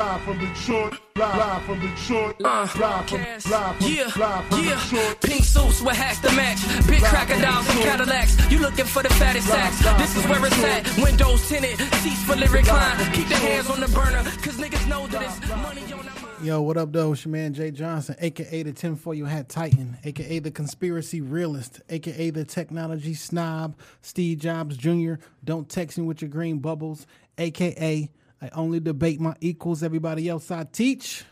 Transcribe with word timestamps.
Live 0.00 0.22
from 0.22 0.38
Detroit, 0.38 0.94
live 1.14 1.62
from 1.64 1.78
Detroit, 1.78 2.36
uh, 2.42 2.42
live 2.44 2.70
from, 2.70 3.20
live 3.20 3.76
from, 3.76 3.86
yeah, 3.86 4.10
live 4.16 4.46
from 4.46 4.64
yeah. 4.64 4.82
Detroit. 4.82 5.20
Pink 5.20 5.44
suits 5.44 5.82
with 5.82 5.94
hats 5.94 6.20
to 6.20 6.32
match. 6.34 6.58
Big 6.86 7.02
crocodiles 7.02 7.68
and 7.68 7.80
Cadillacs. 7.80 8.50
You 8.50 8.60
looking 8.60 8.86
for 8.86 9.02
the 9.02 9.10
fattest 9.10 9.48
sacks. 9.48 9.78
This 10.00 10.16
is 10.16 10.26
where 10.26 10.46
it's 10.46 10.64
at. 10.64 11.04
Windows 11.04 11.46
tinted, 11.46 11.78
seats 11.96 12.24
for 12.24 12.34
lyric 12.34 12.66
line. 12.66 13.12
Keep 13.12 13.28
the 13.28 13.34
hands 13.34 13.68
on 13.68 13.80
the 13.80 13.88
burner, 13.88 14.22
cause 14.40 14.56
niggas 14.56 14.88
know 14.88 15.06
that 15.08 15.20
it's 15.20 15.48
money 15.50 15.82
on 15.82 15.98
the 15.98 16.20
mind. 16.22 16.46
Yo, 16.46 16.62
what 16.62 16.78
up, 16.78 16.90
though? 16.94 17.12
It's 17.12 17.26
your 17.26 17.32
man 17.32 17.52
Jay 17.52 17.70
Johnson, 17.70 18.16
aka 18.20 18.62
the 18.62 18.72
tinfoil 18.72 19.26
hat 19.26 19.50
titan, 19.50 19.98
aka 20.02 20.38
the 20.38 20.50
conspiracy 20.50 21.20
realist, 21.20 21.82
aka 21.90 22.30
the 22.30 22.46
technology 22.46 23.12
snob, 23.12 23.76
Steve 24.00 24.38
Jobs 24.38 24.78
Jr. 24.78 25.16
Don't 25.44 25.68
text 25.68 25.98
me 25.98 26.04
with 26.04 26.22
your 26.22 26.30
green 26.30 26.58
bubbles, 26.58 27.06
aka 27.36 28.08
I 28.42 28.48
only 28.54 28.80
debate 28.80 29.20
my 29.20 29.34
equals. 29.40 29.82
Everybody 29.82 30.28
else 30.28 30.50
I 30.50 30.64
teach. 30.64 31.24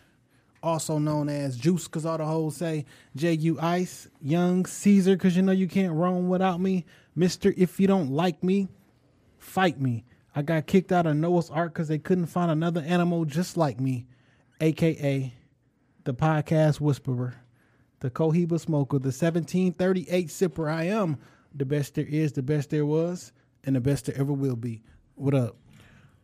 Also 0.62 0.98
known 0.98 1.28
as 1.28 1.56
Juice, 1.56 1.86
cause 1.86 2.04
all 2.04 2.18
the 2.18 2.24
hoes 2.24 2.56
say 2.56 2.84
J 3.14 3.34
U 3.34 3.60
Ice, 3.60 4.08
Young 4.20 4.66
Caesar, 4.66 5.16
cause 5.16 5.36
you 5.36 5.42
know 5.42 5.52
you 5.52 5.68
can't 5.68 5.92
roam 5.92 6.28
without 6.28 6.60
me, 6.60 6.84
Mister. 7.14 7.54
If 7.56 7.78
you 7.78 7.86
don't 7.86 8.10
like 8.10 8.42
me, 8.42 8.68
fight 9.38 9.80
me. 9.80 10.04
I 10.34 10.42
got 10.42 10.66
kicked 10.66 10.90
out 10.90 11.06
of 11.06 11.16
Noah's 11.16 11.48
Ark 11.48 11.74
because 11.74 11.86
they 11.86 11.98
couldn't 11.98 12.26
find 12.26 12.50
another 12.50 12.80
animal 12.80 13.24
just 13.24 13.56
like 13.56 13.78
me, 13.78 14.06
aka 14.60 15.32
the 16.02 16.14
podcast 16.14 16.80
whisperer, 16.80 17.34
the 18.00 18.10
Cohiba 18.10 18.58
smoker, 18.58 18.98
the 18.98 19.08
1738 19.08 20.26
sipper. 20.26 20.68
I 20.68 20.84
am 20.84 21.18
the 21.54 21.66
best 21.66 21.94
there 21.94 22.06
is, 22.06 22.32
the 22.32 22.42
best 22.42 22.70
there 22.70 22.86
was, 22.86 23.32
and 23.62 23.76
the 23.76 23.80
best 23.80 24.06
there 24.06 24.18
ever 24.18 24.32
will 24.32 24.56
be. 24.56 24.82
What 25.14 25.34
up? 25.34 25.56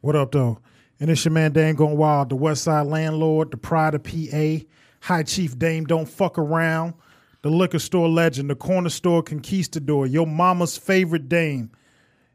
What 0.01 0.17
up, 0.17 0.33
though? 0.33 0.59
And 1.01 1.11
it's 1.11 1.25
your 1.25 1.33
man 1.33 1.53
Dame 1.53 1.75
Going 1.75 1.97
Wild, 1.97 2.29
the 2.29 2.37
West 2.37 2.63
Side 2.63 2.87
Landlord, 2.87 3.51
the 3.51 3.57
Pride 3.57 3.95
of 3.95 4.05
PA, 4.05 4.65
High 5.01 5.25
Chief 5.25 5.59
Dame 5.59 5.85
Don't 5.85 6.09
Fuck 6.09 6.39
Around, 6.39 6.95
the 7.43 7.51
liquor 7.51 7.81
store 7.81 8.09
legend, 8.09 8.49
the 8.49 8.55
corner 8.55 8.89
store 8.89 9.23
conquistador, 9.23 10.07
your 10.07 10.27
mama's 10.27 10.79
favorite 10.79 11.29
dame, 11.29 11.71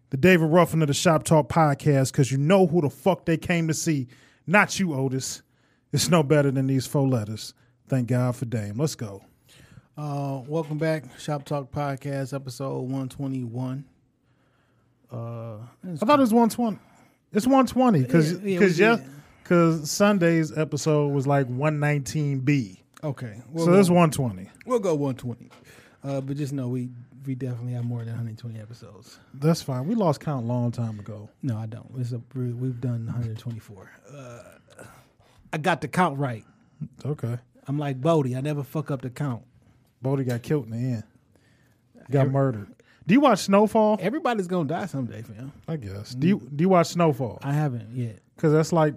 the 0.09 0.17
David 0.17 0.51
Ruffin 0.51 0.81
of 0.81 0.89
the 0.89 0.93
Shop 0.93 1.23
Talk 1.23 1.47
podcast, 1.47 2.11
because 2.11 2.31
you 2.31 2.37
know 2.37 2.67
who 2.67 2.81
the 2.81 2.89
fuck 2.89 3.25
they 3.25 3.37
came 3.37 3.67
to 3.69 3.73
see. 3.73 4.07
Not 4.45 4.77
you, 4.77 4.93
Otis. 4.93 5.41
It's 5.93 6.09
no 6.09 6.21
better 6.21 6.51
than 6.51 6.67
these 6.67 6.85
four 6.85 7.07
letters. 7.07 7.53
Thank 7.87 8.09
God 8.09 8.35
for 8.35 8.45
Dame. 8.45 8.77
Let's 8.77 8.95
go. 8.95 9.23
Uh, 9.97 10.41
welcome 10.47 10.77
back, 10.77 11.05
Shop 11.17 11.45
Talk 11.45 11.71
Podcast, 11.71 12.33
episode 12.33 12.81
121. 12.81 13.85
Uh, 15.11 15.15
I 15.15 15.95
thought 15.95 16.19
it 16.19 16.21
was 16.21 16.33
120. 16.33 16.77
It's 17.31 17.45
120 17.45 18.01
because 18.03 18.31
Yeah, 18.33 18.37
yeah, 18.43 18.59
because 18.59 18.79
yeah, 18.79 18.97
because 19.43 19.91
Sunday's 19.91 20.55
episode 20.57 21.07
was 21.09 21.27
like 21.27 21.47
119B. 21.47 22.77
okay, 23.03 23.41
we'll 23.51 23.65
So 23.65 23.71
go, 23.73 23.79
it's 23.79 23.89
120. 23.89 24.49
we'll 24.65 24.79
go 24.79 24.95
120. 24.95 25.49
Uh, 26.03 26.21
but 26.21 26.37
just 26.37 26.53
know 26.53 26.67
we 26.69 26.89
we 27.25 27.35
definitely 27.35 27.73
have 27.73 27.83
more 27.85 27.99
than 27.99 28.13
120 28.13 28.59
episodes. 28.59 29.19
That's 29.33 29.61
fine. 29.61 29.87
We 29.87 29.93
lost 29.95 30.21
count 30.21 30.45
a 30.45 30.47
long 30.47 30.71
time 30.71 30.99
ago. 30.99 31.29
No, 31.43 31.57
I 31.57 31.65
don't. 31.65 31.91
It's 31.97 32.13
a, 32.13 32.21
we've 32.33 32.79
done 32.79 33.05
124. 33.05 33.91
Uh, 34.11 34.43
I 35.51 35.57
got 35.57 35.81
the 35.81 35.87
count 35.89 36.17
right. 36.17 36.45
Okay. 37.05 37.37
I'm 37.67 37.77
like 37.77 37.99
Bodie. 38.01 38.35
I 38.35 38.41
never 38.41 38.63
fuck 38.63 38.89
up 38.89 39.01
the 39.01 39.09
count. 39.09 39.43
Bodie 40.01 40.23
got 40.23 40.41
killed 40.41 40.65
in 40.65 40.71
the 40.71 40.77
end. 40.77 41.03
Got 42.09 42.29
murdered. 42.31 42.73
Do 43.09 43.15
you 43.15 43.21
watch 43.21 43.39
Snowfall? 43.39 43.97
Everybody's 43.99 44.45
gonna 44.45 44.69
die 44.69 44.85
someday, 44.85 45.23
fam. 45.23 45.51
I 45.67 45.77
guess. 45.77 46.13
Do 46.13 46.27
you 46.27 46.47
do 46.55 46.61
you 46.61 46.69
watch 46.69 46.89
Snowfall? 46.89 47.39
I 47.41 47.53
haven't 47.53 47.89
yet. 47.95 48.19
Because 48.35 48.53
that's 48.53 48.71
like 48.71 48.93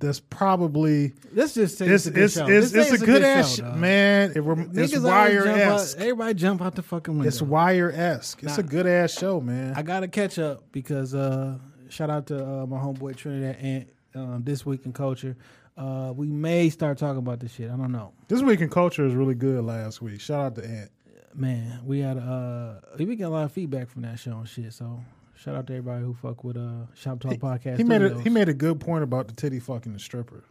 that's 0.00 0.18
probably 0.18 1.12
Let's 1.32 1.54
just 1.54 1.78
say 1.78 1.86
it's 1.86 2.06
it's, 2.06 2.06
a 2.06 2.10
good 2.10 2.24
it's 2.24 2.34
show. 2.34 2.48
it's, 2.48 2.74
it's 2.74 3.00
a 3.00 3.06
good 3.06 3.22
ass 3.22 3.54
show, 3.54 3.62
dog. 3.62 3.76
man. 3.76 4.32
It 4.34 4.42
it's 4.76 4.98
wire 4.98 5.46
esque. 5.46 5.98
Everybody 5.98 6.34
jump 6.34 6.62
out 6.62 6.74
the 6.74 6.82
fucking 6.82 7.14
window. 7.14 7.28
It's 7.28 7.40
wire 7.40 7.92
esque. 7.92 8.42
It's 8.42 8.58
a 8.58 8.62
good 8.64 8.88
ass 8.88 9.12
show, 9.12 9.40
man. 9.40 9.74
I 9.76 9.82
gotta 9.82 10.08
catch 10.08 10.40
up 10.40 10.64
because 10.72 11.14
uh, 11.14 11.58
shout 11.90 12.10
out 12.10 12.26
to 12.26 12.44
uh, 12.44 12.66
my 12.66 12.78
homeboy 12.78 13.14
Trinidad 13.14 13.56
Ant 13.62 13.88
um, 14.16 14.42
this 14.42 14.66
week 14.66 14.84
in 14.84 14.92
culture. 14.92 15.36
Uh, 15.76 16.12
we 16.12 16.26
may 16.26 16.70
start 16.70 16.98
talking 16.98 17.18
about 17.18 17.38
this 17.38 17.52
shit. 17.52 17.70
I 17.70 17.76
don't 17.76 17.92
know. 17.92 18.12
this 18.26 18.42
week 18.42 18.60
in 18.60 18.68
culture 18.68 19.06
is 19.06 19.14
really 19.14 19.36
good. 19.36 19.62
Last 19.64 20.02
week, 20.02 20.20
shout 20.20 20.40
out 20.40 20.54
to 20.56 20.64
Ant. 20.68 20.90
Man, 21.38 21.80
we 21.84 22.00
had 22.00 22.18
uh, 22.18 22.74
we 22.98 23.14
get 23.16 23.24
a 23.24 23.28
lot 23.28 23.44
of 23.44 23.52
feedback 23.52 23.88
from 23.88 24.02
that 24.02 24.18
show 24.18 24.32
and 24.38 24.48
shit. 24.48 24.72
So 24.72 25.00
shout 25.36 25.54
out 25.54 25.66
to 25.68 25.72
everybody 25.74 26.04
who 26.04 26.12
fuck 26.14 26.42
with 26.42 26.56
uh 26.56 26.86
Shop 26.94 27.20
Talk 27.20 27.34
Podcast. 27.34 27.76
He 27.76 27.84
made 27.84 28.02
a 28.02 28.20
he 28.20 28.28
made 28.28 28.48
a 28.48 28.54
good 28.54 28.80
point 28.80 29.04
about 29.04 29.28
the 29.28 29.34
titty 29.34 29.60
fucking 29.60 29.92
the 29.92 30.00
stripper. 30.00 30.44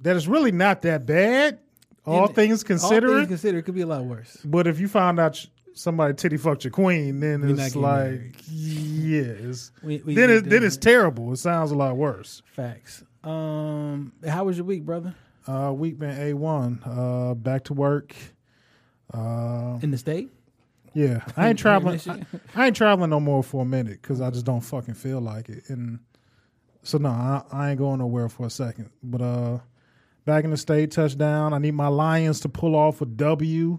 That 0.00 0.16
is 0.16 0.28
really 0.28 0.52
not 0.52 0.82
that 0.82 1.06
bad, 1.06 1.60
all 2.04 2.26
And 2.26 2.34
things 2.34 2.62
All 2.62 2.66
considered. 2.66 3.16
things 3.16 3.28
considered, 3.28 3.58
it 3.58 3.62
could 3.62 3.74
be 3.74 3.80
a 3.80 3.86
lot 3.86 4.04
worse. 4.04 4.36
But 4.44 4.66
if 4.66 4.80
you 4.80 4.86
found 4.88 5.18
out 5.18 5.42
somebody 5.72 6.12
titty 6.12 6.36
fucked 6.36 6.64
your 6.64 6.70
queen, 6.70 7.20
then 7.20 7.40
We 7.40 7.54
not 7.54 7.66
it's 7.68 7.76
like, 7.76 8.10
married. 8.10 8.34
yeah, 8.50 9.32
then 9.82 10.30
it, 10.30 10.44
then 10.50 10.62
it's 10.62 10.76
terrible. 10.76 11.32
It 11.32 11.36
sounds 11.38 11.70
a 11.70 11.74
lot 11.74 11.96
worse. 11.96 12.42
Facts. 12.52 13.02
Um, 13.22 14.12
how 14.28 14.44
was 14.44 14.58
your 14.58 14.66
week, 14.66 14.84
brother? 14.84 15.14
Uh, 15.46 15.72
week 15.74 15.98
been 15.98 16.18
a 16.18 16.34
one. 16.34 16.80
Uh, 16.84 17.32
back 17.34 17.64
to 17.64 17.72
work. 17.72 18.14
Uh, 19.12 19.78
In 19.82 19.90
the 19.90 19.98
state? 19.98 20.30
yeah, 20.94 21.24
I 21.36 21.48
ain't 21.48 21.58
traveling. 21.58 22.00
I, 22.08 22.20
I 22.54 22.66
ain't 22.66 22.76
traveling 22.76 23.10
no 23.10 23.20
more 23.20 23.42
for 23.42 23.62
a 23.62 23.66
minute 23.66 24.00
because 24.02 24.20
I 24.20 24.30
just 24.30 24.46
don't 24.46 24.60
fucking 24.60 24.94
feel 24.94 25.20
like 25.20 25.48
it. 25.48 25.64
And 25.68 25.98
so 26.82 26.98
no, 26.98 27.08
I, 27.10 27.42
I 27.52 27.70
ain't 27.70 27.78
going 27.78 27.98
nowhere 27.98 28.28
for 28.28 28.46
a 28.46 28.50
second. 28.50 28.90
But 29.02 29.20
uh, 29.20 29.58
back 30.24 30.44
in 30.44 30.50
the 30.50 30.56
state, 30.56 30.90
touchdown. 30.90 31.52
I 31.52 31.58
need 31.58 31.74
my 31.74 31.88
Lions 31.88 32.40
to 32.40 32.48
pull 32.48 32.74
off 32.76 33.00
a 33.02 33.06
W 33.06 33.78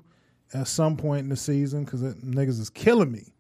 at 0.54 0.68
some 0.68 0.96
point 0.98 1.24
in 1.24 1.30
the 1.30 1.36
season 1.36 1.84
because 1.86 2.02
niggas 2.02 2.60
is 2.60 2.70
killing 2.70 3.12
me. 3.12 3.34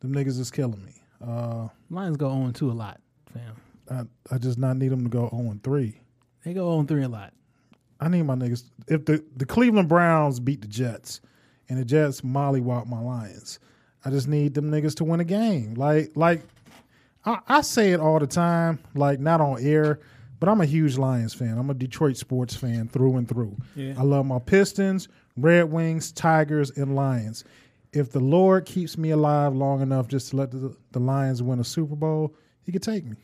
Them 0.00 0.14
niggas 0.14 0.38
is 0.38 0.50
killing 0.50 0.84
me. 0.84 0.94
Uh, 1.24 1.68
Lions 1.90 2.16
go 2.16 2.28
on 2.28 2.52
two 2.52 2.70
a 2.70 2.72
lot, 2.72 3.00
fam. 3.32 3.56
I, 3.90 4.34
I 4.34 4.38
just 4.38 4.58
not 4.58 4.76
need 4.76 4.88
them 4.90 5.02
to 5.04 5.08
go 5.10 5.28
0 5.30 5.50
and 5.50 5.62
3. 5.62 6.00
They 6.44 6.54
go 6.54 6.76
on 6.78 6.86
three 6.86 7.02
a 7.02 7.08
lot. 7.08 7.32
I 8.00 8.08
need 8.08 8.22
my 8.22 8.34
niggas. 8.34 8.64
If 8.86 9.04
the, 9.04 9.24
the 9.36 9.46
Cleveland 9.46 9.88
Browns 9.88 10.40
beat 10.40 10.60
the 10.60 10.68
Jets 10.68 11.20
and 11.68 11.78
the 11.78 11.84
Jets 11.84 12.20
mollywop 12.20 12.86
my 12.86 13.00
Lions, 13.00 13.58
I 14.04 14.10
just 14.10 14.28
need 14.28 14.54
them 14.54 14.70
niggas 14.70 14.94
to 14.96 15.04
win 15.04 15.20
a 15.20 15.24
game. 15.24 15.74
Like, 15.74 16.12
like 16.14 16.42
I, 17.24 17.40
I 17.48 17.60
say 17.62 17.92
it 17.92 18.00
all 18.00 18.18
the 18.18 18.26
time, 18.26 18.78
like 18.94 19.20
not 19.20 19.40
on 19.40 19.60
air, 19.60 20.00
but 20.40 20.48
I'm 20.48 20.60
a 20.60 20.66
huge 20.66 20.96
Lions 20.96 21.34
fan. 21.34 21.58
I'm 21.58 21.70
a 21.70 21.74
Detroit 21.74 22.16
sports 22.16 22.54
fan 22.54 22.88
through 22.88 23.16
and 23.16 23.28
through. 23.28 23.56
Yeah. 23.74 23.94
I 23.98 24.02
love 24.02 24.24
my 24.24 24.38
Pistons, 24.38 25.08
Red 25.36 25.70
Wings, 25.70 26.12
Tigers, 26.12 26.70
and 26.70 26.94
Lions. 26.94 27.44
If 27.92 28.12
the 28.12 28.20
Lord 28.20 28.66
keeps 28.66 28.96
me 28.96 29.10
alive 29.10 29.54
long 29.54 29.80
enough 29.80 30.08
just 30.08 30.30
to 30.30 30.36
let 30.36 30.50
the, 30.50 30.76
the 30.92 31.00
Lions 31.00 31.42
win 31.42 31.58
a 31.58 31.64
Super 31.64 31.96
Bowl, 31.96 32.34
he 32.62 32.70
could 32.70 32.82
take 32.82 33.04
me. 33.04 33.16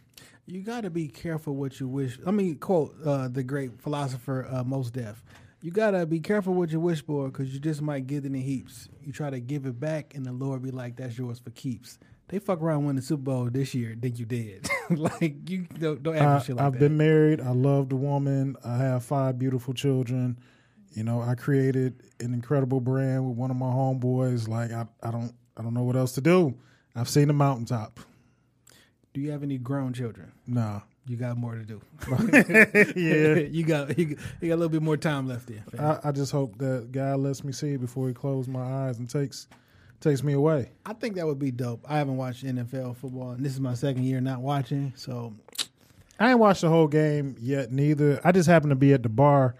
You 0.46 0.62
got 0.62 0.82
to 0.82 0.90
be 0.90 1.08
careful 1.08 1.54
what 1.54 1.80
you 1.80 1.88
wish. 1.88 2.18
I 2.26 2.30
mean, 2.30 2.56
quote 2.56 2.94
uh, 3.04 3.28
the 3.28 3.42
great 3.42 3.80
philosopher 3.80 4.46
uh, 4.50 4.62
Mos 4.62 4.90
Def. 4.90 5.22
You 5.62 5.70
got 5.70 5.92
to 5.92 6.04
be 6.04 6.20
careful 6.20 6.52
what 6.52 6.70
you 6.70 6.80
wish 6.80 7.02
for 7.02 7.28
because 7.28 7.54
you 7.54 7.58
just 7.58 7.80
might 7.80 8.06
get 8.06 8.26
in 8.26 8.34
heaps. 8.34 8.88
You 9.02 9.12
try 9.12 9.30
to 9.30 9.40
give 9.40 9.64
it 9.64 9.80
back, 9.80 10.14
and 10.14 10.26
the 10.26 10.32
Lord 10.32 10.62
be 10.62 10.70
like, 10.70 10.96
that's 10.96 11.16
yours 11.16 11.38
for 11.38 11.50
keeps. 11.50 11.98
They 12.28 12.38
fuck 12.38 12.60
around 12.60 12.84
win 12.84 12.96
the 12.96 13.02
Super 13.02 13.22
Bowl 13.22 13.48
this 13.50 13.74
year, 13.74 13.94
then 13.98 14.16
you 14.16 14.26
did. 14.26 14.68
like, 14.90 15.48
you 15.48 15.66
don't, 15.78 16.02
don't 16.02 16.18
I, 16.18 16.34
like 16.34 16.46
that. 16.46 16.60
I've 16.60 16.72
that. 16.74 16.78
been 16.78 16.98
married. 16.98 17.40
I 17.40 17.50
love 17.52 17.88
the 17.88 17.96
woman. 17.96 18.56
I 18.62 18.76
have 18.76 19.04
five 19.04 19.38
beautiful 19.38 19.72
children. 19.72 20.38
You 20.92 21.02
know, 21.02 21.22
I 21.22 21.34
created 21.34 22.02
an 22.20 22.34
incredible 22.34 22.80
brand 22.80 23.26
with 23.26 23.36
one 23.36 23.50
of 23.50 23.56
my 23.56 23.66
homeboys. 23.66 24.46
Like 24.46 24.70
I, 24.70 24.86
I 25.02 25.10
don't 25.10 25.34
I 25.56 25.62
don't 25.62 25.74
know 25.74 25.82
what 25.82 25.96
else 25.96 26.12
to 26.12 26.20
do. 26.20 26.54
I've 26.94 27.08
seen 27.08 27.28
the 27.28 27.34
mountaintop. 27.34 28.00
Do 29.14 29.20
you 29.20 29.30
have 29.30 29.42
any 29.44 29.58
grown 29.58 29.92
children? 29.92 30.32
Nah. 30.46 30.80
You 31.06 31.16
got 31.16 31.36
more 31.36 31.54
to 31.54 31.62
do. 31.62 31.80
yeah. 32.96 33.38
you 33.50 33.62
got 33.62 33.96
you 33.96 34.06
got, 34.06 34.24
you 34.40 34.48
got 34.48 34.54
a 34.54 34.56
little 34.56 34.68
bit 34.68 34.82
more 34.82 34.96
time 34.96 35.28
left 35.28 35.46
there. 35.46 35.62
I, 35.78 36.08
I 36.08 36.12
just 36.12 36.32
hope 36.32 36.58
that 36.58 36.90
God 36.92 37.20
lets 37.20 37.44
me 37.44 37.52
see 37.52 37.74
it 37.74 37.80
before 37.80 38.08
he 38.08 38.14
closes 38.14 38.48
my 38.48 38.88
eyes 38.88 38.98
and 38.98 39.08
takes 39.08 39.46
takes 40.00 40.22
me 40.22 40.32
away. 40.32 40.70
I 40.84 40.94
think 40.94 41.14
that 41.16 41.26
would 41.26 41.38
be 41.38 41.50
dope. 41.50 41.84
I 41.86 41.98
haven't 41.98 42.16
watched 42.16 42.44
NFL 42.44 42.96
football, 42.96 43.32
and 43.32 43.44
this 43.44 43.52
is 43.52 43.60
my 43.60 43.74
second 43.74 44.04
year 44.04 44.20
not 44.20 44.40
watching. 44.40 44.94
So 44.96 45.34
I 46.18 46.30
ain't 46.30 46.38
watched 46.38 46.62
the 46.62 46.70
whole 46.70 46.88
game 46.88 47.36
yet 47.38 47.70
neither. 47.70 48.20
I 48.24 48.32
just 48.32 48.48
happened 48.48 48.70
to 48.70 48.76
be 48.76 48.94
at 48.94 49.02
the 49.02 49.08
bar 49.10 49.54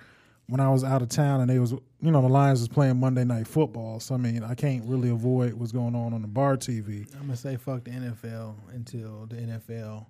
when 0.46 0.60
I 0.60 0.70
was 0.70 0.84
out 0.84 1.02
of 1.02 1.08
town 1.08 1.40
and 1.40 1.50
they 1.50 1.58
was 1.58 1.72
you 1.72 2.10
know, 2.10 2.20
the 2.20 2.28
Lions 2.28 2.60
was 2.60 2.68
playing 2.68 3.00
Monday 3.00 3.24
night 3.24 3.46
football. 3.46 4.00
So 4.00 4.14
I 4.14 4.18
mean 4.18 4.42
I 4.42 4.54
can't 4.54 4.84
really 4.84 5.10
avoid 5.10 5.54
what's 5.54 5.72
going 5.72 5.94
on 5.94 6.12
on 6.12 6.22
the 6.22 6.28
bar 6.28 6.56
TV. 6.56 7.06
I'm 7.14 7.22
gonna 7.22 7.36
say 7.36 7.56
fuck 7.56 7.84
the 7.84 7.90
NFL 7.90 8.54
until 8.72 9.26
the 9.26 9.36
NFL 9.36 10.06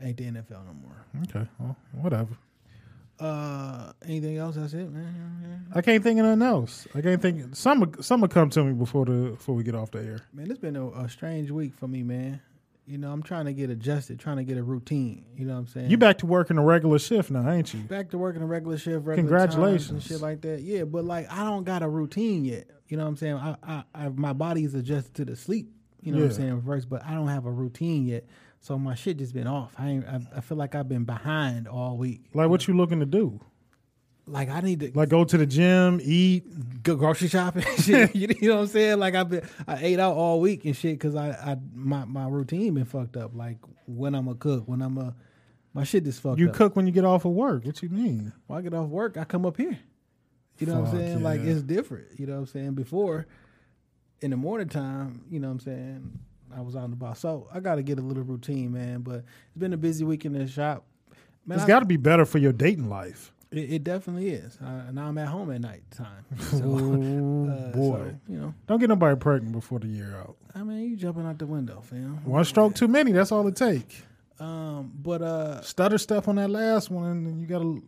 ain't 0.00 0.16
the 0.16 0.24
NFL 0.24 0.66
no 0.66 0.74
more. 0.74 1.06
Okay. 1.24 1.48
Well, 1.58 1.76
whatever. 1.92 2.36
Uh, 3.18 3.92
anything 4.04 4.38
else? 4.38 4.56
That's 4.56 4.74
it, 4.74 4.90
man. 4.90 5.66
I 5.72 5.80
can't 5.82 6.02
think 6.02 6.18
of 6.18 6.26
nothing 6.26 6.42
else. 6.42 6.88
I 6.94 7.00
can't 7.00 7.22
think. 7.22 7.54
Some 7.54 7.94
some 8.00 8.20
will 8.20 8.28
come 8.28 8.50
to 8.50 8.64
me 8.64 8.72
before 8.72 9.04
the 9.04 9.30
before 9.30 9.54
we 9.54 9.62
get 9.62 9.76
off 9.76 9.92
the 9.92 10.00
air. 10.00 10.20
Man, 10.32 10.50
it's 10.50 10.58
been 10.58 10.76
a, 10.76 10.88
a 10.90 11.08
strange 11.08 11.50
week 11.50 11.74
for 11.74 11.86
me, 11.86 12.02
man. 12.02 12.40
You 12.86 12.98
know, 12.98 13.10
I'm 13.10 13.22
trying 13.22 13.46
to 13.46 13.54
get 13.54 13.70
adjusted, 13.70 14.20
trying 14.20 14.36
to 14.36 14.44
get 14.44 14.58
a 14.58 14.62
routine. 14.62 15.24
You 15.34 15.46
know 15.46 15.54
what 15.54 15.60
I'm 15.60 15.66
saying? 15.68 15.90
You 15.90 15.96
back 15.96 16.18
to 16.18 16.26
working 16.26 16.58
a 16.58 16.62
regular 16.62 16.98
shift 16.98 17.30
now, 17.30 17.50
ain't 17.50 17.72
you? 17.72 17.80
back 17.80 18.10
to 18.10 18.18
working 18.18 18.42
a 18.42 18.46
regular 18.46 18.76
shift, 18.76 19.06
regular 19.06 19.16
Congratulations. 19.16 19.90
and 19.90 20.02
shit 20.02 20.20
like 20.20 20.42
that. 20.42 20.60
Yeah, 20.60 20.84
but 20.84 21.04
like 21.04 21.30
I 21.32 21.44
don't 21.44 21.64
got 21.64 21.82
a 21.82 21.88
routine 21.88 22.44
yet. 22.44 22.68
You 22.88 22.98
know 22.98 23.04
what 23.04 23.10
I'm 23.10 23.16
saying? 23.16 23.34
I, 23.36 23.56
I, 23.62 23.84
I 23.94 24.08
my 24.10 24.34
body's 24.34 24.74
adjusted 24.74 25.14
to 25.14 25.24
the 25.24 25.36
sleep. 25.36 25.70
You 26.02 26.12
know 26.12 26.18
what 26.18 26.26
I'm 26.26 26.32
saying? 26.32 26.62
First, 26.62 26.90
but 26.90 27.02
I 27.04 27.14
don't 27.14 27.28
have 27.28 27.46
a 27.46 27.50
routine 27.50 28.04
yet, 28.04 28.26
so 28.60 28.78
my 28.78 28.94
shit 28.94 29.16
just 29.16 29.32
been 29.32 29.46
off. 29.46 29.72
I 29.78 29.88
ain't, 29.88 30.06
I, 30.06 30.20
I 30.36 30.40
feel 30.42 30.58
like 30.58 30.74
I've 30.74 30.88
been 30.88 31.04
behind 31.04 31.66
all 31.66 31.96
week. 31.96 32.26
Like 32.34 32.50
what 32.50 32.68
you 32.68 32.76
looking 32.76 33.00
to 33.00 33.06
do? 33.06 33.40
Like 34.26 34.48
I 34.48 34.60
need 34.60 34.80
to 34.80 34.90
Like 34.94 35.10
go 35.10 35.24
to 35.24 35.36
the 35.36 35.44
gym, 35.46 36.00
eat. 36.02 36.82
go 36.82 36.96
grocery 36.96 37.28
shopping. 37.28 37.64
shit. 37.78 38.14
you 38.16 38.48
know 38.48 38.56
what 38.56 38.60
I'm 38.62 38.66
saying? 38.68 38.98
Like 38.98 39.14
I've 39.14 39.28
been, 39.28 39.46
I 39.68 39.76
ate 39.84 40.00
out 40.00 40.14
all 40.16 40.40
week 40.40 40.64
and 40.64 40.74
shit 40.76 40.94
because 40.98 41.14
I, 41.14 41.30
I, 41.30 41.56
my, 41.74 42.04
my 42.06 42.26
routine 42.28 42.74
been 42.74 42.86
fucked 42.86 43.16
up. 43.18 43.32
Like 43.34 43.58
when 43.86 44.14
I'm 44.14 44.28
a 44.28 44.34
cook, 44.34 44.64
when 44.66 44.80
I'm 44.80 44.96
a, 44.96 45.14
my 45.74 45.84
shit 45.84 46.04
just 46.04 46.20
fucked 46.22 46.34
up. 46.34 46.38
You 46.38 46.48
up. 46.48 46.54
cook 46.54 46.74
when 46.76 46.86
you 46.86 46.92
get 46.92 47.04
off 47.04 47.24
of 47.26 47.32
work. 47.32 47.66
What 47.66 47.82
you 47.82 47.90
mean? 47.90 48.32
When 48.46 48.58
I 48.58 48.62
get 48.62 48.72
off 48.72 48.88
work, 48.88 49.16
I 49.18 49.24
come 49.24 49.44
up 49.44 49.56
here. 49.58 49.78
You 50.58 50.68
know 50.68 50.80
what 50.80 50.88
I'm 50.90 50.96
saying? 50.98 51.22
Like 51.22 51.40
it's 51.40 51.62
different. 51.62 52.18
You 52.18 52.26
know 52.26 52.34
what 52.34 52.38
I'm 52.40 52.46
saying? 52.46 52.74
Before, 52.74 53.26
in 54.22 54.30
the 54.30 54.36
morning 54.36 54.68
time, 54.68 55.24
you 55.30 55.40
know 55.40 55.48
what 55.48 55.54
I'm 55.54 55.60
saying? 55.60 56.18
I 56.56 56.60
was 56.60 56.76
out 56.76 56.84
and 56.84 56.92
about. 56.92 57.18
So 57.18 57.48
I 57.52 57.60
got 57.60 57.74
to 57.74 57.82
get 57.82 57.98
a 57.98 58.02
little 58.02 58.22
routine, 58.22 58.72
man. 58.72 59.00
But 59.00 59.16
it's 59.48 59.56
been 59.58 59.72
a 59.72 59.76
busy 59.76 60.04
week 60.04 60.24
in 60.24 60.32
the 60.32 60.46
shop. 60.46 60.84
Man, 61.44 61.58
It's 61.58 61.66
got 61.66 61.80
to 61.80 61.86
be 61.86 61.96
better 61.96 62.24
for 62.24 62.38
your 62.38 62.52
dating 62.52 62.88
life. 62.88 63.32
It, 63.56 63.72
it 63.72 63.84
definitely 63.84 64.30
is. 64.30 64.58
I, 64.62 64.90
now 64.92 65.06
I'm 65.06 65.18
at 65.18 65.28
home 65.28 65.50
at 65.50 65.60
night 65.60 65.82
time. 65.90 66.24
So, 66.40 66.64
Oh 66.64 67.48
uh, 67.50 67.72
boy! 67.72 67.98
so, 67.98 68.14
you 68.28 68.38
know, 68.38 68.54
Don't 68.66 68.78
get 68.80 68.88
nobody 68.88 69.16
pregnant 69.16 69.52
before 69.52 69.78
the 69.78 69.88
year 69.88 70.16
out. 70.16 70.36
I 70.54 70.62
mean, 70.62 70.90
you 70.90 70.96
jumping 70.96 71.26
out 71.26 71.38
the 71.38 71.46
window, 71.46 71.80
fam. 71.82 72.24
One 72.24 72.44
stroke 72.44 72.74
too 72.74 72.88
many. 72.88 73.12
That's 73.12 73.32
all 73.32 73.46
it 73.48 73.56
take. 73.56 74.02
Um, 74.38 74.92
but 74.94 75.22
uh, 75.22 75.62
Stutter 75.62 75.98
stuff 75.98 76.28
on 76.28 76.36
that 76.36 76.50
last 76.50 76.90
one, 76.90 77.26
and 77.26 77.40
you 77.40 77.46
got 77.46 77.60
to. 77.60 77.82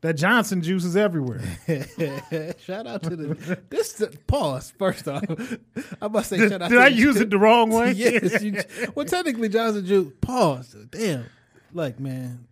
That 0.00 0.14
Johnson 0.14 0.62
juice 0.62 0.84
is 0.84 0.96
everywhere. 0.96 1.40
shout 2.60 2.86
out 2.86 3.02
to 3.02 3.16
the 3.16 3.58
this 3.68 4.00
pause 4.28 4.72
first 4.78 5.08
off. 5.08 5.24
I 6.00 6.06
must 6.06 6.28
say 6.30 6.36
did 6.38 6.50
shout 6.52 6.62
out. 6.62 6.70
did 6.70 6.78
I 6.78 6.86
use 6.86 7.16
it 7.16 7.30
the 7.30 7.38
wrong 7.38 7.70
way? 7.70 7.90
yes. 7.92 8.40
You, 8.40 8.62
well, 8.94 9.06
technically, 9.06 9.48
Johnson 9.48 9.84
Juice. 9.84 10.12
Pause. 10.20 10.86
Damn. 10.92 11.24
Like, 11.72 11.98
man, 11.98 12.46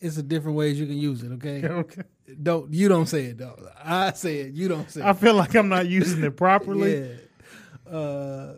it's 0.00 0.16
a 0.16 0.22
different 0.22 0.56
ways 0.56 0.78
you 0.80 0.86
can 0.86 0.98
use 0.98 1.22
it. 1.22 1.32
Okay. 1.32 1.64
okay. 1.68 2.02
Don't 2.42 2.72
you 2.72 2.88
don't 2.88 3.06
say 3.06 3.26
it 3.26 3.38
though. 3.38 3.56
I 3.82 4.12
say 4.12 4.38
it. 4.38 4.54
You 4.54 4.68
don't 4.68 4.90
say 4.90 5.00
it. 5.00 5.04
I 5.04 5.10
it. 5.10 5.18
feel 5.18 5.34
like 5.34 5.54
I'm 5.54 5.68
not 5.68 5.86
using 5.86 6.22
it 6.24 6.30
properly. 6.36 7.18
Yeah. 7.88 7.92
Uh, 7.92 8.54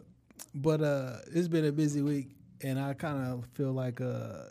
but 0.54 0.82
uh, 0.82 1.16
it's 1.32 1.48
been 1.48 1.64
a 1.64 1.72
busy 1.72 2.02
week, 2.02 2.28
and 2.62 2.78
I 2.78 2.92
kind 2.94 3.26
of 3.26 3.46
feel 3.54 3.72
like 3.72 4.00
uh, 4.00 4.44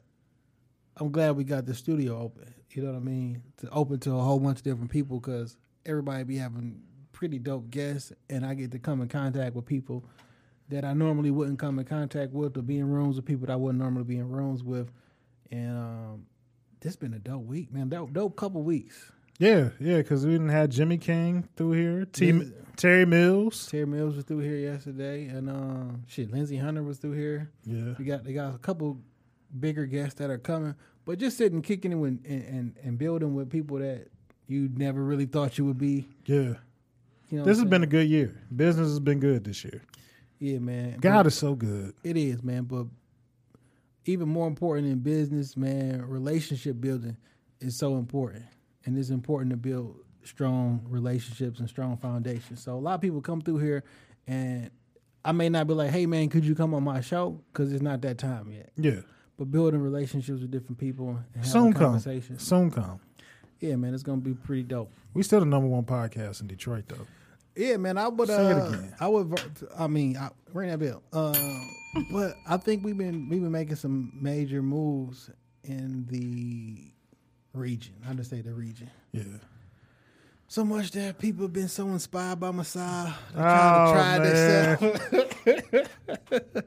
I'm 0.97 1.11
glad 1.11 1.35
we 1.35 1.43
got 1.43 1.65
the 1.65 1.75
studio 1.75 2.19
open. 2.19 2.53
You 2.71 2.83
know 2.83 2.91
what 2.91 2.97
I 2.97 3.01
mean? 3.01 3.43
To 3.57 3.69
open 3.69 3.99
to 3.99 4.15
a 4.15 4.21
whole 4.21 4.39
bunch 4.39 4.59
of 4.59 4.63
different 4.63 4.89
people 4.89 5.19
because 5.19 5.57
everybody 5.85 6.23
be 6.23 6.37
having 6.37 6.81
pretty 7.11 7.37
dope 7.37 7.69
guests, 7.69 8.11
and 8.29 8.45
I 8.45 8.55
get 8.55 8.71
to 8.71 8.79
come 8.79 9.01
in 9.01 9.07
contact 9.07 9.55
with 9.55 9.65
people 9.65 10.05
that 10.69 10.85
I 10.85 10.93
normally 10.93 11.31
wouldn't 11.31 11.59
come 11.59 11.79
in 11.79 11.85
contact 11.85 12.31
with, 12.33 12.57
or 12.57 12.61
be 12.61 12.79
in 12.79 12.89
rooms 12.89 13.17
with 13.17 13.25
people 13.25 13.45
that 13.45 13.53
I 13.53 13.57
wouldn't 13.57 13.79
normally 13.79 14.05
be 14.05 14.17
in 14.17 14.29
rooms 14.29 14.63
with. 14.63 14.89
And 15.51 15.77
um, 15.77 16.25
this 16.81 16.95
been 16.95 17.13
a 17.13 17.19
dope 17.19 17.45
week, 17.45 17.71
man. 17.73 17.89
Dope, 17.89 18.13
dope 18.13 18.35
couple 18.35 18.61
weeks. 18.63 19.11
Yeah, 19.39 19.69
yeah, 19.79 19.97
because 19.97 20.25
we 20.25 20.33
didn't 20.33 20.49
have 20.49 20.69
Jimmy 20.69 20.97
King 20.97 21.47
through 21.55 21.71
here, 21.71 22.05
T- 22.05 22.27
Yeah. 22.29 22.43
Terry 22.75 23.05
Mills. 23.05 23.67
Terry 23.67 23.85
Mills 23.85 24.15
was 24.15 24.25
through 24.25 24.39
here 24.39 24.55
yesterday, 24.57 25.25
and 25.25 25.49
um, 25.49 26.03
shit, 26.07 26.31
Lindsey 26.31 26.57
Hunter 26.57 26.83
was 26.83 26.97
through 26.99 27.13
here. 27.13 27.49
Yeah, 27.65 27.93
We 27.97 28.05
got 28.05 28.23
they 28.23 28.33
got 28.33 28.53
a 28.53 28.57
couple 28.59 28.99
bigger 29.59 29.85
guests 29.85 30.15
that 30.19 30.29
are 30.29 30.37
coming, 30.37 30.75
but 31.05 31.17
just 31.19 31.37
sitting, 31.37 31.61
kicking 31.61 31.91
it 31.91 31.95
with, 31.95 32.19
and, 32.27 32.43
and 32.43 32.75
and 32.83 32.97
building 32.97 33.33
with 33.35 33.49
people 33.49 33.77
that 33.79 34.07
you 34.47 34.69
never 34.75 35.03
really 35.03 35.25
thought 35.25 35.57
you 35.57 35.65
would 35.65 35.77
be. 35.79 36.07
yeah. 36.25 36.53
You 37.29 37.37
know, 37.37 37.45
This 37.45 37.57
has 37.59 37.65
been 37.69 37.81
a 37.83 37.87
good 37.87 38.09
year. 38.09 38.37
Business 38.53 38.89
has 38.89 38.99
been 38.99 39.19
good 39.21 39.45
this 39.45 39.63
year. 39.63 39.81
yeah, 40.39 40.59
man. 40.59 40.97
God 40.99 41.19
But 41.23 41.27
is 41.27 41.35
so 41.35 41.55
good. 41.55 41.93
it 42.03 42.17
is, 42.17 42.43
man. 42.43 42.63
But 42.65 42.87
even 44.05 44.27
more 44.29 44.47
important 44.47 44.87
in 44.87 44.99
business, 44.99 45.55
man, 45.55 46.03
relationship 46.07 46.79
building 46.81 47.17
is 47.59 47.77
so 47.77 47.97
important, 47.97 48.45
and 48.85 48.97
it's 48.97 49.09
important 49.09 49.51
to 49.51 49.57
build 49.57 49.97
strong 50.23 50.81
relationships 50.87 51.59
and 51.59 51.67
strong 51.69 51.97
foundations. 51.97 52.61
So 52.63 52.75
a 52.75 52.79
lot 52.79 52.95
of 52.95 53.01
people 53.01 53.21
come 53.21 53.41
through 53.41 53.57
here, 53.59 53.83
and 54.27 54.69
I 55.23 55.31
may 55.31 55.49
not 55.49 55.67
be 55.67 55.73
like, 55.73 55.91
"Hey, 55.91 56.05
man, 56.05 56.29
could 56.29 56.45
you 56.45 56.55
come 56.55 56.73
on 56.73 56.83
my 56.83 57.01
show?" 57.01 57.39
Because 57.51 57.71
it's 57.71 57.81
not 57.81 58.01
that 58.01 58.17
time 58.17 58.51
yet. 58.51 58.71
Yeah. 58.75 59.01
But 59.37 59.51
building 59.51 59.81
relationships 59.81 60.41
with 60.41 60.51
different 60.51 60.77
people 60.77 61.09
and 61.09 61.23
having 61.35 61.49
Soon 61.49 61.73
come. 61.73 61.83
conversations. 61.83 62.43
Soon 62.43 62.69
come. 62.71 62.99
Yeah, 63.59 63.75
man, 63.75 63.93
it's 63.93 64.03
gonna 64.03 64.21
be 64.21 64.33
pretty 64.33 64.63
dope. 64.63 64.91
We 65.13 65.23
still 65.23 65.39
the 65.39 65.45
number 65.45 65.67
one 65.67 65.83
podcast 65.83 66.41
in 66.41 66.47
Detroit, 66.47 66.85
though. 66.87 67.05
Yeah, 67.55 67.77
man, 67.77 67.97
I 67.97 68.07
would. 68.07 68.27
Say 68.27 68.33
it 68.51 68.57
Uh, 68.57 68.65
again. 68.67 68.95
I 68.99 69.07
would. 69.07 69.39
I 69.77 69.87
mean, 69.87 70.17
I, 70.17 70.29
ring 70.53 70.69
that 70.69 70.79
bell. 70.79 71.03
Uh, 71.11 71.37
but 72.11 72.35
I 72.47 72.57
think 72.57 72.83
we've 72.85 72.97
been 72.97 73.27
we've 73.29 73.41
been 73.41 73.51
making 73.51 73.75
some 73.75 74.11
major 74.21 74.61
moves 74.61 75.29
in 75.63 76.05
the 76.09 76.91
region. 77.53 77.95
I 78.07 78.13
just 78.13 78.29
say 78.29 78.41
the 78.41 78.53
region. 78.53 78.89
Yeah. 79.11 79.23
So 80.47 80.65
much 80.65 80.91
that 80.91 81.17
people 81.17 81.43
have 81.45 81.53
been 81.53 81.67
so 81.69 81.87
inspired 81.89 82.39
by 82.39 82.51
my 82.51 82.63
side. 82.63 83.13
They're 83.33 83.43
Oh, 83.45 83.93
trying 83.93 84.21
to 84.21 84.33
man. 84.33 84.77
try 84.77 85.59
this 85.71 85.87
out. 86.55 86.65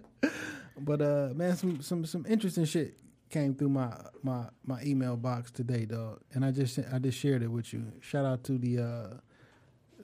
but 0.79 1.03
uh, 1.03 1.29
man, 1.35 1.57
some 1.57 1.81
some 1.83 2.05
some 2.07 2.27
interesting 2.29 2.65
shit 2.67 2.97
came 3.31 3.55
through 3.55 3.69
my 3.71 3.91
my 4.23 4.47
my 4.65 4.83
email 4.83 5.17
box 5.17 5.51
today, 5.51 5.85
dog. 5.87 6.21
And 6.33 6.45
I 6.45 6.51
just 6.51 6.79
I 6.93 6.99
just 6.99 7.19
shared 7.19 7.43
it 7.43 7.49
with 7.51 7.73
you. 7.73 7.85
Shout 8.01 8.25
out 8.25 8.45
to 8.45 8.59
the 8.59 8.79
uh 8.79 9.17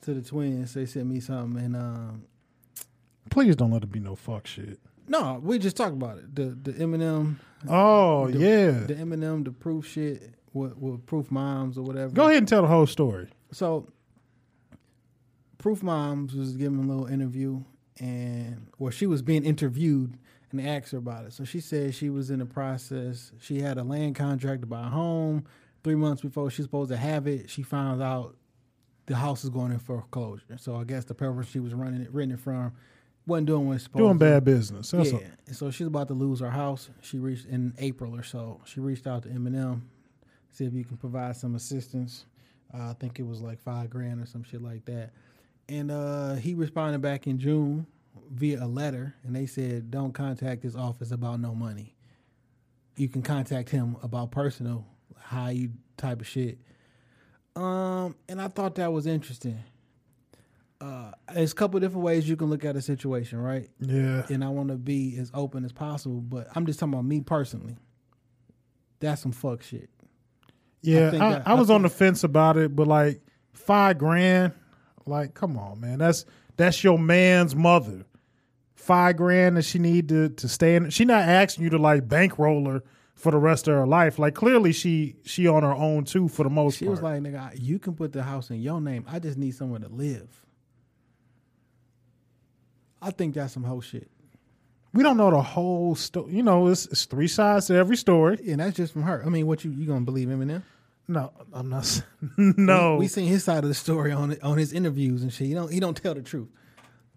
to 0.02 0.14
the 0.14 0.22
twins. 0.22 0.74
They 0.74 0.86
sent 0.86 1.06
me 1.06 1.20
something, 1.20 1.62
and 1.64 1.76
um, 1.76 2.22
Please 3.30 3.54
don't 3.56 3.70
let 3.70 3.82
it 3.82 3.92
be 3.92 4.00
no 4.00 4.16
fuck 4.16 4.46
shit. 4.46 4.78
no, 5.06 5.40
we 5.42 5.58
just 5.58 5.76
talked 5.76 5.92
about 5.94 6.18
it. 6.18 6.34
The 6.34 6.46
the 6.62 6.72
Eminem, 6.72 7.36
Oh, 7.68 8.28
the, 8.28 8.38
yeah. 8.38 8.70
the 8.86 8.94
Eminem, 8.94 9.44
the 9.44 9.52
proof 9.52 9.86
shit 9.86 10.34
with, 10.52 10.76
with 10.76 11.04
proof 11.06 11.30
moms 11.30 11.76
or 11.78 11.82
whatever. 11.82 12.12
Go 12.12 12.24
ahead 12.24 12.38
and 12.38 12.48
tell 12.48 12.62
the 12.62 12.68
whole 12.68 12.86
story. 12.86 13.28
So, 13.52 13.86
Proof 15.58 15.82
Moms 15.82 16.34
was 16.34 16.56
giving 16.56 16.78
a 16.78 16.86
little 16.86 17.06
interview, 17.06 17.62
and 17.98 18.66
well, 18.78 18.90
she 18.90 19.06
was 19.06 19.20
being 19.20 19.44
interviewed, 19.44 20.16
and 20.50 20.58
they 20.60 20.66
asked 20.66 20.92
her 20.92 20.98
about 20.98 21.26
it. 21.26 21.32
So 21.34 21.44
she 21.44 21.60
said 21.60 21.94
she 21.94 22.08
was 22.08 22.30
in 22.30 22.38
the 22.38 22.46
process. 22.46 23.30
She 23.40 23.60
had 23.60 23.76
a 23.76 23.84
land 23.84 24.14
contract 24.16 24.62
to 24.62 24.66
buy 24.66 24.80
a 24.86 24.88
home. 24.88 25.44
Three 25.84 25.94
months 25.96 26.22
before 26.22 26.50
she's 26.50 26.64
supposed 26.64 26.90
to 26.90 26.96
have 26.96 27.26
it, 27.26 27.50
she 27.50 27.62
finds 27.62 28.00
out 28.00 28.36
the 29.10 29.16
house 29.16 29.42
is 29.42 29.50
going 29.50 29.72
in 29.72 29.78
foreclosure. 29.80 30.56
So 30.56 30.76
I 30.76 30.84
guess 30.84 31.04
the 31.04 31.14
person 31.14 31.42
she 31.42 31.58
was 31.58 31.74
running 31.74 32.00
it, 32.00 32.14
renting 32.14 32.38
it 32.38 32.40
from, 32.40 32.72
wasn't 33.26 33.48
doing 33.48 33.66
what 33.66 33.74
it's 33.74 33.84
supposed 33.84 33.98
Doing 33.98 34.20
to. 34.20 34.24
bad 34.24 34.44
business. 34.44 34.92
That's 34.92 35.10
yeah. 35.10 35.18
all. 35.18 35.24
And 35.48 35.56
so 35.56 35.72
she's 35.72 35.88
about 35.88 36.06
to 36.08 36.14
lose 36.14 36.38
her 36.38 36.50
house. 36.50 36.90
She 37.00 37.18
reached 37.18 37.46
in 37.46 37.74
April 37.78 38.14
or 38.14 38.22
so. 38.22 38.60
She 38.66 38.78
reached 38.78 39.08
out 39.08 39.24
to 39.24 39.28
Eminem, 39.28 39.80
see 40.52 40.64
if 40.64 40.72
you 40.72 40.84
can 40.84 40.96
provide 40.96 41.34
some 41.36 41.56
assistance. 41.56 42.26
Uh, 42.72 42.90
I 42.90 42.92
think 43.00 43.18
it 43.18 43.26
was 43.26 43.42
like 43.42 43.58
five 43.58 43.90
grand 43.90 44.22
or 44.22 44.26
some 44.26 44.44
shit 44.44 44.62
like 44.62 44.84
that. 44.84 45.10
And 45.68 45.90
uh, 45.90 46.34
he 46.34 46.54
responded 46.54 47.02
back 47.02 47.26
in 47.26 47.40
June 47.40 47.88
via 48.30 48.64
a 48.64 48.68
letter, 48.68 49.16
and 49.24 49.34
they 49.34 49.46
said, 49.46 49.90
"Don't 49.90 50.12
contact 50.12 50.62
his 50.62 50.76
office 50.76 51.10
about 51.10 51.40
no 51.40 51.52
money. 51.52 51.96
You 52.94 53.08
can 53.08 53.22
contact 53.22 53.70
him 53.70 53.96
about 54.04 54.30
personal, 54.30 54.86
how 55.18 55.48
you 55.48 55.70
type 55.96 56.20
of 56.20 56.28
shit." 56.28 56.58
Um, 57.56 58.14
and 58.28 58.40
I 58.40 58.48
thought 58.48 58.76
that 58.76 58.92
was 58.92 59.06
interesting. 59.06 59.58
Uh, 60.80 61.10
there's 61.34 61.52
a 61.52 61.54
couple 61.54 61.78
different 61.80 62.04
ways 62.04 62.26
you 62.28 62.36
can 62.36 62.48
look 62.48 62.64
at 62.64 62.74
a 62.74 62.80
situation, 62.80 63.38
right? 63.38 63.68
Yeah. 63.80 64.24
and 64.30 64.42
I 64.42 64.48
want 64.48 64.68
to 64.70 64.76
be 64.76 65.16
as 65.18 65.30
open 65.34 65.64
as 65.64 65.72
possible. 65.72 66.20
But 66.22 66.48
I'm 66.54 66.64
just 66.64 66.78
talking 66.80 66.94
about 66.94 67.04
me 67.04 67.20
personally. 67.20 67.76
That's 69.00 69.20
some 69.20 69.32
fuck 69.32 69.62
shit. 69.62 69.90
Yeah, 70.82 71.10
I, 71.12 71.16
I, 71.16 71.30
that- 71.32 71.48
I 71.48 71.54
was 71.54 71.70
on 71.70 71.82
the 71.82 71.90
fence 71.90 72.24
about 72.24 72.56
it, 72.56 72.74
but 72.74 72.86
like 72.86 73.20
five 73.52 73.98
grand, 73.98 74.52
like 75.04 75.34
come 75.34 75.58
on, 75.58 75.80
man, 75.80 75.98
that's 75.98 76.24
that's 76.56 76.82
your 76.82 76.98
man's 76.98 77.54
mother. 77.54 78.06
Five 78.74 79.18
grand 79.18 79.58
that 79.58 79.64
she 79.66 79.78
need 79.78 80.08
to 80.08 80.30
to 80.30 80.48
stay 80.48 80.76
in. 80.76 80.88
She 80.88 81.04
not 81.04 81.28
asking 81.28 81.64
you 81.64 81.70
to 81.70 81.78
like 81.78 82.08
bankroll 82.08 82.64
her 82.70 82.82
for 83.20 83.30
the 83.32 83.38
rest 83.38 83.68
of 83.68 83.74
her 83.74 83.86
life. 83.86 84.18
Like 84.18 84.34
clearly 84.34 84.72
she 84.72 85.16
she 85.24 85.46
on 85.46 85.62
her 85.62 85.74
own 85.74 86.04
too 86.04 86.28
for 86.28 86.42
the 86.44 86.50
most 86.50 86.78
She 86.78 86.86
part. 86.86 86.92
was 86.92 87.02
like, 87.02 87.22
"Nigga, 87.22 87.52
you 87.60 87.78
can 87.78 87.94
put 87.94 88.12
the 88.12 88.22
house 88.22 88.50
in 88.50 88.60
your 88.60 88.80
name. 88.80 89.04
I 89.08 89.18
just 89.18 89.36
need 89.38 89.52
somewhere 89.52 89.80
to 89.80 89.88
live." 89.88 90.44
I 93.02 93.10
think 93.10 93.34
that's 93.34 93.54
some 93.54 93.64
whole 93.64 93.80
shit, 93.80 94.10
we 94.92 95.02
don't 95.02 95.16
know 95.16 95.30
the 95.30 95.40
whole 95.40 95.94
story. 95.94 96.34
You 96.34 96.42
know, 96.42 96.66
it's, 96.68 96.84
it's 96.86 97.04
three 97.06 97.28
sides 97.28 97.66
to 97.66 97.74
every 97.74 97.96
story. 97.96 98.38
and 98.50 98.60
that's 98.60 98.76
just 98.76 98.92
from 98.92 99.02
her. 99.02 99.22
I 99.24 99.28
mean, 99.28 99.46
what 99.46 99.64
you 99.64 99.70
you 99.70 99.86
gonna 99.86 100.04
believe 100.04 100.28
Eminem? 100.28 100.62
No, 101.08 101.32
I'm 101.52 101.68
not. 101.68 102.02
no, 102.36 102.96
We 102.96 103.08
seen 103.08 103.26
his 103.26 103.42
side 103.44 103.64
of 103.64 103.68
the 103.68 103.74
story 103.74 104.12
on 104.12 104.32
it, 104.32 104.42
on 104.42 104.58
his 104.58 104.72
interviews 104.72 105.22
and 105.22 105.32
shit. 105.32 105.46
He 105.48 105.54
don't 105.54 105.72
he 105.72 105.80
don't 105.80 105.96
tell 105.96 106.14
the 106.14 106.22
truth. 106.22 106.48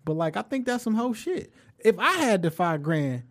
But 0.05 0.13
like 0.13 0.38
I 0.38 0.41
think 0.41 0.65
that's 0.65 0.83
some 0.83 0.95
whole 0.95 1.13
shit. 1.13 1.51
If 1.79 2.00
I 2.00 2.13
had 2.13 2.41
the 2.41 2.50
five 2.51 2.81
grand 2.81 3.24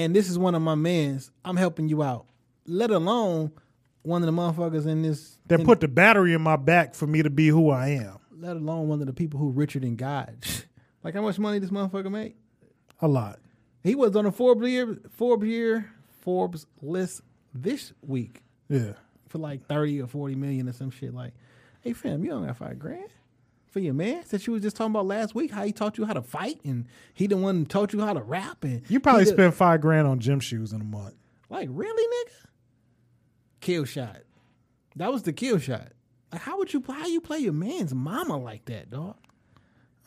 and 0.00 0.14
this 0.16 0.28
is 0.30 0.38
one 0.38 0.54
of 0.54 0.62
my 0.62 0.74
mans, 0.74 1.30
I'm 1.44 1.56
helping 1.56 1.88
you 1.88 2.02
out. 2.02 2.26
Let 2.66 2.90
alone 2.90 3.52
one 4.02 4.22
of 4.22 4.26
the 4.26 4.32
motherfuckers 4.32 4.86
in 4.86 5.02
this 5.02 5.38
that 5.46 5.60
in- 5.60 5.66
put 5.66 5.80
the 5.80 5.88
battery 5.88 6.32
in 6.34 6.40
my 6.42 6.56
back 6.56 6.94
for 6.94 7.06
me 7.06 7.22
to 7.22 7.30
be 7.30 7.48
who 7.48 7.70
I 7.70 7.88
am. 7.88 8.18
let 8.32 8.56
alone 8.56 8.88
one 8.88 9.00
of 9.00 9.06
the 9.06 9.12
people 9.12 9.38
who 9.38 9.50
richer 9.50 9.78
than 9.80 9.96
God. 9.96 10.36
like 11.04 11.14
how 11.14 11.22
much 11.22 11.38
money 11.38 11.58
this 11.58 11.70
motherfucker 11.70 12.10
made? 12.10 12.34
A 13.02 13.08
lot. 13.08 13.38
He 13.82 13.94
was 13.94 14.14
on 14.16 14.26
a 14.26 14.32
Forbes 14.32 14.66
year 14.68 14.98
Forbes 15.10 15.46
year 15.46 15.90
Forbes 16.22 16.66
list 16.82 17.22
this 17.54 17.92
week 18.02 18.42
Yeah. 18.68 18.92
for 19.28 19.38
like 19.38 19.66
thirty 19.66 20.00
or 20.00 20.06
forty 20.06 20.34
million 20.34 20.68
or 20.68 20.72
some 20.72 20.90
shit. 20.90 21.14
Like, 21.14 21.32
hey 21.82 21.92
fam, 21.94 22.24
you 22.24 22.30
don't 22.30 22.46
got 22.46 22.56
five 22.58 22.78
grand 22.78 23.08
for 23.70 23.80
your 23.80 23.94
man 23.94 24.22
that 24.30 24.46
you 24.46 24.52
was 24.52 24.62
just 24.62 24.76
talking 24.76 24.90
about 24.92 25.06
last 25.06 25.34
week. 25.34 25.50
How 25.52 25.64
he 25.64 25.72
taught 25.72 25.96
you 25.96 26.04
how 26.04 26.12
to 26.12 26.22
fight 26.22 26.60
and 26.64 26.86
he 27.14 27.26
the 27.26 27.36
one 27.36 27.64
taught 27.66 27.92
you 27.92 28.00
how 28.00 28.12
to 28.12 28.22
rap 28.22 28.64
and 28.64 28.82
You 28.88 29.00
probably 29.00 29.24
spent 29.24 29.54
five 29.54 29.80
grand 29.80 30.06
on 30.06 30.18
gym 30.18 30.40
shoes 30.40 30.72
in 30.72 30.80
a 30.80 30.84
month. 30.84 31.14
like 31.48 31.68
really 31.70 32.02
nigga. 32.02 32.46
Kill 33.60 33.84
shot. 33.84 34.18
That 34.96 35.12
was 35.12 35.22
the 35.22 35.32
kill 35.32 35.58
shot. 35.58 35.92
Like, 36.32 36.42
how 36.42 36.58
would 36.58 36.72
you 36.72 36.82
how 36.86 37.06
you 37.06 37.20
play 37.20 37.38
your 37.38 37.52
man's 37.52 37.94
mama 37.94 38.36
like 38.36 38.64
that, 38.66 38.90
dog? 38.90 39.16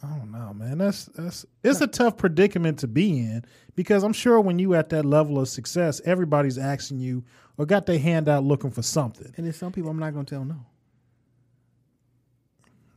I 0.02 0.18
don't 0.18 0.32
know, 0.32 0.54
man. 0.54 0.80
That's 0.80 1.06
that's 1.06 1.46
it's 1.64 1.80
a 1.80 1.88
tough 1.88 2.18
predicament 2.18 2.80
to 2.80 2.88
be 2.88 3.20
in 3.20 3.46
because 3.76 4.04
I'm 4.04 4.12
sure 4.14 4.42
when 4.42 4.60
you 4.60 4.74
at 4.76 4.90
that 4.90 5.06
level 5.06 5.40
of 5.40 5.48
success, 5.48 6.02
everybody's 6.04 6.58
asking 6.58 7.00
you 7.00 7.24
or 7.58 7.66
got 7.66 7.86
their 7.86 8.00
hand 8.00 8.28
out 8.28 8.44
looking 8.44 8.72
for 8.72 8.82
something. 8.82 9.32
And 9.38 9.46
there's 9.46 9.56
some 9.56 9.72
people 9.72 9.90
I'm 9.92 10.00
not 10.00 10.14
gonna 10.14 10.26
tell 10.26 10.44
no. 10.44 10.66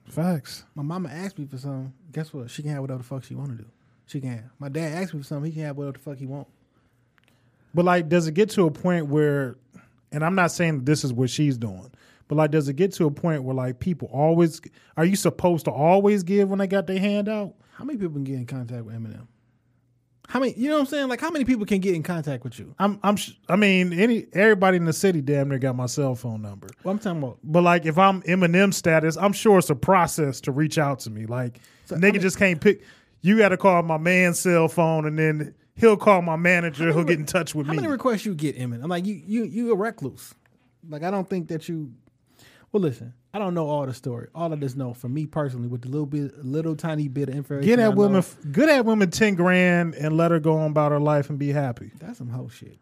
Facts. 0.09 0.65
My 0.75 0.83
mama 0.83 1.09
asked 1.09 1.39
me 1.39 1.47
for 1.47 1.59
something. 1.59 1.93
Guess 2.13 2.33
what? 2.33 2.51
She 2.51 2.63
can 2.63 2.71
have 2.73 2.81
whatever 2.81 2.99
the 2.99 3.05
fuck 3.05 3.25
she 3.25 3.35
want 3.35 3.51
to 3.51 3.65
do. 3.65 3.69
She 4.07 4.21
can 4.21 4.31
have. 4.31 4.45
My 4.59 4.69
dad 4.69 5.03
asked 5.03 5.15
me 5.15 5.21
for 5.21 5.27
something. 5.27 5.51
He 5.51 5.57
can 5.57 5.67
have 5.67 5.77
whatever 5.77 5.99
the 5.99 5.99
fuck 5.99 6.19
he 6.19 6.27
want. 6.27 6.47
But 7.75 7.85
like, 7.85 8.09
does 8.09 8.27
it 8.27 8.33
get 8.33 8.51
to 8.51 8.67
a 8.67 8.71
point 8.71 9.09
where, 9.09 9.57
and 10.11 10.25
I'm 10.25 10.35
not 10.35 10.51
saying 10.51 10.85
this 10.85 11.05
is 11.05 11.13
what 11.13 11.29
she's 11.29 11.59
doing, 11.59 11.91
but 12.29 12.37
like, 12.37 12.51
does 12.51 12.69
it 12.69 12.75
get 12.75 12.93
to 12.95 13.07
a 13.07 13.11
point 13.11 13.43
where 13.43 13.55
like 13.55 13.81
people 13.81 14.09
always 14.13 14.61
are 14.97 15.05
you 15.05 15.17
supposed 15.17 15.67
to 15.67 15.71
always 15.71 16.23
give 16.23 16.49
when 16.49 16.59
they 16.59 16.67
got 16.67 16.87
their 16.87 16.99
hand 16.99 17.29
out? 17.29 17.55
How 17.73 17.85
many 17.85 17.99
people 17.99 18.15
can 18.15 18.25
get 18.25 18.37
in 18.37 18.47
contact 18.47 18.85
with 18.85 18.95
Eminem? 18.95 19.27
How 20.29 20.41
many? 20.41 20.55
You 20.55 20.69
know 20.69 20.75
what 20.75 20.81
I'm 20.81 20.87
saying? 20.87 21.09
Like, 21.09 21.21
how 21.21 21.31
many 21.31 21.45
people 21.45 21.67
can 21.67 21.81
get 21.81 21.95
in 21.95 22.03
contact 22.03 22.43
with 22.45 22.59
you? 22.59 22.75
I'm 22.79 22.99
I'm 23.03 23.17
sh- 23.17 23.33
I 23.49 23.57
mean 23.57 23.93
any 23.93 24.27
everybody 24.33 24.77
in 24.77 24.85
the 24.85 24.93
city 24.93 25.21
damn 25.21 25.49
near 25.49 25.59
got 25.59 25.77
my 25.77 25.87
cell 25.87 26.15
phone 26.15 26.43
number. 26.43 26.69
Well, 26.83 26.93
I'm 26.93 26.99
talking 26.99 27.23
about. 27.23 27.39
But 27.45 27.63
like 27.63 27.87
if 27.87 27.97
I'm 27.99 28.23
Eminem 28.23 28.75
status, 28.75 29.17
I'm 29.17 29.33
sure 29.33 29.59
it's 29.59 29.71
a 29.71 29.75
process 29.77 30.41
to 30.43 30.53
reach 30.53 30.79
out 30.79 31.01
to 31.01 31.11
me. 31.11 31.27
Like 31.27 31.61
So, 31.87 31.97
nigga 31.97 32.09
I 32.09 32.13
mean- 32.13 32.21
just 32.23 32.39
can't 32.39 32.61
pick. 32.61 32.83
You 33.23 33.39
got 33.39 33.49
to 33.49 33.57
call 33.57 33.83
my 33.83 33.97
man's 33.99 34.39
cell 34.39 34.69
phone, 34.69 35.05
and 35.07 35.19
then 35.19 35.55
he'll 35.75 35.97
call 35.97 36.23
my 36.23 36.37
manager. 36.37 36.93
He'll 36.93 37.03
get 37.03 37.19
in 37.19 37.27
touch 37.27 37.55
with 37.55 37.67
How 37.67 37.73
me. 37.73 37.77
How 37.79 37.83
many 37.83 37.91
requests 37.93 38.25
you 38.25 38.35
get, 38.35 38.57
Eminem? 38.57 38.85
I'm 38.85 38.89
like, 38.91 39.05
you, 39.05 39.15
you, 39.15 39.45
you 39.45 39.73
a 39.73 39.75
recluse. 39.75 40.33
Like, 40.89 41.03
I 41.03 41.11
don't 41.11 41.29
think 41.29 41.49
that 41.49 41.69
you. 41.69 41.93
Well, 42.71 42.83
listen, 42.83 43.15
I 43.37 43.39
don't 43.39 43.53
know 43.53 43.69
all 43.69 43.85
the 43.85 43.93
story. 43.93 44.29
All 44.35 44.51
I 44.51 44.57
just 44.57 44.79
know, 44.79 44.95
for 44.95 45.11
me 45.11 45.27
personally, 45.27 45.69
with 45.69 45.83
the 45.83 45.91
little 45.91 46.07
bit, 46.07 46.43
little 46.43 46.75
tiny 46.75 47.07
bit 47.07 47.29
of 47.29 47.35
information, 47.35 47.69
Get 47.69 47.79
I 47.79 47.83
at 47.83 47.91
know, 47.91 47.97
women, 47.97 48.25
good 48.51 48.71
at 48.71 48.87
women 48.87 49.11
ten 49.11 49.35
grand, 49.35 49.95
and 49.95 50.17
let 50.17 50.31
her 50.31 50.41
go 50.41 50.57
on 50.57 50.71
about 50.71 50.91
her 50.91 50.99
life 50.99 51.29
and 51.29 51.39
be 51.39 51.53
happy. 51.53 51.91
That's 51.99 52.17
some 52.17 52.31
whole 52.31 52.49
shit. 52.49 52.79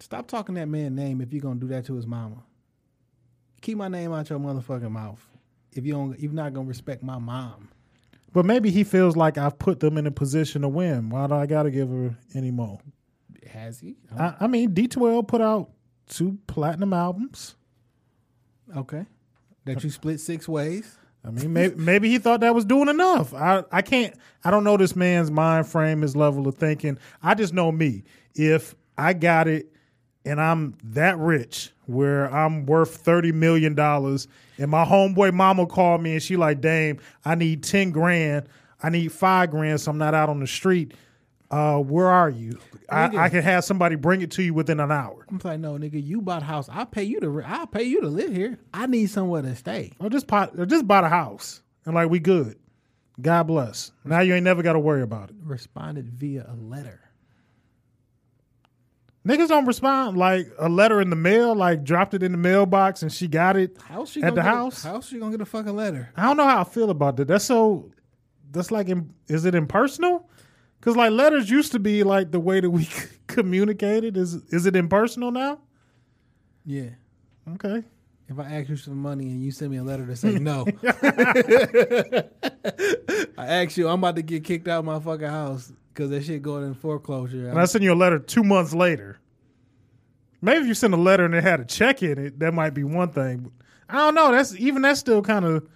Stop 0.00 0.26
talking 0.26 0.56
that 0.56 0.66
man 0.66 0.96
name 0.96 1.20
if 1.20 1.32
you're 1.32 1.40
gonna 1.40 1.60
do 1.60 1.68
that 1.68 1.84
to 1.86 1.94
his 1.94 2.04
mama. 2.04 2.42
Keep 3.60 3.78
my 3.78 3.86
name 3.86 4.12
out 4.12 4.28
your 4.28 4.40
motherfucking 4.40 4.90
mouth. 4.90 5.24
If 5.70 5.86
you 5.86 5.92
don't, 5.92 6.18
you're 6.18 6.32
not 6.32 6.52
gonna 6.52 6.66
respect 6.66 7.04
my 7.04 7.18
mom. 7.18 7.68
But 8.32 8.44
maybe 8.44 8.72
he 8.72 8.82
feels 8.82 9.14
like 9.14 9.38
I've 9.38 9.56
put 9.56 9.78
them 9.78 9.98
in 9.98 10.06
a 10.08 10.10
position 10.10 10.62
to 10.62 10.68
win. 10.68 11.10
Why 11.10 11.28
do 11.28 11.34
I 11.34 11.46
got 11.46 11.62
to 11.62 11.70
give 11.70 11.90
her 11.90 12.16
any 12.34 12.50
more? 12.50 12.80
Has 13.48 13.78
he? 13.78 13.94
I, 14.18 14.34
I 14.40 14.46
mean, 14.48 14.72
D12 14.74 15.28
put 15.28 15.40
out 15.40 15.70
two 16.08 16.38
platinum 16.48 16.92
albums. 16.92 17.54
Okay. 18.76 19.06
That 19.66 19.84
you 19.84 19.90
split 19.90 20.20
six 20.20 20.48
ways. 20.48 20.96
I 21.24 21.30
mean, 21.30 21.52
maybe, 21.52 21.74
maybe 21.74 22.08
he 22.08 22.18
thought 22.18 22.40
that 22.40 22.54
was 22.54 22.64
doing 22.64 22.88
enough. 22.88 23.34
I, 23.34 23.64
I 23.72 23.82
can't, 23.82 24.14
I 24.44 24.52
don't 24.52 24.62
know 24.62 24.76
this 24.76 24.94
man's 24.94 25.30
mind 25.30 25.66
frame, 25.66 26.02
his 26.02 26.14
level 26.14 26.46
of 26.46 26.54
thinking. 26.54 26.98
I 27.20 27.34
just 27.34 27.52
know 27.52 27.72
me. 27.72 28.04
If 28.36 28.76
I 28.96 29.12
got 29.12 29.48
it 29.48 29.72
and 30.24 30.40
I'm 30.40 30.74
that 30.84 31.18
rich 31.18 31.72
where 31.86 32.32
I'm 32.32 32.64
worth 32.66 33.04
$30 33.04 33.32
million 33.34 33.76
and 33.78 34.70
my 34.70 34.84
homeboy 34.84 35.32
mama 35.32 35.66
called 35.66 36.00
me 36.00 36.12
and 36.12 36.22
she 36.22 36.36
like, 36.36 36.60
Dame, 36.60 37.00
I 37.24 37.34
need 37.34 37.64
10 37.64 37.90
grand. 37.90 38.48
I 38.80 38.90
need 38.90 39.10
five 39.10 39.50
grand 39.50 39.80
so 39.80 39.90
I'm 39.90 39.98
not 39.98 40.14
out 40.14 40.28
on 40.28 40.38
the 40.38 40.46
street. 40.46 40.94
Uh, 41.50 41.78
where 41.78 42.08
are 42.08 42.28
you? 42.28 42.58
I. 42.90 43.04
I 43.16 43.28
can 43.28 43.42
have 43.42 43.64
somebody 43.64 43.94
bring 43.94 44.20
it 44.20 44.32
to 44.32 44.42
you 44.42 44.52
within 44.52 44.80
an 44.80 44.90
hour. 44.90 45.24
I'm 45.30 45.40
like, 45.44 45.60
no, 45.60 45.74
nigga, 45.78 46.04
you 46.04 46.20
bought 46.20 46.42
a 46.42 46.44
house. 46.44 46.68
I'll 46.70 46.86
pay 46.86 47.04
you 47.04 47.20
to. 47.20 47.42
I'll 47.44 47.66
pay 47.68 47.84
you 47.84 48.00
to 48.00 48.08
live 48.08 48.32
here. 48.34 48.58
I 48.74 48.86
need 48.86 49.06
somewhere 49.10 49.42
to 49.42 49.54
stay. 49.54 49.92
Or 50.00 50.10
just 50.10 50.26
pot, 50.26 50.58
or 50.58 50.66
just 50.66 50.86
bought 50.88 51.04
a 51.04 51.08
house 51.08 51.62
and 51.84 51.94
like 51.94 52.10
we 52.10 52.18
good. 52.18 52.58
God 53.20 53.44
bless. 53.44 53.92
Now 54.04 54.20
you 54.20 54.34
ain't 54.34 54.44
never 54.44 54.62
got 54.62 54.72
to 54.74 54.78
worry 54.80 55.02
about 55.02 55.30
it. 55.30 55.36
Responded 55.42 56.08
via 56.10 56.46
a 56.48 56.54
letter. 56.54 57.00
Niggas 59.26 59.48
don't 59.48 59.66
respond 59.66 60.16
like 60.16 60.46
a 60.58 60.68
letter 60.68 61.00
in 61.00 61.10
the 61.10 61.16
mail, 61.16 61.54
like 61.54 61.82
dropped 61.82 62.14
it 62.14 62.22
in 62.22 62.30
the 62.30 62.38
mailbox 62.38 63.02
and 63.02 63.12
she 63.12 63.26
got 63.26 63.56
it 63.56 63.76
How 63.82 64.04
she 64.04 64.22
at 64.22 64.34
the 64.36 64.42
get 64.42 64.46
a- 64.46 64.48
house. 64.48 64.84
how 64.84 65.00
she 65.00 65.18
gonna 65.18 65.32
get 65.32 65.40
a 65.40 65.46
fucking 65.46 65.74
letter? 65.74 66.10
I 66.16 66.24
don't 66.24 66.36
know 66.36 66.44
how 66.46 66.60
I 66.60 66.64
feel 66.64 66.90
about 66.90 67.16
that. 67.16 67.26
That's 67.28 67.44
so. 67.44 67.90
That's 68.52 68.70
like, 68.70 68.88
is 69.28 69.44
it 69.44 69.54
impersonal? 69.56 70.30
Because 70.86 70.96
like 70.96 71.10
letters 71.10 71.50
used 71.50 71.72
to 71.72 71.80
be 71.80 72.04
like 72.04 72.30
the 72.30 72.38
way 72.38 72.60
that 72.60 72.70
we 72.70 72.88
communicated. 73.26 74.16
Is 74.16 74.34
is 74.50 74.66
it 74.66 74.76
impersonal 74.76 75.32
now? 75.32 75.58
Yeah. 76.64 76.90
Okay. 77.54 77.82
If 78.28 78.38
I 78.38 78.44
ask 78.44 78.68
you 78.68 78.76
for 78.76 78.90
money 78.90 79.24
and 79.24 79.42
you 79.42 79.50
send 79.50 79.72
me 79.72 79.78
a 79.78 79.82
letter 79.82 80.06
to 80.06 80.14
say 80.14 80.38
no, 80.38 80.64
I 83.36 83.46
ask 83.46 83.76
you, 83.76 83.88
I'm 83.88 83.98
about 83.98 84.14
to 84.14 84.22
get 84.22 84.44
kicked 84.44 84.68
out 84.68 84.78
of 84.78 84.84
my 84.84 85.00
fucking 85.00 85.26
house 85.26 85.72
because 85.92 86.10
that 86.10 86.24
shit 86.24 86.40
going 86.42 86.64
in 86.64 86.74
foreclosure. 86.74 87.48
And 87.48 87.58
I 87.58 87.64
send 87.64 87.82
you 87.82 87.92
a 87.92 87.94
letter 87.94 88.20
two 88.20 88.44
months 88.44 88.72
later. 88.72 89.18
Maybe 90.40 90.60
if 90.60 90.66
you 90.68 90.74
send 90.74 90.94
a 90.94 90.98
letter 90.98 91.24
and 91.24 91.34
it 91.34 91.42
had 91.42 91.58
a 91.58 91.64
check 91.64 92.04
in 92.04 92.16
it, 92.16 92.38
that 92.38 92.54
might 92.54 92.74
be 92.74 92.84
one 92.84 93.08
thing. 93.10 93.50
I 93.88 93.96
don't 93.96 94.14
know. 94.14 94.30
That's 94.30 94.54
even 94.54 94.82
that's 94.82 95.00
still 95.00 95.22
kind 95.22 95.44
of 95.44 95.66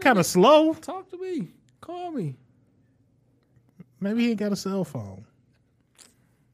kind 0.00 0.18
of 0.18 0.26
slow. 0.26 0.74
talk 0.74 1.08
to 1.08 1.16
me, 1.16 1.48
call 1.80 2.10
me. 2.10 2.36
Maybe 4.00 4.22
he 4.24 4.30
ain't 4.30 4.38
got 4.38 4.52
a 4.52 4.56
cell 4.56 4.84
phone. 4.84 5.24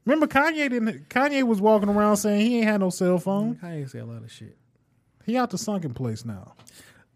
Remember 0.05 0.27
Kanye 0.27 0.69
didn't 0.69 1.09
Kanye 1.09 1.43
was 1.43 1.59
walking 1.59 1.89
around 1.89 2.17
saying 2.17 2.41
he 2.45 2.57
ain't 2.57 2.67
had 2.67 2.79
no 2.81 2.89
cell 2.89 3.17
phone. 3.17 3.55
Kanye 3.55 3.89
say 3.89 3.99
a 3.99 4.05
lot 4.05 4.23
of 4.23 4.31
shit. 4.31 4.57
He 5.25 5.37
out 5.37 5.49
the 5.49 5.57
sunken 5.57 5.93
place 5.93 6.25
now. 6.25 6.53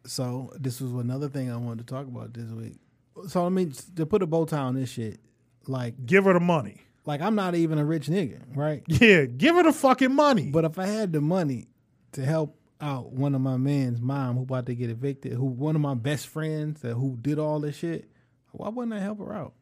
So 0.05 0.51
this 0.59 0.81
was 0.81 0.93
another 0.93 1.29
thing 1.29 1.51
I 1.51 1.57
wanted 1.57 1.85
to 1.87 1.93
talk 1.93 2.07
about 2.07 2.33
this 2.33 2.49
week. 2.49 2.79
So 3.27 3.45
I 3.45 3.49
mean, 3.49 3.73
to 3.95 4.05
put 4.05 4.23
a 4.23 4.27
bow 4.27 4.45
tie 4.45 4.57
on 4.59 4.75
this 4.75 4.89
shit, 4.89 5.19
like, 5.67 6.05
Give 6.05 6.23
her 6.23 6.33
the 6.33 6.39
money. 6.39 6.77
like 7.05 7.21
I'm 7.21 7.35
not 7.35 7.53
even 7.53 7.77
a 7.77 7.85
rich 7.85 8.07
nigga, 8.07 8.39
right? 8.55 8.81
Yeah, 8.87 9.25
give 9.25 9.55
her 9.55 9.63
the 9.63 9.73
fucking 9.73 10.13
money. 10.13 10.49
But 10.49 10.65
if 10.65 10.79
I 10.79 10.87
had 10.87 11.13
the 11.13 11.21
money 11.21 11.67
to 12.13 12.25
help 12.25 12.55
out 12.81 13.11
one 13.11 13.35
of 13.35 13.41
my 13.41 13.57
man's 13.57 13.99
mom 14.01 14.37
who 14.37 14.43
about 14.43 14.65
to 14.67 14.73
get 14.73 14.89
evicted, 14.89 15.33
who 15.33 15.43
one 15.45 15.75
of 15.75 15.81
my 15.81 15.93
best 15.93 16.27
friends 16.27 16.81
that 16.81 16.95
who 16.95 17.17
did 17.21 17.37
all 17.37 17.59
this 17.59 17.75
shit, 17.75 18.09
why 18.51 18.69
wouldn't 18.69 18.93
I 18.93 18.99
help 18.99 19.19
her 19.19 19.35
out? 19.35 19.53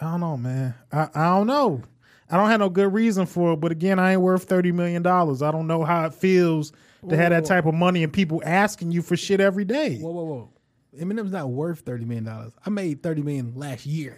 I 0.00 0.12
don't 0.12 0.20
know, 0.20 0.36
man. 0.36 0.74
I, 0.92 1.08
I 1.14 1.24
don't 1.36 1.46
know. 1.46 1.82
I 2.30 2.36
don't 2.36 2.50
have 2.50 2.60
no 2.60 2.68
good 2.68 2.92
reason 2.92 3.26
for 3.26 3.52
it. 3.52 3.56
But 3.56 3.72
again, 3.72 3.98
I 3.98 4.12
ain't 4.12 4.20
worth 4.20 4.44
thirty 4.44 4.72
million 4.72 5.02
dollars. 5.02 5.42
I 5.42 5.50
don't 5.50 5.66
know 5.66 5.84
how 5.84 6.06
it 6.06 6.14
feels 6.14 6.72
to 7.08 7.16
have 7.16 7.30
that 7.30 7.44
Whoa. 7.44 7.48
type 7.48 7.66
of 7.66 7.74
money 7.74 8.02
and 8.02 8.12
people 8.12 8.42
asking 8.44 8.90
you 8.90 9.02
for 9.02 9.16
shit 9.16 9.40
every 9.40 9.64
day. 9.64 9.98
Whoa, 9.98 10.10
whoa, 10.10 10.24
whoa! 10.24 10.50
Eminem's 10.98 11.32
not 11.32 11.48
worth 11.50 11.80
thirty 11.80 12.04
million 12.04 12.24
dollars. 12.24 12.52
I 12.64 12.70
made 12.70 13.02
thirty 13.02 13.22
million 13.22 13.54
last 13.54 13.86
year. 13.86 14.16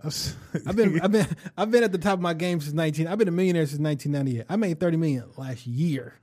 I've 0.66 0.76
been, 0.76 0.98
I've 1.02 1.12
been, 1.12 1.26
I've 1.58 1.70
been 1.70 1.82
at 1.82 1.92
the 1.92 1.98
top 1.98 2.14
of 2.14 2.20
my 2.20 2.32
game 2.32 2.60
since 2.60 2.72
nineteen. 2.72 3.06
I've 3.06 3.18
been 3.18 3.28
a 3.28 3.32
millionaire 3.32 3.66
since 3.66 3.80
nineteen 3.80 4.12
ninety 4.12 4.40
eight. 4.40 4.46
I 4.48 4.56
made 4.56 4.80
thirty 4.80 4.96
million 4.96 5.24
last 5.36 5.66
year. 5.66 6.14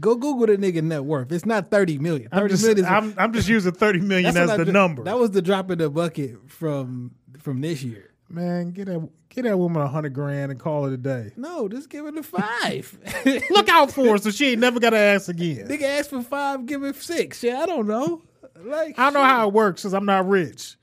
Go 0.00 0.14
Google 0.14 0.46
the 0.46 0.56
nigga 0.56 0.82
net 0.82 1.04
worth. 1.04 1.30
It's 1.30 1.44
not 1.44 1.70
thirty 1.70 1.98
million. 1.98 2.30
I'm 2.32 2.48
just, 2.48 2.62
million 2.62 2.78
is 2.78 2.90
I'm, 2.90 3.14
I'm 3.18 3.32
just 3.34 3.48
using 3.48 3.72
thirty 3.72 4.00
million 4.00 4.34
as 4.34 4.48
what 4.48 4.60
I 4.60 4.64
the 4.64 4.72
number. 4.72 5.04
That 5.04 5.18
was 5.18 5.32
the 5.32 5.42
drop 5.42 5.70
in 5.70 5.78
the 5.78 5.90
bucket 5.90 6.50
from 6.50 7.10
from 7.38 7.60
this 7.60 7.82
year. 7.82 8.11
Man, 8.32 8.70
get 8.70 8.86
that 8.86 9.08
get 9.28 9.42
that 9.42 9.58
woman 9.58 9.82
a 9.82 9.88
hundred 9.88 10.12
grand 10.14 10.50
and 10.50 10.60
call 10.60 10.86
it 10.86 10.92
a 10.92 10.96
day. 10.96 11.32
No, 11.36 11.68
just 11.68 11.88
give 11.88 12.06
it 12.06 12.16
a 12.16 12.22
five. 12.22 12.98
Look 13.50 13.68
out 13.68 13.92
for 13.92 14.06
her 14.06 14.18
so 14.18 14.30
she 14.30 14.50
ain't 14.52 14.60
never 14.60 14.80
got 14.80 14.90
to 14.90 14.98
ask 14.98 15.28
again. 15.28 15.68
Nigga 15.68 15.82
ask 15.82 16.10
for 16.10 16.22
five, 16.22 16.66
give 16.66 16.82
it 16.82 16.96
six. 16.96 17.42
Yeah, 17.42 17.60
I 17.60 17.66
don't 17.66 17.86
know. 17.86 18.22
Like 18.64 18.98
I 18.98 19.04
don't 19.04 19.14
know 19.14 19.24
how 19.24 19.48
it 19.48 19.54
works 19.54 19.82
because 19.82 19.94
I'm 19.94 20.06
not 20.06 20.28
rich. 20.28 20.76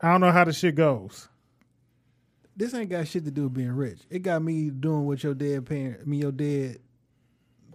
I 0.00 0.10
don't 0.12 0.20
know 0.20 0.30
how 0.32 0.44
the 0.44 0.52
shit 0.52 0.74
goes. 0.74 1.28
this 2.56 2.74
ain't 2.74 2.90
got 2.90 3.08
shit 3.08 3.24
to 3.24 3.30
do 3.30 3.44
with 3.44 3.54
being 3.54 3.72
rich. 3.72 4.00
It 4.10 4.20
got 4.20 4.42
me 4.42 4.70
doing 4.70 5.06
what 5.06 5.22
your 5.22 5.34
dead 5.34 5.66
parent, 5.66 6.00
I 6.02 6.04
mean 6.04 6.20
your 6.20 6.32
dead 6.32 6.78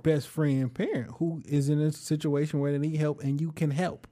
best 0.03 0.27
friend, 0.27 0.73
parent 0.73 1.11
who 1.17 1.41
is 1.45 1.69
in 1.69 1.79
a 1.79 1.91
situation 1.91 2.59
where 2.59 2.71
they 2.71 2.79
need 2.79 2.97
help 2.97 3.21
and 3.21 3.39
you 3.39 3.51
can 3.51 3.69
help. 3.71 4.07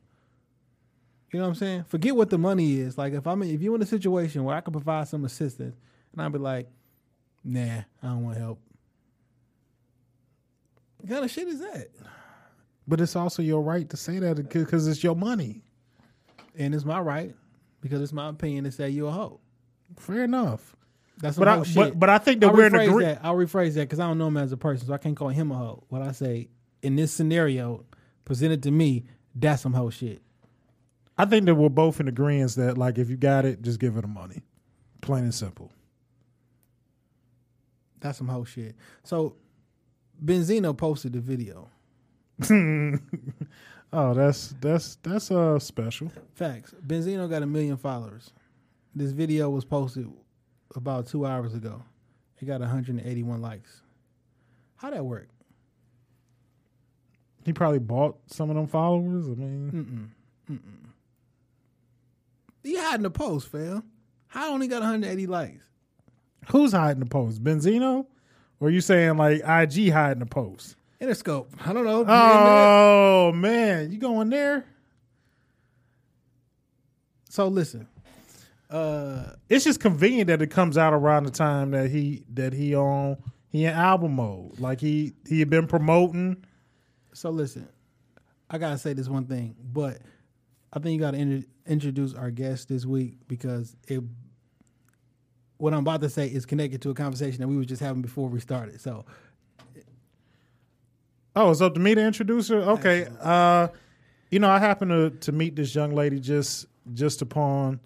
You 1.32 1.40
know 1.40 1.46
what 1.46 1.50
I'm 1.50 1.56
saying? 1.56 1.84
Forget 1.84 2.16
what 2.16 2.30
the 2.30 2.38
money 2.38 2.80
is. 2.80 2.98
Like 2.98 3.14
if 3.14 3.28
I'm 3.28 3.44
if 3.44 3.62
you're 3.62 3.76
in 3.76 3.82
a 3.82 3.86
situation 3.86 4.44
where 4.44 4.56
I 4.56 4.62
can 4.62 4.72
provide 4.72 5.08
some 5.08 5.26
assistance, 5.26 5.76
and 6.12 6.22
I'll 6.22 6.30
be 6.30 6.40
like, 6.40 6.68
nah, 7.44 7.82
I 8.02 8.08
don't 8.08 8.24
want 8.24 8.38
help. 8.38 8.60
What 10.98 11.10
kind 11.10 11.24
of 11.24 11.32
shit 11.32 11.48
is 11.48 11.60
that? 11.60 11.90
But 12.88 13.00
it's 13.00 13.16
also 13.16 13.42
your 13.42 13.62
right 13.62 13.88
to 13.90 13.98
say 13.98 14.18
that 14.20 14.50
because 14.50 14.88
it's 14.88 15.04
your 15.04 15.16
money. 15.16 15.64
And 16.58 16.74
it's 16.74 16.84
my 16.84 17.00
right 17.00 17.36
because 17.82 18.02
it's 18.02 18.12
my 18.12 18.30
opinion 18.30 18.64
to 18.66 18.72
say 18.72 18.90
you're 18.90 19.10
a 19.10 19.12
hoe. 19.12 19.40
Fair 19.98 20.24
enough. 20.24 20.76
That's 21.22 21.38
But 21.38 21.48
I, 21.48 21.64
shit. 21.64 21.76
but, 21.76 22.00
but 22.00 22.10
I 22.10 22.18
think 22.18 22.42
that 22.42 22.48
I'll 22.50 22.54
we're 22.56 22.66
in 22.66 22.76
agreement. 22.76 23.20
I'll 23.24 23.36
rephrase 23.36 23.76
that 23.76 23.82
because 23.82 24.00
I 24.00 24.08
don't 24.08 24.18
know 24.18 24.28
him 24.28 24.38
as 24.38 24.52
a 24.52 24.58
person, 24.58 24.88
so 24.88 24.94
I 24.94 24.98
can't 24.98 25.16
call 25.16 25.30
him 25.30 25.52
a 25.52 25.56
hoe. 25.56 25.84
What 25.90 26.02
I 26.02 26.12
say 26.12 26.50
in 26.82 26.96
this 26.96 27.12
scenario 27.12 27.86
presented 28.26 28.64
to 28.64 28.72
me, 28.72 29.06
that's 29.36 29.62
some 29.62 29.74
hoe 29.74 29.90
shit. 29.90 30.22
I 31.20 31.26
think 31.26 31.46
that 31.48 31.56
we're 31.56 31.70
both 31.70 32.00
in 32.00 32.08
agreement 32.08 32.56
that 32.56 32.78
like 32.78 32.98
if 32.98 33.10
you 33.10 33.18
got 33.18 33.46
it, 33.46 33.62
just 33.62 33.80
give 33.80 33.94
her 33.96 34.02
the 34.02 34.08
money. 34.08 34.42
Plain 35.02 35.26
and 35.26 35.36
simple. 35.36 35.70
That's 38.00 38.18
some 38.18 38.30
whole 38.30 38.46
shit. 38.46 38.76
So 39.04 39.36
Benzino 40.24 40.76
posted 40.76 41.14
the 41.14 41.20
video. 41.20 41.70
Oh, 43.92 44.14
that's 44.14 44.54
that's 44.62 44.98
that's 45.02 45.32
uh 45.32 45.58
special. 45.58 46.12
Facts. 46.36 46.76
Benzino 46.86 47.28
got 47.28 47.42
a 47.42 47.48
million 47.48 47.76
followers. 47.76 48.32
This 48.94 49.12
video 49.12 49.50
was 49.50 49.66
posted 49.66 50.08
about 50.76 51.08
two 51.08 51.26
hours 51.26 51.56
ago. 51.56 51.82
It 52.40 52.46
got 52.46 52.62
181 52.62 53.42
likes. 53.42 53.82
How 54.76 54.92
that 54.92 55.04
work? 55.04 55.28
He 57.44 57.52
probably 57.52 57.80
bought 57.80 58.20
some 58.28 58.52
of 58.52 58.56
them 58.56 58.68
followers. 58.68 59.26
I 59.26 59.32
mean, 59.32 60.12
He 62.64 62.78
hiding 62.78 63.04
the 63.04 63.10
post, 63.10 63.48
fam. 63.50 63.84
How 64.28 64.52
only 64.54 64.68
got 64.68 64.82
180 64.82 65.28
likes? 65.28 65.64
who's 66.52 66.72
hiding 66.72 67.00
the 67.00 67.06
post? 67.06 67.44
Benzino? 67.44 68.06
Or 68.60 68.70
you 68.70 68.82
saying 68.82 69.18
like 69.18 69.42
IG 69.48 69.92
hiding 69.92 70.20
the 70.20 70.26
post? 70.26 70.76
Interscope. 71.02 71.48
I 71.66 71.74
don't 71.74 71.86
know. 71.86 72.06
Oh 72.08 73.32
man, 73.32 73.92
you 73.92 73.98
going 74.00 74.30
there? 74.30 74.66
So 77.30 77.48
listen. 77.48 77.88
Uh 78.70 79.32
It's 79.48 79.64
just 79.64 79.80
convenient 79.80 80.28
that 80.28 80.42
it 80.42 80.48
comes 80.48 80.78
out 80.78 80.94
around 80.94 81.24
the 81.24 81.32
time 81.32 81.72
that 81.72 81.90
he 81.90 82.24
that 82.34 82.54
he 82.54 82.76
on 82.76 83.18
he 83.50 83.66
in 83.66 83.74
album 83.74 84.16
mode. 84.16 84.60
Like 84.60 84.82
he 84.82 85.14
he 85.28 85.40
had 85.40 85.50
been 85.50 85.68
promoting. 85.68 86.44
so 87.14 87.30
listen. 87.30 87.68
I 88.50 88.58
gotta 88.58 88.78
say 88.78 88.94
this 88.94 89.08
one 89.08 89.26
thing, 89.26 89.56
but 89.62 90.00
I 90.72 90.80
think 90.80 90.94
you 90.94 91.00
gotta 91.00 91.18
intro- 91.18 91.50
introduce 91.66 92.14
our 92.14 92.32
guest 92.32 92.70
this 92.70 92.86
week 92.86 93.16
because 93.28 93.76
it. 93.88 94.02
What 95.58 95.74
I'm 95.74 95.80
about 95.80 96.00
to 96.02 96.10
say 96.10 96.28
is 96.28 96.46
connected 96.46 96.82
to 96.84 96.90
a 96.90 96.94
conversation 96.94 97.42
that 97.42 97.48
we 97.50 97.58
were 97.58 97.66
just 97.66 97.82
having 97.82 98.02
before 98.02 98.30
we 98.30 98.40
started. 98.40 98.80
So 98.80 99.04
Oh, 101.36 101.52
it's 101.52 101.62
up 101.62 101.74
to 101.76 101.80
me 101.80 101.96
to 101.96 102.02
introduce 102.02 102.50
her. 102.50 102.58
Okay. 102.58 103.08
Uh, 103.22 103.70
you 104.32 104.40
know, 104.40 104.50
I 104.50 104.60
happened 104.60 104.92
to 104.92 105.10
to 105.26 105.32
meet 105.32 105.56
this 105.56 105.74
young 105.74 105.94
lady 105.94 106.20
just 106.20 106.66
just 106.94 107.22
upon, 107.22 107.80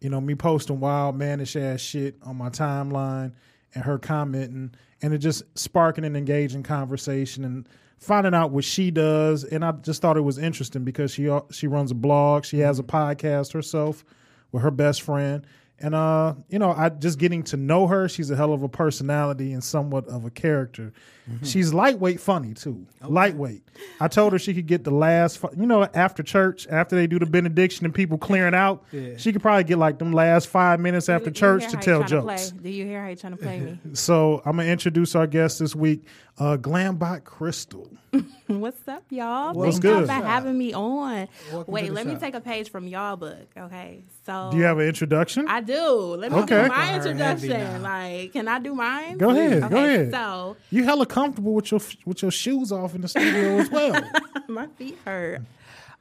you 0.00 0.10
know, 0.10 0.20
me 0.20 0.34
posting 0.34 0.80
wild 0.80 1.16
mannish 1.16 1.56
ass 1.56 1.80
shit 1.80 2.16
on 2.22 2.36
my 2.36 2.50
timeline 2.50 3.32
and 3.74 3.84
her 3.84 3.98
commenting 3.98 4.72
and 5.00 5.14
it 5.14 5.18
just 5.18 5.42
sparking 5.56 6.04
an 6.04 6.16
engaging 6.16 6.62
conversation 6.62 7.44
and 7.44 7.68
finding 7.98 8.34
out 8.34 8.50
what 8.50 8.64
she 8.64 8.90
does. 8.90 9.44
And 9.44 9.64
I 9.64 9.72
just 9.72 10.00
thought 10.02 10.16
it 10.16 10.22
was 10.22 10.38
interesting 10.38 10.84
because 10.84 11.12
she 11.12 11.28
uh, 11.28 11.40
she 11.50 11.66
runs 11.66 11.90
a 11.90 11.94
blog, 11.94 12.44
she 12.44 12.58
has 12.60 12.78
a 12.78 12.82
podcast 12.82 13.52
herself 13.52 14.04
with 14.52 14.62
her 14.62 14.70
best 14.70 15.02
friend. 15.02 15.46
And 15.80 15.94
uh, 15.94 16.34
you 16.48 16.58
know, 16.58 16.72
I 16.72 16.88
just 16.88 17.18
getting 17.20 17.44
to 17.44 17.56
know 17.56 17.86
her. 17.86 18.08
She's 18.08 18.30
a 18.32 18.36
hell 18.36 18.52
of 18.52 18.64
a 18.64 18.68
personality 18.68 19.52
and 19.52 19.62
somewhat 19.62 20.08
of 20.08 20.24
a 20.24 20.30
character. 20.30 20.92
She's 21.42 21.74
lightweight 21.74 22.20
funny 22.20 22.54
too. 22.54 22.86
Lightweight. 23.06 23.62
I 24.00 24.08
told 24.08 24.32
her 24.32 24.38
she 24.38 24.54
could 24.54 24.66
get 24.66 24.84
the 24.84 24.90
last, 24.90 25.38
you 25.58 25.66
know, 25.66 25.82
after 25.92 26.22
church, 26.22 26.66
after 26.68 26.96
they 26.96 27.06
do 27.06 27.18
the 27.18 27.26
benediction 27.26 27.84
and 27.84 27.94
people 27.94 28.16
clearing 28.16 28.54
out, 28.54 28.82
she 29.18 29.30
could 29.32 29.42
probably 29.42 29.64
get 29.64 29.76
like 29.76 29.98
them 29.98 30.12
last 30.12 30.48
five 30.48 30.80
minutes 30.80 31.10
after 31.10 31.28
Do 31.30 31.38
church 31.38 31.62
hear 31.62 31.70
to 31.72 31.76
tell 31.76 32.02
jokes. 32.02 32.50
play? 32.50 32.60
Do 32.62 32.70
you 32.70 32.86
hear 32.86 33.02
how 33.02 33.10
he's 33.10 33.20
trying 33.20 33.36
to 33.36 33.42
play 33.42 33.60
me? 33.60 33.78
So 33.94 34.40
I'm 34.46 34.56
gonna 34.56 34.70
introduce 34.70 35.14
our 35.14 35.26
guest 35.26 35.58
this 35.58 35.76
week, 35.76 36.06
uh, 36.38 36.56
Glambot 36.56 37.24
Crystal. 37.24 37.88
What's 38.46 38.86
up, 38.88 39.04
y'all? 39.10 39.54
What's 39.54 39.78
Thank 39.78 39.84
y'all 39.84 40.06
for 40.06 40.12
having 40.26 40.56
me 40.56 40.72
on. 40.72 41.28
Welcome 41.52 41.74
Wait, 41.74 41.82
to 41.82 41.88
the 41.88 41.92
let 41.94 42.06
me 42.06 42.16
take 42.16 42.34
a 42.34 42.40
page 42.40 42.70
from 42.70 42.86
y'all 42.86 43.16
book. 43.16 43.48
Okay, 43.56 44.04
so 44.24 44.48
Do 44.52 44.56
you 44.58 44.64
have 44.64 44.78
an 44.78 44.86
introduction? 44.88 45.46
I 45.48 45.60
do. 45.60 46.16
Let 46.16 46.32
me 46.32 46.38
Okay. 46.38 46.62
do 46.62 46.68
my 46.68 46.94
introduction. 46.94 47.82
Like, 47.82 48.32
can 48.32 48.48
I 48.48 48.58
do 48.58 48.74
mine? 48.74 49.18
Go 49.18 49.30
ahead, 49.30 49.64
Okay, 49.64 49.68
go 49.68 49.76
ahead. 49.84 50.10
So 50.12 50.56
you 50.70 50.84
hella 50.84 51.06
comfortable 51.06 51.54
with 51.54 51.70
your 51.70 51.80
with 52.06 52.22
your 52.22 52.30
shoes 52.30 52.72
off 52.72 52.94
in 52.94 53.02
the 53.02 53.08
studio 53.08 53.58
as 53.58 53.70
well. 53.70 54.02
my 54.48 54.66
feet 54.68 54.96
hurt. 55.04 55.42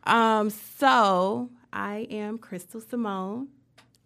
Um, 0.06 0.50
so 0.50 1.50
I 1.74 2.08
am 2.10 2.38
Crystal 2.38 2.80
Simone, 2.80 3.50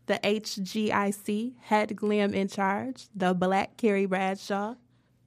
the 0.08 0.20
HGIC 0.24 1.54
head 1.62 1.96
glam 1.96 2.34
in 2.34 2.48
charge, 2.48 3.06
the 3.16 3.34
Black 3.36 3.78
Carrie 3.78 4.08
Bradshaw, 4.08 4.74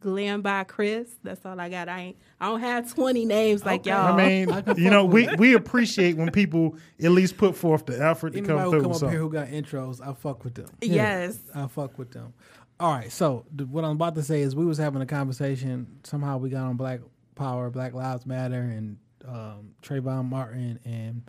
glam 0.05 0.43
by 0.43 0.63
Chris. 0.65 1.09
That's 1.23 1.45
all 1.47 1.59
I 1.59 1.71
got. 1.71 1.89
I 1.89 2.01
ain't. 2.01 2.17
I 2.39 2.47
don't 2.47 2.61
have 2.61 2.95
twenty 2.95 3.25
names 3.25 3.65
like 3.65 3.87
y'all. 3.87 4.13
I 4.13 4.29
mean, 4.29 4.63
you 4.77 4.91
know, 4.91 5.05
we 5.07 5.29
we 5.37 5.55
appreciate 5.55 6.17
when 6.17 6.31
people 6.31 6.77
at 7.03 7.11
least 7.11 7.39
put 7.39 7.57
forth 7.57 7.87
the 7.87 8.01
effort 8.05 8.35
to 8.35 8.39
anybody 8.39 8.59
come 8.59 8.65
who 8.65 8.71
through. 8.71 8.83
come 8.83 8.91
with 8.93 9.03
up 9.03 9.11
here 9.11 9.19
who 9.19 9.31
got 9.31 9.49
intros, 9.49 10.07
I 10.07 10.13
fuck 10.13 10.45
with 10.45 10.55
them. 10.55 10.69
yes. 10.83 11.39
I 11.55 11.67
fuck 11.67 11.99
with 11.99 12.13
them. 12.13 12.35
All 12.79 12.93
right, 12.93 13.11
so 13.11 13.47
th- 13.57 13.69
what 13.71 13.85
I'm 13.85 13.93
about 13.93 14.15
to 14.17 14.23
say 14.23 14.43
is 14.43 14.55
we 14.55 14.67
was 14.67 14.79
having 14.79 15.01
a 15.01 15.07
conversation. 15.07 15.87
Somehow 16.03 16.39
we 16.39 16.51
got 16.51 16.65
on 16.65 16.77
Black 16.77 17.01
Power, 17.35 17.71
Black 17.71 17.95
Lives 17.95 18.27
Matter, 18.27 18.61
and 18.61 18.99
um, 19.27 19.75
Trayvon 19.83 20.27
Martin 20.27 20.79
and 20.85 21.23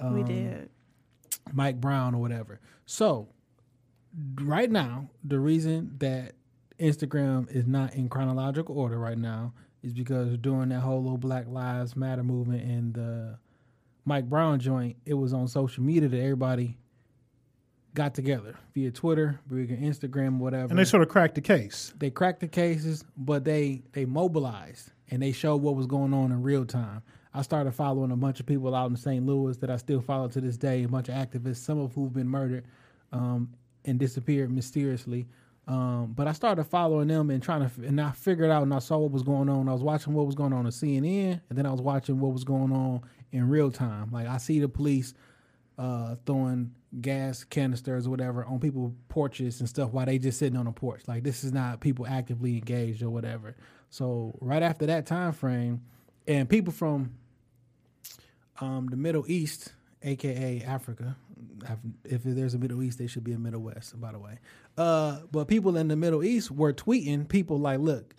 um, 0.00 0.14
we 0.14 0.22
did. 0.22 0.70
Mike 1.52 1.80
Brown 1.80 2.14
or 2.14 2.20
whatever. 2.20 2.60
So 2.86 3.28
right 4.40 4.70
now, 4.70 5.10
the 5.22 5.38
reason 5.38 5.96
that 5.98 6.32
Instagram 6.78 7.50
is 7.50 7.66
not 7.66 7.94
in 7.94 8.08
chronological 8.08 8.78
order 8.78 8.98
right 8.98 9.18
now 9.18 9.52
is 9.82 9.92
because 9.92 10.36
during 10.38 10.70
that 10.70 10.80
whole 10.80 11.02
little 11.02 11.18
Black 11.18 11.46
Lives 11.46 11.94
Matter 11.94 12.22
movement 12.22 12.62
and 12.62 12.94
the 12.94 13.38
Mike 14.04 14.28
Brown 14.28 14.58
joint, 14.58 14.96
it 15.04 15.14
was 15.14 15.32
on 15.32 15.46
social 15.48 15.82
media 15.84 16.08
that 16.08 16.18
everybody 16.18 16.78
got 17.94 18.14
together 18.14 18.56
via 18.74 18.90
Twitter, 18.90 19.40
via 19.46 19.66
Instagram, 19.76 20.38
whatever 20.38 20.70
And 20.70 20.78
they 20.78 20.84
sort 20.84 21.02
of 21.02 21.08
cracked 21.08 21.36
the 21.36 21.40
case. 21.40 21.92
they 21.98 22.10
cracked 22.10 22.40
the 22.40 22.48
cases, 22.48 23.04
but 23.16 23.44
they 23.44 23.82
they 23.92 24.04
mobilized 24.04 24.90
and 25.10 25.22
they 25.22 25.32
showed 25.32 25.62
what 25.62 25.76
was 25.76 25.86
going 25.86 26.12
on 26.12 26.32
in 26.32 26.42
real 26.42 26.64
time. 26.64 27.02
I 27.32 27.42
started 27.42 27.72
following 27.72 28.10
a 28.10 28.16
bunch 28.16 28.40
of 28.40 28.46
people 28.46 28.74
out 28.74 28.90
in 28.90 28.96
St. 28.96 29.24
Louis 29.24 29.56
that 29.58 29.70
I 29.70 29.76
still 29.76 30.00
follow 30.00 30.28
to 30.28 30.40
this 30.40 30.56
day. 30.56 30.84
A 30.84 30.88
bunch 30.88 31.08
of 31.08 31.14
activists, 31.16 31.56
some 31.56 31.80
of 31.80 31.92
who've 31.92 32.12
been 32.12 32.28
murdered 32.28 32.64
um, 33.12 33.50
and 33.84 33.98
disappeared 33.98 34.50
mysteriously. 34.50 35.26
Um, 35.66 36.12
but 36.14 36.28
I 36.28 36.32
started 36.32 36.64
following 36.64 37.08
them 37.08 37.30
and 37.30 37.42
trying 37.42 37.68
to, 37.68 37.86
and 37.86 38.00
I 38.00 38.10
figured 38.10 38.50
out 38.50 38.62
and 38.62 38.74
I 38.74 38.80
saw 38.80 38.98
what 38.98 39.12
was 39.12 39.22
going 39.22 39.48
on. 39.48 39.68
I 39.68 39.72
was 39.72 39.82
watching 39.82 40.12
what 40.12 40.26
was 40.26 40.34
going 40.34 40.52
on 40.52 40.66
on 40.66 40.72
CNN, 40.72 41.40
and 41.48 41.58
then 41.58 41.64
I 41.64 41.70
was 41.70 41.80
watching 41.80 42.20
what 42.20 42.32
was 42.32 42.44
going 42.44 42.70
on 42.70 43.02
in 43.32 43.48
real 43.48 43.70
time. 43.70 44.10
Like 44.12 44.26
I 44.26 44.36
see 44.36 44.60
the 44.60 44.68
police 44.68 45.14
uh, 45.78 46.16
throwing 46.26 46.74
gas 47.00 47.44
canisters 47.44 48.06
or 48.06 48.10
whatever 48.10 48.44
on 48.44 48.60
people's 48.60 48.92
porches 49.08 49.60
and 49.60 49.68
stuff 49.68 49.90
while 49.90 50.06
they 50.06 50.18
just 50.18 50.38
sitting 50.38 50.58
on 50.58 50.66
the 50.66 50.72
porch. 50.72 51.02
Like 51.08 51.22
this 51.24 51.44
is 51.44 51.52
not 51.52 51.80
people 51.80 52.06
actively 52.06 52.56
engaged 52.56 53.02
or 53.02 53.10
whatever. 53.10 53.56
So 53.90 54.36
right 54.40 54.62
after 54.62 54.86
that 54.86 55.06
time 55.06 55.32
frame, 55.32 55.82
and 56.26 56.48
people 56.48 56.72
from 56.72 57.14
um, 58.60 58.88
the 58.88 58.96
Middle 58.96 59.24
East, 59.28 59.72
aka 60.04 60.62
Africa, 60.62 61.16
if 62.04 62.22
there's 62.22 62.54
a 62.54 62.58
Middle 62.58 62.82
East, 62.82 62.98
there 62.98 63.08
should 63.08 63.24
be 63.24 63.32
a 63.32 63.38
Middle 63.38 63.62
West. 63.62 63.98
By 64.00 64.12
the 64.12 64.18
way, 64.18 64.38
uh, 64.76 65.20
but 65.32 65.48
people 65.48 65.76
in 65.76 65.88
the 65.88 65.96
Middle 65.96 66.22
East 66.22 66.50
were 66.50 66.72
tweeting 66.72 67.28
people 67.28 67.58
like, 67.58 67.80
"Look, 67.80 68.14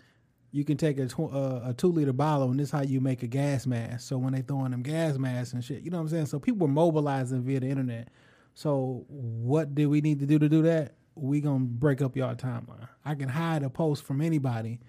you 0.56 0.64
can 0.64 0.76
take 0.76 0.98
a, 0.98 1.06
tw- 1.06 1.32
uh, 1.32 1.60
a 1.64 1.74
two 1.76 1.92
liter 1.92 2.14
bottle, 2.14 2.50
and 2.50 2.58
this 2.58 2.68
is 2.68 2.72
how 2.72 2.82
you 2.82 3.00
make 3.00 3.22
a 3.22 3.26
gas 3.26 3.66
mask. 3.66 4.08
So 4.08 4.16
when 4.16 4.32
they 4.32 4.40
throwing 4.40 4.70
them 4.70 4.82
gas 4.82 5.18
masks 5.18 5.52
and 5.52 5.62
shit, 5.62 5.82
you 5.82 5.90
know 5.90 5.98
what 5.98 6.04
I'm 6.04 6.08
saying? 6.08 6.26
So 6.26 6.38
people 6.38 6.66
were 6.66 6.72
mobilizing 6.72 7.42
via 7.42 7.60
the 7.60 7.68
internet. 7.68 8.08
So 8.54 9.04
what 9.08 9.74
do 9.74 9.90
we 9.90 10.00
need 10.00 10.18
to 10.20 10.26
do 10.26 10.38
to 10.38 10.48
do 10.48 10.62
that? 10.62 10.94
We 11.14 11.42
gonna 11.42 11.64
break 11.64 12.00
up 12.00 12.16
y'all 12.16 12.34
timeline. 12.34 12.88
I 13.04 13.14
can 13.14 13.28
hide 13.28 13.62
a 13.64 13.70
post 13.70 14.02
from 14.04 14.22
anybody, 14.22 14.80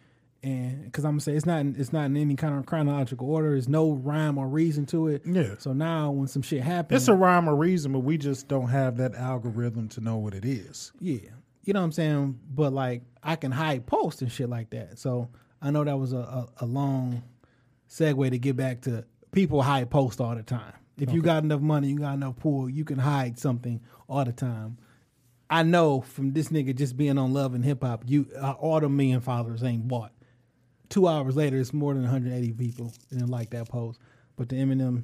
and 0.48 0.86
because 0.86 1.04
I'm 1.04 1.12
gonna 1.12 1.22
say 1.22 1.34
it's 1.34 1.46
not 1.46 1.60
in, 1.60 1.76
it's 1.78 1.92
not 1.92 2.06
in 2.06 2.16
any 2.16 2.36
kind 2.36 2.58
of 2.58 2.66
chronological 2.66 3.30
order. 3.30 3.52
There's 3.52 3.68
no 3.68 3.92
rhyme 3.92 4.38
or 4.38 4.48
reason 4.48 4.86
to 4.88 5.10
it. 5.10 5.24
Yeah. 5.26 5.56
So 5.58 5.74
now 5.74 6.12
when 6.12 6.28
some 6.28 6.42
shit 6.42 6.62
happens, 6.64 7.02
It's 7.02 7.10
a 7.10 7.14
rhyme 7.14 7.50
or 7.50 7.56
reason, 7.56 7.92
but 7.92 8.00
we 8.00 8.18
just 8.18 8.48
don't 8.48 8.70
have 8.70 8.98
that 8.98 9.14
algorithm 9.16 9.90
to 9.90 10.02
know 10.02 10.18
what 10.18 10.34
it 10.34 10.46
is. 10.46 10.94
Yeah. 11.02 11.20
You 11.66 11.74
know 11.74 11.82
what 11.82 11.86
I'm 11.86 11.92
saying? 11.92 12.40
But 12.50 12.72
like 12.72 13.02
I 13.22 13.36
can 13.36 13.52
hide 13.52 13.86
posts 13.86 14.22
and 14.22 14.32
shit 14.32 14.50
like 14.50 14.70
that. 14.70 15.00
So 15.00 15.30
I 15.62 15.72
know 15.72 15.84
that 15.84 15.98
was 15.98 16.14
a, 16.14 16.20
a, 16.20 16.48
a 16.62 16.66
long 16.66 17.24
segue 17.90 18.30
to 18.30 18.38
get 18.38 18.56
back 18.56 18.82
to 18.82 19.04
people 19.32 19.62
hide 19.62 19.90
posts 19.90 20.22
all 20.22 20.34
the 20.34 20.44
time. 20.44 20.74
If 20.98 21.12
you 21.12 21.22
got 21.22 21.44
enough 21.44 21.62
money, 21.62 21.90
you 21.90 22.00
got 22.00 22.14
enough 22.14 22.38
pool, 22.38 22.70
you 22.70 22.86
can 22.86 22.98
hide 22.98 23.38
something 23.38 23.82
all 24.08 24.24
the 24.24 24.32
time. 24.32 24.78
I 25.50 25.64
know 25.64 26.02
from 26.02 26.34
this 26.34 26.50
nigga 26.50 26.76
just 26.76 26.98
being 26.98 27.18
on 27.18 27.34
Love 27.34 27.54
and 27.54 27.64
Hip 27.64 27.84
Hop, 27.84 28.04
you 28.08 28.28
uh, 28.42 28.54
all 28.54 28.80
the 28.80 28.90
million 28.90 29.22
followers 29.22 29.62
ain't 29.64 29.88
bought. 29.88 30.12
Two 30.90 31.08
hours 31.08 31.36
later, 31.36 31.58
it's 31.58 31.74
more 31.74 31.94
than 31.94 32.04
180 32.04 32.54
people 32.54 32.94
that 33.10 33.16
didn't 33.18 33.30
like 33.30 33.50
that 33.52 33.68
post. 33.70 34.00
But 34.36 34.50
the 34.50 34.56
Eminem 34.56 35.04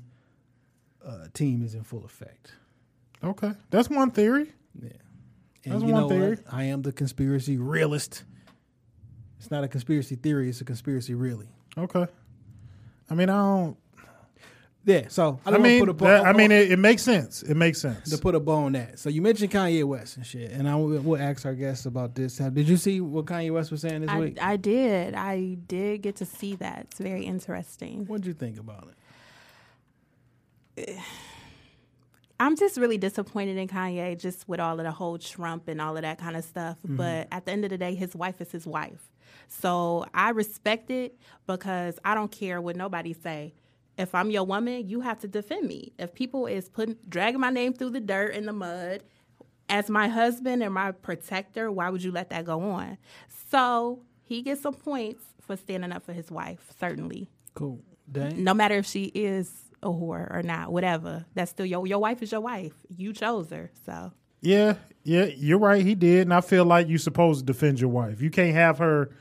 uh, 1.06 1.28
team 1.34 1.63
is 1.63 1.74
in 1.76 1.84
full 1.84 2.06
effect. 2.06 2.54
Okay, 3.24 3.52
that's 3.69 3.89
one 3.89 4.12
theory. 4.12 4.52
Yeah. 4.82 4.89
And 5.65 5.74
That's 5.76 5.84
you 5.86 5.93
one 5.93 6.02
know 6.04 6.10
theory. 6.10 6.30
what? 6.32 6.54
I 6.54 6.63
am 6.65 6.82
the 6.82 6.91
conspiracy 6.91 7.58
realist. 7.58 8.24
It's 9.39 9.50
not 9.50 9.63
a 9.63 9.67
conspiracy 9.67 10.15
theory, 10.15 10.50
it's 10.50 10.60
a 10.62 10.65
conspiracy 10.65 11.13
really. 11.13 11.48
Okay. 11.78 12.06
I 13.10 13.13
mean, 13.15 13.30
I 13.30 13.34
don't. 13.38 13.78
Yeah, 14.86 15.08
so 15.08 15.39
I, 15.46 15.50
I, 15.50 15.52
don't 15.52 15.62
wanna 15.62 15.63
mean, 15.63 15.80
put 15.80 15.89
a 15.89 15.93
bow, 15.93 16.06
that- 16.06 16.26
I 16.26 16.34
mean, 16.34 16.52
it, 16.52 16.72
it 16.74 16.80
makes 16.80 17.04
sense. 17.04 17.41
It 17.41 17.56
makes 17.56 17.80
sense. 17.80 18.10
to 18.10 18.17
put 18.17 18.36
a 18.36 18.39
bow 18.39 18.65
on 18.65 18.74
that. 18.74 19.00
So 19.00 19.10
you 19.10 19.22
mentioned 19.22 19.52
Kanye 19.52 19.84
West 19.86 20.17
and 20.17 20.26
shit, 20.26 20.52
and 20.52 20.67
I 20.67 20.76
will 20.76 21.00
we'll 21.00 21.22
ask 21.22 21.46
our 21.46 21.54
guests 21.54 21.86
about 21.86 22.15
this. 22.15 22.38
Have- 22.38 22.54
Did 22.54 22.67
you 22.67 22.76
see 22.76 23.00
what 23.00 23.26
Kanye 23.26 23.52
West 23.52 23.72
was 23.72 23.82
saying 23.82 24.02
this 24.02 24.10
I, 24.10 24.19
week? 24.19 24.38
I 24.41 24.58
did. 24.58 25.13
I 25.15 25.58
did 25.67 26.02
get 26.02 26.17
to 26.17 26.26
see 26.26 26.56
that. 26.56 26.88
It's 26.91 27.00
very 27.00 27.26
interesting. 27.26 28.06
What'd 28.08 28.26
you 28.26 28.34
think 28.34 28.60
about 28.60 28.89
it? 30.78 31.00
I'm 32.39 32.58
just 32.58 32.78
really 32.78 32.98
disappointed 32.98 33.56
in 33.58 33.69
Kanye 33.69 34.19
just 34.19 34.50
with 34.50 34.60
all 34.60 34.78
of 34.78 34.84
the 34.84 34.91
whole 34.91 35.17
Trump 35.17 35.69
and 35.69 35.80
all 35.80 35.96
of 35.96 36.02
that 36.02 36.17
kind 36.17 36.36
of 36.36 36.43
stuff. 36.43 36.78
Mm-hmm. 36.80 36.98
But 36.98 37.28
at 37.32 37.46
the 37.46 37.54
end 37.54 37.63
of 37.63 37.69
the 37.69 37.78
day, 37.78 37.96
his 37.96 38.15
wife 38.15 38.41
is 38.41 38.52
his 38.52 38.67
wife. 38.67 39.10
So 39.48 40.06
I 40.13 40.32
respect 40.32 40.89
it 40.89 41.17
because 41.48 42.00
I 42.04 42.15
don't 42.15 42.32
care 42.32 42.60
what 42.60 42.76
nobody 42.76 43.13
say. 43.13 43.54
If 43.97 44.15
I'm 44.15 44.32
your 44.32 44.43
woman, 44.43 44.88
you 44.89 45.01
have 45.01 45.19
to 45.19 45.27
defend 45.27 45.67
me. 45.67 45.93
If 45.99 46.13
people 46.13 46.47
is 46.47 46.69
putting 46.69 46.97
dragging 47.08 47.39
my 47.39 47.51
name 47.51 47.73
through 47.73 47.91
the 47.91 47.99
dirt 47.99 48.34
and 48.34 48.47
the 48.47 48.53
mud 48.53 49.03
as 49.69 49.89
my 49.89 50.08
husband 50.08 50.63
and 50.63 50.73
my 50.73 50.91
protector, 50.91 51.71
why 51.71 51.89
would 51.89 52.03
you 52.03 52.12
let 52.12 52.29
that 52.32 52.45
go 52.45 52.62
on? 52.62 52.97
So 53.51 54.01
he 54.23 54.41
gets 54.41 54.62
some 54.62 54.73
points 54.73 55.23
for 55.41 55.56
standing 55.56 55.91
up 55.91 56.03
for 56.03 56.13
his 56.13 56.32
wife, 56.32 56.73
certainly. 56.79 57.27
Cool. 57.53 57.79
Dang. 58.12 58.43
No 58.43 58.53
matter 58.53 58.75
if 58.75 58.86
she 58.86 59.06
is 59.06 59.63
a 59.82 59.88
whore 59.88 60.34
or 60.34 60.41
not, 60.43 60.71
whatever. 60.71 61.25
That's 61.36 61.51
still 61.51 61.65
your 61.65 61.86
your 61.86 61.99
wife 61.99 62.21
is 62.23 62.32
your 62.32 62.41
wife. 62.41 62.73
You 62.89 63.13
chose 63.13 63.49
her. 63.51 63.71
So 63.86 64.12
Yeah, 64.41 64.75
yeah, 65.03 65.25
you're 65.25 65.60
right. 65.60 65.86
He 65.86 65.95
did, 65.95 66.21
and 66.21 66.34
I 66.34 66.41
feel 66.41 66.65
like 66.65 66.88
you're 66.88 66.97
supposed 66.99 67.41
to 67.41 67.45
defend 67.45 67.79
your 67.79 67.89
wife. 67.89 68.21
You 68.21 68.29
can't 68.29 68.56
have 68.56 68.77
her 68.79 69.12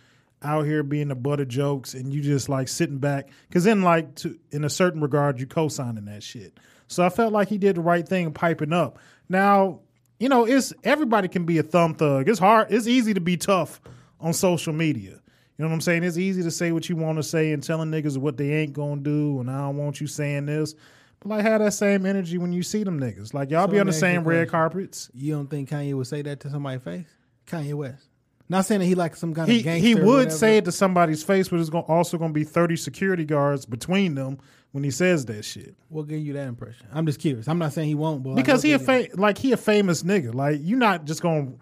out 0.45 0.67
here 0.67 0.83
being 0.83 1.09
the 1.09 1.15
butt 1.15 1.41
of 1.41 1.49
jokes, 1.49 1.95
and 1.95 2.13
you 2.13 2.21
just 2.21 2.49
like 2.49 2.69
sitting 2.69 2.99
back. 2.99 3.29
Because 3.49 3.65
then, 3.65 3.83
like, 3.83 4.15
to 4.17 4.39
in 4.51 4.65
a 4.65 4.71
certain 4.71 5.01
regard, 5.01 5.41
you 5.41 5.47
co-signing 5.47 6.05
that 6.07 6.23
shit. 6.23 6.59
So 6.89 7.05
I 7.05 7.09
felt 7.09 7.33
like 7.33 7.49
he 7.49 7.59
did 7.59 7.77
the 7.77 7.81
right 7.81 8.07
thing, 8.07 8.33
piping 8.33 8.73
up. 8.73 8.99
Now, 9.29 9.81
you 10.19 10.29
know, 10.29 10.45
it's 10.45 10.73
everybody 10.85 11.29
can 11.29 11.45
be 11.45 11.59
a 11.59 11.63
thumb 11.63 11.95
thug. 11.95 12.29
It's 12.29 12.39
hard. 12.39 12.71
It's 12.71 12.87
easy 12.87 13.15
to 13.15 13.21
be 13.21 13.37
tough 13.37 13.81
on 14.21 14.33
social 14.33 14.73
media. 14.73 15.11
You 15.59 15.65
know 15.65 15.69
what 15.69 15.75
I'm 15.75 15.81
saying? 15.81 16.05
It's 16.05 16.19
easy 16.19 16.43
to 16.43 16.51
say 16.51 16.73
what 16.73 16.89
you 16.89 16.97
want 16.97 17.19
to 17.19 17.23
say 17.23 17.53
and 17.53 17.63
telling 17.63 17.91
niggas 17.91 18.19
what 18.19 18.37
they 18.37 18.53
ain't 18.53 18.73
gonna 18.73 19.01
do, 19.01 19.41
and 19.41 19.51
I 19.51 19.59
don't 19.59 19.77
want 19.77 20.01
you 20.01 20.07
saying 20.07 20.47
this. 20.47 20.75
But 21.21 21.29
like, 21.29 21.43
have 21.43 21.61
that 21.61 21.73
same 21.73 22.05
energy 22.05 22.39
when 22.39 22.53
you 22.53 22.63
see 22.63 22.85
them 22.85 22.99
niggas. 22.99 23.33
Like, 23.33 23.51
y'all 23.51 23.67
So 23.67 23.73
be 23.73 23.79
on 23.79 23.87
the 23.87 23.93
me 23.93 23.97
ask 23.97 24.03
you 24.03 24.09
a 24.09 24.13
same 24.13 24.25
red 24.25 24.49
question. 24.49 24.51
carpets. 24.51 25.11
You 25.15 25.35
don't 25.35 25.49
think 25.49 25.71
Kanye 25.71 25.95
would 25.95 26.07
say 26.07 26.23
that 26.23 26.41
to 26.41 26.51
somebody's 26.51 26.83
face? 26.83 27.07
Kanye 27.47 27.75
West. 27.75 28.09
Not 28.49 28.67
saying 28.67 28.81
that 28.81 28.87
he 28.87 28.95
like 28.95 29.17
some 29.17 29.35
kind 29.35 29.49
He 29.51 29.59
of 29.59 29.65
gangster. 29.65 29.87
he 29.87 29.95
would 29.95 30.31
say 30.33 30.59
it 30.59 30.65
to 30.67 30.73
somebody's 30.73 31.23
face, 31.23 31.49
but 31.49 31.59
it's 31.61 31.71
gonna, 31.71 31.85
also 31.87 32.19
going 32.19 32.31
to 32.31 32.35
be 32.35 32.45
thirty 32.45 32.77
security 32.77 33.25
guards 33.25 33.65
between 33.65 34.15
them 34.15 34.39
when 34.73 34.85
he 34.85 34.91
says 34.91 35.25
that 35.27 35.45
shit. 35.45 35.75
What 35.89 36.09
gave 36.09 36.25
you 36.25 36.33
that 36.35 36.49
impression? 36.49 36.87
I'm 36.93 37.07
just 37.07 37.19
curious. 37.21 37.49
I'm 37.49 37.59
not 37.59 37.73
saying 37.73 37.89
he 37.89 37.95
won't, 37.95 38.23
but 38.23 38.35
Because 38.35 38.63
he 38.63 38.73
a 38.73 38.79
fa- 38.79 39.09
like 39.15 39.39
he 39.39 39.53
a 39.53 39.57
famous 39.57 40.03
nigga. 40.03 40.35
Like 40.35 40.59
you're 40.61 40.79
not 40.79 41.05
just 41.05 41.23
going 41.23 41.53
to 41.53 41.59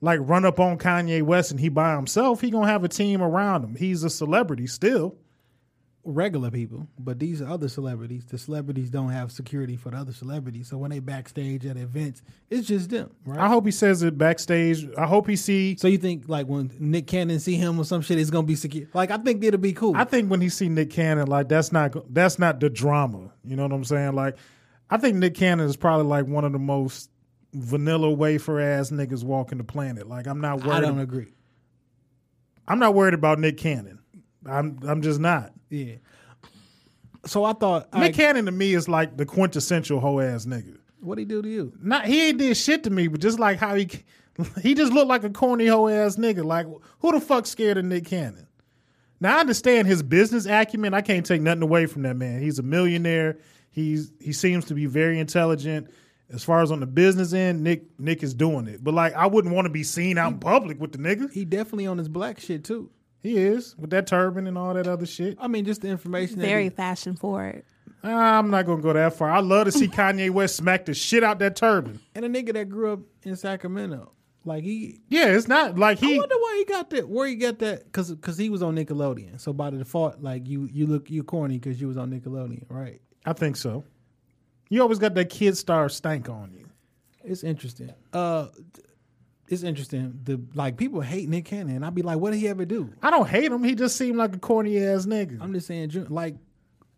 like 0.00 0.20
run 0.22 0.44
up 0.46 0.58
on 0.60 0.78
Kanye 0.78 1.22
West 1.22 1.50
and 1.50 1.60
he 1.60 1.68
by 1.68 1.94
himself. 1.96 2.40
He 2.40 2.50
gonna 2.50 2.68
have 2.68 2.84
a 2.84 2.88
team 2.88 3.20
around 3.22 3.64
him. 3.64 3.74
He's 3.74 4.02
a 4.04 4.08
celebrity 4.10 4.66
still. 4.66 5.16
Regular 6.14 6.50
people, 6.50 6.86
but 6.98 7.18
these 7.18 7.40
are 7.40 7.48
other 7.48 7.68
celebrities. 7.68 8.24
The 8.24 8.38
celebrities 8.38 8.90
don't 8.90 9.10
have 9.10 9.32
security 9.32 9.76
for 9.76 9.90
the 9.90 9.96
other 9.98 10.12
celebrities, 10.12 10.68
so 10.68 10.78
when 10.78 10.90
they 10.90 10.98
backstage 10.98 11.64
at 11.66 11.76
events, 11.76 12.22
it's 12.50 12.68
just 12.68 12.90
them, 12.90 13.10
right? 13.24 13.38
I 13.38 13.48
hope 13.48 13.64
he 13.64 13.72
says 13.72 14.02
it 14.02 14.18
backstage. 14.18 14.88
I 14.96 15.06
hope 15.06 15.28
he 15.28 15.36
see. 15.36 15.76
so 15.76 15.88
you 15.88 15.98
think 15.98 16.28
like 16.28 16.46
when 16.46 16.70
Nick 16.78 17.06
Cannon 17.06 17.40
see 17.40 17.54
him 17.54 17.78
or 17.78 17.84
some 17.84 18.02
shit, 18.02 18.18
it's 18.18 18.30
gonna 18.30 18.46
be 18.46 18.56
secure? 18.56 18.86
Like 18.92 19.10
I 19.10 19.16
think 19.16 19.42
it'll 19.44 19.58
be 19.58 19.72
cool. 19.72 19.96
I 19.96 20.04
think 20.04 20.30
when 20.30 20.40
he 20.40 20.48
see 20.48 20.68
Nick 20.68 20.90
Cannon, 20.90 21.28
like 21.28 21.48
that's 21.48 21.72
not 21.72 21.94
that's 22.12 22.38
not 22.38 22.60
the 22.60 22.70
drama. 22.70 23.32
You 23.44 23.56
know 23.56 23.62
what 23.62 23.72
I'm 23.72 23.84
saying? 23.84 24.14
Like, 24.14 24.36
I 24.90 24.96
think 24.96 25.16
Nick 25.16 25.34
Cannon 25.34 25.66
is 25.66 25.76
probably 25.76 26.06
like 26.06 26.26
one 26.26 26.44
of 26.44 26.52
the 26.52 26.58
most 26.58 27.10
vanilla 27.52 28.10
wafer 28.10 28.60
ass 28.60 28.90
niggas 28.90 29.24
walking 29.24 29.58
the 29.58 29.64
planet. 29.64 30.08
Like, 30.08 30.26
I'm 30.26 30.40
not 30.40 30.64
worried. 30.64 30.76
I 30.76 30.80
don't 30.80 30.98
agree. 30.98 31.32
I'm 32.68 32.78
not 32.78 32.94
worried 32.94 33.14
about 33.14 33.38
Nick 33.38 33.56
Cannon. 33.56 33.99
I'm 34.46 34.78
I'm 34.86 35.02
just 35.02 35.20
not. 35.20 35.52
Yeah. 35.68 35.96
So 37.26 37.44
I 37.44 37.52
thought, 37.52 37.92
Nick 37.92 38.02
like, 38.02 38.14
Cannon 38.14 38.46
to 38.46 38.52
me 38.52 38.74
is 38.74 38.88
like 38.88 39.16
the 39.16 39.26
quintessential 39.26 40.00
hoe 40.00 40.20
ass 40.20 40.46
nigga. 40.46 40.78
what 41.00 41.18
he 41.18 41.24
do 41.24 41.42
to 41.42 41.48
you? 41.48 41.72
Not 41.80 42.06
he 42.06 42.28
ain't 42.28 42.38
did 42.38 42.56
shit 42.56 42.84
to 42.84 42.90
me, 42.90 43.08
but 43.08 43.20
just 43.20 43.38
like 43.38 43.58
how 43.58 43.74
he 43.74 43.88
he 44.62 44.74
just 44.74 44.92
looked 44.92 45.08
like 45.08 45.24
a 45.24 45.30
corny 45.30 45.66
hoe 45.66 45.88
ass 45.88 46.16
nigga. 46.16 46.44
Like 46.44 46.66
who 47.00 47.12
the 47.12 47.20
fuck 47.20 47.46
scared 47.46 47.78
of 47.78 47.84
Nick 47.84 48.06
Cannon? 48.06 48.46
Now 49.20 49.36
I 49.36 49.40
understand 49.40 49.86
his 49.86 50.02
business 50.02 50.46
acumen. 50.46 50.94
I 50.94 51.02
can't 51.02 51.26
take 51.26 51.42
nothing 51.42 51.62
away 51.62 51.86
from 51.86 52.02
that 52.02 52.16
man. 52.16 52.40
He's 52.40 52.58
a 52.58 52.62
millionaire. 52.62 53.38
He's 53.70 54.12
he 54.20 54.32
seems 54.32 54.64
to 54.66 54.74
be 54.74 54.86
very 54.86 55.20
intelligent. 55.20 55.90
As 56.32 56.44
far 56.44 56.62
as 56.62 56.70
on 56.70 56.78
the 56.80 56.86
business 56.86 57.32
end, 57.32 57.62
Nick 57.62 58.00
Nick 58.00 58.22
is 58.22 58.32
doing 58.32 58.66
it. 58.66 58.82
But 58.82 58.94
like 58.94 59.12
I 59.14 59.26
wouldn't 59.26 59.54
want 59.54 59.66
to 59.66 59.70
be 59.70 59.82
seen 59.82 60.16
out 60.16 60.32
in 60.32 60.38
public 60.38 60.80
with 60.80 60.92
the 60.92 60.98
nigga. 60.98 61.30
He 61.30 61.44
definitely 61.44 61.86
on 61.86 61.98
his 61.98 62.08
black 62.08 62.40
shit 62.40 62.64
too. 62.64 62.90
He 63.22 63.36
is 63.36 63.76
with 63.78 63.90
that 63.90 64.06
turban 64.06 64.46
and 64.46 64.56
all 64.56 64.72
that 64.74 64.86
other 64.86 65.06
shit. 65.06 65.36
I 65.40 65.46
mean, 65.48 65.64
just 65.64 65.82
the 65.82 65.88
information. 65.88 66.38
that 66.38 66.46
very 66.46 66.64
he- 66.64 66.70
fashion 66.70 67.16
forward. 67.16 67.64
I'm 68.02 68.48
not 68.50 68.64
gonna 68.64 68.80
go 68.80 68.94
that 68.94 69.12
far. 69.14 69.30
I 69.30 69.40
love 69.40 69.66
to 69.66 69.72
see 69.72 69.86
Kanye 69.98 70.30
West 70.30 70.56
smack 70.56 70.86
the 70.86 70.94
shit 70.94 71.22
out 71.22 71.38
that 71.40 71.54
turban. 71.56 72.00
and 72.14 72.24
a 72.24 72.28
nigga 72.30 72.54
that 72.54 72.70
grew 72.70 72.94
up 72.94 73.00
in 73.24 73.36
Sacramento, 73.36 74.10
like 74.46 74.64
he. 74.64 75.00
Yeah, 75.10 75.26
it's 75.26 75.46
not 75.48 75.78
like 75.78 75.98
he. 75.98 76.14
I 76.14 76.18
wonder 76.18 76.36
why 76.38 76.56
he 76.66 76.72
got 76.72 76.88
that. 76.90 77.06
Where 77.10 77.26
he 77.28 77.34
got 77.34 77.58
that? 77.58 77.84
Because 77.84 78.10
because 78.10 78.38
he 78.38 78.48
was 78.48 78.62
on 78.62 78.74
Nickelodeon. 78.74 79.38
So 79.38 79.52
by 79.52 79.68
the 79.68 79.76
default, 79.76 80.22
like 80.22 80.48
you 80.48 80.66
you 80.72 80.86
look 80.86 81.10
you 81.10 81.22
corny 81.22 81.58
because 81.58 81.78
you 81.78 81.88
was 81.88 81.98
on 81.98 82.10
Nickelodeon, 82.10 82.64
right? 82.70 83.02
I 83.26 83.34
think 83.34 83.56
so. 83.56 83.84
You 84.70 84.80
always 84.80 84.98
got 84.98 85.12
that 85.14 85.28
kid 85.28 85.58
star 85.58 85.90
stank 85.90 86.30
on 86.30 86.54
you. 86.54 86.66
It's 87.22 87.44
interesting. 87.44 87.92
Uh, 88.14 88.46
it's 89.50 89.64
interesting. 89.64 90.20
The 90.22 90.40
like 90.54 90.76
people 90.76 91.00
hate 91.00 91.28
Nick 91.28 91.44
Cannon, 91.44 91.82
I'd 91.82 91.94
be 91.94 92.02
like, 92.02 92.18
what 92.18 92.30
did 92.30 92.38
he 92.38 92.46
ever 92.46 92.64
do? 92.64 92.88
I 93.02 93.10
don't 93.10 93.28
hate 93.28 93.50
him. 93.50 93.64
He 93.64 93.74
just 93.74 93.96
seemed 93.96 94.16
like 94.16 94.34
a 94.34 94.38
corny 94.38 94.78
ass 94.78 95.06
nigga. 95.06 95.38
I'm 95.40 95.52
just 95.52 95.66
saying, 95.66 96.06
like, 96.08 96.36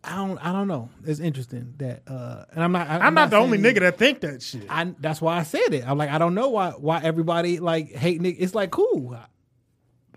I 0.05 0.17
don't, 0.17 0.37
I 0.38 0.53
don't 0.53 0.69
know. 0.69 0.91
It's 1.07 1.19
interesting 1.19 1.73
that, 1.79 2.03
uh, 2.07 2.45
and 2.53 2.62
I'm 2.62 2.71
not. 2.71 2.88
I, 2.88 2.99
I'm, 2.99 3.15
not, 3.15 3.31
the 3.31 3.37
only 3.37 3.57
nigga 3.57 3.81
that 3.81 3.97
think 3.97 4.21
that 4.21 4.43
shit. 4.43 4.67
I 4.69 4.93
that's 5.01 5.23
why 5.23 5.38
I 5.38 5.45
said 5.45 5.73
it. 5.73 5.88
I'm 5.88 5.97
like, 5.97 6.11
I 6.11 6.19
don't 6.19 6.35
know 6.35 6.51
why 6.51 6.73
why 6.73 7.01
everybody 7.03 7.59
like 7.59 7.91
hate 7.91 8.21
Nick. 8.21 8.37
It's 8.38 8.55
like 8.55 8.71
cool. 8.71 9.15
I, 9.15 9.25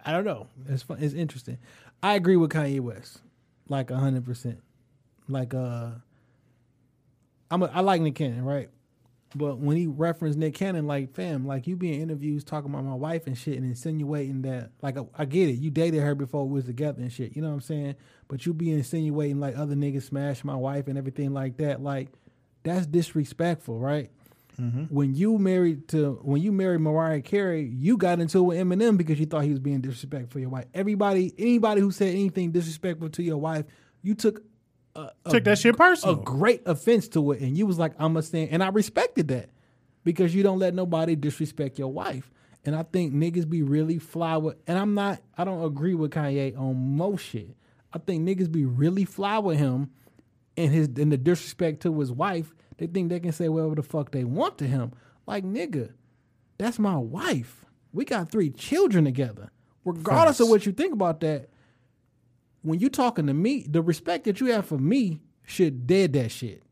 I 0.03 0.11
don't 0.11 0.25
know. 0.25 0.47
It's 0.67 0.83
fun. 0.83 0.97
It's 0.99 1.13
interesting. 1.13 1.57
I 2.03 2.15
agree 2.15 2.35
with 2.35 2.51
Kanye 2.51 2.81
West, 2.81 3.21
like 3.69 3.89
hundred 3.91 4.25
percent. 4.25 4.59
Like 5.29 5.53
uh, 5.53 5.91
I'm 7.49 7.63
a, 7.63 7.67
I 7.67 7.79
like 7.79 8.01
Nick 8.01 8.15
Cannon, 8.15 8.43
right? 8.43 8.69
But 9.35 9.59
when 9.59 9.75
he 9.75 9.85
referenced 9.85 10.39
Nick 10.39 10.55
Cannon, 10.55 10.87
like 10.87 11.13
fam, 11.13 11.45
like 11.45 11.67
you 11.67 11.75
being 11.75 12.01
interviews 12.01 12.45
talking 12.45 12.71
about 12.71 12.85
my 12.85 12.95
wife 12.95 13.27
and 13.27 13.37
shit 13.37 13.57
and 13.57 13.65
insinuating 13.65 14.43
that, 14.43 14.71
like 14.81 14.97
I, 14.97 15.01
I 15.17 15.25
get 15.25 15.49
it, 15.49 15.59
you 15.59 15.69
dated 15.69 16.01
her 16.01 16.15
before 16.15 16.47
we 16.47 16.53
was 16.53 16.65
together 16.65 17.01
and 17.01 17.11
shit. 17.11 17.35
You 17.35 17.41
know 17.41 17.49
what 17.49 17.55
I'm 17.55 17.61
saying? 17.61 17.95
But 18.29 18.45
you 18.45 18.53
be 18.53 18.71
insinuating 18.71 19.41
like 19.41 19.57
other 19.57 19.75
niggas 19.75 20.03
smash 20.03 20.45
my 20.45 20.55
wife 20.55 20.87
and 20.87 20.97
everything 20.97 21.33
like 21.33 21.57
that. 21.57 21.83
Like 21.83 22.07
that's 22.63 22.85
disrespectful, 22.85 23.77
right? 23.77 24.09
Mm-hmm. 24.59 24.83
When 24.83 25.13
you 25.15 25.37
married 25.37 25.89
to 25.89 26.17
when 26.23 26.41
you 26.41 26.53
married 26.53 26.79
Mariah 26.79 27.21
Carey, 27.21 27.65
you 27.65 27.97
got 27.97 28.21
into 28.21 28.37
it 28.37 28.41
with 28.41 28.57
Eminem 28.57 28.97
because 28.97 29.19
you 29.19 29.25
thought 29.25 29.43
he 29.43 29.49
was 29.49 29.59
being 29.59 29.81
disrespectful 29.81 30.39
to 30.39 30.39
your 30.39 30.49
wife. 30.49 30.65
Everybody, 30.73 31.33
anybody 31.37 31.81
who 31.81 31.91
said 31.91 32.09
anything 32.09 32.51
disrespectful 32.51 33.09
to 33.09 33.23
your 33.23 33.37
wife, 33.37 33.65
you 34.01 34.15
took 34.15 34.43
a, 34.95 35.11
Took 35.29 35.43
that 35.45 35.57
shit 35.59 35.77
personal. 35.77 36.19
a 36.19 36.23
great 36.23 36.61
offense 36.65 37.07
to 37.09 37.31
it, 37.31 37.41
and 37.41 37.57
you 37.57 37.65
was 37.65 37.77
like, 37.77 37.93
"I'm 37.99 38.15
a 38.17 38.21
stand," 38.21 38.49
and 38.51 38.63
I 38.63 38.69
respected 38.69 39.27
that 39.29 39.49
because 40.03 40.33
you 40.33 40.43
don't 40.43 40.59
let 40.59 40.73
nobody 40.73 41.15
disrespect 41.15 41.77
your 41.79 41.91
wife. 41.91 42.31
And 42.63 42.75
I 42.75 42.83
think 42.83 43.13
niggas 43.13 43.47
be 43.49 43.61
really 43.61 43.99
fly 43.99 44.37
with, 44.37 44.55
and 44.65 44.77
I'm 44.77 44.95
not, 44.95 45.21
I 45.37 45.43
don't 45.43 45.63
agree 45.63 45.93
with 45.93 46.11
Kanye 46.11 46.57
on 46.57 46.97
most 46.97 47.21
shit. 47.21 47.55
I 47.93 47.99
think 47.99 48.27
niggas 48.27 48.51
be 48.51 48.65
really 48.65 49.05
fly 49.05 49.37
with 49.37 49.57
him 49.57 49.91
and 50.57 50.71
his 50.71 50.87
and 50.97 51.11
the 51.11 51.17
disrespect 51.17 51.81
to 51.83 51.99
his 51.99 52.11
wife. 52.11 52.53
They 52.77 52.87
think 52.87 53.09
they 53.09 53.19
can 53.19 53.31
say 53.31 53.49
whatever 53.49 53.75
the 53.75 53.83
fuck 53.83 54.11
they 54.11 54.23
want 54.23 54.57
to 54.59 54.67
him. 54.67 54.93
Like 55.27 55.43
nigga, 55.43 55.91
that's 56.57 56.79
my 56.79 56.97
wife. 56.97 57.65
We 57.93 58.03
got 58.03 58.31
three 58.31 58.49
children 58.49 59.05
together. 59.05 59.51
Regardless 59.85 60.39
of 60.39 60.49
what 60.49 60.65
you 60.65 60.71
think 60.71 60.93
about 60.93 61.19
that, 61.19 61.49
when 62.65 62.79
you 62.79 62.89
talking 62.89 63.27
to 63.27 63.33
me, 63.33 63.65
the 63.69 63.81
respect 63.81 64.25
that 64.25 64.39
you 64.41 64.47
have 64.47 64.65
for 64.65 64.77
me 64.77 65.21
should 65.43 65.87
dead 65.87 66.13
that 66.13 66.31
shit. 66.31 66.63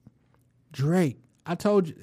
Drake, 0.72 1.20
I 1.46 1.56
told 1.56 1.88
you, 1.90 1.96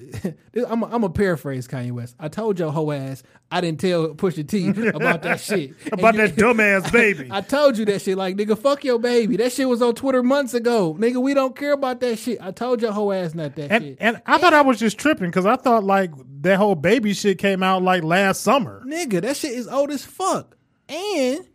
I'm 0.67 0.83
a, 0.83 0.85
I'm 0.85 1.03
a 1.03 1.09
paraphrase 1.09 1.67
Kanye 1.67 1.91
West. 1.91 2.15
I 2.19 2.27
told 2.29 2.57
your 2.59 2.71
hoe 2.71 2.91
ass 2.91 3.23
I 3.51 3.59
didn't 3.59 3.79
tell 3.81 4.09
Pusha 4.09 4.47
T 4.47 4.69
about 4.89 5.23
that 5.23 5.41
shit. 5.41 5.73
About 5.91 6.13
you- 6.15 6.21
that 6.27 6.35
dumbass 6.37 6.89
baby. 6.91 7.27
I 7.31 7.41
told 7.41 7.77
you 7.77 7.83
that 7.85 8.01
shit. 8.01 8.17
Like, 8.17 8.37
nigga, 8.37 8.57
fuck 8.57 8.83
your 8.85 8.99
baby. 8.99 9.35
That 9.37 9.51
shit 9.51 9.67
was 9.67 9.81
on 9.81 9.95
Twitter 9.95 10.23
months 10.23 10.53
ago. 10.53 10.95
Nigga, 10.97 11.21
we 11.21 11.33
don't 11.33 11.55
care 11.55 11.73
about 11.73 11.99
that 11.99 12.17
shit. 12.19 12.37
I 12.41 12.51
told 12.51 12.81
your 12.81 12.93
whole 12.93 13.11
ass 13.11 13.33
not 13.35 13.55
that 13.55 13.71
and 13.71 13.83
shit. 13.83 13.97
and 13.99 14.21
I 14.25 14.37
thought 14.37 14.53
I 14.53 14.61
was 14.61 14.79
just 14.79 14.97
tripping 14.97 15.29
because 15.29 15.45
I 15.45 15.57
thought 15.57 15.83
like 15.83 16.11
that 16.43 16.57
whole 16.57 16.75
baby 16.75 17.13
shit 17.13 17.37
came 17.39 17.61
out 17.63 17.83
like 17.83 18.03
last 18.03 18.41
summer. 18.43 18.81
nigga, 18.87 19.21
that 19.21 19.35
shit 19.35 19.51
is 19.51 19.67
old 19.67 19.91
as 19.91 20.05
fuck. 20.05 20.55
And 20.87 21.45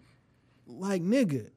like, 0.67 1.03
nigga, 1.03 1.49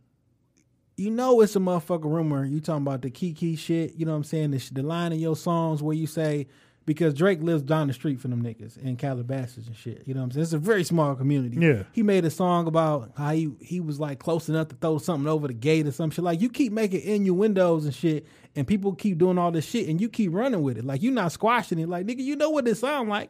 you 1.00 1.10
know 1.10 1.42
it's 1.42 1.56
a 1.56 1.60
motherfucker 1.60 2.06
rumor. 2.06 2.46
You 2.46 2.60
talking 2.60 2.84
about 2.84 3.02
the 3.02 3.10
Kiki 3.10 3.56
shit? 3.56 3.96
You 3.96 4.06
know 4.06 4.12
what 4.12 4.18
I'm 4.18 4.24
saying? 4.26 4.52
The, 4.52 4.60
sh- 4.60 4.70
the 4.70 4.84
line 4.84 5.12
in 5.12 5.20
your 5.20 5.36
songs 5.36 5.82
where 5.82 5.96
you 5.96 6.08
say 6.08 6.48
because 6.86 7.14
Drake 7.14 7.42
lives 7.42 7.62
down 7.62 7.88
the 7.88 7.94
street 7.94 8.20
from 8.20 8.32
them 8.32 8.42
niggas 8.42 8.76
in 8.78 8.96
Calabasas 8.98 9.68
and 9.68 9.76
shit. 9.76 10.02
You 10.06 10.14
know 10.14 10.22
what 10.22 10.26
I'm 10.26 10.32
saying? 10.32 10.44
It's 10.44 10.54
a 10.54 10.58
very 10.58 10.84
small 10.84 11.14
community. 11.16 11.58
Yeah. 11.60 11.84
He 11.92 12.02
made 12.02 12.26
a 12.26 12.32
song 12.32 12.68
about 12.68 13.12
how 13.16 13.32
he 13.32 13.52
he 13.62 13.80
was 13.80 14.00
like 14.00 14.20
close 14.20 14.50
enough 14.50 14.70
to 14.70 14.76
throw 14.76 14.98
something 14.98 15.28
over 15.28 15.48
the 15.48 15.54
gate 15.54 15.86
or 15.86 15.92
some 15.92 16.10
shit. 16.10 16.24
Like 16.24 16.42
you 16.42 16.50
keep 16.50 16.74
making 16.74 17.02
innuendos 17.02 17.86
and 17.86 17.94
shit, 17.94 18.26
and 18.56 18.66
people 18.66 18.94
keep 18.96 19.18
doing 19.18 19.38
all 19.38 19.52
this 19.52 19.66
shit, 19.66 19.88
and 19.88 20.02
you 20.02 20.10
keep 20.10 20.34
running 20.34 20.64
with 20.64 20.78
it. 20.78 20.86
Like 20.86 21.04
you're 21.04 21.14
not 21.14 21.32
squashing 21.32 21.80
it. 21.80 21.90
Like 21.90 22.08
nigga, 22.08 22.24
you 22.24 22.36
know 22.36 22.50
what 22.50 22.66
this 22.66 22.80
sound 22.80 23.10
like. 23.10 23.30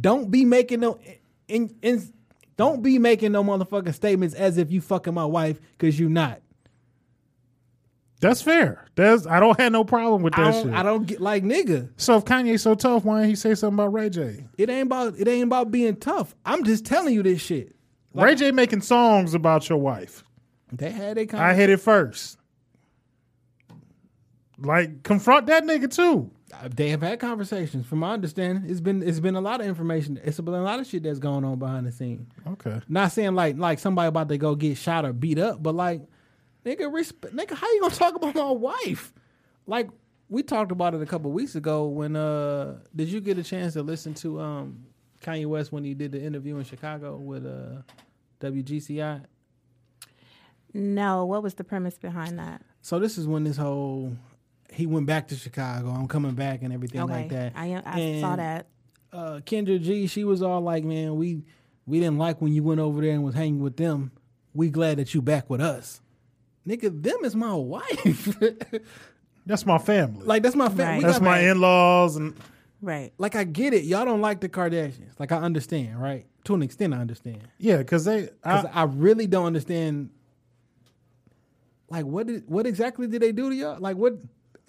Don't 0.00 0.30
be 0.30 0.44
making 0.44 0.80
no 0.80 1.00
in, 1.48 1.74
in 1.82 2.12
don't 2.56 2.82
be 2.82 2.98
making 2.98 3.32
no 3.32 3.42
motherfucking 3.42 3.94
statements 3.94 4.34
as 4.34 4.58
if 4.58 4.70
you 4.70 4.80
fucking 4.80 5.14
my 5.14 5.24
wife 5.24 5.60
because 5.72 5.98
you 5.98 6.08
not. 6.08 6.41
That's 8.22 8.40
fair. 8.40 8.86
That's 8.94 9.26
I 9.26 9.40
don't 9.40 9.58
have 9.58 9.72
no 9.72 9.82
problem 9.82 10.22
with 10.22 10.34
that 10.36 10.54
I 10.54 10.62
shit. 10.62 10.72
I 10.72 10.84
don't 10.84 11.04
get 11.08 11.20
like 11.20 11.42
nigga. 11.42 11.90
so 11.96 12.18
if 12.18 12.24
Kanye's 12.24 12.62
so 12.62 12.76
tough, 12.76 13.04
why 13.04 13.16
didn't 13.16 13.30
he 13.30 13.34
say 13.34 13.56
something 13.56 13.74
about 13.74 13.92
Ray 13.92 14.10
J? 14.10 14.46
It 14.56 14.70
ain't 14.70 14.86
about 14.86 15.18
it 15.18 15.26
ain't 15.26 15.42
about 15.42 15.72
being 15.72 15.96
tough. 15.96 16.36
I'm 16.46 16.62
just 16.62 16.86
telling 16.86 17.14
you 17.14 17.24
this 17.24 17.42
shit. 17.42 17.74
Ray 18.14 18.36
J 18.36 18.52
making 18.52 18.82
songs 18.82 19.34
about 19.34 19.68
your 19.68 19.78
wife. 19.78 20.22
They 20.72 20.92
had 20.92 21.18
a 21.18 21.36
I 21.36 21.54
hit 21.54 21.68
it 21.68 21.80
first. 21.80 22.38
Like 24.56 25.02
confront 25.02 25.46
that 25.48 25.64
nigga 25.64 25.92
too. 25.92 26.30
Uh, 26.54 26.68
they 26.72 26.90
have 26.90 27.02
had 27.02 27.18
conversations. 27.18 27.86
From 27.86 27.98
my 27.98 28.12
understanding, 28.12 28.70
it's 28.70 28.80
been 28.80 29.02
it's 29.02 29.18
been 29.18 29.34
a 29.34 29.40
lot 29.40 29.60
of 29.60 29.66
information. 29.66 30.20
It's 30.22 30.38
been 30.38 30.54
a 30.54 30.62
lot 30.62 30.78
of 30.78 30.86
shit 30.86 31.02
that's 31.02 31.18
going 31.18 31.44
on 31.44 31.58
behind 31.58 31.88
the 31.88 31.92
scene. 31.92 32.28
Okay. 32.46 32.80
Not 32.88 33.10
saying 33.10 33.34
like 33.34 33.56
like 33.56 33.80
somebody 33.80 34.06
about 34.06 34.28
to 34.28 34.38
go 34.38 34.54
get 34.54 34.76
shot 34.78 35.04
or 35.04 35.12
beat 35.12 35.40
up, 35.40 35.60
but 35.60 35.74
like 35.74 36.02
nigga, 36.64 36.92
respect, 36.92 37.34
nigga, 37.34 37.54
how 37.54 37.66
you 37.72 37.80
gonna 37.80 37.94
talk 37.94 38.14
about 38.14 38.34
my 38.34 38.50
wife? 38.50 39.12
Like 39.66 39.88
we 40.28 40.42
talked 40.42 40.72
about 40.72 40.94
it 40.94 41.02
a 41.02 41.06
couple 41.06 41.30
weeks 41.32 41.54
ago 41.54 41.86
when 41.88 42.16
uh 42.16 42.78
did 42.94 43.08
you 43.08 43.20
get 43.20 43.38
a 43.38 43.42
chance 43.42 43.74
to 43.74 43.82
listen 43.82 44.14
to 44.14 44.40
um 44.40 44.84
Kanye 45.20 45.46
West 45.46 45.70
when 45.72 45.84
he 45.84 45.94
did 45.94 46.12
the 46.12 46.22
interview 46.22 46.56
in 46.58 46.64
Chicago 46.64 47.16
with 47.16 47.46
uh 47.46 47.82
WGCI? 48.40 49.22
No, 50.74 51.26
what 51.26 51.42
was 51.42 51.54
the 51.54 51.64
premise 51.64 51.98
behind 51.98 52.38
that? 52.38 52.62
So 52.80 52.98
this 52.98 53.18
is 53.18 53.26
when 53.26 53.44
this 53.44 53.56
whole 53.56 54.16
he 54.72 54.86
went 54.86 55.06
back 55.06 55.28
to 55.28 55.36
Chicago. 55.36 55.90
I'm 55.90 56.08
coming 56.08 56.32
back 56.32 56.62
and 56.62 56.72
everything 56.72 57.02
Okay, 57.02 57.12
like 57.12 57.28
that. 57.30 57.52
I 57.54 57.74
I 57.84 58.00
And, 58.00 58.20
saw 58.20 58.36
that. 58.36 58.66
uh, 59.12 59.40
Kendra 59.44 59.80
G, 59.80 60.06
she 60.06 60.24
was 60.24 60.42
all 60.42 60.62
like, 60.62 60.82
"Man, 60.82 61.16
we 61.16 61.44
we 61.86 62.00
didn't 62.00 62.16
like 62.18 62.40
when 62.40 62.52
you 62.54 62.62
went 62.62 62.80
over 62.80 63.00
there 63.02 63.12
and 63.12 63.22
was 63.22 63.34
hanging 63.34 63.60
with 63.60 63.76
them. 63.76 64.12
We 64.54 64.70
glad 64.70 64.96
that 64.98 65.12
you 65.14 65.20
back 65.22 65.50
with 65.50 65.60
us, 65.60 66.00
nigga. 66.66 67.02
Them 67.02 67.24
is 67.24 67.34
my 67.34 67.54
wife. 67.54 68.38
That's 69.46 69.66
my 69.66 69.78
family. 69.78 70.24
like 70.24 70.44
that's 70.44 70.54
my 70.54 70.68
family. 70.68 71.04
Right. 71.04 71.20
We 71.20 71.26
my 71.26 71.40
in 71.40 71.60
laws 71.60 72.14
and 72.14 72.36
Right. 72.80 73.12
Like 73.16 73.36
I 73.36 73.44
get 73.44 73.72
it. 73.72 73.84
Y'all 73.84 74.04
don't 74.04 74.20
like 74.20 74.40
the 74.40 74.48
Kardashians. 74.48 75.18
Like 75.18 75.32
I 75.32 75.38
understand, 75.38 76.00
right? 76.00 76.26
To 76.44 76.54
an 76.54 76.62
extent, 76.62 76.92
I 76.94 76.98
understand. 76.98 77.40
yeah, 77.58 77.78
because 77.78 78.04
they 78.04 78.22
Because 78.22 78.66
I, 78.66 78.82
I, 78.82 78.84
really 78.84 79.28
don't 79.28 79.46
understand. 79.46 80.10
Like 81.88 82.04
what 82.04 82.26
did 82.26 82.48
what 82.48 82.66
exactly 82.66 83.06
did 83.06 83.22
they 83.22 83.32
do 83.32 83.50
to 83.50 83.54
y'all? 83.54 83.78
Like 83.80 83.96
what 83.96 84.14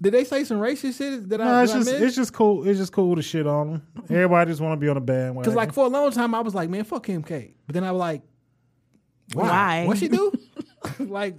did 0.02 0.14
they 0.14 0.24
say 0.24 0.44
some 0.44 0.58
racist 0.58 0.98
shit 0.98 1.30
that 1.30 1.40
no, 1.40 1.46
I, 1.46 1.64
it's 1.64 1.72
that 1.72 1.78
I 1.78 1.80
just 1.80 1.92
missed? 1.92 2.04
it's 2.04 2.16
just 2.16 2.34
cool. 2.34 2.68
It's 2.68 2.78
just 2.78 2.92
cool 2.92 3.16
to 3.16 3.22
shit 3.22 3.48
on 3.48 3.72
them. 3.72 3.88
Everybody 4.10 4.52
just 4.52 4.62
want 4.62 4.74
to 4.74 4.78
be 4.84 4.90
on 4.90 4.98
a 4.98 5.02
bandwagon. 5.02 5.42
Because 5.42 5.56
like 5.56 5.74
for 5.74 5.86
a 5.86 5.90
long 5.90 6.12
time, 6.12 6.36
I 6.36 6.42
was 6.42 6.54
like, 6.54 6.70
man, 6.70 6.84
fuck 6.84 7.04
Kim 7.04 7.24
K. 7.24 7.56
But 7.66 7.74
then 7.74 7.84
I 7.84 7.92
was 7.92 8.00
like, 8.00 8.22
why? 9.34 9.48
Why? 9.48 9.86
What 9.88 9.98
she 9.98 10.08
do? 10.08 10.32
like, 11.00 11.36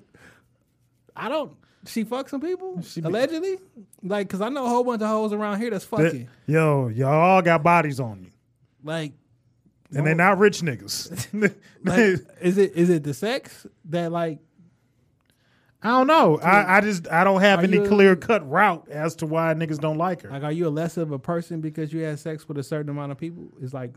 I 1.17 1.29
don't. 1.29 1.53
She 1.87 2.03
fuck 2.05 2.29
some 2.31 2.41
people 2.41 2.81
She 2.83 3.01
be- 3.03 3.07
allegedly. 3.09 3.59
Like, 4.03 4.29
cause 4.29 4.41
I 4.41 4.49
know 4.49 4.65
a 4.65 4.69
whole 4.69 4.85
bunch 4.85 5.03
of 5.03 5.09
hoes 5.09 5.33
around 5.33 5.59
here 5.61 5.71
that's 5.71 5.85
That- 5.87 6.03
fucking. 6.05 6.29
yo, 6.47 6.89
y'all 6.89 7.09
all 7.13 7.43
got 7.43 7.63
bodies 7.63 8.01
on 8.01 8.23
you, 8.25 8.31
Like, 8.83 9.13
and 9.95 10.07
they're 10.07 10.15
not 10.15 10.39
rich 10.39 10.61
niggas. 10.63 11.29
like 11.85 11.99
is 12.41 12.57
it 12.59 12.73
is 12.75 12.89
it 12.91 13.05
the 13.05 13.13
sex 13.15 13.67
that 13.87 14.11
like? 14.13 14.39
I 15.83 15.89
don't 15.89 16.07
know. 16.07 16.39
I, 16.39 16.79
I 16.79 16.81
just 16.81 17.07
I 17.13 17.25
don't 17.25 17.43
have 17.43 17.59
Are 17.61 17.65
any 17.65 17.77
you- 17.77 17.87
clear 17.87 18.17
cut 18.17 18.49
route 18.49 18.89
as 18.91 19.15
to 19.17 19.27
why 19.27 19.53
niggas 19.53 19.79
don't 19.79 19.99
like 19.99 20.23
her. 20.23 20.31
Like, 20.31 20.43
are 20.43 20.53
you 20.53 20.67
a 20.67 20.71
less 20.71 20.97
of 20.97 21.13
a 21.13 21.19
person 21.19 21.61
because 21.61 21.93
you 21.93 22.01
had 22.01 22.19
sex 22.19 22.49
with 22.49 22.57
a 22.57 22.63
certain 22.63 22.89
amount 22.89 23.13
of 23.13 23.19
people? 23.19 23.53
It's 23.61 23.75
like, 23.75 23.93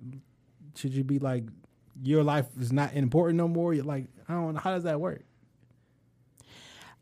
should 0.75 0.93
you 0.93 1.05
be 1.05 1.19
like, 1.19 1.45
your 2.03 2.23
life 2.23 2.45
is 2.59 2.73
not 2.73 2.93
important 2.93 3.37
no 3.37 3.47
more? 3.47 3.73
You're 3.73 3.85
like, 3.85 4.07
I 4.27 4.33
don't 4.33 4.55
know. 4.55 4.59
How 4.59 4.71
does 4.71 4.83
that 4.83 4.99
work? 4.99 5.21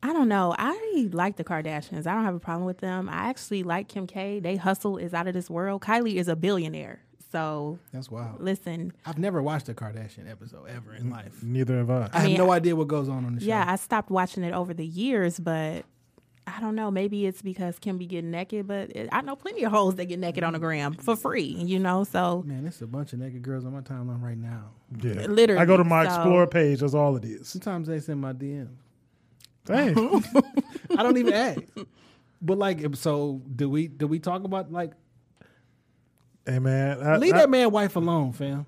I 0.08 0.13
don't 0.13 0.30
know. 0.30 0.54
I 0.56 1.10
like 1.13 1.38
the 1.38 1.44
Kardashians. 1.44 2.06
I 2.06 2.13
don't 2.13 2.26
have 2.26 2.36
a 2.36 2.39
problem 2.39 2.65
with 2.65 2.78
them. 2.78 3.10
I 3.10 3.28
actually 3.30 3.63
like 3.63 3.88
Kim 3.88 4.06
K. 4.06 4.39
They 4.39 4.56
hustle 4.56 4.98
is 4.98 5.15
out 5.15 5.28
of 5.28 5.34
this 5.34 5.50
world. 5.50 5.82
Kylie 5.82 6.15
is 6.18 6.28
a 6.28 6.36
billionaire. 6.36 7.02
So 7.32 7.80
That's 7.91 8.12
wild. 8.12 8.39
listen, 8.39 8.94
I've 9.04 9.18
never 9.18 9.41
watched 9.41 9.68
a 9.68 9.74
Kardashian 9.74 10.30
episode 10.30 10.70
ever 10.70 10.94
in 10.94 11.10
life. 11.10 11.41
Neither 11.41 11.78
have 11.80 11.89
I. 11.89 12.10
I 12.13 12.20
have 12.20 12.28
mean, 12.28 12.38
no 12.38 12.52
idea 12.52 12.76
what 12.76 12.88
goes 12.88 13.10
on 13.10 13.26
on 13.26 13.34
the 13.36 13.41
show. 13.41 13.48
yeah, 13.48 13.65
I 13.68 13.78
stopped 13.78 14.12
watching 14.12 14.44
it 14.44 14.54
over 14.54 14.76
the 14.76 14.86
years, 14.86 15.39
but 15.39 15.86
I 16.46 16.62
don't 16.62 16.76
know. 16.76 16.91
Maybe 16.91 17.26
it's 17.26 17.41
because 17.41 17.80
Kim 17.80 17.98
be 17.98 18.06
getting 18.06 18.30
naked, 18.30 18.68
but 18.68 18.91
it, 18.96 19.10
I 19.12 19.22
know 19.22 19.36
plenty 19.36 19.63
of 19.63 19.72
hoes 19.72 19.96
that 19.96 20.06
get 20.06 20.20
naked 20.20 20.44
on 20.44 20.54
the 20.54 20.60
gram 20.60 20.94
for 20.94 21.15
free, 21.15 21.44
you 21.58 21.80
know? 21.80 22.04
So 22.04 22.44
Man, 22.46 22.68
it's 22.68 22.80
a 22.84 22.88
bunch 22.88 23.12
of 23.13 23.20
naked 23.20 23.41
girls 23.41 23.65
on 23.65 23.74
my 23.74 23.82
timeline 23.82 24.22
right 24.22 24.38
now. 24.38 24.70
Yeah. 25.02 25.26
Literally, 25.26 25.60
I 25.60 25.65
go 25.65 25.78
to 25.78 25.84
my 25.84 26.04
so- 26.08 26.13
explore 26.13 26.46
page. 26.46 26.82
That's 26.82 26.94
all 26.94 27.15
it 27.18 27.26
is. 27.26 27.48
Sometimes 27.48 27.88
they 27.88 28.00
send 28.00 28.22
my 28.22 28.34
DMs. 28.34 28.78
Dang. 29.65 29.97
I 30.97 31.04
don't 31.04 31.17
even 31.17 31.34
ask. 31.34 31.60
But 32.41 32.58
like, 32.58 32.95
so 32.95 33.41
do 33.56 33.69
we? 33.69 33.88
Do 33.88 34.08
we 34.08 34.19
talk 34.19 34.43
about 34.43 34.71
like 34.71 34.91
hey 36.45 36.60
man, 36.60 37.01
I, 37.01 37.17
leave 37.17 37.34
I- 37.34 37.39
that 37.39 37.49
man 37.49 37.71
wife 37.71 37.95
alone, 37.95 38.32
fam? 38.32 38.65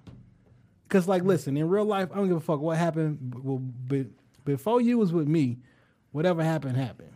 Because 0.88 1.08
like, 1.08 1.24
listen, 1.24 1.58
in 1.58 1.68
real 1.68 1.86
life, 1.86 2.10
I 2.14 2.16
don't 2.16 2.28
give 2.30 2.38
a 2.38 2.42
fuck 2.42 2.60
what 2.62 2.78
happened. 2.78 3.36
Well, 3.44 3.58
but 3.60 4.08
before 4.46 4.80
you 4.82 4.98
was 4.98 5.12
with 5.12 5.28
me, 5.28 5.58
whatever 6.12 6.44
happened 6.44 6.78
happened. 6.78 7.12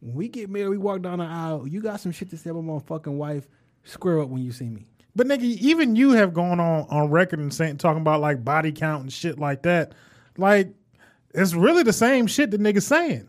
When 0.00 0.14
we 0.14 0.28
get 0.28 0.48
married, 0.48 0.68
we 0.68 0.78
walk 0.78 1.02
down 1.02 1.18
the 1.18 1.24
aisle. 1.24 1.66
You 1.66 1.80
got 1.80 2.00
some 2.00 2.12
shit 2.12 2.30
to 2.30 2.36
say 2.38 2.50
about 2.50 2.62
my 2.62 2.78
fucking 2.78 3.18
wife. 3.18 3.48
Square 3.82 4.20
up 4.20 4.28
when 4.28 4.42
you 4.44 4.52
see 4.52 4.68
me. 4.68 4.86
But 5.16 5.26
nigga, 5.26 5.42
even 5.42 5.96
you 5.96 6.12
have 6.12 6.32
gone 6.32 6.60
on 6.60 6.86
on 6.88 7.10
record 7.10 7.40
and 7.40 7.52
saying 7.52 7.78
talking 7.78 8.02
about 8.02 8.20
like 8.20 8.44
body 8.44 8.70
count 8.70 9.02
and 9.02 9.12
shit 9.12 9.36
like 9.38 9.62
that. 9.62 9.92
Like 10.36 10.72
it's 11.40 11.54
really 11.54 11.82
the 11.82 11.92
same 11.92 12.26
shit 12.26 12.50
that 12.50 12.60
niggas 12.60 12.82
saying. 12.82 13.28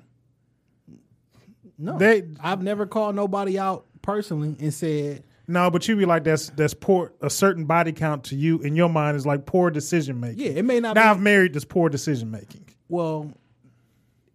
No, 1.77 1.97
They- 1.97 2.27
I've 2.41 2.61
never 2.61 2.85
called 2.85 3.15
nobody 3.15 3.57
out 3.57 3.85
personally 4.01 4.55
and 4.59 4.73
said 4.73 5.23
No, 5.47 5.69
but 5.71 5.87
you 5.87 5.95
be 5.95 6.05
like 6.05 6.23
that's 6.23 6.49
that's 6.51 6.73
poor 6.73 7.13
a 7.21 7.29
certain 7.29 7.65
body 7.65 7.91
count 7.91 8.25
to 8.25 8.35
you 8.35 8.59
in 8.59 8.75
your 8.75 8.89
mind 8.89 9.15
is 9.17 9.25
like 9.25 9.45
poor 9.45 9.71
decision 9.71 10.19
making. 10.19 10.39
Yeah, 10.45 10.51
it 10.51 10.65
may 10.65 10.79
not 10.79 10.95
Now 10.95 11.13
be- 11.13 11.17
I've 11.17 11.21
married 11.21 11.53
this 11.53 11.65
poor 11.65 11.89
decision 11.89 12.29
making. 12.31 12.65
Well, 12.89 13.31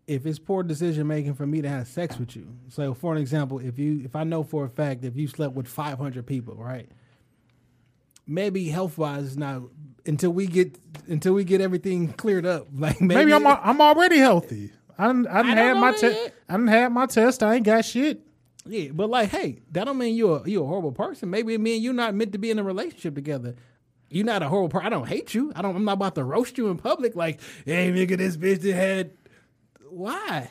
if 0.07 0.27
it's 0.27 0.39
poor 0.39 0.63
decision 0.63 1.07
making 1.07 1.35
for 1.35 1.47
me 1.47 1.63
to 1.63 1.69
have 1.69 1.87
sex 1.89 2.19
with 2.19 2.35
you, 2.37 2.47
so 2.69 2.95
for 2.95 3.13
an 3.13 3.19
example, 3.19 3.59
if 3.59 3.79
you 3.79 4.01
if 4.05 4.17
I 4.17 4.25
know 4.25 4.43
for 4.43 4.65
a 4.65 4.69
fact 4.69 5.05
if 5.05 5.17
you 5.17 5.27
slept 5.29 5.55
with 5.55 5.69
five 5.69 5.99
hundred 5.99 6.27
people, 6.27 6.55
right? 6.57 6.89
Maybe 8.27 8.69
health 8.69 8.97
wise, 8.97 9.27
it's 9.27 9.37
not 9.37 9.63
until 10.07 10.31
we 10.31 10.47
get 10.47 10.79
until 11.09 11.35
we 11.35 11.45
get 11.45 11.61
everything 11.61 12.13
cleared 12.13 12.47
up. 12.47 12.69
Like 12.75 13.01
maybe, 13.01 13.17
Maybe, 13.17 13.35
I'm 13.35 13.47
al- 13.47 13.61
I'm 13.63 13.81
already 13.81 14.19
healthy. 14.19 14.73
I 14.99 15.07
didn't 15.09 15.27
I 15.29 15.43
didn't 15.43 15.57
don't 15.57 15.67
have 15.67 15.77
my 15.79 15.91
that 15.93 16.01
test. 16.01 16.31
I 16.49 16.53
didn't 16.53 16.69
have 16.69 16.93
my 16.93 17.07
test. 17.07 17.43
I 17.43 17.55
ain't 17.55 17.65
got 17.67 17.85
shit. 17.85 18.21
yeah, 18.67 18.91
but 18.93 19.11
like, 19.11 19.31
hey, 19.31 19.61
that 19.73 19.85
don't 19.85 19.99
mean 19.99 20.15
you're 20.15 20.43
a, 20.45 20.49
you're 20.49 20.65
a 20.65 20.67
horrible 20.67 20.93
person. 20.93 21.31
Maybe 21.31 21.55
it 21.55 21.61
mean 21.61 21.83
you're 21.83 21.93
not 21.93 22.15
meant 22.15 22.33
to 22.33 22.39
be 22.39 22.51
in 22.51 22.59
a 22.59 22.63
relationship 22.65 23.15
together. 23.15 23.57
You're 24.11 24.25
not 24.25 24.43
a 24.43 24.49
horrible 24.49 24.69
person. 24.69 24.87
I 24.87 24.91
don't 24.91 25.09
hate 25.09 25.35
you. 25.35 25.53
I 25.57 25.63
don't. 25.63 25.75
I'm 25.75 25.85
not 25.85 25.95
about 25.95 26.15
to 26.15 26.25
roast 26.25 26.57
you 26.59 26.69
in 26.69 26.77
public. 26.79 27.17
Like, 27.17 27.41
hey, 27.65 27.91
nigga, 27.91 28.17
this 28.17 28.37
bitch 28.37 28.61
that 28.63 28.75
had. 28.75 29.11
Why? 29.89 30.51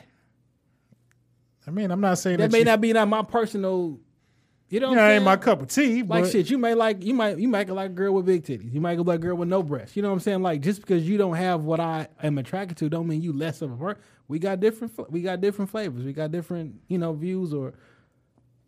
I 1.66 1.70
mean, 1.70 1.90
I'm 1.90 2.00
not 2.00 2.18
saying 2.18 2.36
That 2.38 2.50
that, 2.50 2.52
may 2.52 2.58
you, 2.58 2.64
not 2.66 2.80
be 2.82 2.92
not 2.92 3.08
my 3.08 3.22
personal. 3.22 3.98
You 4.70 4.80
know, 4.80 4.86
you 4.86 4.90
what 4.90 4.96
know, 4.96 5.04
I'm 5.06 5.10
ain't 5.12 5.24
my 5.24 5.36
cup 5.36 5.62
of 5.62 5.68
tea. 5.68 6.02
Like 6.02 6.24
but 6.24 6.30
shit, 6.30 6.50
you 6.50 6.58
may 6.58 6.74
like 6.74 7.04
you 7.04 7.14
might 7.14 7.38
you 7.38 7.48
might 7.48 7.68
like 7.68 7.90
a 7.90 7.94
girl 7.94 8.14
with 8.14 8.26
big 8.26 8.44
titties. 8.44 8.72
You 8.72 8.80
might 8.80 8.98
like 8.98 9.18
a 9.18 9.22
girl 9.22 9.36
with 9.36 9.48
no 9.48 9.62
breasts. 9.62 9.94
You 9.94 10.02
know 10.02 10.08
what 10.08 10.14
I'm 10.14 10.20
saying? 10.20 10.42
Like 10.42 10.62
just 10.62 10.80
because 10.80 11.06
you 11.08 11.18
don't 11.18 11.34
have 11.34 11.64
what 11.64 11.80
I 11.80 12.08
am 12.22 12.38
attracted 12.38 12.78
to, 12.78 12.88
don't 12.88 13.06
mean 13.06 13.22
you 13.22 13.32
less 13.32 13.62
of 13.62 13.72
a 13.72 13.76
person. 13.76 14.02
we 14.26 14.38
got 14.38 14.60
different 14.60 15.12
we 15.12 15.22
got 15.22 15.40
different 15.40 15.70
flavors. 15.70 16.04
We 16.04 16.12
got 16.12 16.32
different 16.32 16.76
you 16.88 16.98
know 16.98 17.12
views 17.12 17.52
or 17.52 17.74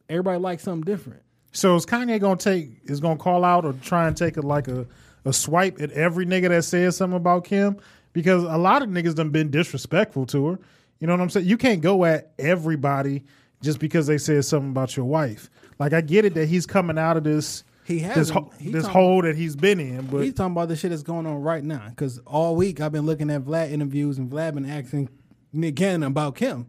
everybody 0.08 0.38
likes 0.38 0.62
something 0.62 0.84
different. 0.84 1.22
So 1.52 1.74
is 1.74 1.86
Kanye 1.86 2.20
gonna 2.20 2.36
take 2.36 2.70
is 2.84 3.00
gonna 3.00 3.16
call 3.16 3.44
out 3.44 3.64
or 3.64 3.72
try 3.72 4.06
and 4.06 4.16
take 4.16 4.36
a, 4.36 4.42
like 4.42 4.68
a, 4.68 4.86
a 5.24 5.32
swipe 5.32 5.80
at 5.80 5.90
every 5.92 6.26
nigga 6.26 6.50
that 6.50 6.64
says 6.64 6.96
something 6.96 7.16
about 7.16 7.44
Kim? 7.44 7.78
Because 8.12 8.44
a 8.44 8.58
lot 8.58 8.82
of 8.82 8.90
niggas 8.90 9.14
done 9.14 9.30
been 9.30 9.50
disrespectful 9.50 10.26
to 10.26 10.46
her. 10.48 10.58
You 11.00 11.06
know 11.06 11.14
what 11.14 11.20
I'm 11.20 11.30
saying? 11.30 11.46
You 11.46 11.56
can't 11.56 11.80
go 11.80 12.04
at 12.04 12.32
everybody 12.38 13.24
just 13.66 13.78
because 13.78 14.06
they 14.06 14.16
said 14.16 14.42
something 14.46 14.70
about 14.70 14.96
your 14.96 15.04
wife. 15.04 15.50
Like 15.78 15.92
I 15.92 16.00
get 16.00 16.24
it 16.24 16.32
that 16.34 16.46
he's 16.46 16.64
coming 16.64 16.96
out 16.98 17.18
of 17.18 17.24
this 17.24 17.62
He 17.84 17.98
this 17.98 18.30
hasn't. 18.30 18.38
ho- 18.38 18.52
He 18.58 18.70
this 18.70 18.86
hole 18.86 19.20
that 19.22 19.36
he's 19.36 19.54
been 19.56 19.78
in, 19.78 20.06
but 20.06 20.22
He's 20.22 20.32
talking 20.32 20.52
about 20.52 20.68
the 20.68 20.76
shit 20.76 20.90
that's 20.90 21.02
going 21.02 21.26
on 21.26 21.42
right 21.42 21.62
now. 21.62 21.86
Because 21.90 22.18
all 22.20 22.56
week 22.56 22.80
I've 22.80 22.92
been 22.92 23.04
looking 23.04 23.28
at 23.30 23.42
Vlad 23.42 23.70
interviews 23.70 24.16
and 24.16 24.30
Vlad 24.30 24.54
been 24.54 24.64
asking 24.68 25.10
Nick 25.52 25.76
Cannon 25.76 26.04
about 26.04 26.34
Kim. 26.36 26.66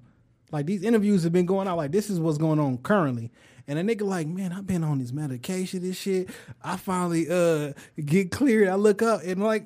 Like 0.51 0.65
these 0.65 0.83
interviews 0.83 1.23
have 1.23 1.31
been 1.31 1.45
going 1.45 1.67
out. 1.67 1.77
Like 1.77 1.91
this 1.93 2.09
is 2.09 2.19
what's 2.19 2.37
going 2.37 2.59
on 2.59 2.77
currently. 2.79 3.31
And 3.69 3.77
a 3.79 3.83
nigga 3.83 4.03
like, 4.07 4.27
man, 4.27 4.53
I've 4.53 4.65
been 4.67 4.83
on 4.83 4.99
this 4.99 5.11
medication, 5.11 5.81
this 5.81 5.97
shit. 5.97 6.29
I 6.61 6.77
finally 6.77 7.27
uh 7.29 7.73
get 8.03 8.31
cleared. 8.31 8.67
I 8.69 8.75
look 8.75 9.01
up 9.01 9.21
and 9.25 9.43
like, 9.43 9.65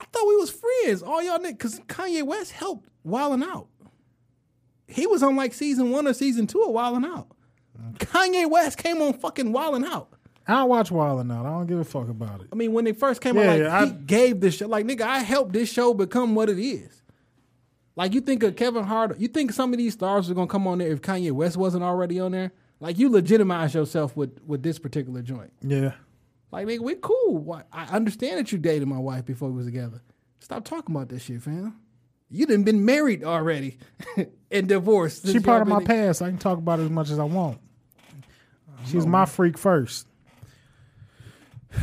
I 0.00 0.04
thought 0.12 0.26
we 0.28 0.36
was 0.36 0.50
friends. 0.50 1.02
All 1.02 1.22
y'all 1.22 1.38
niggas, 1.38 1.52
because 1.52 1.80
Kanye 1.80 2.22
West 2.22 2.52
helped 2.52 2.86
Wildin' 3.06 3.42
Out. 3.44 3.68
He 4.88 5.06
was 5.06 5.22
on 5.22 5.36
like 5.36 5.52
season 5.52 5.90
one 5.90 6.06
or 6.06 6.14
season 6.14 6.46
two 6.46 6.62
of 6.62 6.68
Wildin' 6.70 7.04
Out. 7.04 7.28
Kanye 7.98 8.48
West 8.50 8.78
came 8.78 9.00
on 9.02 9.14
fucking 9.14 9.52
Wildin' 9.52 9.84
Out. 9.86 10.08
I 10.48 10.54
don't 10.54 10.68
watch 10.68 10.90
Wildin' 10.90 11.32
Out. 11.32 11.44
I 11.44 11.50
don't 11.50 11.66
give 11.66 11.78
a 11.78 11.84
fuck 11.84 12.08
about 12.08 12.40
it. 12.42 12.46
I 12.52 12.56
mean, 12.56 12.72
when 12.72 12.84
they 12.84 12.92
first 12.92 13.20
came 13.20 13.36
Yeah, 13.36 13.42
out, 13.42 13.46
like 13.48 13.58
yeah, 13.60 13.78
I- 13.80 13.86
he 13.86 13.92
gave 13.92 14.40
this 14.40 14.56
show, 14.56 14.68
like 14.68 14.86
nigga, 14.86 15.02
I 15.02 15.18
helped 15.20 15.52
this 15.52 15.70
show 15.72 15.92
become 15.92 16.34
what 16.34 16.48
it 16.48 16.58
is. 16.58 17.02
Like 17.96 18.12
you 18.14 18.20
think 18.20 18.42
of 18.42 18.56
Kevin 18.56 18.84
Hart, 18.84 19.18
you 19.18 19.26
think 19.28 19.52
some 19.52 19.72
of 19.72 19.78
these 19.78 19.94
stars 19.94 20.30
are 20.30 20.34
gonna 20.34 20.46
come 20.46 20.66
on 20.66 20.78
there 20.78 20.88
if 20.92 21.00
Kanye 21.00 21.32
West 21.32 21.56
wasn't 21.56 21.82
already 21.82 22.20
on 22.20 22.32
there? 22.32 22.52
Like 22.78 22.98
you 22.98 23.08
legitimize 23.08 23.74
yourself 23.74 24.14
with 24.16 24.38
with 24.46 24.62
this 24.62 24.78
particular 24.78 25.22
joint. 25.22 25.52
Yeah. 25.62 25.92
Like 26.52 26.66
nigga, 26.66 26.80
we 26.80 26.94
cool. 26.96 27.60
I 27.72 27.84
understand 27.86 28.38
that 28.38 28.52
you 28.52 28.58
dated 28.58 28.86
my 28.86 28.98
wife 28.98 29.24
before 29.24 29.48
we 29.48 29.56
was 29.56 29.66
together. 29.66 30.02
Stop 30.40 30.64
talking 30.64 30.94
about 30.94 31.08
this 31.08 31.22
shit, 31.22 31.42
fam. 31.42 31.74
You 32.28 32.46
done 32.46 32.64
been 32.64 32.84
married 32.84 33.22
already 33.22 33.78
and 34.50 34.68
divorced. 34.68 35.26
She 35.26 35.38
part 35.40 35.62
of 35.62 35.68
my 35.68 35.78
been- 35.78 35.86
past. 35.86 36.22
I 36.22 36.28
can 36.28 36.38
talk 36.38 36.58
about 36.58 36.80
it 36.80 36.84
as 36.84 36.90
much 36.90 37.10
as 37.10 37.18
I 37.18 37.24
want. 37.24 37.58
She's 38.86 39.04
oh. 39.04 39.08
my 39.08 39.24
freak 39.26 39.58
first. 39.58 40.06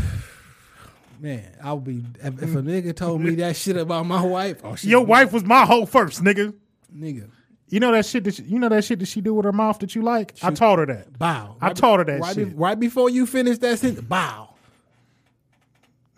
Man, 1.20 1.56
I 1.64 1.72
would 1.74 1.86
be 1.86 2.04
if, 2.22 2.44
if 2.44 2.56
a 2.56 2.62
nigga 2.62 2.96
told 2.96 3.22
me 3.22 3.36
that 3.36 3.56
shit 3.56 3.78
about 3.78 4.06
my 4.06 4.22
wife. 4.22 4.60
Oh, 4.64 4.76
she, 4.76 4.90
Your 4.90 5.06
wife 5.06 5.32
was 5.32 5.46
my 5.46 5.66
hoe 5.66 5.86
first, 5.86 6.22
nigga. 6.22 6.54
nigga. 6.94 7.30
You 7.70 7.80
know 7.80 7.92
that 7.94 8.06
shit 8.06 8.26
that 8.26 8.36
she, 8.36 8.44
you 8.44 8.60
know 8.60 8.70
that 8.70 8.84
shit 8.84 9.00
that 9.00 9.08
she 9.08 9.22
do 9.22 9.34
with 9.34 9.46
her 9.46 9.54
mouth 9.54 9.80
that 9.80 9.96
you 9.96 10.02
like. 10.02 10.36
I 10.44 10.52
taught 10.52 10.80
her 10.80 10.86
that. 10.86 11.18
Bow. 11.18 11.56
I 11.62 11.74
taught 11.74 12.00
her 12.00 12.06
that 12.06 12.20
right 12.20 12.36
shit. 12.36 12.50
be- 12.50 12.56
right 12.56 12.80
before 12.80 13.10
you 13.10 13.26
finish 13.26 13.58
that 13.60 13.80
sentence, 13.80 14.06
bow. 14.06 14.54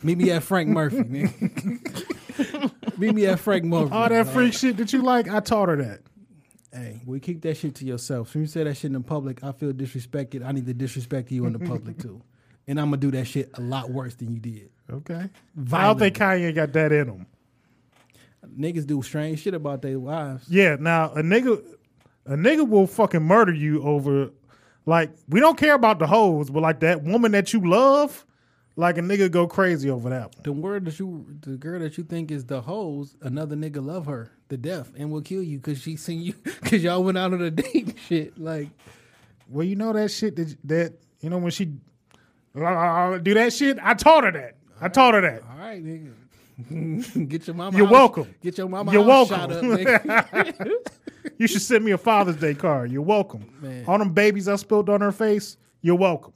Meet 0.03 0.17
me 0.17 0.31
at 0.31 0.43
Frank 0.43 0.69
Murphy, 0.69 0.97
nigga. 0.97 2.17
Meet 2.97 3.15
me 3.15 3.25
at 3.25 3.39
Frank 3.39 3.63
Murphy. 3.63 3.91
All 3.91 4.09
that 4.09 4.27
freak 4.27 4.53
shit 4.53 4.77
that 4.77 4.93
you 4.93 5.01
like, 5.01 5.29
I 5.29 5.39
taught 5.39 5.69
her 5.69 5.75
that. 5.77 6.01
Hey, 6.75 7.01
we 7.05 7.21
keep 7.21 7.41
that 7.43 7.55
shit 7.55 7.75
to 7.75 7.85
yourself. 7.85 8.33
When 8.33 8.43
you 8.43 8.47
say 8.47 8.63
that 8.65 8.75
shit 8.75 8.85
in 8.85 8.93
the 8.93 8.99
public, 8.99 9.43
I 9.43 9.53
feel 9.53 9.71
disrespected. 9.71 10.45
I 10.45 10.51
need 10.51 10.65
to 10.65 10.73
disrespect 10.73 11.31
you 11.31 11.45
in 11.45 11.53
the 11.53 11.59
public 11.59 11.97
too. 11.97 12.21
And 12.67 12.79
I'm 12.79 12.87
gonna 12.87 12.97
do 12.97 13.11
that 13.11 13.25
shit 13.25 13.49
a 13.53 13.61
lot 13.61 13.91
worse 13.91 14.15
than 14.15 14.33
you 14.33 14.39
did. 14.39 14.69
Okay. 14.91 15.29
I 15.71 15.83
don't 15.83 15.99
think 15.99 16.17
Kanye 16.17 16.53
got 16.53 16.73
that 16.73 16.91
in 16.91 17.07
him. 17.07 17.25
Niggas 18.59 18.85
do 18.85 19.01
strange 19.03 19.41
shit 19.41 19.53
about 19.53 19.81
their 19.81 19.99
wives. 19.99 20.47
Yeah. 20.49 20.75
Now 20.79 21.11
a 21.11 21.21
nigga, 21.21 21.63
a 22.25 22.35
nigga 22.35 22.67
will 22.67 22.87
fucking 22.87 23.23
murder 23.23 23.53
you 23.53 23.81
over. 23.83 24.31
Like 24.85 25.11
we 25.29 25.39
don't 25.39 25.57
care 25.57 25.75
about 25.75 25.99
the 25.99 26.07
hoes, 26.07 26.49
but 26.49 26.61
like 26.61 26.81
that 26.81 27.03
woman 27.03 27.31
that 27.31 27.53
you 27.53 27.61
love, 27.61 28.25
like 28.75 28.97
a 28.97 29.01
nigga 29.01 29.31
go 29.31 29.47
crazy 29.47 29.89
over 29.89 30.09
that 30.09 30.35
one. 30.35 30.43
The 30.43 30.51
word 30.51 30.85
that 30.85 30.99
you, 30.99 31.25
the 31.41 31.51
girl 31.57 31.79
that 31.79 31.97
you 31.97 32.03
think 32.03 32.31
is 32.31 32.45
the 32.45 32.61
hoes, 32.61 33.15
another 33.21 33.55
nigga 33.55 33.85
love 33.85 34.05
her 34.07 34.31
to 34.49 34.57
death 34.57 34.91
and 34.97 35.11
will 35.11 35.21
kill 35.21 35.41
you 35.43 35.57
because 35.57 35.81
she 35.81 35.95
seen 35.95 36.21
you 36.21 36.33
because 36.43 36.83
y'all 36.83 37.03
went 37.03 37.17
out 37.17 37.33
on 37.33 37.41
a 37.41 37.51
date. 37.51 37.95
Shit, 38.07 38.37
like 38.39 38.69
Well, 39.49 39.65
you 39.65 39.75
know 39.75 39.93
that 39.93 40.11
shit 40.11 40.35
that 40.35 40.55
that 40.65 40.93
you 41.21 41.29
know 41.29 41.37
when 41.37 41.51
she 41.51 41.73
uh, 42.55 43.17
do 43.19 43.33
that 43.33 43.53
shit. 43.53 43.77
I 43.81 43.93
taught 43.93 44.23
her 44.23 44.31
that. 44.31 44.55
I 44.79 44.89
taught 44.89 45.13
her 45.13 45.21
that. 45.21 45.41
All 45.43 45.57
right, 45.57 45.83
nigga. 45.83 46.13
get 47.29 47.47
your 47.47 47.55
mama. 47.55 47.77
You're 47.77 47.85
house- 47.87 47.93
welcome. 47.93 48.35
Get 48.41 48.57
your 48.57 48.69
mama. 48.69 48.91
You're 48.91 49.03
welcome. 49.05 49.37
Shot 49.37 49.51
up, 49.51 49.63
nigga. 49.63 50.71
You 51.37 51.47
should 51.47 51.61
send 51.61 51.83
me 51.83 51.91
a 51.91 51.97
Father's 51.97 52.37
Day 52.37 52.53
card. 52.53 52.91
You're 52.91 53.01
welcome. 53.01 53.45
Man. 53.61 53.83
All 53.87 53.97
them 53.97 54.13
babies 54.13 54.47
I 54.47 54.55
spilled 54.55 54.89
on 54.89 55.01
her 55.01 55.11
face. 55.11 55.57
You're 55.81 55.95
welcome. 55.97 56.33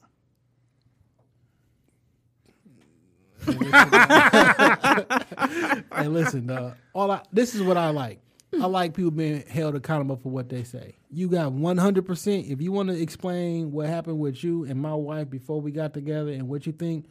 hey, 5.95 6.07
listen, 6.07 6.47
dog. 6.47 6.73
All 6.93 7.11
I 7.11 7.21
this 7.31 7.55
is 7.55 7.61
what 7.61 7.77
I 7.77 7.89
like. 7.89 8.19
I 8.53 8.65
like 8.65 8.95
people 8.95 9.11
being 9.11 9.43
held 9.47 9.75
accountable 9.75 10.17
for 10.17 10.29
what 10.29 10.49
they 10.49 10.63
say. 10.63 10.95
You 11.11 11.27
got 11.27 11.51
one 11.51 11.77
hundred 11.77 12.05
percent. 12.05 12.47
If 12.47 12.61
you 12.61 12.71
want 12.71 12.89
to 12.89 12.99
explain 12.99 13.71
what 13.71 13.87
happened 13.87 14.19
with 14.19 14.43
you 14.43 14.65
and 14.65 14.81
my 14.81 14.93
wife 14.93 15.29
before 15.29 15.61
we 15.61 15.71
got 15.71 15.93
together 15.93 16.31
and 16.31 16.49
what 16.49 16.65
you 16.65 16.73
think, 16.73 17.05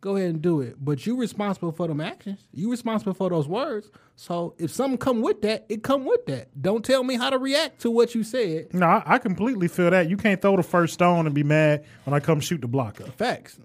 go 0.00 0.16
ahead 0.16 0.30
and 0.30 0.42
do 0.42 0.60
it. 0.60 0.76
But 0.82 1.06
you 1.06 1.16
responsible 1.16 1.72
for 1.72 1.88
them 1.88 2.00
actions. 2.00 2.40
You 2.52 2.70
responsible 2.70 3.14
for 3.14 3.30
those 3.30 3.46
words. 3.46 3.90
So 4.16 4.54
if 4.58 4.70
something 4.70 4.98
come 4.98 5.20
with 5.20 5.42
that, 5.42 5.66
it 5.68 5.82
come 5.82 6.04
with 6.04 6.26
that. 6.26 6.48
Don't 6.60 6.84
tell 6.84 7.04
me 7.04 7.16
how 7.16 7.30
to 7.30 7.38
react 7.38 7.80
to 7.82 7.90
what 7.90 8.14
you 8.14 8.24
said. 8.24 8.72
No, 8.72 8.86
I, 8.86 9.02
I 9.06 9.18
completely 9.18 9.68
feel 9.68 9.90
that. 9.90 10.08
You 10.08 10.16
can't 10.16 10.40
throw 10.40 10.56
the 10.56 10.62
first 10.62 10.94
stone 10.94 11.26
and 11.26 11.34
be 11.34 11.42
mad 11.42 11.84
when 12.04 12.14
I 12.14 12.20
come 12.20 12.40
shoot 12.40 12.60
the 12.60 12.68
block 12.68 13.00
up 13.00 13.16
Facts. 13.16 13.58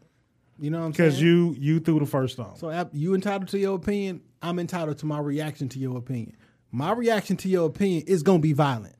You 0.59 0.69
know 0.69 0.79
what 0.79 0.85
I'm 0.85 0.93
saying? 0.93 1.09
because 1.09 1.21
you 1.21 1.55
you 1.57 1.79
threw 1.79 1.99
the 1.99 2.05
first 2.05 2.33
stone. 2.33 2.55
So 2.55 2.89
you 2.93 3.15
entitled 3.15 3.49
to 3.49 3.59
your 3.59 3.75
opinion. 3.75 4.21
I'm 4.41 4.59
entitled 4.59 4.97
to 4.99 5.05
my 5.05 5.19
reaction 5.19 5.69
to 5.69 5.79
your 5.79 5.97
opinion. 5.97 6.35
My 6.71 6.91
reaction 6.91 7.37
to 7.37 7.49
your 7.49 7.67
opinion 7.67 8.03
is 8.07 8.23
gonna 8.23 8.39
be 8.39 8.53
violent. 8.53 8.95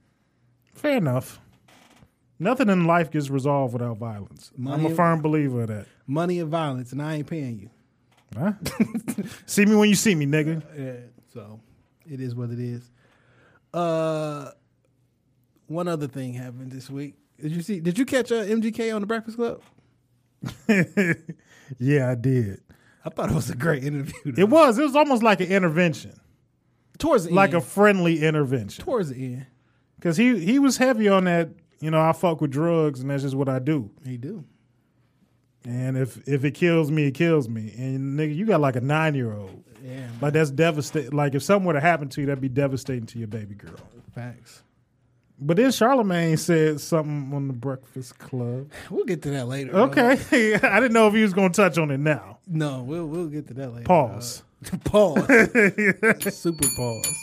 Fair 0.73 0.97
enough. 0.97 1.39
Nothing 2.39 2.69
in 2.69 2.85
life 2.85 3.11
gets 3.11 3.29
resolved 3.29 3.73
without 3.73 3.97
violence. 3.97 4.51
I'm 4.57 4.85
a 4.85 4.89
firm 4.89 5.21
believer 5.21 5.61
of 5.61 5.67
that. 5.67 5.85
Money 6.07 6.39
and 6.39 6.49
violence, 6.49 6.91
and 6.91 7.01
I 7.01 7.15
ain't 7.15 7.27
paying 7.27 7.59
you. 7.59 7.69
Huh? 8.37 8.53
see 9.45 9.65
me 9.65 9.75
when 9.75 9.89
you 9.89 9.95
see 9.95 10.15
me, 10.15 10.25
nigga. 10.25 10.61
Yeah, 10.77 11.07
so 11.33 11.59
it 12.09 12.19
is 12.19 12.35
what 12.35 12.49
it 12.49 12.59
is. 12.59 12.89
Uh, 13.73 14.51
one 15.67 15.87
other 15.87 16.07
thing 16.07 16.33
happened 16.33 16.71
this 16.71 16.89
week. 16.89 17.15
Did 17.39 17.51
you 17.51 17.61
see? 17.61 17.79
Did 17.79 17.97
you 17.97 18.05
catch 18.05 18.31
uh, 18.31 18.43
MGK 18.43 18.93
on 18.93 19.01
the 19.01 19.07
Breakfast 19.07 19.37
Club? 19.37 19.61
Yeah, 21.79 22.12
I 22.12 22.15
did. 22.15 22.62
I 23.06 23.10
thought 23.10 23.29
it 23.32 23.36
was 23.36 23.49
a 23.49 23.56
great 23.56 23.84
interview. 23.84 24.13
though. 24.32 24.41
It 24.41 24.49
was. 24.49 24.77
It 24.77 24.84
was 24.84 24.95
almost 24.95 25.23
like 25.23 25.39
an 25.41 25.47
intervention, 25.47 26.19
towards 26.99 27.23
the 27.23 27.29
end. 27.29 27.36
like 27.36 27.53
a 27.53 27.62
friendly 27.62 28.21
intervention. 28.23 28.84
towards 28.84 29.10
the 29.10 29.15
end. 29.36 29.45
Because 29.95 30.17
he 30.17 30.38
he 30.43 30.60
was 30.60 30.77
heavy 30.77 31.08
on 31.08 31.23
that. 31.25 31.49
You 31.79 31.89
know, 31.91 31.99
I 32.01 32.12
fuck 32.13 32.41
with 32.41 32.51
drugs, 32.51 32.99
and 33.01 33.10
that's 33.10 33.23
just 33.23 33.36
what 33.36 33.49
I 33.49 33.60
do. 33.60 33.89
He 34.06 34.17
do. 34.17 34.45
And 35.65 35.97
if 35.97 36.25
if 36.27 36.43
it 36.43 36.51
kills 36.51 36.91
me, 36.91 37.08
it 37.08 37.13
kills 37.13 37.49
me. 37.49 37.73
And 37.77 38.19
nigga, 38.19 38.36
you 38.36 38.45
got 38.45 38.62
like 38.62 38.75
a 38.75 38.82
nine 38.82 39.15
year 39.15 39.34
old. 39.34 39.63
Yeah, 39.84 39.89
man. 39.97 40.12
Like 40.21 40.34
that's 40.34 40.51
devastating. 40.51 41.12
Like 41.12 41.34
if 41.36 41.43
something 41.43 41.65
were 41.65 41.73
to 41.73 41.82
happen 41.82 42.10
to 42.10 42.21
you, 42.21 42.27
that'd 42.27 42.41
be 42.41 42.49
devastating 42.49 43.06
to 43.08 43.19
your 43.19 43.27
baby 43.29 43.56
girl. 43.56 43.75
facts. 44.13 44.63
But 45.45 45.58
then 45.58 45.71
Charlemagne 45.71 46.38
said 46.38 46.79
something 46.79 47.34
on 47.34 47.47
the 47.47 47.53
Breakfast 47.53 48.17
Club. 48.17 48.71
We'll 48.89 49.06
get 49.06 49.21
to 49.23 49.29
that 49.32 49.47
later. 49.47 49.75
Okay, 49.75 50.56
I 50.56 50.79
didn't 50.79 50.93
know 50.93 51.08
if 51.08 51.13
he 51.13 51.21
was 51.21 51.34
going 51.34 51.51
to 51.51 51.56
touch 51.62 51.77
on 51.77 51.91
it 51.91 51.99
now. 51.99 52.38
No, 52.47 52.82
we'll 52.84 53.06
we'll 53.08 53.27
get 53.27 53.47
to 53.47 53.53
that 53.56 53.73
later. 53.73 53.86
Pause. 53.86 54.43
Uh, 54.71 54.77
pause. 54.86 55.27
Super 56.36 56.67
pause. 56.77 57.19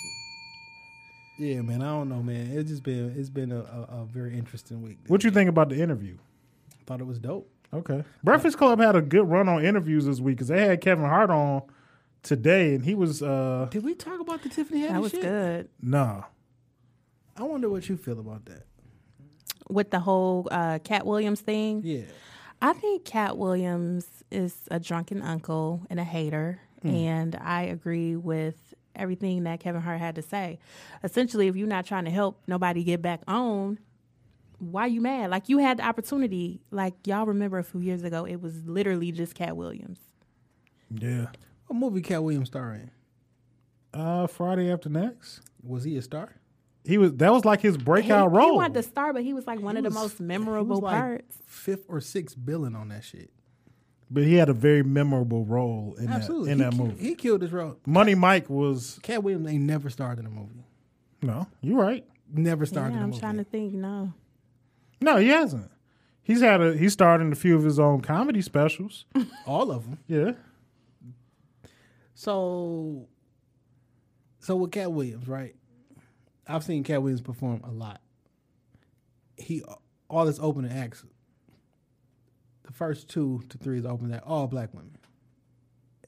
Yeah, 1.39 1.63
man. 1.63 1.81
I 1.83 1.87
don't 1.87 2.09
know, 2.11 2.23
man. 2.23 2.51
It's 2.53 2.69
just 2.71 2.83
been 2.83 3.15
it's 3.17 3.31
been 3.31 3.53
a, 3.53 3.61
a, 3.61 4.03
a 4.03 4.05
very 4.05 4.37
interesting 4.37 4.83
week. 4.83 4.99
What 5.07 5.25
you 5.25 5.31
think 5.31 5.49
about 5.49 5.71
the 5.71 5.81
interview? 5.81 6.17
I 6.79 6.85
thought 6.87 7.01
it 7.01 7.07
was 7.07 7.19
dope. 7.19 7.49
Okay, 7.73 8.05
Breakfast 8.25 8.59
Club 8.59 8.81
had 8.81 8.97
a 8.97 9.01
good 9.01 9.29
run 9.29 9.49
on 9.49 9.65
interviews 9.65 10.05
this 10.05 10.21
week 10.21 10.37
because 10.37 10.49
they 10.49 10.67
had 10.67 10.81
Kevin 10.81 11.05
Hart 11.07 11.31
on 11.31 11.63
today, 12.23 12.75
and 12.75 12.85
he 12.85 12.95
was 12.95 13.23
uh 13.23 13.69
Did 13.71 13.85
we 13.85 13.95
talk 13.95 14.21
about 14.21 14.43
the 14.43 14.49
Tiffany 14.51 14.81
Haddish 14.81 14.89
That 14.93 15.01
was 15.01 15.11
shit? 15.13 15.23
good. 15.23 15.69
nah. 15.81 16.25
I 17.37 17.43
wonder 17.45 17.69
what 17.69 17.89
you 17.89 17.97
feel 17.97 18.19
about 18.21 18.45
that. 18.47 18.65
With 19.69 19.91
the 19.91 20.01
whole 20.01 20.49
uh, 20.51 20.79
Katt 20.83 21.07
Williams 21.07 21.41
thing, 21.41 21.83
Yeah. 21.85 22.03
I 22.63 22.73
think 22.75 23.05
Katt 23.07 23.39
Williams 23.39 24.07
is 24.31 24.55
a 24.71 24.79
drunken 24.79 25.23
uncle 25.23 25.87
and 25.89 25.99
a 25.99 26.05
hater, 26.05 26.61
and 26.83 27.35
I 27.37 27.63
agree 27.63 28.17
with 28.17 28.75
everything 28.95 29.45
that 29.45 29.61
Kevin 29.61 29.81
Hart 29.81 29.99
had 29.99 30.17
to 30.17 30.23
say. 30.23 30.59
Essentially, 31.03 31.49
if 31.49 31.57
you're 31.57 31.67
not 31.69 31.87
trying 31.87 32.05
to 32.05 32.11
help 32.11 32.43
nobody 32.47 32.85
get 32.85 33.01
back 33.01 33.23
on, 33.27 33.79
why 34.59 34.87
you 34.87 35.01
mad? 35.01 35.31
Like 35.31 35.49
you 35.49 35.57
had 35.59 35.79
the 35.79 35.85
opportunity. 35.87 36.61
Like 36.71 37.07
y'all 37.07 37.25
remember 37.25 37.59
a 37.59 37.65
few 37.65 37.81
years 37.81 38.03
ago, 38.03 38.27
it 38.27 38.43
was 38.43 38.63
literally 38.67 39.11
just 39.11 39.35
Katt 39.35 39.57
Williams. 39.57 39.99
Yeah, 40.91 41.29
What 41.67 41.79
movie 41.79 42.03
Katt 42.03 42.23
Williams 42.23 42.49
star 42.49 42.75
in? 42.75 42.91
Uh, 43.95 44.27
Friday 44.27 44.71
after 44.71 44.89
next. 44.91 45.41
Was 45.63 45.85
he 45.85 45.97
a 45.97 46.03
star? 46.03 46.35
He 46.85 46.97
was 46.99 47.13
that 47.15 47.33
was 47.33 47.45
like 47.45 47.61
his 47.61 47.77
breakout 47.77 48.31
he 48.31 48.37
role. 48.39 48.51
He 48.53 48.57
wanted 48.57 48.75
to 48.75 48.83
star, 48.83 49.13
but 49.13 49.23
he 49.23 49.33
was 49.35 49.47
like 49.47 49.61
one 49.61 49.77
of 49.77 49.83
the 49.85 49.91
was- 49.91 49.95
most 49.97 50.19
he 50.19 50.25
memorable 50.25 50.67
was 50.77 50.81
like 50.83 50.95
parts. 50.99 51.39
Fifth 51.47 51.85
or 51.89 52.01
sixth 52.01 52.37
billing 52.43 52.75
on 52.75 52.89
that 52.89 53.05
shit. 53.05 53.31
but 54.11 54.25
he 54.25 54.35
had 54.35 54.49
a 54.49 54.53
very 54.55 54.83
memorable 54.83 55.45
role 55.45 55.95
in 55.99 56.09
Absolutely. 56.09 56.47
that 56.47 56.53
in 56.53 56.59
he, 56.59 56.65
that 56.65 56.73
ki- 56.73 56.79
movie. 56.79 57.05
He 57.09 57.15
killed 57.15 57.43
his 57.43 57.53
role. 57.53 57.77
Money 57.87 58.15
Mike 58.15 58.49
was 58.49 58.99
Katt 59.03 59.23
Williams 59.23 59.47
ain't 59.49 59.65
never 59.65 59.91
starred 59.91 60.19
in 60.19 60.27
a 60.27 60.31
movie. 60.31 60.65
no, 61.23 61.47
you're 61.61 61.79
right. 61.81 62.05
Never 62.33 62.65
starred 62.65 62.93
Yeah, 62.93 62.97
in 62.99 63.01
a 63.01 63.05
I'm 63.05 63.11
movie. 63.11 63.21
trying 63.21 63.37
to 63.39 63.45
think. 63.45 63.75
No, 63.75 64.13
No, 65.03 65.17
he 65.17 65.29
hasn't. 65.29 65.71
He's 66.23 66.41
had 66.41 66.61
a 66.63 66.77
he 66.77 66.89
starred 66.89 67.21
in 67.21 67.31
a 67.33 67.35
few 67.37 67.57
of 67.57 67.65
his 67.65 67.79
own 67.79 68.01
comedy 68.03 68.41
specials. 68.41 69.05
All 69.47 69.71
of 69.71 69.85
them. 69.85 69.99
yeah. 70.07 70.33
So, 72.15 73.09
so 74.39 74.57
with 74.57 74.71
Katt 74.73 74.93
Williams, 74.93 75.27
right? 75.29 75.55
I've 76.47 76.65
seen 76.65 76.83
Katt 76.83 77.03
Williams 77.03 77.21
perform 77.21 77.61
a 77.65 77.71
lot. 77.71 78.01
He 79.37 79.63
all 80.09 80.27
his 80.27 80.39
opening 80.41 80.73
acts. 80.73 81.05
The 82.65 82.73
first 82.73 83.09
two 83.09 83.43
to 83.49 83.59
three 83.59 83.79
is 83.79 83.85
opening 83.87 84.15
act, 84.15 84.27
all 84.27 84.47
black 84.47 84.73
women. 84.75 84.97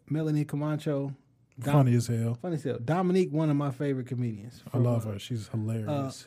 Melanie 0.09 0.45
Camacho, 0.45 1.15
Dom- 1.59 1.73
Funny 1.75 1.95
as 1.95 2.07
hell. 2.07 2.39
funny 2.41 2.57
as 2.57 2.65
hell. 2.65 2.79
Dominique, 2.85 3.33
one 3.33 3.51
of 3.51 3.57
my 3.57 3.71
favorite 3.71 4.07
comedians. 4.07 4.63
I 4.73 4.79
love 4.79 5.05
her. 5.05 5.19
She's 5.19 5.49
hilarious. 5.49 6.27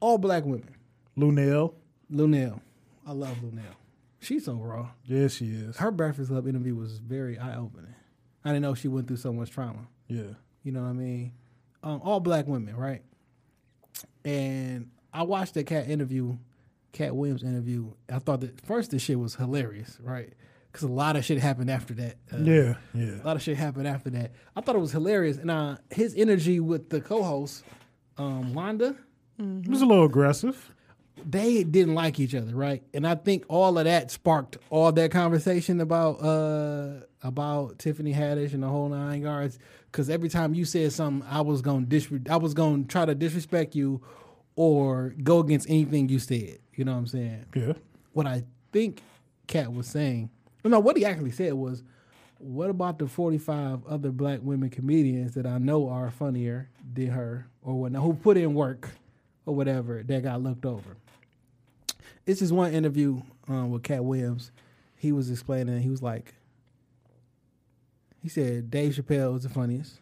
All 0.00 0.18
black 0.18 0.44
women. 0.44 0.74
Luenell. 1.16 1.74
Luenell, 2.12 2.60
I 3.06 3.12
love 3.12 3.36
Luenell. 3.38 3.74
She's 4.20 4.44
so 4.44 4.54
raw. 4.54 4.90
Yeah, 5.04 5.28
she 5.28 5.46
is. 5.46 5.76
Her 5.78 5.90
Breakfast 5.90 6.30
Club 6.30 6.46
interview 6.46 6.74
was 6.74 6.98
very 6.98 7.38
eye 7.38 7.56
opening. 7.56 7.94
I 8.44 8.50
didn't 8.50 8.62
know 8.62 8.74
she 8.74 8.88
went 8.88 9.06
through 9.06 9.16
so 9.18 9.32
much 9.32 9.50
trauma. 9.50 9.86
Yeah. 10.08 10.32
You 10.62 10.72
know 10.72 10.82
what 10.82 10.88
I 10.90 10.92
mean? 10.92 11.32
Um, 11.82 12.00
all 12.02 12.20
black 12.20 12.46
women, 12.46 12.76
right? 12.76 13.02
And 14.24 14.90
I 15.12 15.22
watched 15.22 15.54
that 15.54 15.66
cat 15.66 15.88
interview, 15.88 16.36
Katt 16.92 17.14
Williams 17.14 17.42
interview. 17.42 17.92
I 18.10 18.18
thought 18.18 18.40
that 18.40 18.60
first 18.66 18.90
the 18.90 18.98
shit 18.98 19.18
was 19.18 19.34
hilarious, 19.34 19.98
right? 20.02 20.32
Because 20.72 20.82
a 20.84 20.92
lot 20.92 21.14
of 21.16 21.24
shit 21.24 21.38
happened 21.38 21.70
after 21.70 21.94
that. 21.94 22.16
Uh, 22.32 22.38
Yeah. 22.38 22.74
Yeah. 22.94 23.22
a 23.22 23.26
lot 23.26 23.36
of 23.36 23.42
shit 23.42 23.56
happened 23.56 23.86
after 23.86 24.10
that. 24.10 24.32
I 24.56 24.60
thought 24.60 24.74
it 24.76 24.80
was 24.80 24.92
hilarious, 24.92 25.36
and 25.36 25.50
uh, 25.50 25.76
his 25.90 26.14
energy 26.16 26.58
with 26.60 26.90
the 26.90 27.00
co-host, 27.00 27.64
um, 28.18 28.54
Wanda, 28.54 28.96
It 29.38 29.68
was 29.68 29.82
a 29.82 29.86
little 29.86 30.04
aggressive. 30.04 30.73
They 31.26 31.64
didn't 31.64 31.94
like 31.94 32.20
each 32.20 32.34
other, 32.34 32.54
right? 32.54 32.82
And 32.92 33.06
I 33.06 33.14
think 33.14 33.44
all 33.48 33.78
of 33.78 33.84
that 33.84 34.10
sparked 34.10 34.58
all 34.70 34.92
that 34.92 35.10
conversation 35.10 35.80
about 35.80 36.22
uh 36.22 37.00
about 37.22 37.78
Tiffany 37.78 38.12
Haddish 38.12 38.52
and 38.52 38.62
the 38.62 38.68
whole 38.68 38.88
nine 38.88 39.22
yards. 39.22 39.58
Because 39.90 40.10
every 40.10 40.28
time 40.28 40.54
you 40.54 40.64
said 40.64 40.92
something, 40.92 41.26
I 41.30 41.40
was 41.40 41.62
gonna 41.62 41.86
disre- 41.86 42.28
I 42.28 42.36
was 42.36 42.52
gonna 42.52 42.84
try 42.84 43.06
to 43.06 43.14
disrespect 43.14 43.74
you 43.74 44.02
or 44.56 45.14
go 45.22 45.38
against 45.38 45.68
anything 45.70 46.08
you 46.08 46.18
said. 46.18 46.58
You 46.74 46.84
know 46.84 46.92
what 46.92 46.98
I'm 46.98 47.06
saying? 47.06 47.46
Yeah. 47.54 47.72
What 48.12 48.26
I 48.26 48.44
think 48.72 49.02
Katt 49.46 49.72
was 49.72 49.86
saying, 49.86 50.30
no, 50.64 50.80
what 50.80 50.96
he 50.96 51.04
actually 51.04 51.30
said 51.30 51.52
was, 51.54 51.82
"What 52.38 52.70
about 52.70 52.98
the 52.98 53.06
45 53.06 53.86
other 53.86 54.10
black 54.10 54.40
women 54.42 54.70
comedians 54.70 55.34
that 55.34 55.46
I 55.46 55.58
know 55.58 55.88
are 55.88 56.10
funnier 56.10 56.70
than 56.92 57.08
her, 57.08 57.48
or 57.62 57.80
whatnot, 57.80 58.02
who 58.02 58.14
put 58.14 58.36
in 58.36 58.54
work, 58.54 58.90
or 59.46 59.54
whatever 59.54 60.02
that 60.02 60.22
got 60.22 60.42
looked 60.42 60.66
over?" 60.66 60.96
This 62.24 62.40
is 62.40 62.52
one 62.52 62.72
interview 62.72 63.22
um, 63.48 63.70
with 63.70 63.82
Katt 63.82 64.04
Williams. 64.04 64.50
He 64.96 65.12
was 65.12 65.30
explaining. 65.30 65.80
He 65.80 65.90
was 65.90 66.02
like, 66.02 66.34
he 68.22 68.28
said 68.28 68.70
Dave 68.70 68.94
Chappelle 68.94 69.36
is 69.36 69.42
the 69.42 69.50
funniest. 69.50 70.00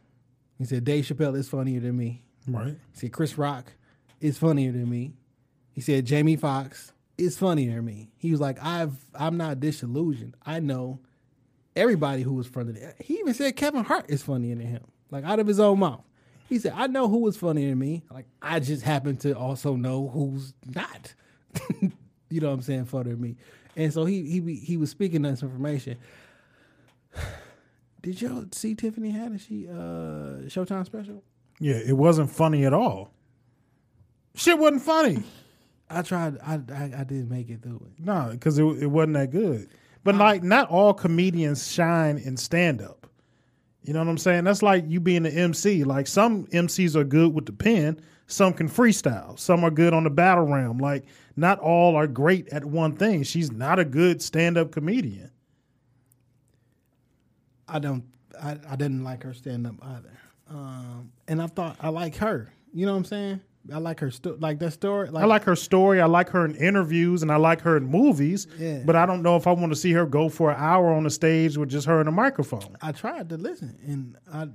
He 0.59 0.65
said 0.65 0.85
Dave 0.85 1.05
Chappelle 1.05 1.37
is 1.37 1.49
funnier 1.49 1.81
than 1.81 1.97
me. 1.97 2.23
Right. 2.47 2.77
He 2.93 2.99
said 2.99 3.13
Chris 3.13 3.37
Rock 3.37 3.73
is 4.21 4.39
funnier 4.39 4.71
than 4.71 4.89
me. 4.89 5.15
He 5.73 5.81
said 5.81 6.05
Jamie 6.05 6.37
Foxx 6.37 6.93
is 7.19 7.37
funnier 7.37 7.75
than 7.77 7.85
me. 7.85 8.13
He 8.17 8.31
was 8.31 8.41
like, 8.41 8.63
I've 8.63 8.95
I'm 9.15 9.37
not 9.37 9.59
disillusioned. 9.59 10.37
I 10.47 10.61
know 10.61 11.01
everybody 11.75 12.23
who 12.23 12.35
was 12.35 12.47
funnier 12.47 12.75
than 12.75 12.93
He 13.01 13.15
even 13.15 13.35
said 13.35 13.57
Kevin 13.57 13.85
Hart 13.85 14.07
is 14.09 14.23
funnier 14.23 14.55
than 14.55 14.67
him. 14.67 14.85
Like 15.11 15.25
out 15.25 15.41
of 15.41 15.49
his 15.49 15.59
own 15.59 15.81
mouth. 15.81 16.05
He 16.49 16.59
said, 16.59 16.75
I 16.77 16.87
know 16.87 17.09
who 17.09 17.19
was 17.19 17.37
funnier 17.37 17.71
than 17.71 17.79
me. 17.79 18.05
Like 18.11 18.27
I 18.41 18.61
just 18.61 18.83
happen 18.83 19.17
to 19.19 19.37
also 19.37 19.75
know 19.75 20.09
who's 20.09 20.55
not. 20.65 21.15
you 22.33 22.41
know 22.41 22.49
what 22.49 22.55
I'm 22.55 22.63
saying, 22.63 22.85
than 22.85 23.21
me. 23.21 23.37
And 23.77 23.93
so 23.93 24.05
he 24.05 24.23
he 24.23 24.55
he 24.55 24.77
was 24.77 24.91
speaking 24.91 25.23
this 25.23 25.43
information. 25.43 25.97
Did 28.03 28.21
y'all 28.21 28.45
see 28.53 28.75
Tiffany 28.75 29.13
Haddish 29.13 29.69
uh 29.69 30.49
Showtime 30.49 30.85
special? 30.87 31.23
Yeah. 31.61 31.77
It 31.77 31.97
wasn't 31.97 32.31
funny 32.31 32.65
at 32.67 32.73
all. 32.73 33.13
Shit 34.35 34.59
wasn't 34.59 34.83
funny. 34.83 35.23
I 35.91 36.03
tried. 36.03 36.39
I, 36.43 36.55
I 36.55 36.85
I 36.99 37.05
didn't 37.05 37.29
make 37.29 37.51
it 37.51 37.63
through 37.63 37.87
it. 37.87 38.05
No, 38.05 38.31
because 38.33 38.59
it, 38.59 38.65
it 38.65 38.87
wasn't 38.87 39.15
that 39.15 39.31
good. 39.31 39.69
But 40.05 40.17
like, 40.17 40.43
not 40.43 40.69
all 40.69 40.95
comedians 40.95 41.71
shine 41.71 42.19
in 42.19 42.37
stand 42.37 42.83
up. 42.83 43.07
You 43.83 43.93
know 43.93 43.99
what 44.01 44.09
I'm 44.09 44.19
saying? 44.19 44.45
That's 44.45 44.63
like 44.63 44.85
you 44.89 45.01
being 45.01 45.27
an 45.27 45.33
MC. 45.33 45.85
Like 45.85 46.07
some 46.07 46.47
MCs 46.47 46.95
are 46.97 47.05
good 47.05 47.35
with 47.35 47.47
the 47.47 47.53
pen, 47.53 48.01
some 48.33 48.53
can 48.53 48.69
freestyle, 48.69 49.39
some 49.39 49.63
are 49.65 49.71
good 49.71 49.93
on 49.93 50.05
the 50.05 50.11
battle 50.11 50.45
realm. 50.45 50.79
Like 50.79 51.05
not 51.37 51.59
all 51.59 51.97
are 51.97 52.07
great 52.07 52.49
at 52.49 52.65
one 52.65 52.97
thing. 52.97 53.23
She's 53.23 53.53
not 53.53 53.79
a 53.79 53.85
good 53.85 54.23
stand 54.23 54.57
up 54.57 54.73
comedian. 54.73 55.31
I 57.69 57.79
don't. 57.79 58.05
I, 58.43 58.59
I 58.69 58.77
didn't 58.77 59.05
like 59.05 59.23
her 59.23 59.35
stand 59.35 59.67
up 59.67 59.75
either. 59.83 60.19
Um, 60.51 61.13
and 61.29 61.41
I 61.41 61.47
thought 61.47 61.77
I 61.81 61.91
like 61.91 62.17
her. 62.17 62.53
You 62.73 62.87
know 62.87 62.93
what 62.93 62.99
I'm 62.99 63.05
saying? 63.05 63.41
I 63.73 63.79
like 63.79 64.01
her. 64.01 64.11
Sto- 64.11 64.37
like 64.41 64.59
that 64.59 64.73
story. 64.73 65.09
Like, 65.11 65.23
I 65.23 65.27
like 65.27 65.45
her 65.45 65.55
story. 65.55 66.01
I 66.01 66.07
like 66.07 66.29
her 66.31 66.45
in 66.45 66.55
interviews, 66.57 67.23
and 67.23 67.31
I 67.31 67.37
like 67.37 67.61
her 67.61 67.77
in 67.77 67.85
movies. 67.85 68.47
Yeah. 68.59 68.83
But 68.85 68.97
I 68.97 69.07
don't 69.07 69.23
know 69.23 69.37
if 69.37 69.47
I 69.47 69.53
want 69.53 69.73
to 69.73 69.77
see 69.77 69.93
her 69.93 70.05
go 70.05 70.29
for 70.29 70.51
an 70.51 70.57
hour 70.59 70.93
on 70.93 71.05
the 71.05 71.11
stage 71.11 71.57
with 71.57 71.69
just 71.69 71.87
her 71.87 72.01
and 72.01 72.09
a 72.09 72.13
microphone. 72.13 72.77
I 72.81 72.93
tried 72.93 73.29
to 73.29 73.37
listen, 73.37 73.79
and 73.87 74.17
I. 74.33 74.49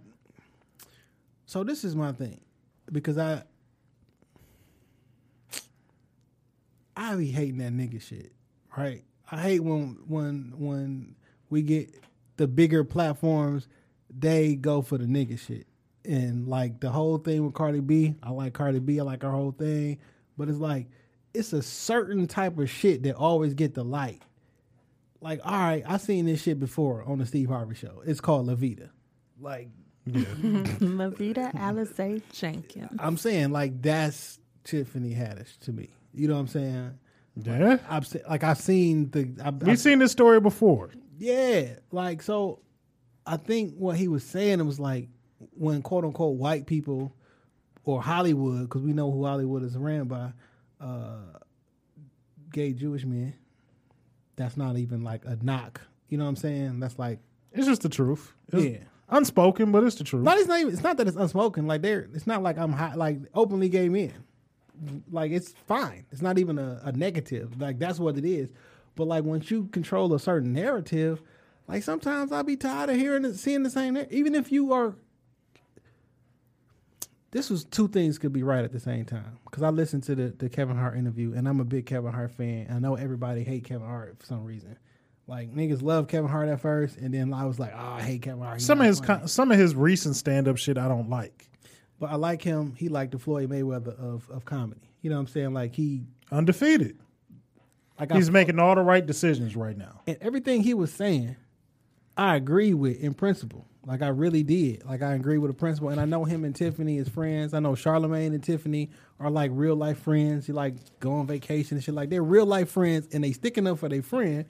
So 1.46 1.64
this 1.64 1.84
is 1.84 1.96
my 1.96 2.12
thing, 2.12 2.42
because 2.92 3.18
I. 3.18 3.44
I 6.98 7.16
be 7.16 7.28
hating 7.32 7.60
that 7.60 7.72
nigga 7.72 8.02
shit, 8.02 8.34
right? 8.76 9.04
I 9.32 9.40
hate 9.40 9.60
when 9.60 10.00
when 10.08 10.54
when 10.58 11.16
we 11.50 11.62
get 11.62 11.94
the 12.38 12.48
bigger 12.48 12.84
platforms, 12.84 13.68
they 14.10 14.56
go 14.56 14.82
for 14.82 14.98
the 14.98 15.06
nigga 15.06 15.38
shit, 15.40 15.68
and 16.04 16.48
like 16.48 16.80
the 16.80 16.90
whole 16.90 17.20
thing 17.20 17.46
with 17.46 17.54
Cardi 17.54 17.82
B. 17.82 18.16
I 18.24 18.32
like 18.32 18.54
Cardi 18.54 18.80
B. 18.80 19.00
I 19.00 19.04
like 19.04 19.22
her 19.22 19.32
whole 19.32 19.52
thing, 19.52 20.00
but 20.38 20.50
it's 20.50 20.58
like 20.58 20.88
it's 21.34 21.54
a 21.54 21.62
certain 21.62 22.26
type 22.26 22.58
of 22.58 22.70
shit 22.70 23.04
that 23.04 23.16
always 23.16 23.54
get 23.54 23.76
the 23.76 23.84
light. 23.84 24.24
Like, 25.22 25.42
all 25.44 25.52
right, 25.52 25.84
I 25.88 25.98
seen 25.98 26.26
this 26.26 26.42
shit 26.42 26.60
before 26.60 27.04
on 27.04 27.20
the 27.20 27.26
Steve 27.26 27.50
Harvey 27.50 27.76
show. 27.76 28.02
It's 28.06 28.22
called 28.22 28.48
La 28.48 28.56
Vida. 28.56 28.92
Like, 29.40 29.70
Lovita 30.08 31.54
Alizé 31.56 32.22
Jenkins. 32.34 32.98
I'm 33.00 33.18
saying, 33.18 33.52
like 33.52 33.82
that's 33.82 34.40
Tiffany 34.64 35.14
Haddish 35.14 35.60
to 35.60 35.74
me. 35.74 35.90
You 36.18 36.28
know 36.28 36.34
what 36.36 36.40
I'm 36.42 36.48
saying? 36.48 37.00
Yeah. 37.44 37.78
I've 37.90 38.08
se- 38.08 38.24
like 38.30 38.44
I've 38.44 38.58
seen 38.60 39.12
the. 39.12 39.30
I've, 39.44 39.56
We've 39.62 39.70
I've- 39.70 39.78
seen 39.78 40.00
this 40.00 40.12
story 40.12 40.40
before. 40.40 40.92
Yeah, 41.20 41.70
like 41.92 42.22
so. 42.22 42.60
I 43.26 43.38
think 43.38 43.74
what 43.76 43.98
he 43.98 44.08
was 44.08 44.24
saying 44.24 44.60
it 44.60 44.64
was 44.64 44.80
like 44.80 45.10
when 45.52 45.82
quote 45.82 46.06
unquote 46.06 46.38
white 46.38 46.66
people 46.66 47.14
or 47.84 48.02
Hollywood, 48.02 48.62
because 48.62 48.82
we 48.82 48.94
know 48.94 49.12
who 49.12 49.26
Hollywood 49.26 49.64
is 49.64 49.78
ran 49.78 50.06
by, 50.06 50.32
uh, 50.82 51.18
gay 52.52 52.74
Jewish 52.74 53.06
men. 53.06 53.34
That's 54.36 54.58
not 54.58 54.78
even 54.78 55.04
like 55.04 55.26
a 55.26 55.38
knock. 55.42 55.82
You 56.10 56.18
know 56.18 56.24
what 56.26 56.30
I'm 56.32 56.36
saying? 56.38 56.80
That's 56.80 56.98
like 57.00 57.20
It's 57.52 57.68
just 57.68 57.82
the 57.82 57.90
truth. 57.90 58.34
It's 58.54 58.64
Yeah. 58.64 58.78
Unspoken, 59.10 59.72
but 59.72 59.84
it's 59.84 59.96
the 59.96 60.04
truth. 60.04 60.24
not. 60.24 60.38
It's 60.38 60.48
not 60.48 60.60
even. 60.60 60.74
It's 60.74 60.84
not 60.84 60.98
that 60.98 61.08
it's 61.08 61.18
unspoken. 61.18 61.66
Like 61.68 61.82
they're. 61.82 62.10
It's 62.14 62.28
not 62.28 62.44
like 62.44 62.58
I'm 62.58 62.74
high, 62.74 62.94
like 62.96 63.20
openly 63.34 63.70
gay 63.70 63.90
men. 63.90 64.14
Like 65.12 65.32
it's 65.32 65.54
fine. 65.68 66.06
It's 66.12 66.22
not 66.22 66.38
even 66.38 66.58
a, 66.60 66.82
a 66.84 66.92
negative. 66.92 67.60
Like 67.60 67.80
that's 67.80 68.00
what 68.00 68.18
it 68.18 68.26
is. 68.26 68.52
But 68.96 69.08
like 69.08 69.24
once 69.24 69.52
you 69.52 69.66
control 69.66 70.14
a 70.14 70.20
certain 70.20 70.54
narrative, 70.54 71.22
like 71.68 71.84
sometimes 71.84 72.32
I'll 72.32 72.44
be 72.44 72.56
tired 72.56 72.90
of 72.90 72.96
hearing 72.96 73.26
it, 73.26 73.36
seeing 73.36 73.64
the 73.64 73.70
same. 73.70 73.98
Even 74.10 74.36
if 74.36 74.52
you 74.52 74.74
are. 74.74 74.96
This 77.32 77.50
was 77.50 77.66
two 77.66 77.90
things 77.90 78.18
could 78.18 78.32
be 78.32 78.42
right 78.42 78.64
at 78.64 78.72
the 78.72 78.80
same 78.80 79.04
time 79.04 79.38
because 79.44 79.62
I 79.62 79.70
listened 79.70 80.04
to 80.04 80.16
the, 80.16 80.30
the 80.30 80.50
Kevin 80.50 80.78
Hart 80.78 80.98
interview 80.98 81.34
and 81.34 81.48
I'm 81.48 81.60
a 81.60 81.66
big 81.66 81.86
Kevin 81.86 82.14
Hart 82.14 82.32
fan. 82.32 82.68
I 82.72 82.80
know 82.80 82.96
everybody 82.96 83.44
hate 83.44 83.66
Kevin 83.66 83.86
Hart 83.86 84.18
for 84.18 84.26
some 84.26 84.46
reason. 84.46 84.78
Like 85.28 85.54
niggas 85.54 85.82
love 85.82 86.08
Kevin 86.08 86.30
Hart 86.30 86.48
at 86.48 86.62
first, 86.62 86.96
and 86.96 87.14
then 87.14 87.34
I 87.34 87.46
was 87.46 87.60
like, 87.60 87.74
"Oh, 87.76 87.96
I 87.96 88.02
hate 88.02 88.22
Kevin 88.22 88.42
Hart." 88.42 88.60
He's 88.60 88.66
some 88.66 88.80
of 88.80 88.88
his 88.88 89.02
con- 89.02 89.28
some 89.28 89.52
of 89.52 89.60
his 89.60 89.76
recent 89.76 90.16
stand 90.16 90.48
up 90.48 90.58
shit 90.58 90.78
I 90.78 90.88
don't 90.88 91.10
like. 91.10 91.50
But 92.00 92.12
I 92.12 92.16
like 92.16 92.42
him. 92.42 92.74
He 92.78 92.90
like 92.90 93.12
the 93.12 93.20
Floyd 93.20 93.50
Mayweather 93.50 93.98
of, 94.00 94.30
of 94.30 94.46
comedy. 94.46 94.82
You 95.02 95.10
know 95.10 95.16
what 95.16 95.22
I'm 95.22 95.28
saying? 95.28 95.54
Like 95.54 95.74
he 95.76 96.04
Undefeated. 96.32 96.98
like 98.00 98.12
He's 98.12 98.30
I, 98.30 98.32
making 98.32 98.60
all 98.60 98.76
the 98.76 98.82
right 98.82 99.06
decisions 99.06 99.56
right 99.56 99.78
now. 99.78 100.02
and 100.06 100.18
everything 100.22 100.62
he 100.62 100.74
was 100.74 100.92
saying, 100.92 101.36
I 102.16 102.36
agree 102.36 102.74
with 102.74 103.00
in 103.00 103.14
principle. 103.14 103.66
Like 103.86 104.02
I 104.02 104.10
really 104.10 104.44
did. 104.44 104.84
Like 104.86 105.02
I 105.02 105.14
agree 105.14 105.38
with 105.38 105.50
the 105.50 105.56
principle. 105.56 105.90
and 105.90 106.00
I 106.02 106.06
know 106.06 106.26
him 106.26 106.44
and 106.44 106.54
Tiffany 106.54 106.98
is 106.98 107.08
friends. 107.08 107.54
I 107.54 107.60
know 107.60 107.74
Charlemagne 107.74 108.34
and 108.34 108.44
Tiffany 108.44 108.90
are 109.20 109.30
like 109.32 109.50
real 109.54 109.76
life 109.78 110.00
friends. 110.00 110.48
You 110.48 110.54
like 110.54 110.76
go 111.00 111.14
on 111.14 111.26
vacation 111.26 111.78
and 111.78 111.84
shit. 111.84 111.96
Like 111.96 112.10
they're 112.10 112.22
real 112.24 112.46
life 112.46 112.70
friends, 112.70 113.08
and 113.14 113.24
they 113.24 113.32
sticking 113.32 113.66
up 113.66 113.80
for 113.80 113.88
their 113.88 114.02
friend, 114.04 114.46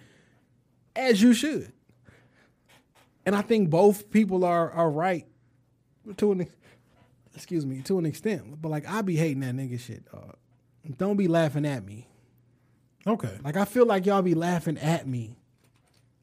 as 0.96 1.22
you 1.22 1.34
should. 1.34 1.72
And 3.28 3.36
I 3.36 3.42
think 3.42 3.70
both 3.70 4.10
people 4.10 4.44
are 4.44 4.72
are 4.72 4.90
right 4.90 5.28
to 6.18 6.32
an 6.32 6.48
excuse 7.38 7.66
me 7.66 7.82
to 7.84 7.98
an 8.00 8.06
extent. 8.06 8.62
But 8.62 8.70
like 8.70 8.88
I 8.90 9.02
be 9.02 9.16
hating 9.16 9.42
that 9.42 9.56
nigga 9.56 9.80
shit. 9.80 10.12
Dog. 10.12 10.36
Don't 10.98 11.18
be 11.18 11.28
laughing 11.28 11.66
at 11.66 11.86
me. 11.86 12.08
Okay. 13.06 13.38
Like 13.44 13.56
I 13.56 13.66
feel 13.66 13.86
like 13.86 14.06
y'all 14.06 14.22
be 14.22 14.34
laughing 14.34 14.78
at 14.78 15.08
me. 15.08 15.38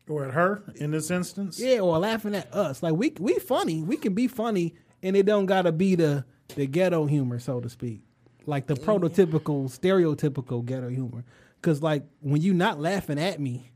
Or 0.09 0.27
at 0.27 0.33
her 0.33 0.62
in 0.77 0.91
this 0.91 1.11
instance. 1.11 1.59
Yeah, 1.59 1.79
or 1.79 1.99
laughing 1.99 2.35
at 2.35 2.53
us. 2.53 2.83
Like 2.83 2.95
we 2.95 3.15
we 3.19 3.39
funny. 3.39 3.83
We 3.83 3.97
can 3.97 4.12
be 4.12 4.29
funny, 4.29 4.75
and 5.03 5.17
it 5.17 5.25
don't 5.25 5.47
gotta 5.47 5.73
be 5.73 5.95
the 5.95 6.25
the 6.57 6.67
ghetto 6.67 7.07
humor, 7.07 7.39
so 7.39 7.61
to 7.61 7.71
speak. 7.71 8.03
Like 8.45 8.67
the 8.67 8.75
prototypical, 8.75 9.71
stereotypical 9.71 10.65
ghetto 10.65 10.91
humor. 10.91 11.25
Cause 11.62 11.81
like 11.81 12.03
when 12.21 12.43
you 12.43 12.53
not 12.53 12.79
laughing 12.79 13.19
at 13.19 13.41
me, 13.41 13.71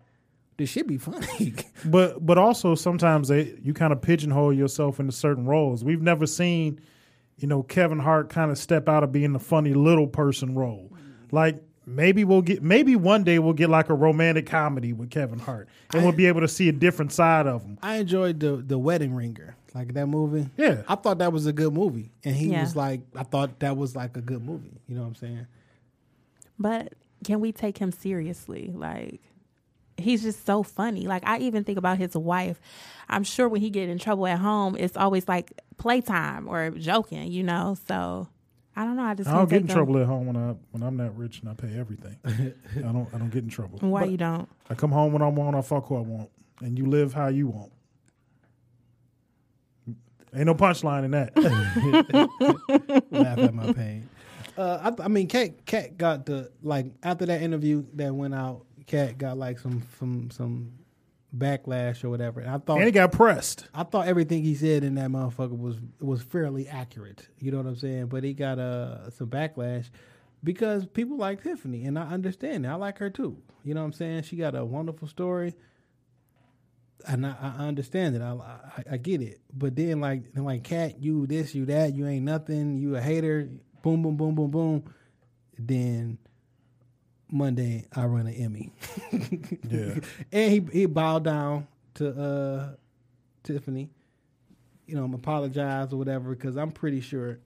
this 0.58 0.68
shit 0.68 0.86
be 0.86 0.98
funny. 0.98 1.54
But 1.84 2.26
but 2.26 2.36
also 2.36 2.74
sometimes 2.74 3.28
they 3.28 3.54
you 3.62 3.72
kind 3.72 3.92
of 3.92 4.02
pigeonhole 4.02 4.52
yourself 4.52 4.98
into 5.00 5.12
certain 5.12 5.46
roles. 5.46 5.84
We've 5.84 6.02
never 6.02 6.26
seen, 6.26 6.80
you 7.38 7.46
know, 7.48 7.62
Kevin 7.62 7.98
Hart 7.98 8.28
kind 8.28 8.50
of 8.50 8.58
step 8.58 8.88
out 8.88 9.02
of 9.04 9.12
being 9.12 9.32
the 9.32 9.38
funny 9.38 9.74
little 9.74 10.06
person 10.06 10.54
role. 10.54 10.92
Like 11.30 11.56
maybe 11.86 12.24
we'll 12.24 12.42
get 12.42 12.62
maybe 12.62 12.96
one 12.96 13.24
day 13.24 13.38
we'll 13.38 13.52
get 13.54 13.70
like 13.70 13.88
a 13.88 13.94
romantic 13.94 14.46
comedy 14.46 14.92
with 14.92 15.10
Kevin 15.10 15.38
Hart, 15.38 15.68
and 15.92 16.02
we'll 16.02 16.12
be 16.12 16.26
able 16.26 16.40
to 16.42 16.48
see 16.48 16.68
a 16.68 16.72
different 16.72 17.12
side 17.12 17.46
of 17.46 17.62
him. 17.62 17.78
I 17.82 17.96
enjoyed 17.96 18.40
the 18.40 18.56
the 18.56 18.78
Wedding 18.78 19.14
Ringer, 19.14 19.56
like 19.74 19.94
that 19.94 20.06
movie. 20.06 20.48
Yeah. 20.56 20.82
I 20.88 20.94
thought 20.96 21.18
that 21.18 21.32
was 21.32 21.46
a 21.46 21.52
good 21.52 21.72
movie, 21.72 22.10
and 22.24 22.34
he 22.34 22.48
Yeah. 22.48 22.62
was 22.62 22.74
like, 22.76 23.02
I 23.14 23.22
thought 23.22 23.60
that 23.60 23.76
was 23.76 23.94
like 23.94 24.16
a 24.16 24.20
good 24.22 24.42
movie. 24.44 24.80
You 24.88 24.96
know 24.96 25.02
what 25.02 25.08
I'm 25.08 25.14
saying? 25.14 25.46
But 26.58 26.94
can 27.24 27.40
we 27.40 27.52
take 27.52 27.78
him 27.78 27.92
seriously? 27.92 28.72
Like 28.74 29.20
he's 29.98 30.22
just 30.22 30.46
so 30.46 30.62
funny. 30.62 31.06
Like 31.06 31.26
I 31.26 31.38
even 31.38 31.64
think 31.64 31.78
about 31.78 31.98
his 31.98 32.14
wife. 32.14 32.60
I'm 33.08 33.24
sure 33.24 33.48
when 33.48 33.60
he 33.60 33.70
get 33.70 33.88
in 33.88 33.98
trouble 33.98 34.26
at 34.26 34.38
home, 34.38 34.76
it's 34.78 34.96
always 34.96 35.26
like 35.28 35.52
playtime 35.78 36.48
or 36.48 36.70
joking, 36.70 37.30
you 37.32 37.42
know. 37.42 37.76
So 37.86 38.28
I 38.76 38.84
don't 38.84 38.96
know. 38.96 39.02
I 39.02 39.14
just 39.14 39.28
I 39.28 39.34
don't 39.34 39.48
get 39.48 39.62
in 39.62 39.68
him. 39.68 39.74
trouble 39.74 39.98
at 39.98 40.06
home 40.06 40.26
when 40.26 40.36
I 40.36 40.54
when 40.70 40.82
I'm 40.82 40.96
not 40.96 41.16
rich 41.16 41.40
and 41.40 41.48
I 41.48 41.54
pay 41.54 41.78
everything. 41.78 42.16
I 42.76 42.80
don't 42.80 43.08
I 43.12 43.18
don't 43.18 43.30
get 43.30 43.42
in 43.42 43.50
trouble. 43.50 43.78
Why 43.80 44.02
But 44.02 44.10
you 44.10 44.16
don't? 44.16 44.48
I 44.70 44.74
come 44.74 44.92
home 44.92 45.12
when 45.12 45.22
I 45.22 45.28
want. 45.28 45.56
I 45.56 45.62
fuck 45.62 45.86
who 45.86 45.96
I 45.96 46.00
want, 46.00 46.30
and 46.60 46.78
you 46.78 46.86
live 46.86 47.12
how 47.12 47.28
you 47.28 47.48
want. 47.48 47.72
Ain't 50.34 50.46
no 50.46 50.54
punchline 50.54 51.04
in 51.04 51.10
that. 51.12 51.34
laugh 53.10 53.38
at 53.38 53.54
my 53.54 53.72
pain. 53.72 54.08
Uh, 54.56 54.92
I, 54.98 55.04
I 55.04 55.08
mean, 55.08 55.26
Katt 55.28 55.64
Katt 55.64 55.96
got 55.96 56.26
the 56.26 56.50
like 56.62 56.86
after 57.02 57.26
that 57.26 57.42
interview 57.42 57.84
that 57.94 58.14
went 58.14 58.34
out. 58.34 58.64
Katt 58.88 59.18
got 59.18 59.38
like 59.38 59.58
some 59.58 59.82
some 59.98 60.30
some 60.30 60.72
backlash 61.36 62.02
or 62.04 62.10
whatever. 62.10 62.40
And 62.40 62.50
I 62.50 62.58
thought 62.58 62.78
and 62.78 62.86
he 62.86 62.90
got 62.90 63.12
pressed. 63.12 63.68
I 63.74 63.84
thought 63.84 64.08
everything 64.08 64.42
he 64.42 64.54
said 64.54 64.82
in 64.82 64.94
that 64.96 65.10
motherfucker 65.10 65.56
was 65.56 65.76
was 66.00 66.22
fairly 66.22 66.66
accurate. 66.66 67.28
You 67.38 67.52
know 67.52 67.58
what 67.58 67.66
I'm 67.66 67.76
saying? 67.76 68.06
But 68.06 68.24
he 68.24 68.34
got 68.34 68.58
uh 68.58 69.10
some 69.10 69.28
backlash 69.28 69.90
because 70.42 70.86
people 70.86 71.16
like 71.16 71.42
Tiffany, 71.42 71.84
and 71.84 71.98
I 71.98 72.08
understand. 72.08 72.64
It. 72.64 72.68
I 72.68 72.74
like 72.74 72.98
her 72.98 73.10
too. 73.10 73.36
You 73.64 73.74
know 73.74 73.80
what 73.80 73.86
I'm 73.86 73.92
saying? 73.92 74.22
She 74.22 74.36
got 74.36 74.54
a 74.54 74.64
wonderful 74.64 75.08
story, 75.08 75.54
and 77.06 77.26
I, 77.26 77.34
I 77.58 77.66
understand 77.66 78.16
it. 78.16 78.22
I, 78.22 78.32
I 78.32 78.84
I 78.92 78.96
get 78.96 79.20
it. 79.20 79.40
But 79.52 79.76
then 79.76 80.00
like 80.00 80.32
then 80.32 80.44
like 80.44 80.64
Katt, 80.64 81.02
you 81.02 81.26
this, 81.26 81.54
you 81.54 81.66
that, 81.66 81.94
you 81.94 82.06
ain't 82.06 82.24
nothing. 82.24 82.78
You 82.78 82.96
a 82.96 83.00
hater. 83.00 83.50
Boom, 83.82 84.02
boom, 84.02 84.16
boom, 84.16 84.34
boom, 84.34 84.50
boom. 84.50 84.94
Then 85.58 86.18
Monday 87.30 87.86
I 87.94 88.04
run 88.06 88.26
an 88.26 88.34
Emmy. 88.34 88.72
Yeah. 89.70 89.94
and 90.32 90.52
he 90.52 90.62
he 90.72 90.86
bowed 90.86 91.24
down 91.24 91.66
to 91.94 92.10
uh 92.10 92.68
Tiffany. 93.42 93.90
You 94.86 94.96
know, 94.96 95.10
apologize 95.14 95.92
or 95.92 95.96
whatever 95.96 96.30
because 96.30 96.56
I'm 96.56 96.70
pretty 96.70 97.00
sure 97.00 97.38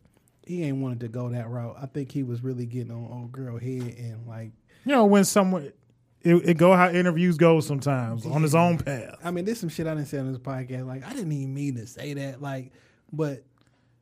he 0.46 0.62
ain't 0.62 0.78
wanted 0.78 1.00
to 1.00 1.08
go 1.08 1.28
that 1.30 1.48
route. 1.48 1.76
I 1.80 1.86
think 1.86 2.12
he 2.12 2.22
was 2.22 2.42
really 2.44 2.66
getting 2.66 2.92
on 2.92 3.08
old 3.10 3.32
girl 3.32 3.58
head 3.58 3.94
and 3.98 4.26
like 4.26 4.52
You 4.84 4.92
know 4.92 5.06
when 5.06 5.24
someone 5.24 5.72
it, 6.22 6.34
it 6.48 6.56
go 6.56 6.74
how 6.74 6.88
interviews 6.90 7.36
go 7.36 7.58
sometimes 7.60 8.24
on 8.24 8.42
his 8.42 8.54
own 8.54 8.78
path. 8.78 9.16
I 9.24 9.32
mean, 9.32 9.44
there's 9.44 9.58
some 9.58 9.68
shit 9.68 9.88
I 9.88 9.94
didn't 9.94 10.06
say 10.06 10.18
on 10.18 10.30
this 10.30 10.40
podcast. 10.40 10.86
Like 10.86 11.04
I 11.04 11.12
didn't 11.12 11.32
even 11.32 11.52
mean 11.52 11.74
to 11.76 11.86
say 11.86 12.14
that. 12.14 12.40
Like, 12.40 12.70
but 13.12 13.42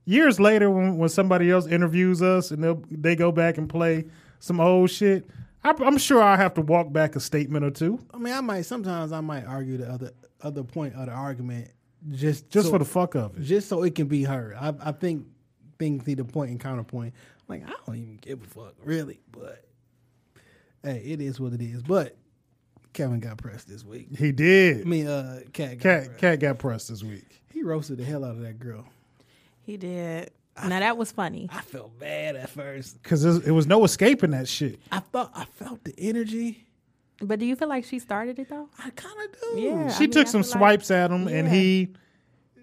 Years 0.06 0.40
later, 0.40 0.70
when 0.70 0.96
when 0.96 1.08
somebody 1.08 1.50
else 1.50 1.66
interviews 1.66 2.20
us 2.22 2.50
and 2.50 2.64
they 2.64 2.74
they 2.90 3.16
go 3.16 3.30
back 3.30 3.58
and 3.58 3.68
play 3.68 4.06
some 4.38 4.58
old 4.58 4.90
shit, 4.90 5.28
I, 5.62 5.74
I'm 5.80 5.98
sure 5.98 6.22
I 6.22 6.36
have 6.36 6.54
to 6.54 6.60
walk 6.62 6.92
back 6.92 7.16
a 7.16 7.20
statement 7.20 7.64
or 7.64 7.70
two 7.70 7.98
I 8.14 8.18
mean, 8.18 8.32
I 8.34 8.40
might 8.40 8.62
sometimes 8.62 9.12
I 9.12 9.20
might 9.20 9.44
argue 9.44 9.76
the 9.76 9.90
other 9.90 10.12
other 10.42 10.62
point 10.62 10.94
of 10.94 11.06
the 11.06 11.12
argument 11.12 11.70
just 12.12 12.48
just 12.50 12.66
so- 12.66 12.72
for 12.72 12.78
the 12.78 12.84
fuck 12.84 13.14
of 13.14 13.36
it. 13.36 13.42
just 13.42 13.68
so 13.68 13.82
it 13.82 13.94
can 13.94 14.06
be 14.06 14.22
heard. 14.24 14.54
I, 14.58 14.72
I 14.80 14.92
think 14.92 15.26
things 15.78 16.06
need 16.06 16.18
a 16.20 16.24
point 16.24 16.50
and 16.50 16.60
counterpoint. 16.60 17.14
Like 17.48 17.64
I 17.66 17.72
don't 17.86 17.96
even 17.96 18.16
give 18.22 18.42
a 18.42 18.46
fuck 18.46 18.74
really, 18.84 19.20
but 19.32 19.64
hey, 20.82 21.02
it 21.04 21.20
is 21.20 21.38
what 21.40 21.52
it 21.52 21.60
is. 21.60 21.82
But 21.82 22.16
Kevin 22.92 23.20
got 23.20 23.36
pressed 23.38 23.68
this 23.68 23.84
week. 23.84 24.08
He 24.16 24.32
did. 24.32 24.80
I 24.80 24.84
mean, 24.84 25.06
uh, 25.06 25.40
Katt 25.52 25.78
got 25.78 26.04
Katt. 26.04 26.18
Katt 26.18 26.40
got 26.40 26.58
pressed 26.58 26.88
this 26.88 27.02
week. 27.04 27.42
He 27.52 27.62
roasted 27.62 27.98
the 27.98 28.04
hell 28.04 28.24
out 28.24 28.32
of 28.32 28.40
that 28.40 28.58
girl. 28.58 28.86
He 29.62 29.76
did. 29.76 30.30
Now 30.68 30.80
that 30.80 30.96
was 30.96 31.12
funny. 31.12 31.48
I 31.52 31.60
felt 31.60 31.98
bad 31.98 32.36
at 32.36 32.50
first. 32.50 33.02
Cause 33.02 33.22
there's- 33.22 33.46
it 33.46 33.50
was 33.52 33.66
no 33.66 33.84
escaping 33.84 34.30
that 34.32 34.48
shit. 34.48 34.80
I 34.92 35.00
thought 35.00 35.30
I 35.34 35.44
felt 35.44 35.84
the 35.84 35.94
energy. 35.98 36.66
But 37.22 37.38
do 37.38 37.44
you 37.46 37.54
feel 37.56 37.68
like 37.68 37.84
she 37.84 37.98
started 37.98 38.38
it 38.38 38.48
though? 38.48 38.68
I 38.78 38.90
kind 38.90 39.14
of 39.24 39.40
do. 39.40 39.60
Yeah. 39.60 39.88
She 39.90 39.96
I 39.96 40.00
mean, 40.00 40.10
took 40.12 40.26
I 40.26 40.30
some 40.30 40.42
feel 40.42 40.50
like- 40.52 40.58
swipes 40.58 40.90
at 40.90 41.10
him, 41.10 41.28
and 41.28 41.46
he 41.48 41.94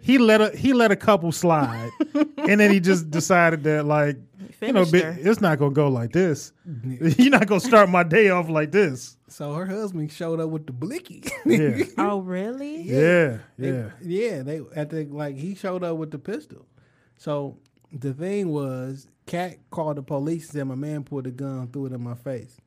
he 0.02 0.18
let 0.18 0.42
a 0.42 0.50
he 0.56 0.74
let 0.74 0.92
a 0.92 0.96
couple 0.96 1.32
slide, 1.32 1.90
and 2.38 2.60
then 2.60 2.72
he 2.72 2.80
just 2.80 3.10
decided 3.12 3.64
that 3.66 3.86
like 3.86 4.18
you 4.62 4.72
know, 4.74 4.86
her. 4.86 5.18
it's 5.20 5.42
not 5.42 5.60
gonna 5.60 5.72
go 5.72 5.88
like 5.90 6.12
this. 6.14 6.54
You're 6.84 7.30
not 7.30 7.46
gonna 7.46 7.60
start 7.60 7.90
my 7.90 8.02
day 8.04 8.30
off 8.30 8.50
like 8.50 8.72
this. 8.72 9.18
So 9.28 9.54
her 9.54 9.66
husband 9.68 10.12
showed 10.12 10.40
up 10.40 10.50
with 10.50 10.66
the 10.66 10.74
blicky. 10.74 11.24
Yeah, 11.46 11.84
Oh 11.98 12.20
really? 12.22 12.82
yeah, 12.82 13.40
They- 13.60 13.72
yeah. 13.74 13.90
yeah. 14.02 14.42
They 14.42 14.62
at 14.76 14.90
the 14.90 15.06
like 15.06 15.36
he 15.36 15.54
showed 15.54 15.84
up 15.84 15.98
with 15.98 16.10
the 16.12 16.18
pistol. 16.20 16.66
So 17.18 17.58
the 17.92 18.14
thing 18.14 18.50
was, 18.50 19.08
Katt 19.26 19.58
called 19.70 19.98
the 19.98 20.04
police 20.04 20.46
and 20.46 20.54
said 20.54 20.68
my 20.68 20.76
man 20.76 21.04
pulled 21.04 21.28
a 21.28 21.32
gun, 21.32 21.68
threw 21.68 21.88
it 21.88 21.94
in 21.94 22.02
my 22.02 22.16
face. 22.16 22.58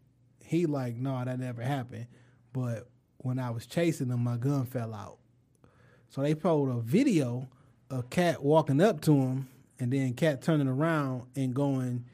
He 0.44 0.66
like, 0.66 0.96
no, 0.96 1.22
that 1.24 1.38
never 1.38 1.62
happened. 1.62 2.06
But 2.52 2.88
when 3.18 3.38
I 3.38 3.50
was 3.50 3.66
chasing 3.66 4.08
him, 4.08 4.24
my 4.24 4.36
gun 4.36 4.66
fell 4.66 4.94
out. 4.94 5.18
So 6.08 6.22
they 6.22 6.34
pulled 6.34 6.68
a 6.68 6.80
video 6.80 7.48
of 7.90 8.10
Katt 8.10 8.42
walking 8.42 8.80
up 8.80 9.00
to 9.02 9.12
him, 9.12 9.48
and 9.78 9.92
then 9.92 10.14
Katt 10.14 10.42
turning 10.42 10.68
around 10.68 11.26
and 11.36 11.54
going 11.54 12.04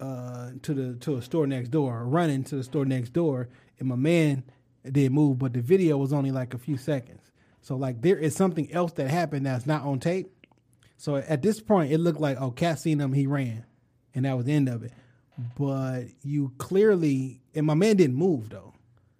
uh, 0.00 0.50
to 0.62 0.74
the 0.74 0.94
to 1.00 1.16
a 1.16 1.22
store 1.22 1.46
next 1.46 1.68
door, 1.68 2.04
running 2.04 2.44
to 2.44 2.56
the 2.56 2.64
store 2.64 2.84
next 2.84 3.12
door, 3.12 3.48
and 3.78 3.88
my 3.88 3.96
man 3.96 4.44
did 4.90 5.12
move, 5.12 5.38
but 5.38 5.52
the 5.52 5.60
video 5.60 5.96
was 5.96 6.12
only 6.12 6.30
like 6.30 6.54
a 6.54 6.58
few 6.58 6.76
seconds. 6.76 7.30
So 7.62 7.76
like 7.76 8.02
there 8.02 8.18
is 8.18 8.34
something 8.34 8.70
else 8.72 8.92
that 8.92 9.08
happened 9.08 9.46
that's 9.46 9.66
not 9.66 9.82
on 9.82 10.00
tape. 10.00 10.33
So 10.96 11.16
at 11.16 11.42
this 11.42 11.60
point, 11.60 11.92
it 11.92 11.98
looked 11.98 12.20
like 12.20 12.40
oh, 12.40 12.50
Katt 12.50 12.78
seen 12.78 13.00
him, 13.00 13.12
he 13.12 13.26
ran, 13.26 13.64
and 14.14 14.24
that 14.24 14.36
was 14.36 14.46
the 14.46 14.52
end 14.52 14.68
of 14.68 14.82
it. 14.82 14.92
But 15.58 16.04
you 16.22 16.52
clearly, 16.58 17.40
and 17.54 17.66
my 17.66 17.74
man 17.74 17.96
didn't 17.96 18.16
move 18.16 18.50
though. 18.50 18.74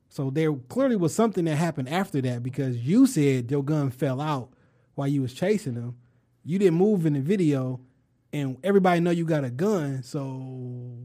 So 0.08 0.30
there 0.30 0.52
clearly 0.54 0.94
was 0.96 1.12
something 1.12 1.44
that 1.46 1.56
happened 1.56 1.88
after 1.88 2.20
that 2.20 2.42
because 2.42 2.76
you 2.76 3.06
said 3.06 3.50
your 3.50 3.64
gun 3.64 3.90
fell 3.90 4.20
out 4.20 4.50
while 4.94 5.08
you 5.08 5.22
was 5.22 5.34
chasing 5.34 5.74
him. 5.74 5.96
You 6.44 6.58
didn't 6.58 6.78
move 6.78 7.04
in 7.04 7.14
the 7.14 7.20
video, 7.20 7.80
and 8.32 8.56
everybody 8.62 9.00
know 9.00 9.10
you 9.10 9.24
got 9.24 9.44
a 9.44 9.50
gun. 9.50 10.02
So 10.04 10.96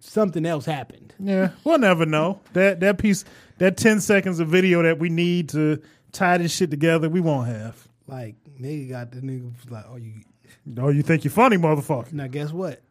something 0.00 0.46
else 0.46 0.64
happened. 0.64 1.14
Yeah, 1.18 1.50
we'll 1.64 1.78
never 1.78 2.06
know. 2.06 2.40
That 2.54 2.80
that 2.80 2.98
piece, 2.98 3.24
that 3.58 3.76
ten 3.76 4.00
seconds 4.00 4.40
of 4.40 4.48
video 4.48 4.82
that 4.82 4.98
we 4.98 5.10
need 5.10 5.50
to 5.50 5.82
tie 6.12 6.38
this 6.38 6.54
shit 6.54 6.70
together, 6.70 7.08
we 7.10 7.20
won't 7.20 7.48
have. 7.48 7.88
Like 8.06 8.36
nigga 8.60 8.90
got 8.90 9.10
the 9.12 9.20
nigga 9.20 9.44
was 9.44 9.70
like, 9.70 9.84
oh 9.88 9.96
you. 9.96 10.14
Oh, 10.78 10.88
you 10.90 11.02
think 11.02 11.24
you're 11.24 11.30
funny, 11.32 11.56
motherfucker? 11.56 12.12
Now 12.12 12.26
guess 12.26 12.52
what? 12.52 12.82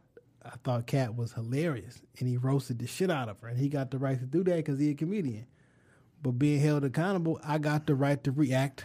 I 0.44 0.52
thought 0.64 0.88
Katt 0.88 1.16
was 1.16 1.32
hilarious, 1.34 2.02
and 2.20 2.28
he 2.28 2.36
roasted 2.36 2.80
the 2.80 2.88
shit 2.88 3.10
out 3.12 3.30
of 3.30 3.40
her, 3.42 3.48
and 3.48 3.58
he 3.58 3.70
got 3.70 3.92
the 3.92 3.98
right 4.00 4.20
to 4.20 4.26
do 4.26 4.44
that 4.44 4.56
because 4.58 4.80
he 4.80 4.90
a 4.90 4.94
comedian. 4.96 5.46
But 6.22 6.32
being 6.32 6.60
held 6.60 6.84
accountable, 6.84 7.40
I 7.44 7.60
got 7.60 7.86
the 7.86 7.96
right 7.96 8.22
to 8.24 8.32
react 8.32 8.84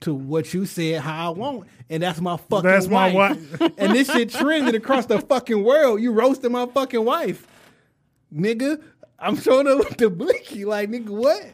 to 0.00 0.14
what 0.14 0.54
you 0.54 0.64
said 0.64 1.00
how 1.00 1.32
I 1.32 1.36
want, 1.36 1.68
and 1.90 2.02
that's 2.02 2.20
my 2.20 2.36
fucking 2.36 2.62
That's 2.70 2.86
my 2.88 3.12
wife. 3.12 3.60
wife. 3.60 3.72
and 3.78 3.92
this 3.94 4.10
shit 4.10 4.30
trended 4.30 4.74
across 4.76 5.06
the 5.06 5.18
fucking 5.20 5.62
world. 5.62 6.00
You 6.00 6.12
roasted 6.12 6.52
my 6.52 6.66
fucking 6.66 7.04
wife, 7.04 7.46
nigga. 8.34 8.80
I'm 9.18 9.36
showing 9.36 9.66
up 9.68 9.78
with 9.78 9.96
the 9.98 10.08
blinky, 10.08 10.64
like 10.64 10.88
nigga, 10.90 11.08
what? 11.10 11.44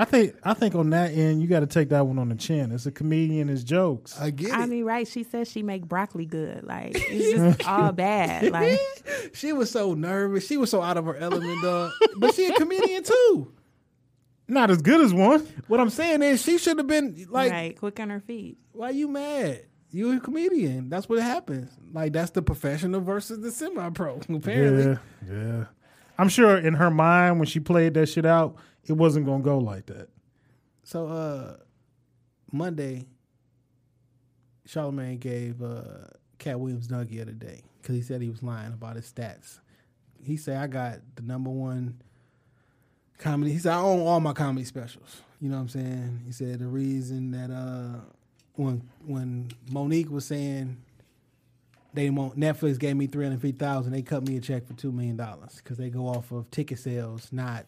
I 0.00 0.04
think 0.06 0.34
I 0.42 0.54
think 0.54 0.74
on 0.74 0.90
that 0.90 1.12
end 1.12 1.42
you 1.42 1.46
got 1.48 1.60
to 1.60 1.66
take 1.66 1.90
that 1.90 2.06
one 2.06 2.18
on 2.18 2.30
the 2.30 2.34
chin. 2.34 2.72
It's 2.72 2.86
a 2.86 2.90
comedian, 2.90 3.48
his 3.48 3.64
jokes. 3.64 4.18
I 4.18 4.30
get 4.30 4.52
I 4.52 4.62
it. 4.64 4.68
mean, 4.68 4.84
right? 4.84 5.06
She 5.06 5.22
says 5.24 5.50
she 5.50 5.62
make 5.62 5.86
broccoli 5.86 6.24
good. 6.24 6.64
Like 6.64 6.92
it's 6.94 7.32
just 7.58 7.68
all 7.68 7.92
bad. 7.92 8.50
Like 8.52 8.78
she 9.34 9.52
was 9.52 9.70
so 9.70 9.92
nervous. 9.94 10.46
She 10.46 10.56
was 10.56 10.70
so 10.70 10.80
out 10.80 10.96
of 10.96 11.04
her 11.04 11.16
element, 11.16 11.62
dog. 11.62 11.92
but 12.16 12.34
she 12.34 12.46
a 12.46 12.52
comedian 12.54 13.02
too. 13.02 13.52
Not 14.48 14.70
as 14.70 14.80
good 14.82 15.00
as 15.02 15.12
one. 15.12 15.46
What 15.68 15.78
I'm 15.80 15.90
saying 15.90 16.22
is, 16.22 16.42
she 16.42 16.58
should 16.58 16.78
have 16.78 16.86
been 16.88 17.26
like, 17.28 17.52
right, 17.52 17.78
quick 17.78 18.00
on 18.00 18.10
her 18.10 18.20
feet. 18.20 18.58
"Why 18.72 18.90
you 18.90 19.06
mad? 19.06 19.66
You 19.90 20.16
a 20.16 20.20
comedian. 20.20 20.88
That's 20.88 21.08
what 21.08 21.20
happens. 21.20 21.70
Like 21.92 22.12
that's 22.12 22.30
the 22.30 22.42
professional 22.42 23.00
versus 23.00 23.40
the 23.40 23.50
semi-pro. 23.50 24.20
Apparently, 24.34 24.98
Yeah, 25.28 25.32
yeah. 25.32 25.64
I'm 26.18 26.28
sure 26.28 26.56
in 26.56 26.74
her 26.74 26.90
mind 26.90 27.38
when 27.38 27.46
she 27.46 27.60
played 27.60 27.94
that 27.94 28.06
shit 28.08 28.24
out, 28.26 28.56
it 28.90 28.96
wasn't 28.96 29.24
gonna 29.24 29.40
go 29.40 29.58
like 29.58 29.86
that. 29.86 30.08
So 30.82 31.06
uh 31.06 31.56
Monday, 32.50 33.06
Charlemagne 34.66 35.18
gave 35.18 35.62
uh 35.62 36.08
Katt 36.40 36.58
Williams 36.58 36.90
of 36.90 37.08
the 37.08 37.24
day 37.24 37.62
because 37.80 37.94
he 37.94 38.02
said 38.02 38.20
he 38.20 38.28
was 38.28 38.42
lying 38.42 38.72
about 38.72 38.96
his 38.96 39.10
stats. 39.10 39.60
He 40.20 40.36
said 40.36 40.56
I 40.56 40.66
got 40.66 40.98
the 41.14 41.22
number 41.22 41.50
one 41.50 42.02
comedy. 43.18 43.52
He 43.52 43.58
said 43.60 43.74
I 43.74 43.80
own 43.80 44.00
all 44.00 44.18
my 44.18 44.32
comedy 44.32 44.64
specials. 44.64 45.22
You 45.40 45.50
know 45.50 45.56
what 45.56 45.62
I'm 45.62 45.68
saying? 45.68 46.22
He 46.26 46.32
said 46.32 46.58
the 46.58 46.66
reason 46.66 47.30
that 47.30 47.52
uh 47.52 48.00
when 48.54 48.90
when 49.06 49.52
Mo'Nique 49.70 50.10
was 50.10 50.24
saying 50.24 50.82
they 51.94 52.10
won't 52.10 52.36
Netflix 52.36 52.76
gave 52.76 52.96
me 52.96 53.06
three 53.06 53.24
hundred 53.24 53.40
fifty 53.40 53.56
thousand, 53.56 53.92
they 53.92 54.02
cut 54.02 54.26
me 54.26 54.36
a 54.36 54.40
check 54.40 54.66
for 54.66 54.72
two 54.72 54.90
million 54.90 55.16
dollars 55.16 55.60
because 55.62 55.76
they 55.76 55.90
go 55.90 56.08
off 56.08 56.32
of 56.32 56.50
ticket 56.50 56.80
sales, 56.80 57.28
not 57.30 57.66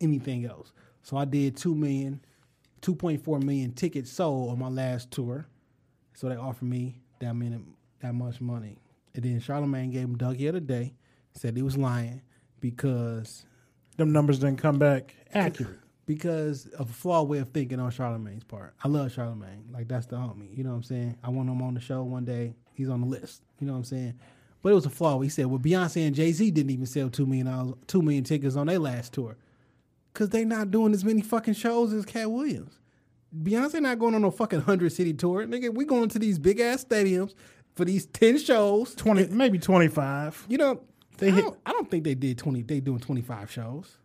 anything 0.00 0.44
else. 0.44 0.72
So 1.02 1.16
I 1.16 1.24
did 1.24 1.56
two 1.56 1.74
million, 1.74 2.20
2.4 2.82 3.42
million 3.42 3.72
tickets 3.72 4.10
sold 4.10 4.50
on 4.50 4.58
my 4.58 4.68
last 4.68 5.10
tour. 5.10 5.46
So 6.14 6.28
they 6.28 6.36
offered 6.36 6.68
me 6.68 7.00
that 7.20 7.34
many, 7.34 7.58
that 8.00 8.14
much 8.14 8.40
money. 8.40 8.78
And 9.14 9.24
then 9.24 9.40
Charlemagne 9.40 9.90
gave 9.90 10.04
him 10.04 10.16
Donkey 10.16 10.46
of 10.48 10.54
the 10.54 10.60
day, 10.60 10.94
said 11.34 11.56
he 11.56 11.62
was 11.62 11.76
lying 11.76 12.22
because 12.60 13.44
Them 13.96 14.12
numbers 14.12 14.38
didn't 14.38 14.58
come 14.58 14.78
back 14.78 15.14
accurate. 15.32 15.78
because 16.06 16.66
of 16.68 16.90
a 16.90 16.92
flawed 16.92 17.28
way 17.28 17.38
of 17.38 17.48
thinking 17.50 17.80
on 17.80 17.90
Charlemagne's 17.90 18.44
part. 18.44 18.74
I 18.82 18.88
love 18.88 19.12
Charlemagne. 19.12 19.64
Like 19.72 19.88
that's 19.88 20.06
the 20.06 20.16
homie. 20.16 20.56
You 20.56 20.64
know 20.64 20.70
what 20.70 20.76
I'm 20.76 20.82
saying? 20.82 21.16
I 21.22 21.30
want 21.30 21.48
him 21.48 21.62
on 21.62 21.74
the 21.74 21.80
show 21.80 22.02
one 22.02 22.24
day. 22.24 22.54
He's 22.74 22.88
on 22.90 23.00
the 23.00 23.06
list. 23.06 23.42
You 23.58 23.66
know 23.66 23.72
what 23.74 23.78
I'm 23.80 23.84
saying? 23.84 24.14
But 24.62 24.72
it 24.72 24.74
was 24.74 24.86
a 24.86 24.90
flaw. 24.90 25.20
He 25.20 25.28
said, 25.28 25.46
well, 25.46 25.58
Beyonce 25.60 26.06
and 26.06 26.14
Jay 26.16 26.32
Z 26.32 26.50
didn't 26.50 26.70
even 26.70 26.86
sell 26.86 27.08
two 27.08 27.24
million 27.26 27.46
dollars, 27.46 27.74
two 27.86 28.02
million 28.02 28.24
tickets 28.24 28.56
on 28.56 28.66
their 28.66 28.78
last 28.78 29.12
tour, 29.12 29.36
because 30.16 30.30
they 30.30 30.46
not 30.46 30.70
doing 30.70 30.94
as 30.94 31.04
many 31.04 31.20
fucking 31.20 31.52
shows 31.52 31.92
as 31.92 32.06
Katt 32.06 32.30
Williams. 32.30 32.78
Beyonce 33.42 33.82
not 33.82 33.98
going 33.98 34.14
on 34.14 34.22
no 34.22 34.30
fucking 34.30 34.62
hundred 34.62 34.90
city 34.92 35.12
tour, 35.12 35.44
nigga. 35.46 35.74
We 35.74 35.84
going 35.84 36.08
to 36.08 36.18
these 36.18 36.38
big 36.38 36.58
ass 36.58 36.82
stadiums 36.86 37.34
for 37.74 37.84
these 37.84 38.06
ten 38.06 38.38
shows. 38.38 38.94
Twenty, 38.94 39.26
maybe 39.26 39.58
twenty 39.58 39.88
five. 39.88 40.42
You 40.48 40.56
know, 40.56 40.80
They 41.18 41.28
I, 41.28 41.32
hit- 41.32 41.44
don't, 41.44 41.58
I 41.66 41.72
don't 41.72 41.90
think 41.90 42.04
they 42.04 42.14
did 42.14 42.38
twenty. 42.38 42.62
They 42.62 42.80
doing 42.80 43.00
twenty 43.00 43.20
five 43.20 43.50
shows. 43.50 43.98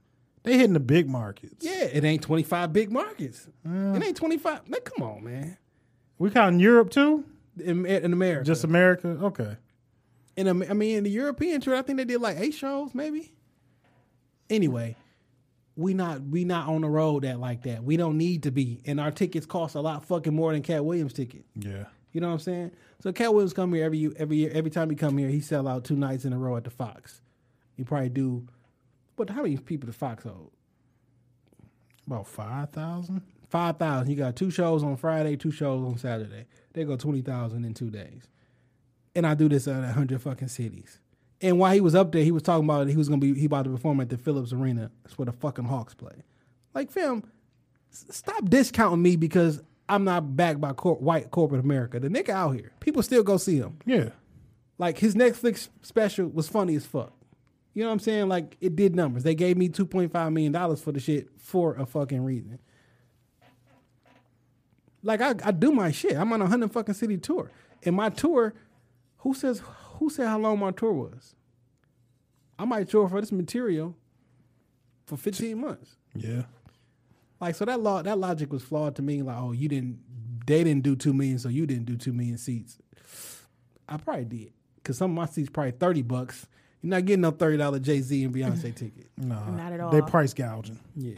They 0.44 0.58
hitting 0.58 0.74
the 0.74 0.82
big 0.82 1.08
markets. 1.08 1.64
Yeah, 1.64 1.84
it 1.84 2.04
ain't 2.04 2.24
25 2.24 2.74
big 2.74 2.92
markets. 2.92 3.48
It 3.64 4.04
ain't 4.04 4.18
25. 4.18 4.62
Like, 4.70 4.86
come 4.86 5.08
on, 5.08 5.24
man. 5.24 5.56
We 6.18 6.32
counting 6.32 6.60
Europe 6.60 6.90
too? 6.90 7.24
In, 7.64 7.86
in 7.86 8.12
America. 8.12 8.44
Just 8.46 8.64
America? 8.64 9.08
Okay. 9.22 9.56
in 10.36 10.48
I 10.48 10.74
mean, 10.74 10.98
in 10.98 11.04
the 11.04 11.12
European 11.12 11.62
tour, 11.62 11.76
I 11.76 11.84
think 11.84 12.00
they 12.00 12.06
did 12.06 12.22
like 12.22 12.38
eight 12.40 12.56
shows, 12.56 12.96
maybe. 12.96 13.32
Anyway, 14.50 14.96
we 15.76 15.94
not 15.94 16.22
we 16.22 16.44
not 16.44 16.68
on 16.68 16.82
the 16.82 16.90
road 16.90 17.24
that 17.24 17.40
like 17.40 17.64
that. 17.64 17.84
We 17.84 17.98
don't 17.98 18.18
need 18.18 18.44
to 18.44 18.52
be, 18.52 18.82
and 18.86 19.00
our 19.00 19.12
tickets 19.12 19.46
cost 19.46 19.76
a 19.76 19.82
lot 19.82 20.06
fucking 20.06 20.34
more 20.34 20.52
than 20.52 20.62
Katt 20.62 20.84
Williams' 20.84 21.14
ticket. 21.14 21.46
Yeah. 21.56 21.86
You 22.12 22.20
know 22.20 22.28
what 22.28 22.34
I'm 22.34 22.40
saying? 22.40 22.72
So 23.00 23.14
Katt 23.14 23.34
Williams 23.34 23.54
come 23.54 23.74
here 23.74 23.86
every 23.86 24.12
every 24.18 24.38
year. 24.38 24.52
Every 24.54 24.72
time 24.72 24.90
he 24.90 24.96
come 24.96 25.18
here, 25.18 25.30
he 25.30 25.40
sell 25.40 25.68
out 25.68 25.86
two 25.86 25.96
nights 25.96 26.26
in 26.26 26.34
a 26.34 26.38
row 26.38 26.58
at 26.58 26.66
the 26.66 26.70
Fox. 26.70 27.22
He 27.76 27.84
probably 27.84 28.10
do. 28.10 28.48
But 29.16 29.30
how 29.30 29.44
many 29.44 29.58
people 29.58 29.88
the 29.88 29.94
Fox 29.94 30.24
hold? 30.24 30.52
About 32.06 32.28
five 32.28 32.72
thousand? 32.72 33.22
Five 33.50 33.78
thousand. 33.78 34.10
You 34.10 34.18
got 34.18 34.36
two 34.36 34.52
shows 34.52 34.84
on 34.84 34.98
Friday, 34.98 35.38
two 35.38 35.52
shows 35.52 35.84
on 35.86 35.98
Saturday. 35.98 36.46
They 36.74 36.84
go 36.84 36.98
twenty 36.98 37.22
thousand 37.22 37.64
in 37.66 37.74
two 37.74 37.90
days. 37.90 38.28
And 39.16 39.26
I 39.26 39.34
do 39.34 39.50
this 39.50 39.68
at 39.68 39.84
a 39.84 39.94
hundred 39.94 40.22
fucking 40.22 40.48
cities. 40.50 41.00
And 41.42 41.58
while 41.58 41.74
he 41.74 41.82
was 41.82 41.96
up 41.96 42.12
there, 42.12 42.24
he 42.24 42.32
was 42.32 42.44
talking 42.44 42.66
about 42.66 42.88
he 42.88 42.96
was 42.96 43.10
gonna 43.10 43.20
be 43.20 43.34
he 43.34 43.46
about 43.46 43.64
to 43.66 43.72
perform 43.72 44.00
at 44.00 44.10
the 44.10 44.18
Philips 44.18 44.54
Arena. 44.54 44.92
That's 45.04 45.18
where 45.18 45.26
the 45.26 45.32
fucking 45.32 45.66
Hawks 45.66 45.94
play. 45.94 46.24
Like, 46.74 46.92
fam, 46.92 47.24
stop 47.90 48.50
discounting 48.50 49.02
me 49.02 49.16
because 49.16 49.62
I'm 49.90 50.04
not 50.04 50.36
backed 50.36 50.62
by 50.62 50.74
cor- 50.74 50.96
white 50.96 51.32
corporate 51.32 51.64
America. 51.64 52.00
The 52.00 52.10
nigga 52.10 52.30
out 52.30 52.52
here, 52.52 52.72
people 52.80 53.04
still 53.04 53.24
go 53.24 53.38
see 53.38 53.58
him. 53.58 53.78
Yeah. 53.86 54.10
Like 54.78 54.98
his 54.98 55.16
Netflix 55.16 55.70
special 55.82 56.28
was 56.28 56.48
funny 56.48 56.76
as 56.76 56.86
fuck. 56.86 57.14
You 57.74 57.84
know 57.84 57.90
what 57.90 57.94
I'm 57.94 58.00
saying? 58.00 58.30
Like 58.30 58.58
it 58.62 58.76
did 58.76 58.96
numbers. 58.96 59.24
They 59.24 59.36
gave 59.36 59.58
me 59.58 59.70
two 59.70 59.86
point 59.86 60.12
five 60.12 60.32
million 60.32 60.52
dollars 60.52 60.82
for 60.82 60.92
the 60.92 61.00
shit 61.00 61.30
for 61.38 61.76
a 61.76 61.86
fucking 61.86 62.24
reason. 62.24 62.60
Like 65.04 65.22
I, 65.22 65.36
I 65.44 65.52
do 65.52 65.72
my 65.72 65.92
shit. 65.92 66.16
I'm 66.16 66.32
on 66.34 66.42
a 66.42 66.48
hundred 66.48 66.72
fucking 66.72 66.94
city 66.94 67.18
tour. 67.18 67.52
And 67.84 67.96
my 67.96 68.10
tour, 68.10 68.54
who 69.20 69.34
says 69.34 69.62
who 70.02 70.10
said 70.10 70.26
how 70.28 70.40
long 70.40 70.58
my 70.58 70.72
tour 70.72 70.92
was? 70.92 71.36
I 72.58 72.66
might 72.66 72.90
tour 72.90 73.08
for 73.08 73.22
this 73.22 73.32
material 73.32 73.96
for 75.06 75.16
15 75.16 75.62
months. 75.62 75.96
Yeah. 76.16 76.46
Like 77.40 77.54
so 77.54 77.66
that 77.66 77.80
law 77.80 78.02
that 78.02 78.18
logic 78.18 78.52
was 78.52 78.64
flawed 78.64 78.96
to 78.96 79.04
me. 79.04 79.22
Like, 79.22 79.38
oh, 79.38 79.52
you 79.52 79.70
didn't 79.70 80.00
they 80.48 80.64
didn't 80.64 80.82
do 80.82 80.96
two 80.96 81.14
million, 81.14 81.38
so 81.38 81.50
you 81.50 81.68
didn't 81.68 81.86
do 81.86 81.98
two 81.98 82.14
million 82.14 82.40
seats. 82.40 82.80
I 83.88 83.98
probably 83.98 84.26
did. 84.26 84.54
Cause 84.84 84.98
some 84.98 85.12
of 85.12 85.16
my 85.16 85.28
seats 85.28 85.52
probably 85.52 85.74
30 85.74 86.02
bucks. 86.02 86.48
You're 86.82 86.90
not 86.90 87.06
getting 87.06 87.22
no 87.22 87.30
thirty 87.30 87.58
dollar 87.58 87.78
Jay 87.78 88.02
Z 88.02 88.24
and 88.24 88.34
Beyonce 88.34 88.74
ticket. 88.76 89.12
Nah. 89.18 89.52
Not 89.52 89.72
at 89.72 89.80
all. 89.82 89.92
They 89.92 90.02
price 90.02 90.34
gouging. 90.34 90.80
Yeah. 90.96 91.14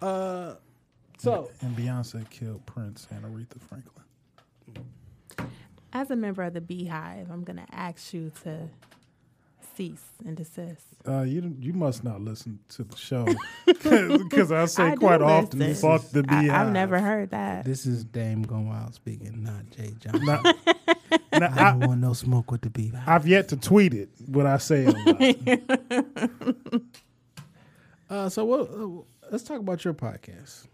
Uh 0.00 0.54
so 1.18 1.50
And 1.60 1.76
Beyonce 1.76 2.28
killed 2.30 2.64
Prince 2.64 3.06
and 3.10 3.22
Aretha 3.26 3.60
Franklin. 3.60 4.04
As 5.92 6.10
a 6.10 6.16
member 6.16 6.42
of 6.42 6.54
the 6.54 6.60
Beehive, 6.60 7.30
I'm 7.30 7.44
gonna 7.44 7.66
ask 7.70 8.14
you 8.14 8.32
to 8.44 8.68
cease 9.76 10.04
and 10.24 10.36
desist. 10.36 10.86
Uh, 11.06 11.22
you 11.22 11.54
you 11.58 11.72
must 11.72 12.02
not 12.04 12.20
listen 12.20 12.58
to 12.70 12.84
the 12.84 12.96
show 12.96 13.26
because 13.66 14.52
I 14.52 14.64
say 14.66 14.92
I 14.92 14.96
quite 14.96 15.20
often, 15.20 15.58
listen. 15.58 15.90
"Fuck 15.90 16.10
the 16.10 16.24
I, 16.28 16.42
beehive." 16.42 16.66
I've 16.68 16.72
never 16.72 16.98
heard 16.98 17.30
that. 17.30 17.64
this 17.64 17.84
is 17.86 18.04
Dame 18.04 18.42
Gone 18.42 18.68
Wild 18.68 18.94
speaking, 18.94 19.42
not 19.42 19.68
Jay 19.70 19.92
Johnson. 19.98 20.54
Now, 21.32 21.50
I 21.50 21.70
don't 21.70 21.88
want 21.88 22.00
no 22.00 22.12
smoke 22.12 22.50
with 22.50 22.60
the 22.60 22.68
Beehive. 22.70 23.08
I, 23.08 23.14
I've 23.14 23.26
yet 23.26 23.48
to 23.48 23.56
tweet 23.56 23.94
it, 23.94 24.10
but 24.28 24.46
I 24.46 24.58
say 24.58 24.86
it. 24.86 25.62
Uh 28.10 28.28
so 28.28 28.44
what 28.44 28.68
uh, 28.70 29.02
let's 29.30 29.42
talk 29.42 29.58
about 29.58 29.82
your 29.84 29.94
podcast. 29.94 30.66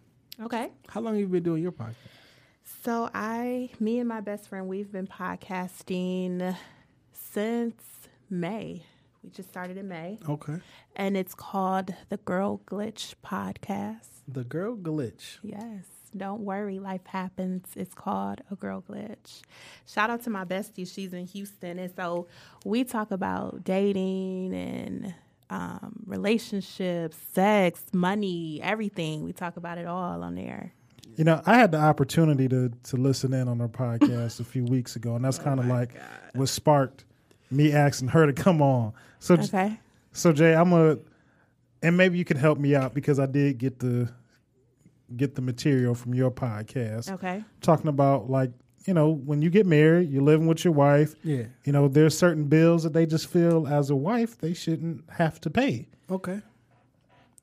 Okay. 0.42 0.70
How 0.88 1.00
long 1.00 1.14
have 1.14 1.20
you 1.20 1.28
been 1.28 1.44
doing 1.44 1.62
your 1.62 1.70
podcast? 1.70 1.94
So 2.84 3.10
I, 3.12 3.70
me 3.80 3.98
and 3.98 4.08
my 4.08 4.20
best 4.20 4.48
friend, 4.48 4.68
we've 4.68 4.90
been 4.90 5.06
podcasting 5.06 6.56
since 7.12 7.82
May. 8.30 8.82
We 9.22 9.30
just 9.30 9.48
started 9.48 9.76
in 9.76 9.88
May, 9.88 10.18
Okay. 10.28 10.58
and 10.94 11.16
it's 11.16 11.34
called 11.34 11.92
the 12.08 12.18
Girl 12.18 12.60
Glitch 12.66 13.14
Podcast. 13.24 14.06
The 14.28 14.44
Girl 14.44 14.76
Glitch. 14.76 15.38
Yes. 15.42 15.84
Don't 16.16 16.40
worry, 16.42 16.78
life 16.78 17.04
happens. 17.06 17.66
It's 17.76 17.92
called 17.92 18.40
a 18.50 18.56
girl 18.56 18.82
glitch. 18.88 19.42
Shout 19.86 20.08
out 20.08 20.22
to 20.24 20.30
my 20.30 20.44
bestie. 20.46 20.90
She's 20.90 21.12
in 21.12 21.26
Houston. 21.26 21.78
And 21.78 21.92
so 21.94 22.28
we 22.64 22.82
talk 22.84 23.10
about 23.10 23.62
dating 23.62 24.54
and 24.54 25.14
um, 25.50 26.02
relationships, 26.06 27.18
sex, 27.34 27.82
money, 27.92 28.58
everything. 28.62 29.22
We 29.22 29.34
talk 29.34 29.58
about 29.58 29.76
it 29.76 29.84
all 29.86 30.22
on 30.22 30.34
there. 30.34 30.72
You 31.18 31.24
know, 31.24 31.42
I 31.46 31.58
had 31.58 31.72
the 31.72 31.78
opportunity 31.78 32.48
to 32.48 32.70
to 32.84 32.96
listen 32.96 33.34
in 33.34 33.48
on 33.48 33.58
her 33.58 33.68
podcast 33.68 34.38
a 34.38 34.44
few 34.44 34.64
weeks 34.64 34.94
ago, 34.96 35.16
and 35.16 35.24
that's 35.24 35.38
oh 35.40 35.42
kind 35.42 35.58
of 35.58 35.66
like 35.66 35.90
what 36.34 36.48
sparked 36.48 37.04
me 37.50 37.72
asking 37.72 38.08
her 38.08 38.24
to 38.26 38.32
come 38.32 38.62
on. 38.62 38.92
So, 39.18 39.34
Okay. 39.34 39.80
so 40.12 40.32
Jay, 40.32 40.54
I'm 40.54 40.72
a, 40.72 40.96
and 41.82 41.96
maybe 41.96 42.18
you 42.18 42.24
can 42.24 42.36
help 42.36 42.58
me 42.58 42.74
out 42.76 42.94
because 42.94 43.18
I 43.18 43.26
did 43.26 43.58
get 43.58 43.80
the 43.80 44.08
get 45.16 45.34
the 45.34 45.42
material 45.42 45.94
from 45.94 46.14
your 46.14 46.30
podcast 46.30 47.10
Okay. 47.10 47.42
talking 47.62 47.88
about 47.88 48.30
like 48.30 48.52
you 48.86 48.94
know 48.94 49.10
when 49.10 49.42
you 49.42 49.50
get 49.50 49.66
married, 49.66 50.08
you're 50.10 50.22
living 50.22 50.46
with 50.46 50.64
your 50.64 50.72
wife. 50.74 51.16
Yeah. 51.24 51.46
You 51.64 51.72
know, 51.72 51.88
there's 51.88 52.16
certain 52.16 52.44
bills 52.44 52.84
that 52.84 52.92
they 52.92 53.06
just 53.06 53.26
feel 53.26 53.66
as 53.66 53.90
a 53.90 53.96
wife 53.96 54.38
they 54.38 54.54
shouldn't 54.54 55.02
have 55.10 55.40
to 55.40 55.50
pay. 55.50 55.88
Okay. 56.08 56.42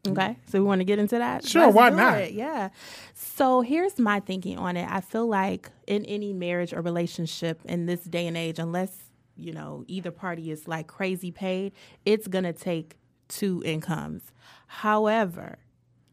Okay. 0.07 0.37
So 0.47 0.59
we 0.59 0.65
want 0.65 0.81
to 0.81 0.85
get 0.85 0.99
into 0.99 1.17
that? 1.17 1.45
Sure, 1.45 1.69
why 1.69 1.89
not? 1.89 2.19
it. 2.19 2.33
Yeah. 2.33 2.69
So 3.13 3.61
here's 3.61 3.99
my 3.99 4.19
thinking 4.19 4.57
on 4.57 4.77
it. 4.77 4.87
I 4.89 5.01
feel 5.01 5.27
like 5.27 5.69
in 5.87 6.05
any 6.05 6.33
marriage 6.33 6.73
or 6.73 6.81
relationship 6.81 7.61
in 7.65 7.85
this 7.85 8.01
day 8.01 8.27
and 8.27 8.37
age, 8.37 8.59
unless, 8.59 8.91
you 9.35 9.53
know, 9.53 9.83
either 9.87 10.11
party 10.11 10.51
is 10.51 10.67
like 10.67 10.87
crazy 10.87 11.31
paid, 11.31 11.73
it's 12.05 12.27
going 12.27 12.45
to 12.45 12.53
take 12.53 12.97
two 13.27 13.61
incomes. 13.65 14.23
However, 14.67 15.57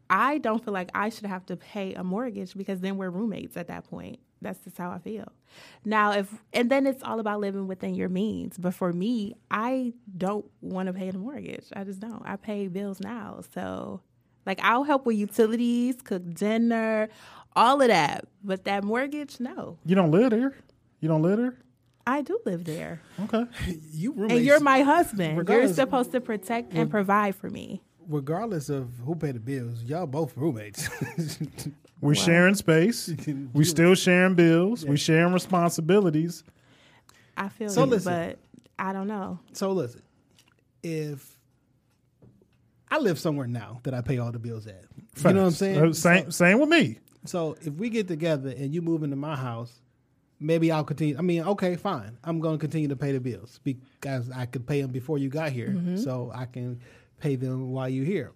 I 0.09 0.37
don't 0.37 0.63
feel 0.63 0.73
like 0.73 0.89
I 0.93 1.09
should 1.09 1.25
have 1.25 1.45
to 1.47 1.55
pay 1.55 1.93
a 1.93 2.03
mortgage 2.03 2.55
because 2.55 2.81
then 2.81 2.97
we're 2.97 3.09
roommates 3.09 3.57
at 3.57 3.67
that 3.67 3.89
point. 3.89 4.19
That's 4.43 4.59
just 4.63 4.77
how 4.77 4.91
I 4.91 4.99
feel. 4.99 5.31
Now, 5.85 6.11
if 6.11 6.29
and 6.53 6.69
then 6.69 6.85
it's 6.85 7.01
all 7.03 7.19
about 7.19 7.39
living 7.39 7.67
within 7.67 7.95
your 7.95 8.09
means. 8.09 8.57
But 8.57 8.73
for 8.73 8.93
me, 8.93 9.35
I 9.49 9.93
don't 10.17 10.45
want 10.61 10.87
to 10.87 10.93
pay 10.93 11.09
the 11.11 11.17
mortgage. 11.17 11.65
I 11.75 11.83
just 11.83 11.99
don't. 11.99 12.21
I 12.25 12.35
pay 12.35 12.67
bills 12.67 12.99
now, 12.99 13.41
so 13.53 14.01
like 14.45 14.59
I'll 14.61 14.83
help 14.83 15.05
with 15.05 15.17
utilities, 15.17 16.01
cook 16.03 16.23
dinner, 16.33 17.09
all 17.55 17.81
of 17.81 17.87
that. 17.87 18.25
But 18.43 18.65
that 18.65 18.83
mortgage, 18.83 19.39
no. 19.39 19.77
You 19.85 19.95
don't 19.95 20.11
live 20.11 20.29
there. 20.31 20.53
You 20.99 21.07
don't 21.09 21.21
live 21.21 21.37
there. 21.37 21.57
I 22.05 22.21
do 22.21 22.37
live 22.45 22.65
there, 22.65 23.01
Okay. 23.23 23.45
You 23.93 24.11
roommates, 24.11 24.33
and 24.33 24.45
you're 24.45 24.59
my 24.59 24.81
husband. 24.81 25.47
You're 25.47 25.69
supposed 25.73 26.11
to 26.11 26.19
protect 26.19 26.73
and 26.73 26.91
provide 26.91 27.33
for 27.33 27.49
me. 27.49 27.81
regardless 28.09 28.67
of 28.67 28.89
who 29.05 29.15
paid 29.15 29.35
the 29.35 29.39
bills, 29.39 29.83
y'all 29.83 30.05
both 30.05 30.35
roommates. 30.35 30.89
We're 32.03 32.15
sharing 32.15 32.55
space. 32.55 33.09
We 33.53 33.63
still 33.65 33.95
sharing 33.95 34.35
bills. 34.35 34.85
We 34.85 34.97
sharing 34.97 35.33
responsibilities. 35.33 36.43
I 37.37 37.49
feel 37.49 37.69
So 37.69 37.83
you, 37.85 37.89
listen. 37.91 38.13
but 38.13 38.39
I 38.77 38.93
don't 38.93 39.07
know. 39.07 39.39
so 39.53 39.71
listen, 39.71 40.01
if 40.83 41.37
I 42.91 42.99
live 42.99 43.17
somewhere 43.19 43.47
now 43.47 43.79
that 43.83 43.93
I 43.93 44.01
pay 44.01 44.17
all 44.19 44.31
the 44.31 44.39
bills 44.39 44.67
at, 44.67 44.83
you 45.17 45.33
know 45.33 45.41
what 45.41 45.47
I'm 45.47 45.51
saying? 45.51 45.77
Uh, 45.89 45.93
Same, 45.93 46.31
same 46.31 46.59
with 46.59 46.69
me. 46.69 46.99
So 47.25 47.55
if 47.61 47.73
we 47.75 47.89
get 47.89 48.07
together 48.07 48.49
and 48.49 48.73
you 48.73 48.81
move 48.81 49.01
into 49.03 49.15
my 49.15 49.35
house, 49.35 49.81
maybe 50.39 50.71
I'll 50.71 50.83
continue. 50.83 51.17
I 51.17 51.21
mean, 51.21 51.41
okay, 51.43 51.75
fine. 51.75 52.17
I'm 52.23 52.39
going 52.39 52.55
to 52.57 52.59
continue 52.61 52.89
to 52.89 52.95
pay 52.95 53.13
the 53.13 53.19
bills 53.19 53.59
because 53.63 54.29
I 54.29 54.45
could 54.45 54.67
pay 54.67 54.81
them 54.81 54.91
before 54.91 55.17
you 55.17 55.29
got 55.29 55.51
here, 55.51 55.73
so 55.95 56.31
I 56.35 56.45
can 56.45 56.81
pay 57.19 57.35
them 57.35 57.71
while 57.71 57.87
you're 57.89 58.05
here. 58.05 58.31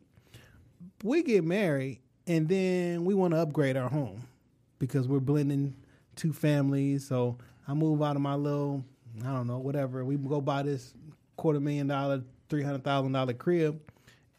We 1.03 1.21
get 1.23 1.43
married 1.43 1.99
and 2.27 2.47
then 2.47 3.05
we 3.05 3.13
want 3.13 3.33
to 3.33 3.39
upgrade 3.39 3.77
our 3.77 3.89
home 3.89 4.27
because 4.79 5.07
we're 5.07 5.19
blending 5.19 5.75
two 6.15 6.33
families. 6.33 7.07
So 7.07 7.37
I 7.67 7.73
move 7.73 8.01
out 8.01 8.15
of 8.15 8.21
my 8.21 8.35
little, 8.35 8.83
I 9.23 9.27
don't 9.31 9.47
know, 9.47 9.57
whatever. 9.59 10.03
We 10.05 10.15
go 10.17 10.41
buy 10.41 10.63
this 10.63 10.93
quarter 11.37 11.59
million 11.59 11.87
dollar, 11.87 12.23
three 12.49 12.63
hundred 12.63 12.83
thousand 12.83 13.13
dollar 13.13 13.33
crib, 13.33 13.79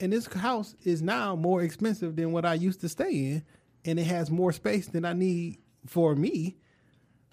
and 0.01 0.13
this 0.13 0.27
house 0.27 0.75
is 0.85 1.03
now 1.03 1.35
more 1.35 1.63
expensive 1.63 2.17
than 2.17 2.33
what 2.33 2.45
I 2.45 2.55
used 2.55 2.81
to 2.83 2.89
stay 2.89 3.11
in, 3.11 3.45
and 3.85 3.99
it 3.99 4.05
has 4.05 4.31
more 4.31 4.53
space 4.53 4.87
than 4.89 5.05
I 5.05 5.13
need 5.13 5.59
for 5.87 6.15
me. 6.15 6.57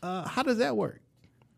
Uh, 0.02 0.28
how 0.28 0.44
does 0.44 0.58
that 0.60 0.78
work? 0.78 1.02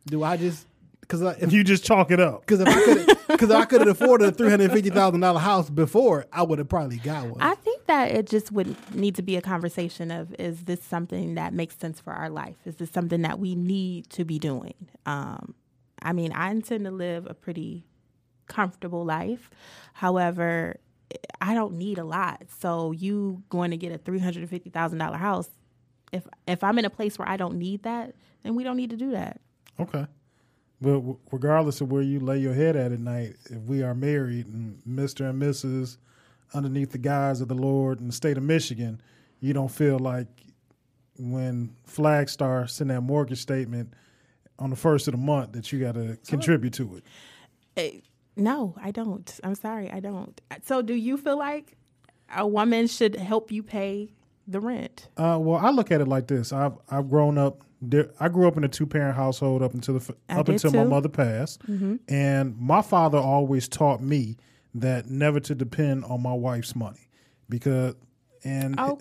Do 0.06 0.24
I 0.24 0.38
just 0.38 0.66
because 1.02 1.22
if 1.42 1.52
You 1.52 1.64
just 1.64 1.84
chalk 1.86 2.12
it 2.12 2.20
up. 2.20 2.42
because 2.42 2.62
if 2.62 2.68
I 2.68 2.84
could 2.84 3.18
because 3.28 3.52
I 3.52 3.66
could 3.66 3.82
have 3.82 3.90
afforded 3.90 4.30
a 4.30 4.32
three 4.32 4.50
hundred 4.50 4.72
fifty 4.72 4.90
thousand 4.90 5.20
dollar 5.20 5.40
house 5.40 5.70
before, 5.70 6.26
I 6.32 6.44
would 6.44 6.60
have 6.60 6.70
probably 6.70 6.98
got 6.98 7.28
one. 7.28 7.42
I 7.42 7.56
think 7.56 7.77
that 7.88 8.12
it 8.12 8.28
just 8.28 8.52
would 8.52 8.76
need 8.94 9.16
to 9.16 9.22
be 9.22 9.36
a 9.36 9.42
conversation 9.42 10.12
of 10.12 10.34
is 10.40 10.66
this 10.66 10.84
something 10.84 11.36
that 11.36 11.54
makes 11.54 11.78
sense 11.78 12.00
for 12.00 12.14
our 12.14 12.30
life? 12.30 12.56
Is 12.66 12.76
this 12.76 12.92
something 12.92 13.22
that 13.24 13.40
we 13.40 13.56
need 13.56 14.10
to 14.12 14.26
be 14.26 14.40
doing? 14.40 14.76
Um, 15.06 15.56
I 16.02 16.14
mean, 16.14 16.32
I 16.32 16.52
intend 16.52 16.86
to 16.86 16.92
live 16.92 17.26
a 17.28 17.34
pretty 17.34 17.86
comfortable 18.48 19.04
life. 19.04 19.50
However, 19.94 20.78
I 21.42 21.54
don't 21.54 21.74
need 21.74 21.98
a 21.98 22.04
lot. 22.04 22.44
So 22.60 22.92
you 22.92 23.44
going 23.50 23.72
to 23.72 23.78
get 23.78 23.92
a 23.92 23.98
three 23.98 24.20
hundred 24.20 24.42
and 24.42 24.50
fifty 24.50 24.70
thousand 24.70 25.00
dollar 25.00 25.18
house? 25.18 25.50
If 26.12 26.28
if 26.48 26.64
I'm 26.64 26.78
in 26.80 26.86
a 26.86 26.90
place 26.90 27.18
where 27.18 27.28
I 27.28 27.38
don't 27.38 27.58
need 27.58 27.84
that, 27.84 28.16
then 28.44 28.56
we 28.56 28.64
don't 28.64 28.78
need 28.78 28.92
to 28.92 28.98
do 28.98 29.12
that. 29.12 29.42
Okay. 29.80 30.06
But 30.80 31.02
regardless 31.32 31.82
of 31.82 31.92
where 31.92 32.04
you 32.04 32.20
lay 32.20 32.38
your 32.38 32.54
head 32.54 32.76
at 32.76 32.92
at 32.92 33.00
night, 33.00 33.36
if 33.50 33.62
we 33.64 33.82
are 33.82 33.96
married 33.96 34.46
and 34.48 34.80
Mr. 34.88 35.30
and 35.30 35.42
Mrs. 35.42 35.98
underneath 36.54 36.92
the 36.92 36.98
guise 36.98 37.42
of 37.42 37.48
the 37.48 37.56
Lord 37.56 38.00
in 38.00 38.08
the 38.08 38.14
state 38.14 38.38
of 38.38 38.44
Michigan, 38.44 39.02
you 39.40 39.54
don't 39.54 39.72
feel 39.72 40.00
like 40.00 40.28
when 41.20 41.76
Flagstar 41.88 42.70
send 42.70 42.90
that 42.90 43.02
mortgage 43.02 43.40
statement 43.40 43.94
on 44.60 44.70
the 44.70 44.76
first 44.76 45.08
of 45.08 45.14
the 45.14 45.18
month 45.20 45.54
that 45.54 45.72
you 45.72 45.80
got 45.80 45.94
to 45.96 46.18
contribute 46.28 46.74
to 46.74 46.98
it. 46.98 47.04
Eh, 47.76 48.00
No, 48.36 48.76
I 48.82 48.92
don't. 48.92 49.40
I'm 49.44 49.56
sorry, 49.56 49.90
I 49.92 50.00
don't. 50.00 50.40
So, 50.66 50.82
do 50.82 50.94
you 50.94 51.18
feel 51.18 51.38
like 51.38 51.76
a 52.36 52.46
woman 52.48 52.88
should 52.88 53.16
help 53.16 53.52
you 53.52 53.64
pay 53.64 54.10
the 54.48 54.60
rent? 54.60 55.08
Uh, 55.18 55.38
well, 55.40 55.58
I 55.64 55.70
look 55.72 55.92
at 55.92 56.02
it 56.02 56.08
like 56.08 56.28
this. 56.28 56.54
I've 56.54 56.74
I've 56.90 57.10
grown 57.10 57.38
up. 57.38 57.64
I 58.20 58.28
grew 58.30 58.48
up 58.48 58.58
in 58.58 58.64
a 58.64 58.68
two 58.68 58.88
parent 58.88 59.16
household 59.16 59.62
up 59.62 59.74
until 59.76 60.00
the 60.00 60.16
I 60.30 60.40
up 60.40 60.50
until 60.50 60.72
my 60.72 60.78
too. 60.78 60.82
Mm-hmm. 60.82 60.90
mother 60.90 61.10
passed, 61.10 61.62
and 62.08 62.58
my 62.60 62.82
father 62.82 63.20
always 63.20 63.68
taught 63.68 64.02
me 64.02 64.38
that 64.76 65.10
never 65.10 65.40
to 65.40 65.56
depend 65.56 66.06
on 66.06 66.22
my 66.22 66.34
wife's 66.34 66.76
money. 66.76 67.10
Because 67.50 67.96
and 68.44 68.76
Oh, 68.80 69.00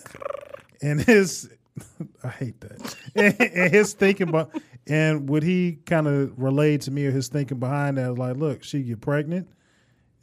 and 0.83 1.01
his 1.01 1.49
I 2.25 2.29
hate 2.29 2.61
that. 2.61 2.97
And, 3.15 3.41
and 3.41 3.75
his 3.75 3.93
thinking 3.95 4.31
but 4.31 4.51
and 4.87 5.29
what 5.29 5.43
he 5.43 5.79
kind 5.87 6.07
of 6.07 6.41
relayed 6.41 6.83
to 6.83 6.91
me 6.91 7.07
or 7.07 7.11
his 7.11 7.29
thinking 7.29 7.59
behind 7.59 7.99
that 7.99 8.09
was 8.09 8.19
like 8.19 8.37
look 8.37 8.63
she 8.63 8.83
get 8.83 9.01
pregnant 9.01 9.49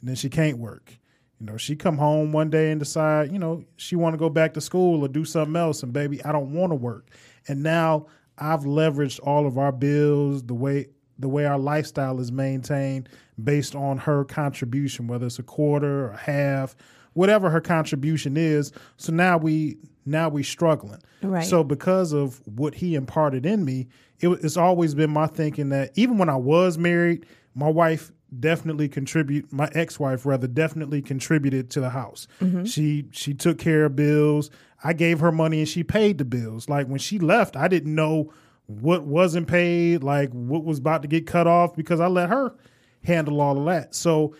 and 0.00 0.08
then 0.08 0.16
she 0.16 0.28
can't 0.28 0.58
work. 0.58 0.92
You 1.40 1.46
know 1.46 1.56
she 1.56 1.76
come 1.76 1.98
home 1.98 2.32
one 2.32 2.50
day 2.50 2.70
and 2.70 2.78
decide 2.78 3.32
you 3.32 3.38
know 3.38 3.64
she 3.76 3.96
want 3.96 4.14
to 4.14 4.18
go 4.18 4.30
back 4.30 4.54
to 4.54 4.60
school 4.60 5.04
or 5.04 5.08
do 5.08 5.24
something 5.24 5.56
else 5.56 5.82
and 5.82 5.92
baby 5.92 6.24
I 6.24 6.32
don't 6.32 6.52
want 6.52 6.72
to 6.72 6.76
work. 6.76 7.10
And 7.48 7.62
now 7.62 8.06
I've 8.38 8.62
leveraged 8.62 9.20
all 9.22 9.46
of 9.46 9.58
our 9.58 9.72
bills 9.72 10.42
the 10.42 10.54
way 10.54 10.88
the 11.18 11.28
way 11.28 11.46
our 11.46 11.58
lifestyle 11.58 12.20
is 12.20 12.32
maintained 12.32 13.08
based 13.42 13.74
on 13.74 13.98
her 13.98 14.24
contribution 14.24 15.06
whether 15.06 15.26
it's 15.26 15.38
a 15.38 15.42
quarter 15.42 16.06
or 16.06 16.10
a 16.10 16.16
half 16.16 16.76
whatever 17.14 17.48
her 17.48 17.60
contribution 17.60 18.36
is. 18.36 18.72
So 18.96 19.12
now 19.12 19.38
we 19.38 19.78
now 20.04 20.28
we 20.28 20.42
struggling. 20.42 21.00
Right. 21.22 21.46
so 21.46 21.64
because 21.64 22.12
of 22.12 22.42
what 22.46 22.74
he 22.74 22.94
imparted 22.94 23.46
in 23.46 23.64
me 23.64 23.88
it, 24.20 24.28
it's 24.28 24.58
always 24.58 24.94
been 24.94 25.10
my 25.10 25.26
thinking 25.26 25.70
that 25.70 25.92
even 25.94 26.18
when 26.18 26.28
i 26.28 26.36
was 26.36 26.76
married 26.76 27.24
my 27.54 27.68
wife 27.68 28.12
definitely 28.38 28.88
contribute 28.88 29.50
my 29.50 29.70
ex-wife 29.74 30.26
rather 30.26 30.46
definitely 30.46 31.00
contributed 31.00 31.70
to 31.70 31.80
the 31.80 31.90
house. 31.90 32.26
Mm-hmm. 32.40 32.64
She 32.64 33.06
she 33.12 33.32
took 33.32 33.58
care 33.58 33.84
of 33.86 33.96
bills. 33.96 34.50
I 34.82 34.92
gave 34.92 35.20
her 35.20 35.32
money 35.32 35.60
and 35.60 35.68
she 35.68 35.82
paid 35.82 36.18
the 36.18 36.24
bills. 36.24 36.68
Like 36.68 36.88
when 36.88 36.98
she 36.98 37.18
left 37.18 37.56
i 37.56 37.68
didn't 37.68 37.94
know 37.94 38.32
what 38.66 39.04
wasn't 39.04 39.46
paid 39.46 40.02
like 40.02 40.30
what 40.30 40.64
was 40.64 40.78
about 40.78 41.02
to 41.02 41.08
get 41.08 41.26
cut 41.26 41.46
off 41.46 41.76
because 41.76 42.00
i 42.00 42.06
let 42.06 42.28
her 42.28 42.54
handle 43.02 43.40
all 43.40 43.58
of 43.58 43.64
that 43.66 43.94
so 43.94 44.34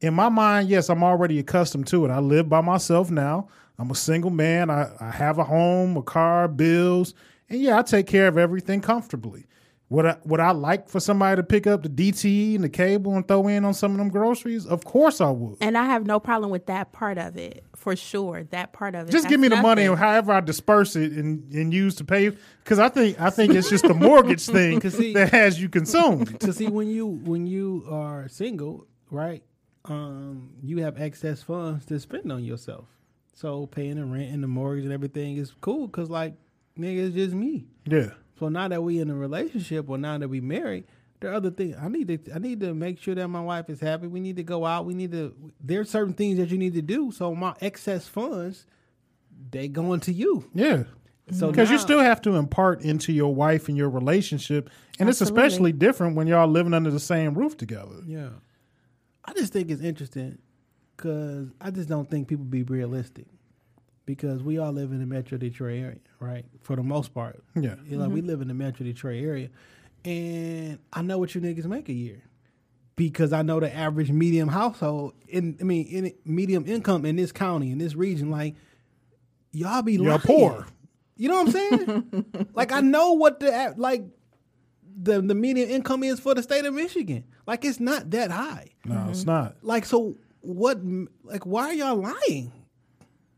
in 0.00 0.14
my 0.14 0.28
mind, 0.28 0.68
yes, 0.68 0.88
I'm 0.88 1.04
already 1.04 1.38
accustomed 1.38 1.86
to 1.88 2.04
it. 2.04 2.10
I 2.10 2.20
live 2.20 2.48
by 2.48 2.60
myself 2.60 3.10
now. 3.10 3.48
I'm 3.78 3.90
a 3.90 3.94
single 3.94 4.30
man. 4.30 4.70
I, 4.70 4.90
I 5.00 5.10
have 5.10 5.38
a 5.38 5.44
home, 5.44 5.96
a 5.96 6.02
car, 6.02 6.48
bills, 6.48 7.14
and 7.48 7.60
yeah, 7.60 7.78
I 7.78 7.82
take 7.82 8.06
care 8.06 8.28
of 8.28 8.38
everything 8.38 8.80
comfortably. 8.80 9.46
Would 9.88 10.06
I 10.06 10.16
would 10.24 10.38
I 10.38 10.52
like 10.52 10.88
for 10.88 11.00
somebody 11.00 11.36
to 11.36 11.42
pick 11.42 11.66
up 11.66 11.82
the 11.82 11.88
DTE 11.88 12.54
and 12.54 12.62
the 12.62 12.68
cable 12.68 13.16
and 13.16 13.26
throw 13.26 13.48
in 13.48 13.64
on 13.64 13.74
some 13.74 13.90
of 13.90 13.98
them 13.98 14.08
groceries? 14.08 14.64
Of 14.64 14.84
course 14.84 15.20
I 15.20 15.30
would. 15.30 15.56
and 15.60 15.76
I 15.76 15.86
have 15.86 16.06
no 16.06 16.20
problem 16.20 16.52
with 16.52 16.66
that 16.66 16.92
part 16.92 17.18
of 17.18 17.36
it 17.36 17.64
for 17.80 17.96
sure. 17.96 18.44
That 18.50 18.72
part 18.72 18.94
of 18.94 19.08
it. 19.08 19.12
Just 19.12 19.24
That's 19.24 19.30
give 19.32 19.40
me 19.40 19.48
the 19.48 19.56
money, 19.56 19.82
nothing. 19.82 19.88
and 19.92 19.98
however 19.98 20.32
I 20.32 20.40
disperse 20.40 20.94
it 20.96 21.12
and, 21.12 21.50
and 21.52 21.72
use 21.72 21.94
to 21.96 22.04
pay. 22.04 22.30
Because 22.62 22.78
I 22.78 22.88
think 22.88 23.20
I 23.20 23.30
think 23.30 23.54
it's 23.54 23.68
just 23.70 23.86
the 23.88 23.94
mortgage 23.94 24.44
thing 24.46 24.80
see- 24.90 25.14
that 25.14 25.30
has 25.30 25.60
you 25.60 25.68
consumed. 25.68 26.38
to 26.46 26.52
see 26.52 26.68
when 26.68 26.88
you 26.88 27.06
when 27.06 27.46
you 27.46 27.86
are 27.90 28.28
single, 28.28 28.86
right? 29.10 29.42
Um, 29.86 30.50
you 30.62 30.82
have 30.82 31.00
excess 31.00 31.42
funds 31.42 31.86
to 31.86 31.98
spend 31.98 32.30
on 32.30 32.44
yourself. 32.44 32.86
So 33.34 33.66
paying 33.66 33.96
the 33.96 34.04
rent 34.04 34.30
and 34.32 34.42
the 34.42 34.48
mortgage 34.48 34.84
and 34.84 34.92
everything 34.92 35.36
is 35.38 35.54
cool 35.62 35.86
because 35.86 36.10
like 36.10 36.34
nigga, 36.78 37.06
it's 37.06 37.14
just 37.14 37.34
me. 37.34 37.66
Yeah, 37.86 38.10
So 38.38 38.48
now 38.50 38.68
that 38.68 38.82
we 38.82 39.00
in 39.00 39.08
a 39.10 39.14
relationship 39.14 39.88
or 39.88 39.96
now 39.98 40.18
that 40.18 40.28
we 40.28 40.40
married, 40.40 40.84
there 41.20 41.30
are 41.30 41.34
other 41.34 41.50
things 41.50 41.76
I 41.80 41.88
need 41.88 42.08
to 42.08 42.34
I 42.34 42.38
need 42.38 42.60
to 42.60 42.74
make 42.74 43.00
sure 43.00 43.14
that 43.14 43.28
my 43.28 43.40
wife 43.40 43.68
is 43.68 43.80
happy. 43.80 44.06
We 44.06 44.20
need 44.20 44.36
to 44.36 44.42
go 44.42 44.64
out. 44.64 44.86
We 44.86 44.94
need 44.94 45.12
to 45.12 45.34
there's 45.62 45.90
certain 45.90 46.14
things 46.14 46.38
that 46.38 46.50
you 46.50 46.58
need 46.58 46.74
to 46.74 46.82
do. 46.82 47.12
So 47.12 47.34
my 47.34 47.54
excess 47.60 48.08
funds, 48.08 48.66
they 49.50 49.68
going 49.68 50.00
to 50.00 50.12
you. 50.12 50.50
yeah. 50.54 50.84
So 51.32 51.50
Because 51.50 51.70
you 51.70 51.78
still 51.78 52.00
have 52.00 52.20
to 52.22 52.34
impart 52.34 52.82
into 52.82 53.12
your 53.12 53.32
wife 53.32 53.68
and 53.68 53.76
your 53.76 53.88
relationship, 53.88 54.68
and 54.98 55.08
it's 55.08 55.20
especially 55.20 55.72
different 55.72 56.16
when 56.16 56.26
y'all 56.26 56.48
living 56.48 56.74
under 56.74 56.90
the 56.90 56.98
same 56.98 57.34
roof 57.34 57.56
together. 57.56 58.02
Yeah. 58.04 58.30
I 59.24 59.32
just 59.34 59.52
think 59.52 59.70
it's 59.70 59.82
interesting 59.82 60.38
because 60.96 61.48
I 61.60 61.70
just 61.70 61.88
don't 61.88 62.10
think 62.10 62.26
people 62.26 62.44
be 62.44 62.64
realistic 62.64 63.26
because 64.06 64.42
we 64.42 64.58
all 64.58 64.72
live 64.72 64.90
in 64.90 64.98
the 64.98 65.06
Metro 65.06 65.38
Detroit 65.38 65.78
area, 65.78 65.98
right? 66.18 66.44
For 66.62 66.74
the 66.74 66.82
most 66.82 67.14
part. 67.14 67.44
Yeah. 67.54 67.76
You 67.86 67.96
know, 67.96 68.08
we 68.08 68.20
mm-hmm. 68.20 68.28
live 68.28 68.40
in 68.40 68.48
the 68.48 68.54
Metro 68.54 68.84
Detroit 68.84 69.22
area. 69.22 69.50
And 70.04 70.78
I 70.92 71.02
know 71.02 71.18
what 71.18 71.34
you 71.34 71.40
niggas 71.40 71.66
make 71.66 71.88
a 71.88 71.92
year 71.92 72.22
because 72.96 73.32
I 73.32 73.42
know 73.42 73.60
the 73.60 73.74
average 73.74 74.10
medium 74.10 74.48
household, 74.48 75.14
in 75.28 75.56
I 75.60 75.64
mean, 75.64 75.86
in 75.86 76.12
medium 76.24 76.66
income 76.66 77.04
in 77.06 77.16
this 77.16 77.32
county, 77.32 77.70
in 77.70 77.78
this 77.78 77.94
region, 77.94 78.30
like, 78.30 78.56
y'all 79.52 79.82
be 79.82 79.94
Y'all 79.94 80.04
lying. 80.04 80.20
poor. 80.20 80.66
You 81.16 81.28
know 81.28 81.42
what 81.42 81.48
I'm 81.48 81.52
saying? 81.52 82.50
like 82.54 82.72
I 82.72 82.80
know 82.80 83.12
what 83.12 83.40
the 83.40 83.74
like 83.76 84.04
the 85.02 85.20
the 85.20 85.34
median 85.34 85.68
income 85.68 86.02
is 86.02 86.18
for 86.18 86.34
the 86.34 86.42
state 86.42 86.64
of 86.64 86.74
Michigan. 86.74 87.24
Like 87.46 87.64
it's 87.64 87.80
not 87.80 88.10
that 88.10 88.30
high. 88.30 88.68
No, 88.84 89.06
it's 89.10 89.20
mm-hmm. 89.20 89.30
not. 89.30 89.56
Like 89.62 89.84
so 89.84 90.16
what 90.40 90.78
like 91.24 91.44
why 91.44 91.68
are 91.68 91.74
y'all 91.74 91.96
lying? 91.96 92.52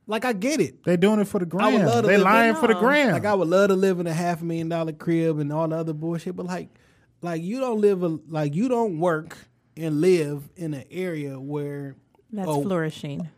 Like 0.07 0.25
I 0.25 0.33
get 0.33 0.61
it. 0.61 0.83
They're 0.85 0.97
doing 0.97 1.21
it 1.21 1.29
for 1.29 1.39
the 1.39 1.47
I 1.59 1.69
would 1.69 1.81
gram. 1.83 2.03
They 2.05 2.17
live- 2.17 2.21
lying 2.23 2.55
for 2.57 2.67
the 2.67 2.75
No. 2.75 2.81
gram. 2.81 3.13
Like 3.13 3.25
I 3.25 3.35
would 3.35 3.49
love 3.49 3.69
to 3.69 3.75
live 3.77 4.01
in 4.01 4.07
a 4.07 4.13
half 4.13 4.43
million 4.43 4.69
dollar 4.69 4.93
crib 4.93 5.39
and 5.39 5.53
all 5.53 5.69
the 5.69 5.77
other 5.77 5.93
bullshit, 5.93 6.35
but 6.37 6.47
like, 6.47 6.69
like 7.23 7.43
you 7.43 7.61
don't 7.61 7.81
live 7.81 8.03
a 8.03 8.19
like 8.29 8.55
you 8.55 8.69
don't 8.69 8.99
work 8.99 9.37
and 9.77 10.01
live 10.01 10.49
in 10.57 10.75
an 10.75 10.85
area 10.91 11.39
where 11.41 11.95
That's 12.33 12.49
Oh. 12.49 12.63
flourishing. 12.63 13.29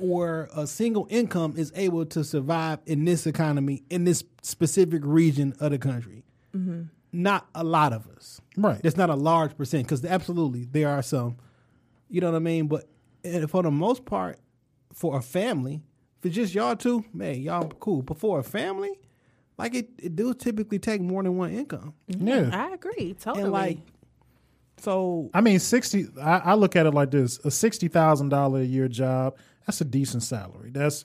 where 0.00 0.48
a 0.54 0.66
single 0.66 1.06
income 1.08 1.54
is 1.56 1.72
able 1.74 2.04
to 2.06 2.22
survive 2.24 2.78
in 2.84 3.04
this 3.04 3.26
economy 3.26 3.82
in 3.88 4.04
this 4.04 4.22
specific 4.42 5.02
region 5.04 5.54
of 5.60 5.70
the 5.70 5.78
country. 5.78 6.24
Mm-hmm. 6.54 6.82
Not 7.12 7.48
a 7.54 7.64
lot 7.64 7.92
of 7.94 8.06
us. 8.08 8.40
Right. 8.56 8.80
It's 8.84 8.96
not 8.98 9.08
a 9.08 9.14
large 9.14 9.56
percent 9.56 9.84
because 9.84 10.04
absolutely 10.04 10.64
there 10.64 10.88
are 10.90 11.02
some. 11.02 11.36
You 12.10 12.20
know 12.20 12.30
what 12.32 12.36
I 12.36 12.40
mean? 12.40 12.66
But 12.66 12.84
for 13.48 13.62
the 13.62 13.70
most 13.70 14.04
part, 14.04 14.38
for 14.92 15.16
a 15.16 15.22
family, 15.22 15.80
if 16.18 16.26
it's 16.26 16.34
just 16.34 16.54
y'all 16.54 16.76
two, 16.76 17.04
man, 17.12 17.40
y'all 17.40 17.68
cool. 17.80 18.02
But 18.02 18.18
for 18.18 18.38
a 18.38 18.42
family, 18.42 18.98
like 19.56 19.74
it, 19.74 19.90
it 19.98 20.16
do 20.16 20.34
typically 20.34 20.78
take 20.78 21.00
more 21.00 21.22
than 21.22 21.36
one 21.36 21.52
income. 21.52 21.94
yeah. 22.06 22.50
I 22.52 22.74
agree. 22.74 23.14
Totally. 23.14 23.44
And 23.44 23.52
like, 23.52 23.78
so 24.78 25.30
I 25.34 25.40
mean, 25.40 25.58
sixty. 25.58 26.06
I, 26.20 26.38
I 26.38 26.54
look 26.54 26.76
at 26.76 26.86
it 26.86 26.92
like 26.92 27.10
this: 27.10 27.38
a 27.44 27.50
sixty 27.50 27.88
thousand 27.88 28.30
dollar 28.30 28.60
a 28.60 28.64
year 28.64 28.88
job. 28.88 29.36
That's 29.66 29.80
a 29.80 29.84
decent 29.84 30.22
salary. 30.22 30.70
That's 30.70 31.04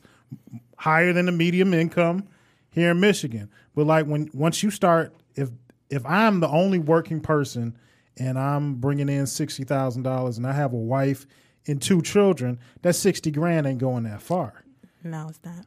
higher 0.77 1.13
than 1.13 1.25
the 1.25 1.31
medium 1.31 1.73
income 1.73 2.27
here 2.69 2.91
in 2.91 2.99
Michigan. 2.99 3.49
But 3.75 3.87
like 3.87 4.05
when 4.05 4.29
once 4.33 4.63
you 4.63 4.71
start, 4.71 5.15
if 5.35 5.49
if 5.89 6.05
I'm 6.05 6.39
the 6.39 6.47
only 6.47 6.79
working 6.79 7.19
person 7.19 7.77
and 8.17 8.37
I'm 8.37 8.75
bringing 8.75 9.09
in 9.09 9.25
sixty 9.27 9.63
thousand 9.63 10.03
dollars, 10.03 10.37
and 10.37 10.45
I 10.47 10.53
have 10.53 10.73
a 10.73 10.77
wife 10.77 11.25
and 11.65 11.81
two 11.81 12.01
children, 12.01 12.59
that 12.83 12.93
sixty 12.93 13.31
grand 13.31 13.65
ain't 13.65 13.79
going 13.79 14.03
that 14.03 14.21
far. 14.21 14.62
No, 15.03 15.27
it's 15.29 15.39
not. 15.43 15.65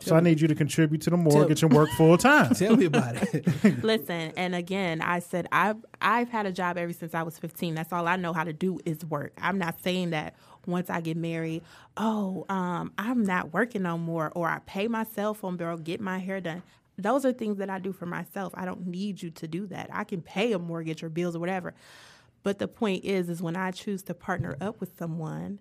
So 0.00 0.14
I 0.14 0.20
need 0.20 0.40
you 0.40 0.46
to 0.48 0.54
contribute 0.54 1.02
to 1.02 1.10
the 1.10 1.16
mortgage 1.16 1.62
and 1.62 1.72
work 1.72 1.90
full 1.90 2.16
time. 2.16 2.54
tell 2.54 2.76
me 2.76 2.84
about 2.84 3.16
it. 3.34 3.82
Listen, 3.82 4.32
and 4.36 4.54
again, 4.54 5.00
I 5.00 5.18
said 5.18 5.48
I've 5.50 5.84
I've 6.00 6.28
had 6.28 6.46
a 6.46 6.52
job 6.52 6.78
ever 6.78 6.92
since 6.92 7.14
I 7.14 7.22
was 7.22 7.38
15. 7.38 7.74
That's 7.74 7.92
all 7.92 8.06
I 8.06 8.16
know 8.16 8.32
how 8.32 8.44
to 8.44 8.52
do 8.52 8.78
is 8.84 9.04
work. 9.04 9.32
I'm 9.42 9.58
not 9.58 9.80
saying 9.82 10.10
that 10.10 10.34
once 10.66 10.88
I 10.88 11.00
get 11.00 11.16
married, 11.16 11.62
oh, 11.96 12.46
um, 12.48 12.92
I'm 12.96 13.24
not 13.24 13.52
working 13.52 13.82
no 13.82 13.98
more, 13.98 14.30
or 14.34 14.48
I 14.48 14.60
pay 14.66 14.86
my 14.86 15.04
cell 15.04 15.34
phone 15.34 15.56
bill, 15.56 15.76
get 15.76 16.00
my 16.00 16.18
hair 16.18 16.40
done. 16.40 16.62
Those 16.96 17.24
are 17.24 17.32
things 17.32 17.58
that 17.58 17.70
I 17.70 17.78
do 17.78 17.92
for 17.92 18.06
myself. 18.06 18.52
I 18.56 18.64
don't 18.64 18.86
need 18.86 19.22
you 19.22 19.30
to 19.30 19.48
do 19.48 19.66
that. 19.68 19.88
I 19.92 20.04
can 20.04 20.20
pay 20.20 20.52
a 20.52 20.58
mortgage 20.58 21.02
or 21.02 21.08
bills 21.08 21.34
or 21.34 21.38
whatever. 21.38 21.74
But 22.42 22.58
the 22.58 22.68
point 22.68 23.04
is, 23.04 23.28
is 23.28 23.42
when 23.42 23.56
I 23.56 23.72
choose 23.72 24.02
to 24.04 24.14
partner 24.14 24.56
up 24.60 24.80
with 24.80 24.96
someone, 24.98 25.58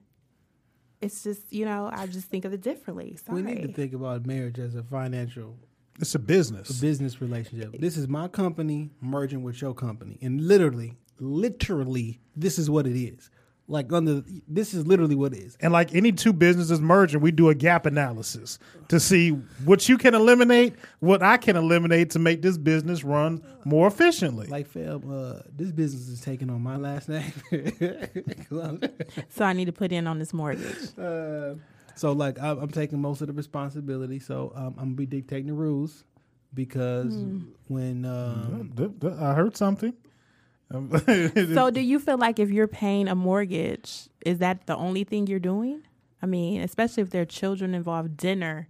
it's 1.02 1.24
just 1.24 1.52
you 1.52 1.66
know 1.66 1.89
I 1.91 2.08
just 2.08 2.28
think 2.28 2.45
of 2.45 2.54
it 2.54 2.62
differently. 2.62 3.18
Sorry. 3.26 3.41
we 3.41 3.52
need 3.52 3.62
to 3.62 3.74
think 3.74 3.93
about 3.93 4.26
marriage 4.26 4.60
as 4.60 4.76
a 4.76 4.84
financial 4.84 5.58
It's 6.00 6.16
a 6.16 6.20
business. 6.20 6.70
A 6.78 6.82
business 6.82 7.22
relationship. 7.22 7.80
This 7.80 7.98
is 7.98 8.08
my 8.08 8.28
company 8.28 8.91
merging 9.02 9.43
with 9.43 9.62
your 9.62 9.74
company, 9.74 10.18
and 10.22 10.41
literally, 10.41 10.98
literally, 11.20 12.20
this 12.36 12.60
is 12.60 12.70
what 12.70 12.88
it 12.88 13.00
is. 13.00 13.30
Like 13.70 13.91
under 13.91 14.24
this 14.47 14.74
is 14.74 14.88
literally 14.88 15.15
what 15.15 15.34
it 15.34 15.39
is. 15.39 15.57
And 15.59 15.74
like 15.74 15.93
any 15.93 16.13
two 16.13 16.32
businesses 16.32 16.80
merging, 16.80 17.20
we 17.20 17.32
do 17.32 17.49
a 17.49 17.55
gap 17.55 17.86
analysis 17.86 18.59
to 18.88 18.97
see 18.97 19.32
what 19.65 19.89
you 19.89 19.97
can 19.97 20.15
eliminate, 20.15 20.76
what 20.99 21.22
I 21.22 21.36
can 21.36 21.57
eliminate 21.57 22.11
to 22.11 22.20
make 22.20 22.41
this 22.41 22.57
business 22.57 23.03
run 23.03 23.43
more 23.65 23.88
efficiently. 23.88 24.47
Like, 24.47 24.68
fam, 24.68 25.11
uh, 25.11 25.41
this 25.53 25.74
business 25.74 26.07
is 26.07 26.22
taking 26.22 26.49
on 26.49 26.61
my 26.61 26.78
last 26.78 27.09
name. 27.09 27.34
so 29.30 29.43
I 29.43 29.51
need 29.51 29.65
to 29.65 29.74
put 29.74 29.91
in 29.91 30.07
on 30.07 30.20
this 30.20 30.34
mortgage. 30.34 30.76
Uh, 30.97 31.55
so, 31.95 32.11
like, 32.11 32.39
I'm, 32.39 32.59
I'm 32.59 32.70
taking 32.70 33.01
most 33.01 33.22
of 33.22 33.28
the 33.28 33.34
responsibility. 33.34 34.20
So, 34.20 34.51
um, 34.55 34.76
I'm 34.78 34.86
gonna 34.86 34.91
be 34.95 35.05
dictating 35.07 35.47
the 35.47 35.53
rules 35.53 36.03
because 36.53 37.13
when 37.68 38.05
um, 38.05 38.72
Th- 38.78 38.91
th- 38.99 39.13
I 39.13 39.34
heard 39.34 39.57
something. 39.57 39.93
So, 41.53 41.72
do 41.72 41.80
you 41.80 41.99
feel 41.99 42.18
like 42.18 42.39
if 42.39 42.49
you're 42.49 42.68
paying 42.68 43.07
a 43.07 43.15
mortgage, 43.15 44.09
is 44.26 44.39
that 44.39 44.68
the 44.68 44.76
only 44.76 45.03
thing 45.03 45.28
you're 45.28 45.39
doing? 45.39 45.82
I 46.22 46.26
mean, 46.26 46.61
especially 46.61 47.03
if 47.03 47.09
there 47.09 47.22
are 47.22 47.26
children 47.26 47.74
involved, 47.74 48.18
dinner. 48.18 48.68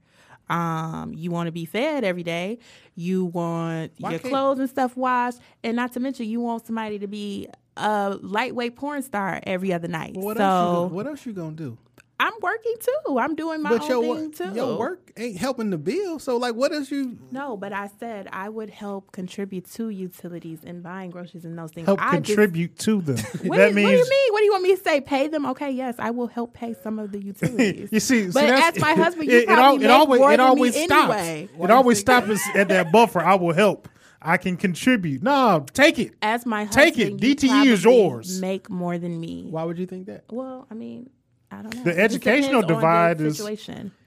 Um, 0.50 1.14
you 1.14 1.30
want 1.32 1.48
to 1.48 1.52
be 1.52 1.66
fed 1.66 2.04
every 2.06 2.24
day. 2.24 2.60
You 2.96 3.26
want 3.26 3.92
Why 4.00 4.12
your 4.12 4.20
clothes 4.20 4.60
and 4.60 4.70
stuff 4.70 4.96
washed, 4.96 5.40
and 5.64 5.76
not 5.76 5.92
to 5.94 6.00
mention, 6.00 6.28
you 6.28 6.40
want 6.40 6.66
somebody 6.66 7.00
to 7.00 7.08
be 7.08 7.48
a 7.76 8.18
lightweight 8.22 8.76
porn 8.76 9.02
star 9.02 9.40
every 9.44 9.74
other 9.74 9.88
night. 9.88 10.14
well, 10.16 10.26
what 10.26 10.38
so 10.38 10.44
else? 10.44 10.68
You, 10.70 10.76
gonna- 10.76 10.94
what 10.94 11.08
else 11.08 11.26
you 11.26 11.34
gonna 11.34 11.56
do? 11.56 11.78
I'm 12.20 12.34
working 12.42 12.74
too. 12.80 13.18
I'm 13.20 13.36
doing 13.36 13.62
my 13.62 13.70
But 13.70 13.82
own 13.84 13.90
your 13.90 14.02
thing 14.02 14.10
work, 14.26 14.36
too. 14.36 14.52
your 14.56 14.78
work 14.80 15.12
ain't 15.18 15.38
helping 15.38 15.70
the 15.70 15.78
bill. 15.78 16.18
So, 16.18 16.38
like, 16.38 16.56
what 16.56 16.72
is 16.72 16.90
you? 16.90 17.18
No, 17.32 17.56
but 17.58 17.74
I 17.74 17.90
said 18.00 18.28
I 18.34 18.50
would 18.50 18.72
help 18.72 19.12
contribute 19.12 19.70
to 19.74 19.90
utilities 19.90 20.60
and 20.66 20.82
buying 20.82 21.12
groceries 21.12 21.46
and 21.46 21.56
those 21.58 21.72
things. 21.72 21.86
Help 21.86 22.02
I 22.02 22.18
just- 22.18 22.26
contribute 22.28 22.78
to 22.80 23.02
them. 23.02 23.18
What, 23.48 23.58
that 23.58 23.74
means 23.76 23.86
what 23.86 23.92
do 23.92 23.98
you 23.98 24.10
mean? 24.10 24.34
What 24.34 24.40
do 24.40 24.46
you 24.46 24.52
want 24.52 24.64
me 24.64 24.76
to 24.76 24.82
say? 24.84 25.00
Pay 25.02 25.28
them? 25.28 25.46
Okay, 25.46 25.70
yes, 25.72 25.96
I 26.00 26.10
will 26.10 26.28
help 26.28 26.54
pay 26.54 26.74
some 26.82 26.98
of 26.98 27.12
the 27.12 27.22
utilities. 27.24 27.90
You 27.92 28.00
see, 28.00 28.26
but 28.28 28.34
see, 28.34 28.48
that's- 28.48 28.76
as 28.78 28.82
my 28.82 28.94
husband, 28.96 29.30
you 29.30 29.38
it, 29.38 29.44
it, 29.44 29.48
probably 29.48 29.62
al- 29.62 29.76
it 29.76 29.80
make 29.88 29.92
always 29.92 30.20
more 30.20 30.34
it 30.34 30.38
than 30.38 30.46
always 30.48 30.76
me 30.76 30.86
stops. 30.86 31.14
anyway. 31.14 31.50
It 31.62 31.72
always 31.72 32.00
stops 32.00 32.42
at 32.56 32.70
that 32.70 32.92
buffer. 32.92 33.20
I 33.20 33.36
will 33.36 33.54
help. 33.54 33.88
I 34.20 34.38
can 34.38 34.58
contribute. 34.58 35.22
No, 35.22 35.64
take 35.74 36.00
it. 36.00 36.14
As 36.24 36.44
my 36.48 36.66
husband, 36.66 36.96
Take 36.96 36.98
it. 36.98 37.12
you 37.24 37.36
DTE 37.36 37.68
is 37.68 37.82
probably 37.84 38.02
yours. 38.02 38.42
Make 38.42 38.68
more 38.68 38.98
than 38.98 39.20
me. 39.22 39.46
Why 39.52 39.64
would 39.64 39.78
you 39.78 39.86
think 39.86 40.08
that? 40.08 40.24
Well, 40.32 40.66
I 40.72 40.74
mean, 40.74 41.12
I 41.52 41.62
don't 41.62 41.74
know. 41.76 41.84
The 41.84 41.98
educational 41.98 42.62
depends 42.62 42.64
on 42.64 42.68
the 42.68 42.68
divide 42.68 43.22
is- 43.22 43.38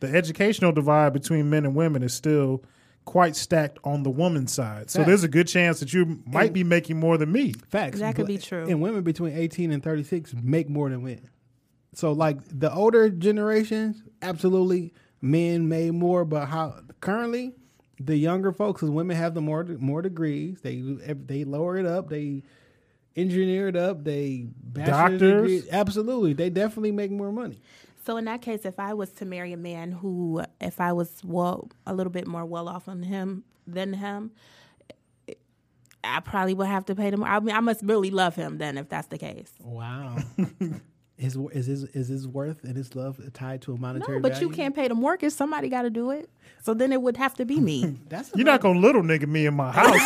The 0.01 0.09
educational 0.15 0.73
divide 0.73 1.13
between 1.13 1.49
men 1.51 1.65
and 1.65 1.75
women 1.75 2.03
is 2.03 2.13
still 2.13 2.63
quite 3.07 3.35
stacked 3.35 3.79
on 3.83 4.03
the 4.03 4.11
woman's 4.11 4.53
side. 4.53 4.91
So 4.91 4.99
Facts. 5.01 5.07
there's 5.09 5.25
a 5.25 5.29
good 5.29 5.49
chance 5.49 5.81
that 5.81 5.93
you 5.93 6.21
might 6.27 6.53
be 6.53 6.63
making 6.65 6.99
more 7.01 7.17
than 7.17 7.33
me. 7.33 7.55
Facts. 7.69 7.99
That 7.99 8.15
could 8.15 8.23
but- 8.27 8.29
be 8.29 8.39
true. 8.39 8.67
And 8.69 8.81
women 8.81 9.03
between 9.03 9.33
18 9.33 9.73
and 9.73 9.83
36 9.83 10.35
make 10.43 10.69
more 10.69 10.91
than 10.91 11.03
men. 11.03 11.23
So, 11.95 12.13
like 12.13 12.39
the 12.57 12.73
older 12.73 13.09
generations, 13.11 14.03
absolutely, 14.23 14.93
men 15.21 15.69
made 15.69 15.93
more. 15.93 16.25
But 16.25 16.47
how 16.47 16.75
currently, 17.01 17.55
the 17.99 18.17
younger 18.17 18.53
folks, 18.53 18.81
because 18.81 18.91
women 18.91 19.17
have 19.17 19.35
the 19.35 19.41
more 19.41 19.65
more 19.79 20.03
degrees, 20.03 20.61
they 20.61 20.81
they 20.81 21.43
lower 21.45 21.77
it 21.79 21.87
up, 21.87 22.09
they 22.11 22.45
engineer 23.17 23.69
it 23.69 23.77
up, 23.77 24.05
they 24.05 24.47
Doctors. 24.73 25.21
degree- 25.21 25.71
absolutely, 25.71 26.33
they 26.33 26.51
definitely 26.51 26.93
make 26.93 27.11
more 27.11 27.33
money. 27.33 27.61
So 28.05 28.17
in 28.17 28.25
that 28.25 28.41
case, 28.43 28.65
if 28.65 28.79
I 28.81 28.95
was 28.95 29.11
to 29.13 29.25
marry 29.25 29.53
a 29.53 29.57
man 29.59 29.93
who, 29.93 30.43
if 30.61 30.81
I 30.81 30.93
was 30.93 31.21
well 31.23 31.69
a 31.87 31.95
little 31.95 32.11
bit 32.13 32.27
more 32.27 32.45
well 32.47 32.69
off 32.69 32.89
on 32.89 33.03
him 33.03 33.45
than 33.67 33.93
him, 33.93 34.33
I 36.03 36.21
probably 36.21 36.55
would 36.55 36.67
have 36.67 36.87
to 36.87 36.95
pay 36.95 37.11
them. 37.11 37.23
I 37.23 37.41
mean, 37.41 37.55
I 37.55 37.61
must 37.61 37.83
really 37.83 38.11
love 38.11 38.35
him 38.35 38.59
then, 38.59 38.79
if 38.79 38.89
that's 38.89 39.09
the 39.09 39.19
case. 39.19 39.53
Wow. 39.61 40.17
Is, 41.19 41.37
is 41.53 41.67
his 41.67 41.85
is 41.85 42.09
his 42.09 42.27
worth 42.27 42.65
and 42.65 42.75
his 42.75 42.97
love 42.97 43.21
tied 43.35 43.61
to 43.63 43.75
a 43.75 43.77
monetary? 43.77 44.17
No, 44.21 44.23
but 44.23 44.41
you 44.41 44.49
can't 44.49 44.75
pay 44.75 44.89
the 44.89 44.95
mortgage. 44.95 45.35
Somebody 45.35 45.69
got 45.69 45.83
to 45.83 45.91
do 45.91 46.11
it. 46.11 46.31
So 46.63 46.73
then 46.73 46.93
it 46.95 47.03
would 47.03 47.19
have 47.19 47.35
to 47.35 47.45
be 47.45 47.61
me. 47.61 47.99
That's 48.09 48.31
You're 48.35 48.47
not 48.47 48.63
gonna 48.63 48.79
little 48.79 49.03
nigga 49.03 49.27
me 49.27 49.45
in 49.45 49.53
my 49.53 49.71
house 49.75 50.01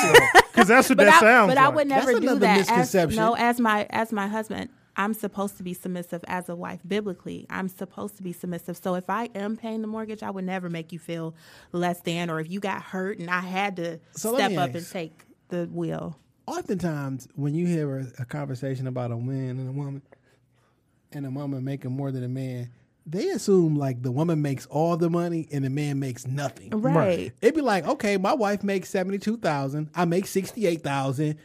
because 0.54 0.68
that's 0.68 0.88
what 0.88 0.98
but 0.98 1.04
that 1.04 1.14
I, 1.14 1.20
sounds 1.20 1.48
but 1.48 1.56
like. 1.56 1.66
I 1.66 1.68
would 1.70 1.88
That's 1.90 2.06
never 2.06 2.12
do 2.20 2.36
another 2.36 2.40
that. 2.40 2.58
misconception. 2.58 3.10
As, 3.12 3.16
no, 3.16 3.34
as 3.36 3.60
my 3.60 3.86
as 3.90 4.12
my 4.12 4.28
husband, 4.28 4.70
I'm 4.96 5.14
supposed 5.14 5.56
to 5.58 5.62
be 5.64 5.74
submissive 5.74 6.24
as 6.28 6.48
a 6.48 6.56
wife. 6.56 6.80
Biblically, 6.86 7.46
I'm 7.50 7.68
supposed 7.68 8.16
to 8.18 8.22
be 8.22 8.32
submissive. 8.32 8.76
So 8.76 8.94
if 8.94 9.10
I 9.10 9.30
am 9.34 9.56
paying 9.56 9.82
the 9.82 9.88
mortgage, 9.88 10.22
I 10.22 10.30
would 10.30 10.44
never 10.44 10.70
make 10.70 10.92
you 10.92 10.98
feel 11.00 11.34
less 11.72 12.00
than. 12.02 12.30
Or 12.30 12.40
if 12.40 12.50
you 12.50 12.60
got 12.60 12.82
hurt 12.82 13.18
and 13.18 13.30
I 13.30 13.40
had 13.40 13.76
to 13.76 14.00
So 14.12 14.34
step 14.34 14.50
me 14.52 14.56
up 14.58 14.74
and 14.74 14.88
take 14.88 15.24
the 15.48 15.66
wheel. 15.66 16.18
oftentimes 16.46 17.28
when 17.36 17.54
you 17.54 17.66
hear 17.66 17.98
a, 17.98 18.22
a 18.22 18.24
conversation 18.24 18.86
about 18.86 19.10
a 19.12 19.16
man 19.16 19.58
and 19.58 19.68
a 19.68 19.72
woman 19.72 20.02
and 21.12 21.26
a 21.26 21.30
woman 21.30 21.64
making 21.64 21.92
more 21.92 22.10
than 22.12 22.24
a 22.24 22.28
man 22.28 22.70
they 23.06 23.28
assume 23.28 23.76
like 23.76 24.02
the 24.02 24.10
woman 24.10 24.40
makes 24.40 24.64
all 24.66 24.96
the 24.96 25.10
money 25.10 25.46
and 25.52 25.64
the 25.64 25.70
man 25.70 25.98
makes 25.98 26.26
nothing 26.26 26.70
Right. 26.70 27.32
it'd 27.42 27.54
be 27.54 27.60
like 27.60 27.86
okay 27.86 28.16
my 28.16 28.32
wife 28.32 28.62
makes 28.64 28.88
72000 28.90 29.90
i 29.94 30.04
make 30.04 30.26
68000 30.26 31.36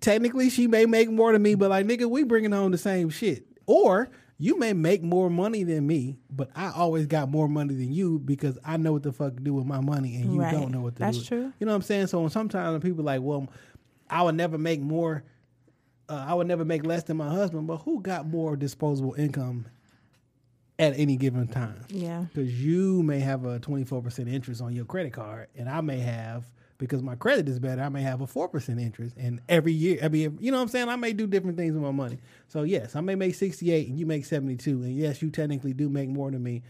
technically 0.00 0.50
she 0.50 0.66
may 0.66 0.84
make 0.86 1.10
more 1.10 1.32
than 1.32 1.42
me 1.42 1.54
but 1.54 1.70
like 1.70 1.86
nigga 1.86 2.08
we 2.08 2.22
bringing 2.24 2.52
home 2.52 2.70
the 2.72 2.78
same 2.78 3.08
shit 3.08 3.46
or 3.66 4.10
you 4.38 4.58
may 4.58 4.74
make 4.74 5.02
more 5.02 5.30
money 5.30 5.62
than 5.62 5.86
me, 5.86 6.18
but 6.28 6.50
I 6.54 6.70
always 6.70 7.06
got 7.06 7.30
more 7.30 7.48
money 7.48 7.72
than 7.72 7.90
you 7.90 8.18
because 8.18 8.58
I 8.62 8.76
know 8.76 8.92
what 8.92 9.02
the 9.02 9.10
fuck 9.10 9.34
to 9.34 9.42
do 9.42 9.54
with 9.54 9.64
my 9.64 9.80
money 9.80 10.16
and 10.16 10.30
you 10.34 10.40
Right. 10.42 10.52
don't 10.52 10.70
know 10.72 10.82
what 10.82 10.96
to 10.96 11.00
That's 11.00 11.16
do. 11.16 11.20
with- 11.20 11.28
true. 11.28 11.52
You 11.58 11.64
know 11.64 11.72
what 11.72 11.76
I'm 11.76 11.80
saying? 11.82 12.08
So 12.08 12.28
sometimes 12.28 12.72
when 12.72 12.82
people 12.82 13.02
like, 13.02 13.22
well, 13.22 13.48
I 14.10 14.22
would 14.22 14.34
never 14.34 14.58
make 14.58 14.82
more. 14.82 15.24
Uh, 16.06 16.22
I 16.28 16.34
would 16.34 16.46
never 16.48 16.66
make 16.66 16.84
less 16.84 17.04
than 17.04 17.16
my 17.16 17.30
husband. 17.30 17.66
But 17.66 17.78
who 17.78 18.02
got 18.02 18.28
more 18.28 18.56
disposable 18.56 19.14
income 19.14 19.64
at 20.78 20.98
any 20.98 21.16
given 21.16 21.48
time? 21.48 21.84
Yeah. 21.88 22.26
Because 22.32 22.62
you 22.62 23.02
may 23.02 23.20
have 23.20 23.44
a 23.44 23.58
24% 23.60 24.32
interest 24.32 24.60
on 24.60 24.72
your 24.74 24.84
credit 24.84 25.12
card, 25.12 25.48
and 25.56 25.68
I 25.68 25.80
may 25.80 25.98
have 26.00 26.50
because 26.78 27.02
my 27.02 27.14
credit 27.14 27.48
is 27.48 27.58
better. 27.58 27.82
I 27.82 27.88
may 27.88 28.02
have 28.02 28.20
a 28.20 28.26
four 28.26 28.48
percent 28.48 28.78
interest, 28.80 29.16
and 29.16 29.40
every 29.48 29.72
year, 29.72 29.98
I 30.02 30.08
mean, 30.08 30.36
you 30.40 30.50
know 30.50 30.58
what 30.58 30.64
I'm 30.64 30.68
saying. 30.68 30.88
I 30.88 30.96
may 30.96 31.12
do 31.14 31.26
different 31.26 31.56
things 31.56 31.72
with 31.74 31.82
my 31.82 31.90
money. 31.90 32.18
So 32.48 32.62
yes, 32.64 32.94
I 32.96 33.00
may 33.00 33.14
make 33.14 33.34
68, 33.34 33.88
and 33.88 33.98
you 33.98 34.04
make 34.06 34.24
72, 34.26 34.82
and 34.82 34.94
yes, 34.96 35.22
you 35.22 35.30
technically 35.30 35.72
do 35.72 35.88
make 35.88 36.08
more 36.08 36.30
than 36.30 36.42
me. 36.42 36.62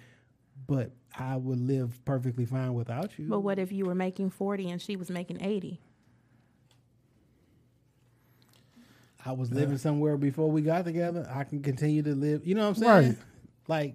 but 0.67 0.93
I 1.19 1.37
would 1.37 1.61
live 1.61 2.05
perfectly 2.05 2.45
fine 2.45 2.75
without 2.75 3.19
you. 3.19 3.27
But 3.29 3.41
what 3.41 3.59
if 3.59 3.73
you 3.73 3.87
were 3.87 3.95
making 3.95 4.31
40 4.31 4.71
and 4.71 4.83
she 4.83 4.97
was 4.97 5.11
making 5.11 5.43
80? 5.43 5.81
I 9.25 9.33
was 9.33 9.51
living 9.51 9.75
uh. 9.77 9.79
somewhere 9.79 10.17
before 10.17 10.51
we 10.51 10.63
got 10.63 10.85
together. 10.85 11.29
I 11.33 11.45
can 11.45 11.63
continue 11.63 12.03
to 12.03 12.15
live. 12.15 12.47
You 12.47 12.55
know 12.55 12.69
what 12.69 12.77
I'm 12.77 12.83
saying? 12.83 13.09
Right. 13.09 13.17
Like, 13.69 13.95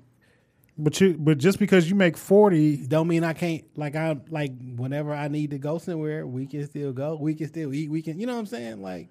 But 0.77 0.99
you, 0.99 1.15
but 1.17 1.37
just 1.37 1.59
because 1.59 1.89
you 1.89 1.95
make 1.95 2.17
forty, 2.17 2.77
don't 2.87 3.07
mean 3.07 3.23
I 3.23 3.33
can't. 3.33 3.63
Like, 3.77 3.95
I'm 3.95 4.23
like 4.29 4.51
whenever 4.75 5.13
I 5.13 5.27
need 5.27 5.51
to 5.51 5.57
go 5.57 5.77
somewhere, 5.77 6.25
we 6.25 6.47
can 6.47 6.65
still 6.65 6.93
go. 6.93 7.17
We 7.19 7.35
can 7.35 7.47
still 7.47 7.73
eat. 7.73 7.89
We 7.89 8.01
can. 8.01 8.19
You 8.19 8.25
know 8.25 8.33
what 8.33 8.39
I'm 8.39 8.45
saying? 8.47 8.81
Like, 8.81 9.09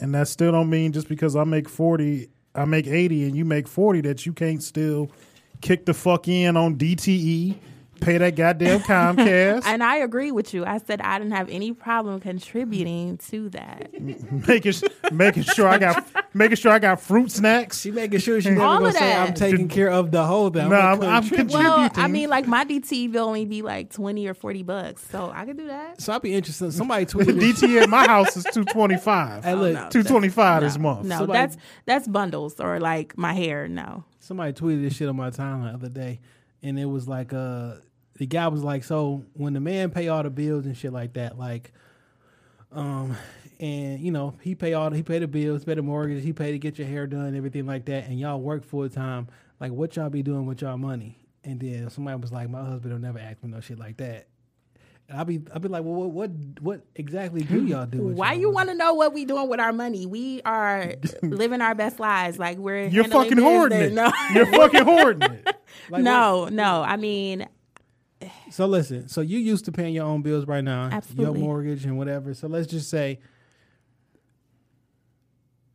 and 0.00 0.14
that 0.14 0.28
still 0.28 0.52
don't 0.52 0.70
mean 0.70 0.92
just 0.92 1.08
because 1.08 1.36
I 1.36 1.44
make 1.44 1.68
forty, 1.68 2.28
I 2.54 2.64
make 2.64 2.86
eighty, 2.86 3.24
and 3.24 3.36
you 3.36 3.44
make 3.44 3.68
forty 3.68 4.00
that 4.02 4.26
you 4.26 4.32
can't 4.32 4.62
still 4.62 5.10
kick 5.60 5.86
the 5.86 5.94
fuck 5.94 6.26
in 6.28 6.56
on 6.56 6.76
DTE, 6.76 7.56
pay 8.00 8.18
that 8.18 8.36
goddamn 8.36 8.80
Comcast, 8.80 9.62
And 9.66 9.82
I 9.82 9.96
agree 9.96 10.30
with 10.32 10.52
you. 10.54 10.64
I 10.64 10.78
said 10.78 11.00
I 11.00 11.18
didn't 11.18 11.32
have 11.32 11.48
any 11.48 11.72
problem 11.72 12.20
contributing 12.20 13.18
to 13.28 13.48
that. 13.50 13.90
making 14.48 14.72
making 15.12 15.42
sure 15.44 15.66
I 15.68 15.78
got 15.78 16.06
making 16.34 16.56
sure 16.56 16.72
I 16.72 16.78
got 16.78 17.00
fruit 17.00 17.30
snacks. 17.30 17.80
she 17.80 17.90
making 17.90 18.20
sure 18.20 18.40
she 18.40 18.50
never 18.50 18.62
All 18.62 18.76
gonna 18.78 18.88
of 18.88 18.94
say 18.94 19.00
that. 19.00 19.28
I'm 19.28 19.34
taking 19.34 19.68
care 19.68 19.90
of 19.90 20.10
the 20.10 20.24
whole 20.24 20.50
thing. 20.50 20.68
No, 20.68 20.76
I'm, 20.76 21.00
gonna 21.00 21.12
I'm 21.12 21.22
contributing. 21.22 21.58
Well, 21.64 21.90
I 21.94 22.08
mean, 22.08 22.28
like 22.28 22.46
my 22.46 22.64
DT 22.64 23.12
will 23.12 23.26
only 23.26 23.44
be 23.44 23.62
like 23.62 23.90
20 23.90 24.26
or 24.26 24.34
40 24.34 24.62
bucks. 24.62 25.06
So 25.10 25.30
I 25.34 25.44
could 25.44 25.56
do 25.56 25.66
that. 25.68 26.00
so 26.00 26.12
I'd 26.12 26.22
be 26.22 26.34
interested. 26.34 26.72
Somebody 26.72 27.06
tweeted. 27.06 27.38
this- 27.40 27.60
DT 27.62 27.82
at 27.82 27.88
my 27.88 28.06
house 28.06 28.36
is 28.36 28.44
two 28.52 28.64
twenty 28.64 28.96
five. 28.96 29.44
Hey, 29.44 29.54
look, 29.54 29.76
oh, 29.76 29.84
no. 29.84 29.88
Two 29.90 30.02
twenty 30.02 30.28
five 30.28 30.62
this 30.62 30.78
month. 30.78 31.06
No, 31.06 31.18
Somebody- 31.18 31.38
that's 31.38 31.56
that's 31.86 32.08
bundles 32.08 32.58
or 32.60 32.80
like 32.80 33.16
my 33.16 33.32
hair. 33.34 33.68
No. 33.68 34.04
somebody 34.20 34.52
tweeted 34.52 34.82
this 34.82 34.94
shit 34.94 35.08
on 35.08 35.16
my 35.16 35.30
timeline 35.30 35.70
the 35.70 35.74
other 35.86 35.88
day, 35.88 36.20
and 36.64 36.78
it 36.78 36.86
was 36.86 37.06
like, 37.06 37.32
uh, 37.32 37.74
the 38.16 38.26
guy 38.26 38.48
was 38.48 38.64
like, 38.64 38.82
so 38.82 39.24
when 39.34 39.52
the 39.52 39.60
man 39.60 39.90
pay 39.90 40.08
all 40.08 40.22
the 40.22 40.30
bills 40.30 40.66
and 40.66 40.76
shit 40.76 40.92
like 40.92 41.12
that, 41.12 41.38
like, 41.38 41.72
um, 42.72 43.16
and 43.60 44.00
you 44.00 44.10
know 44.10 44.34
he 44.40 44.56
pay 44.56 44.72
all 44.72 44.90
the, 44.90 44.96
he 44.96 45.02
pay 45.02 45.20
the 45.20 45.28
bills, 45.28 45.64
pay 45.64 45.74
the 45.74 45.82
mortgage, 45.82 46.24
he 46.24 46.32
pay 46.32 46.50
to 46.50 46.58
get 46.58 46.78
your 46.78 46.88
hair 46.88 47.06
done, 47.06 47.36
everything 47.36 47.66
like 47.66 47.84
that, 47.84 48.06
and 48.08 48.18
y'all 48.18 48.40
work 48.40 48.64
full 48.64 48.88
time, 48.88 49.28
like 49.60 49.70
what 49.70 49.94
y'all 49.94 50.10
be 50.10 50.22
doing 50.22 50.46
with 50.46 50.62
y'all 50.62 50.78
money? 50.78 51.18
And 51.44 51.60
then 51.60 51.90
somebody 51.90 52.18
was 52.18 52.32
like, 52.32 52.48
my 52.48 52.64
husband 52.64 52.92
will 52.94 53.00
never 53.00 53.18
ask 53.18 53.42
me 53.42 53.50
no 53.50 53.60
shit 53.60 53.78
like 53.78 53.98
that. 53.98 54.26
And 55.08 55.18
I'll 55.18 55.24
be, 55.24 55.42
I'll 55.52 55.60
be 55.60 55.68
like, 55.68 55.84
well, 55.84 55.94
what, 55.94 56.10
what, 56.10 56.30
what 56.60 56.80
exactly 56.94 57.42
do 57.42 57.66
y'all 57.66 57.84
do? 57.86 58.02
with 58.04 58.16
Why 58.16 58.32
y'all 58.32 58.40
you 58.40 58.50
want 58.50 58.70
to 58.70 58.74
know 58.74 58.94
what 58.94 59.12
we 59.12 59.24
doing 59.26 59.48
with 59.48 59.60
our 59.60 59.72
money? 59.72 60.06
We 60.06 60.40
are 60.42 60.94
living 61.22 61.60
our 61.60 61.74
best 61.74 62.00
lives. 62.00 62.38
Like 62.38 62.56
we're 62.58 62.86
You're 62.86 63.04
fucking 63.04 63.38
hoarding 63.38 63.80
it. 63.80 63.92
No, 63.92 64.10
You're 64.34 64.46
fucking 64.46 64.84
hoarding 64.84 65.30
it. 65.30 65.56
Like, 65.90 66.02
no, 66.02 66.48
no. 66.48 66.82
I 66.82 66.96
mean, 66.96 67.46
So 68.50 68.64
listen, 68.66 69.08
so 69.08 69.20
you 69.20 69.38
used 69.38 69.66
to 69.66 69.72
paying 69.72 69.92
your 69.92 70.06
own 70.06 70.22
bills 70.22 70.46
right 70.46 70.64
now, 70.64 70.88
Absolutely. 70.90 71.24
your 71.24 71.34
mortgage 71.34 71.84
and 71.84 71.98
whatever. 71.98 72.32
So 72.32 72.46
let's 72.46 72.68
just 72.68 72.88
say 72.88 73.18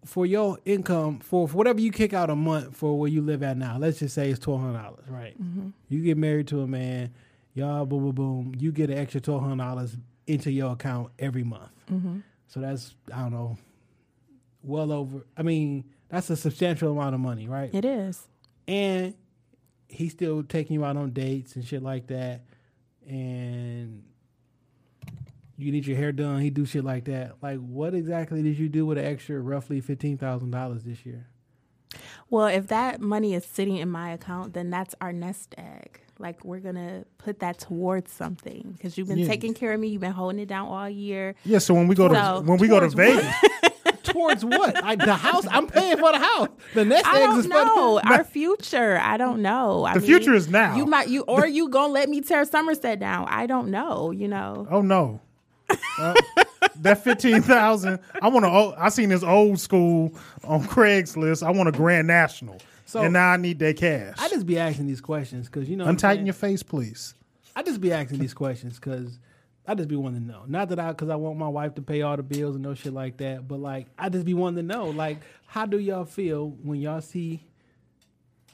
for 0.05 0.25
your 0.25 0.57
income, 0.65 1.19
for, 1.19 1.47
for 1.47 1.57
whatever 1.57 1.79
you 1.79 1.91
kick 1.91 2.13
out 2.13 2.29
a 2.31 2.35
month 2.35 2.75
for 2.75 2.97
where 2.97 3.09
you 3.09 3.21
live 3.21 3.43
at 3.43 3.57
now, 3.57 3.77
let's 3.77 3.99
just 3.99 4.15
say 4.15 4.29
it's 4.31 4.39
twelve 4.39 4.61
hundred 4.61 4.81
dollars, 4.81 5.05
right? 5.09 5.39
Mm-hmm. 5.41 5.69
You 5.89 6.01
get 6.01 6.17
married 6.17 6.47
to 6.47 6.61
a 6.61 6.67
man, 6.67 7.13
y'all 7.53 7.85
boom 7.85 8.03
boom 8.03 8.15
boom, 8.15 8.55
you 8.57 8.71
get 8.71 8.89
an 8.89 8.97
extra 8.97 9.21
twelve 9.21 9.41
hundred 9.41 9.57
dollars 9.63 9.97
into 10.27 10.51
your 10.51 10.73
account 10.73 11.11
every 11.17 11.43
month. 11.43 11.71
Mm-hmm. 11.91 12.19
So 12.47 12.59
that's 12.59 12.95
I 13.13 13.21
don't 13.21 13.31
know, 13.31 13.57
well 14.63 14.91
over. 14.91 15.25
I 15.37 15.43
mean, 15.43 15.85
that's 16.09 16.29
a 16.29 16.35
substantial 16.35 16.91
amount 16.91 17.15
of 17.15 17.21
money, 17.21 17.47
right? 17.47 17.69
it 17.73 17.85
is. 17.85 18.27
and 18.67 19.13
he's 19.87 20.11
still 20.11 20.43
taking 20.43 20.75
you 20.75 20.85
out 20.85 20.95
on 20.97 21.09
dates 21.11 21.55
and 21.55 21.65
shit 21.65 21.81
like 21.81 22.05
that 22.07 22.43
and 23.07 24.03
you 25.57 25.71
need 25.71 25.83
your 25.87 25.97
hair 25.97 26.11
done 26.11 26.39
he 26.39 26.51
do 26.51 26.63
shit 26.63 26.83
like 26.83 27.05
that 27.05 27.35
like 27.41 27.57
what 27.57 27.95
exactly 27.95 28.43
did 28.43 28.57
you 28.59 28.69
do 28.69 28.85
with 28.85 28.99
an 28.99 29.05
extra 29.05 29.39
roughly 29.39 29.81
$15000 29.81 30.83
this 30.83 31.05
year 31.07 31.25
Well, 32.29 32.45
if 32.45 32.67
that 32.67 33.01
money 33.01 33.33
is 33.33 33.43
sitting 33.43 33.77
in 33.77 33.89
my 33.89 34.11
account, 34.11 34.53
then 34.53 34.69
that's 34.69 34.93
our 35.01 35.11
nest 35.11 35.55
egg. 35.57 36.01
Like 36.19 36.43
we're 36.43 36.59
gonna 36.59 37.05
put 37.17 37.39
that 37.39 37.59
towards 37.59 38.11
something 38.11 38.73
because 38.77 38.97
you've 38.97 39.07
been 39.07 39.19
Yeah. 39.19 39.27
taking 39.27 39.53
care 39.53 39.71
of 39.73 39.79
me. 39.79 39.87
You've 39.87 40.01
been 40.01 40.11
holding 40.11 40.39
it 40.39 40.47
down 40.49 40.67
all 40.67 40.89
year. 40.89 41.33
Yeah, 41.45 41.59
so 41.59 41.73
when 41.73 41.87
we 41.87 41.95
go 41.95 42.07
to 42.09 42.41
when 42.45 42.59
we 42.59 42.67
go 42.67 42.79
to? 42.79 42.89
Vegas, 42.89 43.25
towards 44.03 44.43
what 44.43 44.73
like 44.81 44.97
the 44.97 45.13
house 45.13 45.45
i'm 45.51 45.67
paying 45.67 45.95
for 45.97 46.11
the 46.11 46.17
house 46.17 46.47
the 46.73 46.83
next 46.83 47.07
I 47.07 47.21
eggs 47.21 47.45
is 47.45 47.47
don't 47.47 47.67
for 47.67 47.75
know 47.75 47.99
our 48.03 48.23
future. 48.23 48.97
I 48.97 49.17
don't 49.17 49.41
know. 49.41 49.83
I 49.85 49.93
The 49.93 49.99
mean, 49.99 50.07
future 50.07 50.33
is 50.33 50.47
now. 50.49 50.75
You 50.75 50.85
might 50.85 51.09
you 51.09 51.21
or 51.23 51.45
you 51.57 51.69
gonna 51.69 51.93
let 51.93 52.09
me 52.09 52.21
tear 52.21 52.43
Somerset 52.45 52.99
down? 52.99 53.27
I 53.29 53.45
don't 53.45 53.69
know. 53.69 54.11
You 54.11 54.27
know. 54.27 54.67
oh 54.71 54.81
no, 54.81 55.21
Uh, 55.99 56.15
that 56.81 57.03
fifteen 57.03 57.41
thousand. 57.41 57.99
I 58.21 58.27
want 58.29 58.45
to. 58.45 58.81
I 58.81 58.89
seen 58.89 59.09
this 59.09 59.21
old 59.23 59.59
school 59.59 60.13
on 60.43 60.63
Craigslist. 60.63 61.45
I 61.45 61.51
want 61.51 61.69
a 61.69 61.71
Grand 61.71 62.07
National, 62.07 62.57
So- 62.89 63.03
and 63.03 63.13
now 63.13 63.29
I 63.29 63.37
need 63.37 63.59
that 63.59 63.77
cash. 63.77 64.15
i 64.17 64.27
just 64.29 64.47
be 64.47 64.57
asking 64.57 64.87
these 64.87 64.99
questions 64.99 65.45
because 65.45 65.69
you 65.69 65.75
know 65.75 65.83
I'm 65.83 65.91
Untighten 65.91 66.25
your 66.25 66.33
face, 66.33 66.63
please. 66.63 67.13
I 67.55 67.61
just 67.61 67.79
be 67.79 67.93
asking 67.93 68.17
these 68.17 68.33
questions 68.33 68.79
because 68.79 69.19
I 69.67 69.75
just 69.75 69.87
be 69.87 69.95
wanting 69.95 70.21
to 70.21 70.27
know. 70.27 70.41
Not 70.47 70.69
that 70.69 70.79
I, 70.79 70.89
because 70.89 71.09
I 71.09 71.15
want 71.15 71.37
my 71.37 71.47
wife 71.47 71.75
to 71.75 71.83
pay 71.83 72.01
all 72.01 72.17
the 72.17 72.23
bills 72.23 72.55
and 72.55 72.63
no 72.63 72.73
shit 72.73 72.91
like 72.91 73.17
that. 73.17 73.47
But 73.47 73.59
like, 73.59 73.85
I 73.99 74.09
just 74.09 74.25
be 74.25 74.33
wanting 74.33 74.67
to 74.67 74.73
know, 74.73 74.85
like, 74.89 75.17
how 75.45 75.67
do 75.67 75.77
y'all 75.77 76.03
feel 76.05 76.49
when 76.63 76.81
y'all 76.81 77.01
see 77.01 77.45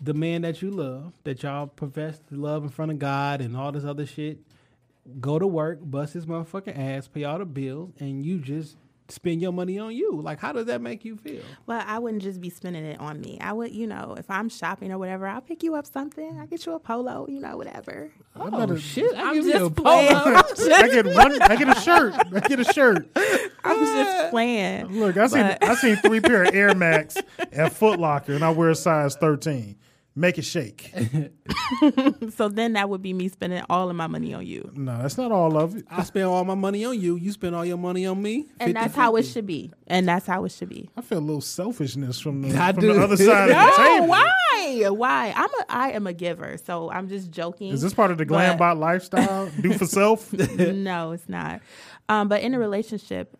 the 0.01 0.13
man 0.13 0.41
that 0.41 0.61
you 0.61 0.69
love, 0.69 1.13
that 1.23 1.41
y'all 1.41 1.67
profess 1.67 2.19
to 2.27 2.35
love 2.35 2.63
in 2.63 2.69
front 2.69 2.91
of 2.91 2.99
God 2.99 3.39
and 3.39 3.55
all 3.55 3.71
this 3.71 3.85
other 3.85 4.05
shit, 4.05 4.39
go 5.21 5.39
to 5.39 5.47
work, 5.47 5.79
bust 5.81 6.13
his 6.13 6.25
motherfucking 6.25 6.77
ass, 6.77 7.07
pay 7.07 7.23
all 7.23 7.39
the 7.39 7.45
bills, 7.45 7.93
and 8.01 8.25
you 8.25 8.39
just 8.39 8.75
spend 9.07 9.41
your 9.41 9.51
money 9.51 9.77
on 9.79 9.93
you? 9.95 10.19
Like, 10.21 10.39
how 10.39 10.51
does 10.51 10.65
that 10.65 10.81
make 10.81 11.05
you 11.05 11.15
feel? 11.17 11.41
Well, 11.67 11.83
I 11.85 11.99
wouldn't 11.99 12.23
just 12.23 12.41
be 12.41 12.49
spending 12.49 12.83
it 12.85 12.99
on 12.99 13.21
me. 13.21 13.37
I 13.39 13.53
would, 13.53 13.71
you 13.71 13.85
know, 13.87 14.15
if 14.17 14.29
I'm 14.31 14.49
shopping 14.49 14.91
or 14.91 14.97
whatever, 14.97 15.27
I'll 15.27 15.41
pick 15.41 15.61
you 15.63 15.75
up 15.75 15.85
something. 15.85 16.39
I'll 16.39 16.47
get 16.47 16.65
you 16.65 16.73
a 16.73 16.79
polo, 16.79 17.27
you 17.29 17.39
know, 17.39 17.55
whatever. 17.57 18.11
Oh 18.35 18.75
shit! 18.77 19.15
I 19.15 19.29
I'm 19.29 19.33
give 19.35 19.45
you 19.45 19.55
a 19.55 19.59
just 19.69 19.75
playing. 19.75 20.15
polo. 20.15 20.35
I 20.75 20.89
get 20.89 21.05
one. 21.05 21.41
I 21.41 21.55
get 21.55 21.77
a 21.77 21.79
shirt. 21.81 22.13
I 22.33 22.39
get 22.41 22.59
a 22.59 22.65
shirt. 22.73 23.07
I 23.15 23.75
was 23.75 23.89
just 23.89 24.29
playing. 24.31 24.87
Look, 24.99 25.17
I 25.17 25.27
seen 25.27 25.41
But- 25.43 25.63
I 25.63 25.75
seen 25.75 25.95
three 25.97 26.19
pair 26.19 26.43
of 26.43 26.53
Air 26.55 26.73
Max 26.75 27.17
at 27.53 27.73
Foot 27.73 27.99
Locker, 27.99 28.33
and 28.33 28.43
I 28.43 28.49
wear 28.51 28.69
a 28.69 28.75
size 28.75 29.15
thirteen. 29.15 29.77
Make 30.15 30.37
it 30.37 30.43
shake. 30.43 30.93
So 32.35 32.49
then 32.49 32.73
that 32.73 32.89
would 32.89 33.01
be 33.01 33.13
me 33.13 33.27
spending 33.29 33.63
all 33.69 33.89
of 33.89 33.95
my 33.95 34.07
money 34.07 34.33
on 34.33 34.45
you. 34.45 34.69
No, 34.75 35.01
that's 35.01 35.17
not 35.17 35.31
all 35.31 35.57
of 35.57 35.75
it. 35.77 35.85
I 35.89 36.03
spend 36.03 36.25
all 36.25 36.43
my 36.43 36.53
money 36.55 36.83
on 36.85 36.99
you. 36.99 37.15
You 37.15 37.31
spend 37.31 37.55
all 37.55 37.65
your 37.65 37.77
money 37.77 38.05
on 38.05 38.21
me. 38.21 38.47
And 38.59 38.75
that's 38.75 38.95
how 38.95 39.15
it 39.15 39.23
should 39.23 39.45
be. 39.45 39.71
And 39.87 40.07
that's 40.07 40.25
how 40.27 40.45
it 40.45 40.51
should 40.51 40.69
be. 40.69 40.89
I 40.97 41.01
feel 41.01 41.19
a 41.19 41.21
little 41.21 41.41
selfishness 41.41 42.19
from 42.19 42.41
the, 42.41 42.55
I 42.59 42.71
from 42.71 42.81
do. 42.81 42.93
the 42.93 43.01
other 43.03 43.17
side 43.17 43.49
of 43.49 43.55
the 43.55 43.77
No, 43.77 43.93
table. 43.95 44.07
why? 44.07 44.89
Why? 44.89 45.33
I'm 45.35 45.49
a 45.49 45.65
I 45.69 45.91
am 45.91 46.07
a 46.07 46.13
giver, 46.13 46.57
so 46.57 46.91
I'm 46.91 47.07
just 47.07 47.31
joking. 47.31 47.71
Is 47.73 47.81
this 47.81 47.93
part 47.93 48.11
of 48.11 48.17
the 48.17 48.25
glambot 48.25 48.57
bot 48.57 48.77
lifestyle? 48.77 49.49
Do 49.61 49.73
for 49.73 49.85
self? 49.85 50.31
no, 50.33 51.11
it's 51.13 51.29
not. 51.29 51.61
Um, 52.09 52.27
but 52.27 52.41
in 52.41 52.53
a 52.53 52.59
relationship, 52.59 53.35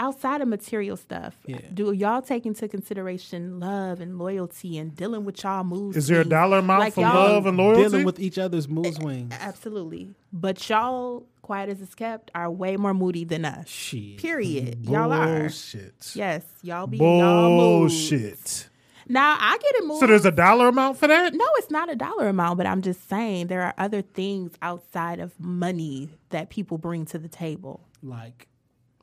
outside 0.00 0.40
of 0.40 0.48
material 0.48 0.96
stuff, 0.96 1.36
Yeah. 1.46 1.58
do 1.72 1.92
y'all 1.92 2.22
take 2.22 2.46
into 2.46 2.66
consideration 2.66 3.60
love 3.60 4.00
and 4.00 4.18
loyalty 4.18 4.78
and 4.78 4.96
dealing 4.96 5.24
with 5.24 5.44
y'all 5.44 5.62
moves? 5.62 5.96
Is 5.96 6.08
there 6.08 6.22
a 6.22 6.24
dollar 6.24 6.58
amount 6.58 6.80
Like 6.80 6.94
for 6.94 7.02
love 7.02 7.46
and 7.46 7.56
loyalty? 7.56 7.82
Dealing 7.82 8.04
with 8.04 8.18
each 8.18 8.38
other's 8.38 8.68
mood 8.68 8.94
swings. 8.94 9.32
Absolutely. 9.38 10.10
But 10.32 10.68
y'all, 10.68 11.26
quiet 11.42 11.68
as 11.68 11.80
it's 11.82 11.94
kept, 11.94 12.30
are 12.34 12.50
way 12.50 12.76
more 12.76 12.94
moody 12.94 13.24
than 13.24 13.44
us. 13.44 13.68
Shit. 13.68 14.16
Period. 14.16 14.86
Y'all 14.88 15.12
are. 15.12 15.40
Bullshit. 15.40 16.12
Yes, 16.14 16.44
y'all 16.62 16.86
be 16.86 16.96
in 16.98 17.02
y'all 17.04 17.50
moods. 17.80 18.10
Bullshit. 18.10 18.68
Now 19.06 19.36
I 19.40 19.58
get 19.58 19.74
it 19.74 19.86
moved. 19.86 20.00
So 20.00 20.06
there's 20.06 20.24
a 20.24 20.30
dollar 20.30 20.68
amount 20.68 20.96
for 20.96 21.08
that? 21.08 21.34
No, 21.34 21.44
it's 21.56 21.70
not 21.70 21.90
a 21.90 21.96
dollar 21.96 22.28
amount, 22.28 22.58
but 22.58 22.66
I'm 22.66 22.80
just 22.80 23.08
saying 23.08 23.48
there 23.48 23.62
are 23.62 23.74
other 23.76 24.02
things 24.02 24.52
outside 24.62 25.18
of 25.18 25.38
money 25.40 26.10
that 26.30 26.48
people 26.48 26.78
bring 26.78 27.04
to 27.06 27.18
the 27.18 27.28
table. 27.28 27.80
Like 28.02 28.46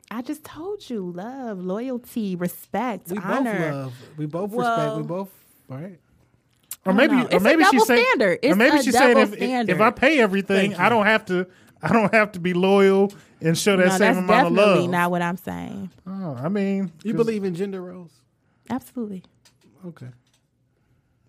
I 0.10 0.22
just 0.22 0.43
told 0.43 0.89
you 0.89 1.12
love, 1.12 1.60
loyalty, 1.60 2.36
respect, 2.36 3.10
we 3.12 3.18
honor. 3.18 3.51
both 3.53 3.72
love, 3.74 3.93
we 4.18 4.26
both 4.26 4.51
Well- 4.51 4.78
respect, 4.78 4.97
we 4.97 5.03
both 5.03 5.30
right. 5.68 5.99
Or 6.86 6.93
maybe, 6.93 7.16
know. 7.16 7.24
or 7.24 7.26
It's 7.26 7.34
a 7.36 7.39
maybe 7.41 7.64
she's 7.66 7.72
double 7.74 7.86
saying, 7.86 8.05
standard. 8.05 8.39
or 8.45 8.55
maybe 8.55 8.78
a 8.78 8.84
she's 8.84 8.97
saying 8.97 9.18
if, 9.18 9.34
standard. 9.34 9.76
if 9.76 9.82
I 9.82 9.91
pay 9.91 10.20
everything, 10.20 10.76
I 10.76 10.88
don't 10.88 11.05
have 11.05 11.26
to, 11.26 11.45
I 11.82 11.91
don't 11.91 12.14
have 12.14 12.32
to 12.34 12.39
be 12.39 12.53
loyal 12.53 13.12
and 13.41 13.58
show 13.58 13.76
that 13.76 13.84
no, 13.86 13.89
same 13.91 13.99
that's 13.99 14.18
amount 14.20 14.47
of 14.47 14.55
definitely 14.55 14.82
love. 14.84 14.89
not 14.91 15.12
what 15.12 15.22
I'm 15.22 15.36
saying. 15.38 15.89
Oh, 16.08 16.38
I 16.41 16.47
mean, 16.47 16.93
you 17.03 17.14
believe 17.14 17.43
in 17.43 17.53
gender 17.55 17.82
roles? 17.82 18.12
Absolutely, 18.70 19.24
Okay. 19.86 20.08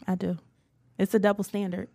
I 0.06 0.14
do. 0.14 0.38
It's 0.98 1.12
a 1.14 1.18
double 1.18 1.42
standard. 1.44 1.88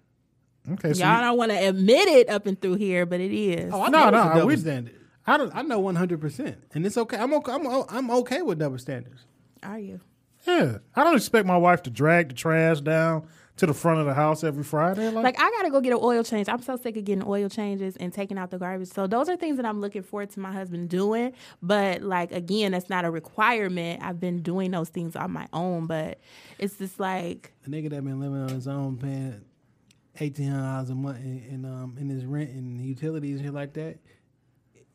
Okay, 0.69 0.93
so 0.93 1.03
Y'all 1.03 1.15
you- 1.15 1.21
don't 1.21 1.37
want 1.37 1.51
to 1.51 1.57
admit 1.67 2.07
it 2.09 2.29
up 2.29 2.45
and 2.45 2.59
through 2.61 2.75
here, 2.75 3.05
but 3.05 3.19
it 3.21 3.31
is. 3.33 3.71
Oh, 3.73 3.81
I 3.83 3.89
No, 3.89 4.05
know 4.05 4.09
no, 4.11 4.17
it's 4.17 4.25
a 4.25 4.33
double 4.35 4.47
we- 4.47 4.57
standard. 4.57 4.95
I 5.25 5.37
don't. 5.37 5.55
I 5.55 5.61
know 5.61 5.79
one 5.79 5.95
hundred 5.95 6.19
percent, 6.21 6.57
and 6.73 6.85
it's 6.85 6.97
okay. 6.97 7.17
I'm 7.17 7.33
okay. 7.35 7.51
I'm, 7.53 7.65
o- 7.65 7.85
I'm 7.89 8.11
okay 8.11 8.41
with 8.41 8.59
double 8.59 8.77
standards. 8.77 9.25
Are 9.63 9.79
you? 9.79 10.01
yeah, 10.45 10.79
I 10.95 11.03
don't 11.05 11.15
expect 11.15 11.47
my 11.47 11.55
wife 11.55 11.83
to 11.83 11.89
drag 11.89 12.27
the 12.27 12.35
trash 12.35 12.81
down, 12.81 13.25
to 13.55 13.65
the 13.65 13.73
front 13.73 14.01
of 14.01 14.05
the 14.05 14.13
house 14.13 14.43
every 14.43 14.65
Friday. 14.65 15.09
Like, 15.09 15.23
Like 15.23 15.39
I 15.39 15.49
gotta 15.51 15.69
go 15.69 15.79
get 15.79 15.93
an 15.93 15.99
oil 16.01 16.21
change. 16.25 16.49
I'm 16.49 16.61
so 16.61 16.75
sick 16.75 16.97
of 16.97 17.05
getting 17.05 17.23
oil 17.25 17.47
changes 17.47 17.95
and 17.95 18.11
taking 18.11 18.37
out 18.37 18.51
the 18.51 18.57
garbage. 18.57 18.89
So 18.89 19.07
those 19.07 19.29
are 19.29 19.37
things 19.37 19.55
that 19.55 19.65
I'm 19.65 19.79
looking 19.79 20.03
forward 20.03 20.31
to 20.31 20.41
my 20.41 20.51
husband 20.51 20.89
doing. 20.89 21.31
But 21.61 22.01
like 22.01 22.33
again, 22.33 22.73
that's 22.73 22.89
not 22.89 23.05
a 23.05 23.09
requirement. 23.09 24.03
I've 24.03 24.19
been 24.19 24.41
doing 24.41 24.71
those 24.71 24.89
things 24.89 25.15
on 25.15 25.31
my 25.31 25.47
own, 25.53 25.87
but 25.87 26.19
it's 26.59 26.75
just 26.77 26.99
like 26.99 27.53
A 27.65 27.69
nigga 27.69 27.89
that 27.91 28.03
been 28.03 28.19
living 28.19 28.41
on 28.41 28.49
his 28.49 28.67
own, 28.67 28.97
paying 28.97 29.39
eighteen 30.19 30.49
hundred 30.49 30.63
dollars 30.63 30.89
a 30.89 30.95
month 30.95 31.19
in, 31.23 31.43
in 31.49 31.65
um 31.65 31.95
in 31.97 32.09
his 32.09 32.25
rent 32.25 32.49
and 32.49 32.81
utilities 32.81 33.37
and 33.37 33.45
shit 33.45 33.53
like 33.53 33.71
that. 33.75 33.97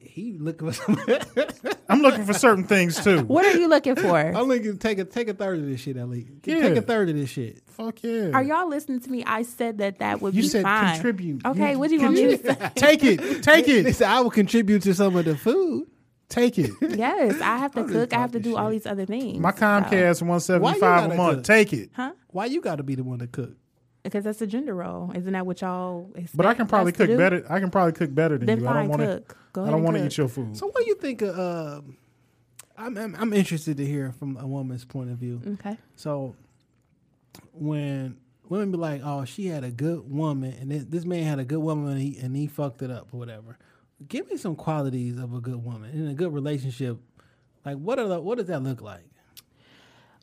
He 0.00 0.32
looking 0.38 0.70
for 0.70 0.74
some. 0.74 0.98
I'm 1.88 2.00
looking 2.02 2.24
for 2.24 2.32
certain 2.32 2.64
things 2.64 3.02
too. 3.02 3.22
what 3.22 3.44
are 3.44 3.58
you 3.58 3.68
looking 3.68 3.96
for? 3.96 4.16
I'm 4.16 4.46
looking 4.46 4.72
to 4.72 4.78
take 4.78 4.98
a 4.98 5.04
take 5.04 5.28
a 5.28 5.34
third 5.34 5.58
of 5.58 5.66
this 5.66 5.80
shit 5.80 5.96
at 5.96 6.08
least. 6.08 6.28
Yeah. 6.44 6.60
Take 6.60 6.76
a 6.76 6.82
third 6.82 7.08
of 7.08 7.16
this 7.16 7.30
shit. 7.30 7.62
Fuck 7.66 8.02
yeah. 8.04 8.30
Are 8.32 8.42
y'all 8.42 8.68
listening 8.68 9.00
to 9.00 9.10
me? 9.10 9.24
I 9.26 9.42
said 9.42 9.78
that 9.78 9.98
that 9.98 10.20
would 10.20 10.34
You 10.34 10.42
be 10.42 10.48
said 10.48 10.62
fine. 10.62 10.94
contribute. 10.94 11.44
Okay, 11.44 11.72
You- 11.72 11.78
what 11.80 11.88
do 11.88 11.96
you 11.96 12.02
want 12.02 12.14
me 12.14 12.36
to 12.36 12.38
say? 12.38 12.70
Take 12.76 13.02
it. 13.04 13.42
Take 13.42 13.66
it. 13.68 13.84
Listen, 13.84 14.08
I 14.08 14.20
will 14.20 14.30
contribute 14.30 14.82
to 14.82 14.94
some 14.94 15.16
of 15.16 15.24
the 15.24 15.36
food. 15.36 15.88
Take 16.28 16.58
it. 16.58 16.70
Yes, 16.80 17.40
I 17.40 17.56
have 17.58 17.72
to 17.72 17.84
cook. 17.84 18.12
I 18.12 18.18
have 18.18 18.32
to 18.32 18.38
talking 18.38 18.52
do 18.52 18.56
all 18.56 18.70
these 18.70 18.84
other 18.86 19.06
things. 19.06 19.38
My 19.40 19.50
Comcast 19.52 20.22
one 20.22 20.40
seventy 20.40 20.78
five 20.78 21.10
a 21.10 21.14
month. 21.16 21.38
cook? 21.38 21.44
Take 21.44 21.72
it. 21.72 21.90
huh? 21.94 22.12
Why 22.28 22.44
you 22.44 22.60
got 22.60 22.76
to 22.76 22.82
be 22.82 22.94
the 22.94 23.02
one 23.02 23.18
to 23.20 23.26
cook? 23.26 23.56
Because 24.02 24.24
that's 24.24 24.40
a 24.40 24.46
gender 24.46 24.74
role. 24.74 25.12
Isn't 25.14 25.32
that 25.32 25.44
what 25.44 25.60
y'all? 25.60 26.10
But 26.34 26.46
I 26.46 26.54
can 26.54 26.66
probably 26.66 26.92
cook 26.92 27.08
better. 27.16 27.44
I 27.50 27.60
can 27.60 27.70
probably 27.70 27.92
cook 27.92 28.14
better 28.14 28.38
than 28.38 28.46
Then 28.46 28.60
you. 28.60 28.68
I 28.68 28.72
don't 28.74 28.88
want 28.88 29.02
to. 29.02 29.22
I 29.60 29.70
don't 29.70 29.82
want 29.82 29.96
to 29.96 30.06
eat 30.06 30.16
your 30.16 30.28
food. 30.28 30.56
So 30.56 30.66
what 30.66 30.84
do 30.84 30.86
you 30.86 30.94
think 30.94 31.22
of? 31.22 31.38
Um, 31.38 31.96
I'm, 32.76 32.96
I'm 32.96 33.16
I'm 33.16 33.32
interested 33.32 33.76
to 33.78 33.84
hear 33.84 34.12
from 34.12 34.36
a 34.36 34.46
woman's 34.46 34.84
point 34.84 35.10
of 35.10 35.18
view. 35.18 35.42
Okay. 35.54 35.76
So 35.96 36.36
when 37.52 38.16
women 38.48 38.70
be 38.70 38.78
like, 38.78 39.02
"Oh, 39.04 39.24
she 39.24 39.46
had 39.46 39.64
a 39.64 39.70
good 39.70 40.08
woman," 40.10 40.54
and 40.60 40.70
this, 40.70 40.84
this 40.84 41.04
man 41.04 41.24
had 41.24 41.40
a 41.40 41.44
good 41.44 41.58
woman, 41.58 41.92
and 41.92 42.00
he 42.00 42.18
and 42.18 42.36
he 42.36 42.46
fucked 42.46 42.82
it 42.82 42.90
up 42.90 43.08
or 43.12 43.18
whatever. 43.18 43.58
Give 44.06 44.30
me 44.30 44.36
some 44.36 44.54
qualities 44.54 45.18
of 45.18 45.34
a 45.34 45.40
good 45.40 45.62
woman 45.64 45.90
in 45.90 46.06
a 46.06 46.14
good 46.14 46.32
relationship. 46.32 46.98
Like 47.64 47.76
what 47.78 47.98
are 47.98 48.06
the, 48.06 48.20
what 48.20 48.38
does 48.38 48.46
that 48.46 48.62
look 48.62 48.80
like? 48.80 49.04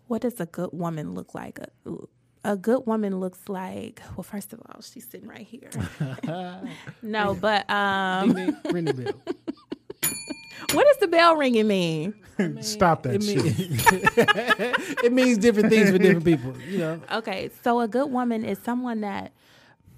What 0.07 0.21
does 0.21 0.39
a 0.39 0.45
good 0.45 0.69
woman 0.71 1.13
look 1.13 1.35
like? 1.35 1.59
A, 2.45 2.51
a 2.53 2.57
good 2.57 2.85
woman 2.85 3.19
looks 3.19 3.47
like. 3.49 4.01
Well, 4.15 4.23
first 4.23 4.53
of 4.53 4.61
all, 4.69 4.81
she's 4.81 5.07
sitting 5.07 5.27
right 5.27 5.45
here. 5.45 5.69
no, 7.01 7.35
but 7.39 7.69
um, 7.69 8.33
Ding, 8.33 8.45
ding, 8.63 8.73
ring 8.73 8.85
the 8.85 8.93
bell. 8.93 9.21
what 10.73 10.85
does 10.85 10.97
the 10.99 11.07
bell 11.07 11.35
ringing 11.35 11.67
mean? 11.67 12.13
Stop 12.61 13.03
that 13.03 13.15
It, 13.15 13.23
shit. 13.23 13.43
mean, 13.59 14.75
it 15.03 15.13
means 15.13 15.37
different 15.37 15.69
things 15.69 15.89
for 15.89 15.97
different 15.97 16.25
people. 16.25 16.53
You 16.69 16.77
know. 16.79 17.01
Okay, 17.11 17.49
so 17.63 17.79
a 17.79 17.87
good 17.87 18.11
woman 18.11 18.43
is 18.45 18.59
someone 18.59 19.01
that 19.01 19.31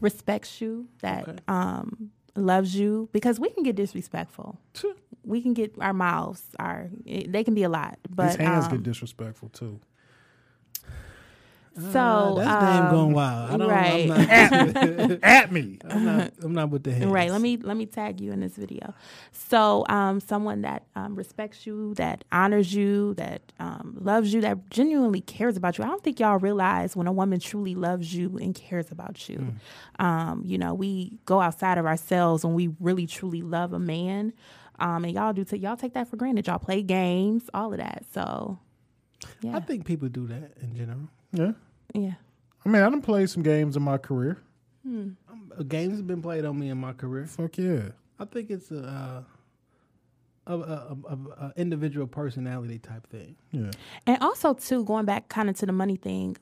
respects 0.01 0.61
you, 0.61 0.87
that 1.01 1.27
Okay. 1.27 1.37
um, 1.47 2.11
loves 2.35 2.75
you, 2.75 3.09
because 3.11 3.39
we 3.39 3.49
can 3.49 3.63
get 3.63 3.75
disrespectful. 3.75 4.59
We 5.23 5.41
can 5.41 5.53
get 5.53 5.73
our 5.79 5.93
mouths, 5.93 6.43
our 6.59 6.89
they 7.05 7.43
can 7.43 7.53
be 7.53 7.63
a 7.63 7.69
lot, 7.69 7.97
but 8.09 8.27
These 8.27 8.35
hands 8.37 8.65
um, 8.65 8.71
get 8.71 8.83
disrespectful 8.83 9.49
too. 9.49 9.79
So 11.79 11.99
Uh, 11.99 12.33
that's 12.35 12.65
damn 12.65 12.85
um, 12.85 12.91
going 12.91 13.13
wild. 13.13 13.51
I 13.51 13.57
don't, 13.57 13.69
right. 13.69 14.11
I'm, 14.11 14.71
not, 14.73 15.19
At 15.23 15.51
me. 15.51 15.77
I'm 15.87 16.05
not. 16.05 16.33
I'm 16.41 16.53
not 16.53 16.69
with 16.69 16.83
the 16.83 16.91
hands. 16.93 17.05
Right. 17.05 17.31
Let 17.31 17.41
me 17.41 17.57
let 17.57 17.77
me 17.77 17.85
tag 17.85 18.19
you 18.19 18.31
in 18.31 18.39
this 18.39 18.55
video. 18.55 18.93
So, 19.31 19.85
um, 19.89 20.19
someone 20.19 20.61
that 20.61 20.85
um, 20.95 21.15
respects 21.15 21.65
you, 21.65 21.93
that 21.95 22.23
honors 22.31 22.73
you, 22.73 23.13
that 23.15 23.41
um, 23.59 23.97
loves 23.99 24.33
you, 24.33 24.41
that 24.41 24.69
genuinely 24.69 25.21
cares 25.21 25.55
about 25.57 25.77
you. 25.77 25.83
I 25.83 25.87
don't 25.87 26.03
think 26.03 26.19
y'all 26.19 26.39
realize 26.39 26.95
when 26.95 27.07
a 27.07 27.11
woman 27.11 27.39
truly 27.39 27.75
loves 27.75 28.13
you 28.13 28.37
and 28.37 28.53
cares 28.55 28.91
about 28.91 29.29
you. 29.29 29.53
Um, 29.99 30.41
you 30.45 30.57
know, 30.57 30.73
we 30.73 31.19
go 31.25 31.41
outside 31.41 31.77
of 31.77 31.85
ourselves 31.85 32.43
when 32.43 32.53
we 32.53 32.69
really 32.79 33.07
truly 33.07 33.41
love 33.41 33.73
a 33.73 33.79
man. 33.79 34.33
Um, 34.79 35.05
and 35.05 35.13
y'all 35.13 35.33
do 35.33 35.43
t- 35.43 35.57
y'all 35.57 35.75
take 35.77 35.93
that 35.93 36.07
for 36.07 36.17
granted. 36.17 36.45
Y'all 36.47 36.59
play 36.59 36.83
games, 36.83 37.49
all 37.53 37.71
of 37.71 37.79
that. 37.79 38.03
So, 38.13 38.59
yeah, 39.41 39.55
I 39.57 39.59
think 39.59 39.85
people 39.85 40.07
do 40.07 40.27
that 40.27 40.53
in 40.61 40.75
general. 40.75 41.09
Yeah. 41.31 41.51
Yeah. 41.93 42.13
I 42.65 42.69
mean, 42.69 42.81
I 42.81 42.89
done 42.89 43.01
played 43.01 43.29
some 43.29 43.43
games 43.43 43.77
in 43.77 43.83
my 43.83 43.97
career. 43.97 44.41
Uh, 44.87 45.63
Games 45.63 45.97
have 45.97 46.07
been 46.07 46.21
played 46.21 46.45
on 46.45 46.57
me 46.59 46.69
in 46.69 46.77
my 46.77 46.93
career. 46.93 47.25
Fuck 47.25 47.57
yeah. 47.57 47.89
I 48.19 48.25
think 48.25 48.49
it's 48.49 48.71
a, 48.71 48.83
uh, 48.83 49.23
a, 50.47 50.53
a, 50.53 50.57
a, 50.57 50.97
a, 51.09 51.17
a 51.47 51.53
individual 51.57 52.07
personality 52.07 52.79
type 52.79 53.07
thing. 53.07 53.35
Yeah. 53.51 53.71
And 54.05 54.17
also, 54.21 54.53
too, 54.53 54.83
going 54.85 55.05
back 55.05 55.29
kind 55.29 55.49
of 55.49 55.57
to 55.57 55.65
the 55.65 55.71
money 55.71 55.97
thing, 55.97 56.37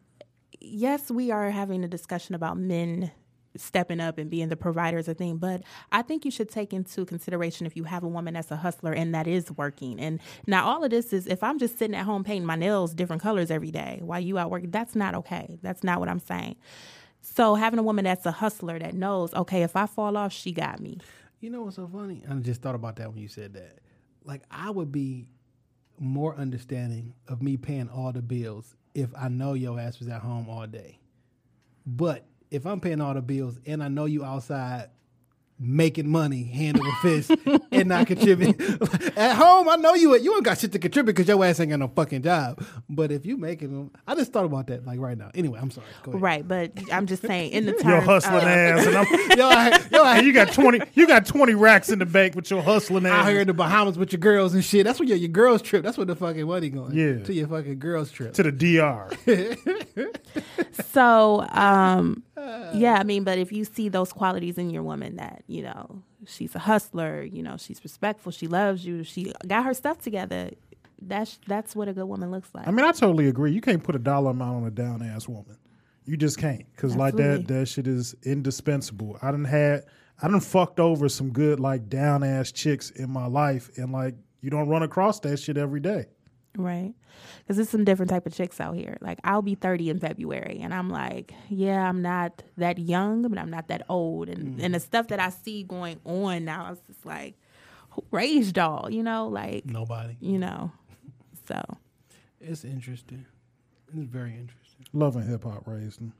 yes, 0.59 1.09
we 1.09 1.31
are 1.31 1.49
having 1.49 1.83
a 1.83 1.87
discussion 1.87 2.35
about 2.35 2.57
men 2.57 3.11
stepping 3.57 3.99
up 3.99 4.17
and 4.17 4.29
being 4.29 4.49
the 4.49 4.55
provider 4.55 4.97
is 4.97 5.07
a 5.07 5.13
thing, 5.13 5.37
but 5.37 5.61
I 5.91 6.01
think 6.01 6.25
you 6.25 6.31
should 6.31 6.49
take 6.49 6.73
into 6.73 7.05
consideration 7.05 7.65
if 7.65 7.75
you 7.75 7.83
have 7.85 8.03
a 8.03 8.07
woman 8.07 8.33
that's 8.33 8.51
a 8.51 8.55
hustler 8.55 8.93
and 8.93 9.13
that 9.15 9.27
is 9.27 9.51
working. 9.51 9.99
And 9.99 10.19
now 10.47 10.67
all 10.67 10.83
of 10.83 10.91
this 10.91 11.13
is 11.13 11.27
if 11.27 11.43
I'm 11.43 11.59
just 11.59 11.77
sitting 11.77 11.95
at 11.95 12.05
home 12.05 12.23
painting 12.23 12.45
my 12.45 12.55
nails 12.55 12.93
different 12.93 13.21
colors 13.21 13.51
every 13.51 13.71
day 13.71 13.99
while 14.03 14.19
you 14.19 14.37
out 14.37 14.49
working, 14.49 14.71
that's 14.71 14.95
not 14.95 15.15
okay. 15.15 15.59
That's 15.61 15.83
not 15.83 15.99
what 15.99 16.09
I'm 16.09 16.19
saying. 16.19 16.55
So 17.21 17.55
having 17.55 17.79
a 17.79 17.83
woman 17.83 18.05
that's 18.05 18.25
a 18.25 18.31
hustler 18.31 18.77
that 18.79 18.93
knows, 18.93 19.33
okay, 19.33 19.63
if 19.63 19.75
I 19.75 19.87
fall 19.87 20.15
off, 20.15 20.31
she 20.31 20.51
got 20.51 20.79
me. 20.79 20.99
You 21.39 21.49
know 21.49 21.63
what's 21.63 21.75
so 21.75 21.87
funny? 21.87 22.23
I 22.29 22.33
just 22.35 22.61
thought 22.61 22.75
about 22.75 22.97
that 22.97 23.11
when 23.11 23.21
you 23.21 23.27
said 23.27 23.53
that. 23.53 23.79
Like 24.23 24.43
I 24.51 24.69
would 24.69 24.91
be 24.91 25.27
more 25.99 26.35
understanding 26.35 27.13
of 27.27 27.41
me 27.41 27.57
paying 27.57 27.89
all 27.89 28.11
the 28.11 28.21
bills 28.21 28.75
if 28.93 29.09
I 29.17 29.27
know 29.27 29.53
your 29.53 29.79
ass 29.79 29.99
was 29.99 30.07
at 30.07 30.21
home 30.21 30.49
all 30.49 30.67
day. 30.67 30.99
But 31.85 32.25
if 32.51 32.65
I'm 32.65 32.79
paying 32.79 33.01
all 33.01 33.13
the 33.13 33.21
bills 33.21 33.59
and 33.65 33.83
I 33.83 33.87
know 33.87 34.05
you 34.05 34.23
outside 34.23 34.89
making 35.57 36.05
money 36.05 36.43
hand 36.43 36.77
over 36.77 36.91
fist 37.01 37.31
and 37.71 37.87
not 37.87 38.05
contributing 38.07 38.59
at 39.15 39.35
home, 39.35 39.69
I 39.69 39.77
know 39.77 39.93
you 39.93 40.13
you 40.17 40.35
ain't 40.35 40.43
got 40.43 40.57
shit 40.57 40.73
to 40.73 40.79
contribute 40.79 41.13
because 41.15 41.29
your 41.29 41.43
ass 41.45 41.61
ain't 41.61 41.69
got 41.69 41.79
no 41.79 41.87
fucking 41.87 42.23
job. 42.23 42.61
But 42.89 43.09
if 43.09 43.25
you 43.25 43.37
making 43.37 43.71
them, 43.71 43.91
I 44.05 44.15
just 44.15 44.33
thought 44.33 44.43
about 44.43 44.67
that 44.67 44.85
like 44.85 44.99
right 44.99 45.17
now. 45.17 45.31
Anyway, 45.33 45.57
I'm 45.61 45.71
sorry. 45.71 45.87
Go 46.03 46.11
ahead. 46.11 46.21
Right, 46.21 46.45
but 46.45 46.71
I'm 46.91 47.05
just 47.05 47.21
saying 47.25 47.51
in 47.53 47.67
the 47.67 47.71
terms 47.81 47.85
Your 47.85 48.01
hustling 48.01 48.35
of- 48.35 48.43
ass, 48.43 48.85
and 48.85 48.97
I'm, 48.97 49.05
Yo, 49.37 49.47
I, 49.47 49.81
yo, 49.93 50.03
I, 50.03 50.19
you 50.19 50.33
got 50.33 50.51
twenty. 50.51 50.81
You 50.93 51.07
got 51.07 51.25
twenty 51.25 51.53
racks 51.53 51.89
in 51.89 51.99
the 51.99 52.05
bank 52.05 52.35
with 52.35 52.51
your 52.51 52.61
hustling 52.61 53.05
ass. 53.05 53.13
out 53.13 53.19
ass. 53.21 53.29
here 53.29 53.39
in 53.39 53.47
the 53.47 53.53
Bahamas 53.53 53.97
with 53.97 54.11
your 54.11 54.19
girls 54.19 54.53
and 54.53 54.63
shit. 54.63 54.83
That's 54.85 54.99
where 54.99 55.07
your, 55.07 55.17
your 55.17 55.29
girls 55.29 55.61
trip. 55.61 55.83
That's 55.83 55.97
where 55.97 56.05
the 56.05 56.17
fucking 56.17 56.45
money 56.45 56.69
going. 56.69 56.93
Yeah. 56.93 57.23
To 57.23 57.33
your 57.33 57.47
fucking 57.47 57.79
girls 57.79 58.11
trip. 58.11 58.33
to 58.33 58.43
the 58.43 58.51
DR. 58.51 59.09
So, 60.91 61.45
um, 61.49 62.23
yeah, 62.37 62.97
I 62.99 63.03
mean, 63.03 63.23
but 63.23 63.37
if 63.37 63.51
you 63.51 63.63
see 63.65 63.89
those 63.89 64.11
qualities 64.11 64.57
in 64.57 64.69
your 64.69 64.83
woman 64.83 65.15
that, 65.17 65.43
you 65.47 65.63
know, 65.63 66.01
she's 66.25 66.53
a 66.55 66.59
hustler, 66.59 67.23
you 67.23 67.41
know, 67.41 67.57
she's 67.57 67.83
respectful, 67.83 68.31
she 68.31 68.47
loves 68.47 68.85
you, 68.85 69.03
she 69.03 69.33
got 69.47 69.65
her 69.65 69.73
stuff 69.73 70.01
together, 70.01 70.51
that's 71.01 71.39
that's 71.47 71.75
what 71.75 71.87
a 71.87 71.93
good 71.93 72.05
woman 72.05 72.31
looks 72.31 72.49
like. 72.53 72.67
I 72.67 72.71
mean, 72.71 72.85
I 72.85 72.91
totally 72.91 73.27
agree. 73.27 73.51
You 73.51 73.61
can't 73.61 73.83
put 73.83 73.95
a 73.95 73.99
dollar 73.99 74.31
amount 74.31 74.57
on 74.57 74.67
a 74.67 74.71
down 74.71 75.01
ass 75.01 75.27
woman. 75.27 75.57
You 76.05 76.17
just 76.17 76.37
can't 76.37 76.65
because 76.75 76.95
like 76.95 77.15
that 77.15 77.47
that 77.47 77.67
shit 77.67 77.87
is 77.87 78.15
indispensable. 78.23 79.17
I 79.21 79.31
done 79.31 79.43
had 79.43 79.85
I 80.21 80.27
done 80.27 80.39
fucked 80.39 80.79
over 80.79 81.09
some 81.09 81.31
good 81.31 81.59
like 81.59 81.89
down 81.89 82.23
ass 82.23 82.51
chicks 82.51 82.91
in 82.91 83.09
my 83.09 83.25
life, 83.25 83.69
and 83.77 83.91
like 83.91 84.15
you 84.41 84.49
don't 84.49 84.69
run 84.69 84.83
across 84.83 85.19
that 85.21 85.37
shit 85.37 85.57
every 85.57 85.79
day. 85.79 86.05
Right? 86.57 86.93
Because 87.39 87.57
there's 87.57 87.69
some 87.69 87.83
different 87.83 88.09
type 88.09 88.25
of 88.25 88.33
chicks 88.33 88.59
out 88.59 88.75
here. 88.75 88.97
Like 89.01 89.19
I'll 89.23 89.41
be 89.41 89.55
30 89.55 89.89
in 89.89 89.99
February, 89.99 90.59
and 90.61 90.73
I'm 90.73 90.89
like, 90.89 91.33
yeah, 91.49 91.87
I'm 91.87 92.01
not 92.01 92.43
that 92.57 92.77
young, 92.79 93.27
but 93.27 93.37
I'm 93.37 93.49
not 93.49 93.67
that 93.69 93.83
old, 93.89 94.29
and 94.29 94.59
and 94.61 94.73
the 94.73 94.79
stuff 94.79 95.07
that 95.07 95.19
I 95.19 95.29
see 95.29 95.63
going 95.63 95.99
on 96.05 96.45
now, 96.45 96.71
it's 96.71 96.81
just 96.87 97.05
like, 97.05 97.35
who 97.91 98.03
raised 98.11 98.57
y'all, 98.57 98.89
you 98.91 99.03
know, 99.03 99.27
like 99.27 99.65
Nobody. 99.65 100.17
you 100.19 100.37
know, 100.37 100.71
so. 101.47 101.61
It's 102.41 102.63
interesting. 102.63 103.25
It's 103.95 104.07
very 104.07 104.31
interesting. 104.31 104.85
Love 104.93 105.15
and 105.15 105.27
hip 105.27 105.43
hop 105.43 105.63
raised 105.65 105.99
them. 105.99 106.13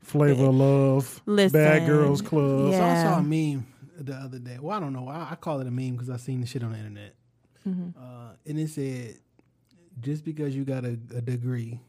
Flavor 0.00 0.46
of 0.46 0.54
Love, 0.54 1.22
Listen, 1.26 1.60
Bad 1.60 1.86
Girls 1.86 2.22
Club. 2.22 2.70
yeah. 2.70 2.78
So 2.78 2.84
I 2.84 3.12
saw 3.12 3.18
a 3.18 3.22
meme 3.22 3.66
the 3.98 4.14
other 4.14 4.38
day. 4.38 4.58
Well, 4.60 4.76
I 4.76 4.80
don't 4.80 4.92
know. 4.92 5.08
I, 5.08 5.32
I 5.32 5.34
call 5.34 5.60
it 5.60 5.66
a 5.66 5.70
meme 5.70 5.92
because 5.92 6.08
I 6.10 6.16
seen 6.16 6.40
the 6.40 6.46
shit 6.46 6.62
on 6.62 6.72
the 6.72 6.78
internet. 6.78 7.14
Mm-hmm. 7.68 8.00
Uh, 8.00 8.32
and 8.46 8.58
it 8.60 8.70
said, 8.70 9.18
just 10.00 10.24
because 10.24 10.54
you 10.54 10.64
got 10.64 10.84
a, 10.84 10.98
a 11.14 11.20
degree, 11.20 11.80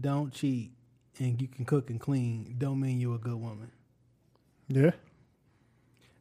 don't 0.00 0.32
cheat, 0.32 0.72
and 1.18 1.40
you 1.40 1.48
can 1.48 1.64
cook 1.64 1.90
and 1.90 2.00
clean, 2.00 2.54
don't 2.58 2.80
mean 2.80 3.00
you're 3.00 3.16
a 3.16 3.18
good 3.18 3.34
woman. 3.40 3.70
Yeah, 4.68 4.92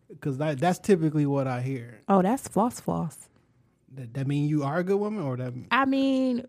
Because 0.09 0.37
that, 0.37 0.59
that's 0.59 0.79
typically 0.79 1.25
what 1.25 1.47
I 1.47 1.61
hear. 1.61 2.01
Oh, 2.09 2.21
that's 2.21 2.47
floss 2.47 2.79
floss. 2.79 3.17
That, 3.95 4.13
that 4.15 4.27
mean 4.27 4.49
you 4.49 4.63
are 4.63 4.79
a 4.79 4.83
good 4.83 4.97
woman, 4.97 5.23
or 5.23 5.37
that 5.37 5.53
I 5.71 5.85
mean, 5.85 6.45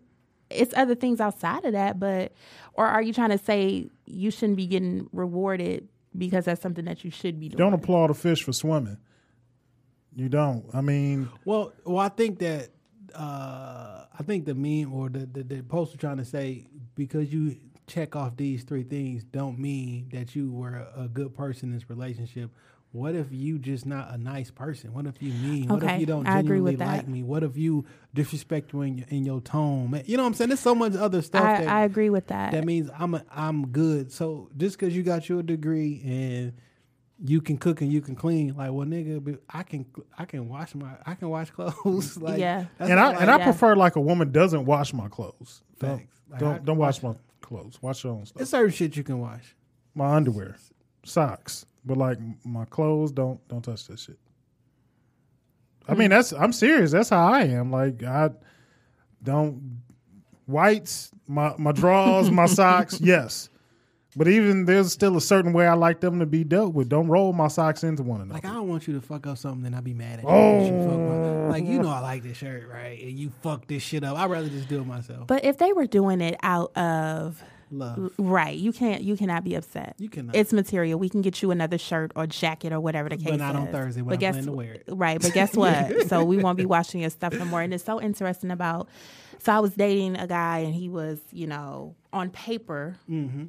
it's 0.49 0.73
other 0.75 0.95
things 0.95 1.21
outside 1.21 1.63
of 1.63 1.73
that, 1.73 1.99
but 1.99 2.33
or 2.73 2.85
are 2.85 3.01
you 3.01 3.13
trying 3.13 3.29
to 3.29 3.37
say 3.37 3.87
you 4.05 4.31
shouldn't 4.31 4.57
be 4.57 4.67
getting 4.67 5.07
rewarded 5.13 5.87
because 6.17 6.45
that's 6.45 6.61
something 6.61 6.85
that 6.85 7.03
you 7.03 7.11
should 7.11 7.39
be 7.39 7.49
doing? 7.49 7.57
don't 7.57 7.73
applaud 7.73 8.09
a 8.09 8.13
fish 8.13 8.43
for 8.43 8.51
swimming. 8.53 8.97
You 10.15 10.29
don't. 10.29 10.65
I 10.73 10.81
mean, 10.81 11.29
Well, 11.45 11.73
well, 11.83 11.99
I 11.99 12.09
think 12.09 12.39
that 12.39 12.69
uh, 13.15 14.05
I 14.17 14.23
think 14.23 14.45
the 14.45 14.55
meme 14.55 14.93
or 14.93 15.09
the, 15.09 15.25
the 15.25 15.43
the 15.43 15.63
post 15.63 15.93
was 15.93 15.99
trying 15.99 16.17
to 16.17 16.25
say 16.25 16.67
because 16.95 17.31
you 17.31 17.57
check 17.87 18.15
off 18.15 18.35
these 18.35 18.63
three 18.63 18.83
things 18.83 19.23
don't 19.23 19.59
mean 19.59 20.09
that 20.11 20.35
you 20.35 20.51
were 20.51 20.87
a, 20.95 21.07
good 21.07 21.35
person 21.35 21.69
in 21.69 21.75
this 21.75 21.89
relationship. 21.89 22.49
What 22.91 23.13
if 23.13 23.27
you 23.29 23.59
just 23.59 23.85
not 23.85 24.13
a 24.13 24.17
nice 24.17 24.49
person? 24.49 24.93
What 24.93 25.05
if 25.05 25.21
you 25.21 25.33
mean? 25.33 25.67
What 25.67 25.83
if 25.83 25.99
you 25.99 26.05
don't 26.05 26.25
I 26.25 26.41
genuinely 26.41 26.77
like 26.77 27.07
me? 27.07 27.23
What 27.23 27.43
if 27.43 27.57
you 27.57 27.85
disrespect 28.13 28.73
me 28.73 28.87
in 28.87 28.97
your, 28.97 29.07
in 29.09 29.25
your 29.25 29.41
tone? 29.41 30.01
You 30.05 30.15
know 30.15 30.23
what 30.23 30.27
I'm 30.27 30.33
saying? 30.33 30.49
There's 30.49 30.61
so 30.61 30.73
much 30.73 30.95
other 30.95 31.21
stuff 31.21 31.43
I, 31.43 31.61
that 31.61 31.67
I 31.67 31.83
agree 31.83 32.09
with 32.09 32.27
that. 32.27 32.53
that 32.53 32.63
means 32.63 32.89
I'm 32.97 33.15
a, 33.15 33.23
I'm 33.29 33.67
good. 33.67 34.13
So 34.13 34.49
just 34.55 34.79
because 34.79 34.95
you 34.95 35.03
got 35.03 35.27
your 35.27 35.43
degree 35.43 36.01
and 36.05 36.53
you 37.23 37.39
can 37.41 37.57
cook 37.57 37.79
and 37.81 37.91
you 37.91 38.01
can 38.01 38.15
clean, 38.15 38.55
like 38.57 38.71
well, 38.71 38.85
nigga, 38.85 39.37
I 39.49 39.63
can 39.63 39.85
I 40.17 40.25
can 40.25 40.49
wash 40.49 40.75
my 40.75 40.91
I 41.05 41.13
can 41.15 41.29
wash 41.29 41.49
clothes. 41.57 42.17
like 42.21 42.39
Yeah. 42.39 42.65
and 42.79 42.99
I 42.99 43.11
and 43.13 43.29
I 43.29 43.33
like- 43.35 43.39
Yeah. 43.39 43.45
prefer 43.45 43.75
like 43.75 43.95
a 43.95 44.01
woman 44.01 44.31
doesn't 44.31 44.65
wash 44.65 44.93
my 44.93 45.07
clothes. 45.07 45.61
Don't 45.79 46.07
Like, 46.29 46.39
don't, 46.39 46.55
I- 46.55 46.59
don't 46.59 46.77
wash 46.77 47.01
my 47.03 47.13
clothes. 47.41 47.81
Wash 47.81 48.03
your 48.03 48.13
own 48.13 48.25
stuff. 48.25 48.41
it's 48.41 48.51
certain 48.51 48.71
shit 48.71 48.97
you 48.97 49.03
can 49.03 49.19
wash. 49.19 49.55
my 49.93 50.13
underwear, 50.15 50.57
socks, 51.05 51.65
but 51.85 51.95
like 51.97 52.17
my 52.43 52.65
clothes, 52.65 53.11
don't 53.11 53.45
don't 53.47 53.61
touch 53.61 53.87
that 53.87 53.99
shit. 53.99 54.19
I 55.87 55.93
mean, 55.93 56.07
mm. 56.07 56.15
that's 56.15 56.33
I'm 56.33 56.51
serious. 56.51 56.91
That's 56.91 57.09
how 57.09 57.27
I 57.31 57.41
am. 57.43 57.71
Like 57.71 58.03
I 58.03 58.31
don't 59.23 59.81
whites, 60.47 61.11
my 61.27 61.53
my 61.57 61.71
drawers, 61.71 62.29
my 62.31 62.45
socks, 62.59 62.99
yes. 62.99 63.49
But 64.15 64.27
even 64.29 64.65
there's 64.65 64.91
still 64.93 65.17
a 65.17 65.21
certain 65.21 65.51
way 65.51 65.67
I 65.67 65.73
like 65.73 65.99
them 65.99 66.19
to 66.19 66.25
be 66.25 66.43
dealt 66.43 66.73
with. 66.73 66.87
Don't 66.89 67.07
roll 67.07 67.33
my 67.33 67.49
socks 67.49 67.83
into 67.83 68.01
one 68.03 68.21
another. 68.21 68.33
Like 68.35 68.45
I 68.45 68.53
don't 68.53 68.69
want 68.69 68.87
you 68.87 68.93
to 68.93 69.01
fuck 69.01 69.27
up 69.27 69.37
something, 69.37 69.63
then 69.63 69.73
I 69.73 69.81
be 69.81 69.93
mad 69.93 70.19
at 70.19 70.23
you. 70.23 70.29
'cause 70.29 70.67
you 70.67 70.83
fuck 70.83 70.99
my- 70.99 71.15
oh. 71.15 71.47
like 71.49 71.65
you 71.65 71.81
know 71.81 71.89
I 71.89 71.99
like 71.99 72.23
this 72.23 72.37
shirt, 72.37 72.69
right? 72.71 72.99
And 73.01 73.11
you 73.19 73.31
fuck 73.41 73.67
this 73.67 73.83
shit 73.83 74.03
up. 74.03 74.17
I'd 74.17 74.29
rather 74.29 74.47
just 74.49 74.69
do 74.69 74.79
it 74.79 74.87
myself. 74.87 75.27
but 75.27 75.43
if 75.43 75.57
they 75.57 75.73
were 75.73 75.85
doing 75.85 76.21
it 76.21 76.37
out 76.43 76.75
of 76.77 77.43
Love. 77.71 78.11
right, 78.17 78.55
you 78.57 78.71
can't 78.71 79.01
you 79.01 79.17
cannot 79.17 79.43
be 79.43 79.55
upset. 79.55 79.95
You 79.97 80.07
cannot. 80.07 80.35
It's 80.35 80.53
material. 80.53 80.97
We 80.99 81.09
can 81.09 81.21
get 81.21 81.41
you 81.41 81.51
another 81.51 81.77
shirt 81.77 82.11
or 82.15 82.25
jacket 82.27 82.71
or 82.71 82.79
whatever 82.79 83.09
the 83.09 83.17
case 83.17 83.31
But 83.31 83.39
not 83.39 83.55
is. 83.55 83.61
on 83.61 83.67
Thursday 83.67 84.01
when 84.01 84.09
but 84.09 84.13
I'm 84.13 84.19
guess, 84.19 84.33
planning 84.35 84.45
to 84.51 84.51
wear 84.53 84.73
it. 84.75 84.83
Right, 84.95 85.21
but 85.21 85.33
guess 85.33 85.55
what? 85.57 86.07
so 86.07 86.23
we 86.23 86.37
won't 86.37 86.57
be 86.57 86.65
washing 86.65 87.01
your 87.01 87.09
stuff 87.09 87.33
no 87.33 87.43
more. 87.45 87.61
And 87.61 87.73
it's 87.73 87.83
so 87.83 87.99
interesting 88.01 88.51
about. 88.51 88.87
So 89.39 89.51
I 89.51 89.59
was 89.59 89.73
dating 89.73 90.15
a 90.15 90.25
guy, 90.25 90.59
and 90.59 90.73
he 90.73 90.87
was, 90.89 91.19
you 91.31 91.45
know, 91.47 91.95
on 92.13 92.29
paper, 92.29 92.95
mm-hmm. 93.09 93.45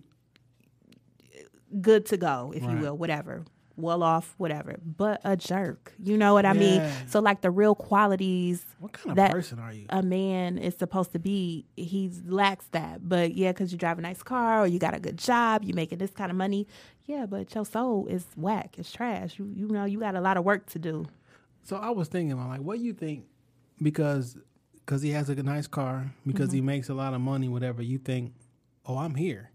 Good 1.80 2.06
to 2.06 2.16
go, 2.16 2.52
if 2.54 2.62
you 2.62 2.76
will, 2.78 2.96
whatever, 2.96 3.44
well 3.76 4.02
off, 4.02 4.34
whatever, 4.38 4.76
but 4.84 5.20
a 5.24 5.36
jerk. 5.36 5.92
You 6.02 6.16
know 6.16 6.32
what 6.34 6.46
I 6.46 6.52
mean? 6.54 6.82
So 7.06 7.20
like 7.20 7.40
the 7.42 7.50
real 7.50 7.74
qualities 7.74 8.64
What 8.78 8.92
kind 8.92 9.10
of 9.10 9.16
that 9.16 9.30
person 9.32 9.58
are 9.58 9.72
you? 9.72 9.86
a 9.90 10.02
man 10.02 10.56
is 10.58 10.74
supposed 10.76 11.12
to 11.12 11.18
be, 11.18 11.66
he 11.76 12.10
lacks 12.26 12.66
that. 12.72 13.06
But 13.08 13.34
yeah, 13.34 13.52
because 13.52 13.72
you 13.72 13.78
drive 13.78 13.98
a 13.98 14.02
nice 14.02 14.22
car 14.22 14.62
or 14.62 14.66
you 14.66 14.78
got 14.78 14.94
a 14.94 15.00
good 15.00 15.18
job, 15.18 15.64
you 15.64 15.74
making 15.74 15.98
this 15.98 16.10
kind 16.12 16.30
of 16.30 16.36
money. 16.36 16.66
Yeah, 17.04 17.26
but 17.26 17.54
your 17.54 17.64
soul 17.66 18.06
is 18.08 18.24
whack. 18.36 18.76
It's 18.78 18.90
trash. 18.90 19.38
You 19.38 19.52
you 19.54 19.68
know 19.68 19.84
you 19.84 20.00
got 20.00 20.14
a 20.16 20.20
lot 20.20 20.36
of 20.36 20.44
work 20.44 20.66
to 20.70 20.78
do. 20.78 21.06
So 21.62 21.76
I 21.76 21.90
was 21.90 22.08
thinking, 22.08 22.32
I'm 22.38 22.48
like, 22.48 22.60
what 22.60 22.78
do 22.78 22.84
you 22.84 22.92
think? 22.94 23.26
Because 23.82 24.36
because 24.76 25.02
he 25.02 25.10
has 25.10 25.28
a 25.28 25.34
nice 25.42 25.66
car, 25.66 26.12
because 26.26 26.48
Mm-hmm. 26.48 26.54
he 26.56 26.60
makes 26.62 26.88
a 26.88 26.94
lot 26.94 27.12
of 27.12 27.20
money, 27.20 27.48
whatever. 27.48 27.82
You 27.82 27.98
think, 27.98 28.32
oh, 28.86 28.96
I'm 28.98 29.14
here. 29.16 29.50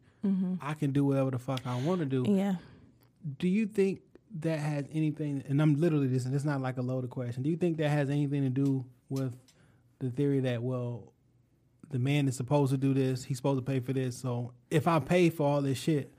I 0.62 0.74
can 0.74 0.92
do 0.92 1.06
whatever 1.06 1.32
the 1.32 1.40
fuck 1.40 1.62
I 1.66 1.80
want 1.82 2.00
to 2.00 2.06
do. 2.06 2.24
Mm-hmm. 2.24 2.38
Yeah. 2.38 2.56
Do 3.40 3.48
you 3.48 3.66
think 3.66 4.02
that 4.40 4.60
has 4.60 4.86
anything? 4.94 5.44
And 5.48 5.62
I'm 5.62 5.80
literally 5.80 6.08
this, 6.08 6.26
and 6.26 6.34
it's 6.34 6.46
not 6.46 6.62
like 6.62 6.78
a 6.78 6.82
loaded 6.82 7.10
question. 7.10 7.44
Do 7.44 7.50
you 7.50 7.58
think 7.58 7.78
that 7.78 7.90
has 7.90 8.10
anything 8.10 8.44
to 8.44 8.50
do 8.50 8.86
with 9.10 9.34
the 10.00 10.10
theory 10.10 10.40
that 10.42 10.62
well, 10.64 11.12
the 11.90 12.00
man 12.00 12.28
is 12.28 12.36
supposed 12.36 12.72
to 12.72 12.78
do 12.78 12.94
this, 12.94 13.24
he's 13.24 13.38
supposed 13.38 13.60
to 13.60 13.72
pay 13.72 13.80
for 13.80 13.94
this. 13.94 14.18
So 14.18 14.54
if 14.70 14.88
I 14.88 15.00
pay 15.00 15.30
for 15.30 15.48
all 15.48 15.62
this 15.62 15.78
shit, 15.78 16.12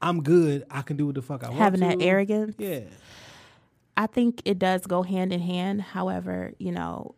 I'm 0.00 0.22
good. 0.22 0.64
I 0.70 0.82
can 0.82 0.96
do 0.96 1.06
what 1.06 1.14
the 1.14 1.22
fuck 1.22 1.42
I 1.42 1.48
want. 1.48 1.58
Having 1.58 1.80
that 1.80 1.98
to. 1.98 2.04
arrogance. 2.04 2.54
Yeah. 2.58 2.80
I 3.96 4.06
think 4.06 4.42
it 4.44 4.58
does 4.58 4.86
go 4.86 5.02
hand 5.02 5.32
in 5.32 5.40
hand. 5.40 5.80
However, 5.80 6.52
you 6.58 6.70
know, 6.70 7.15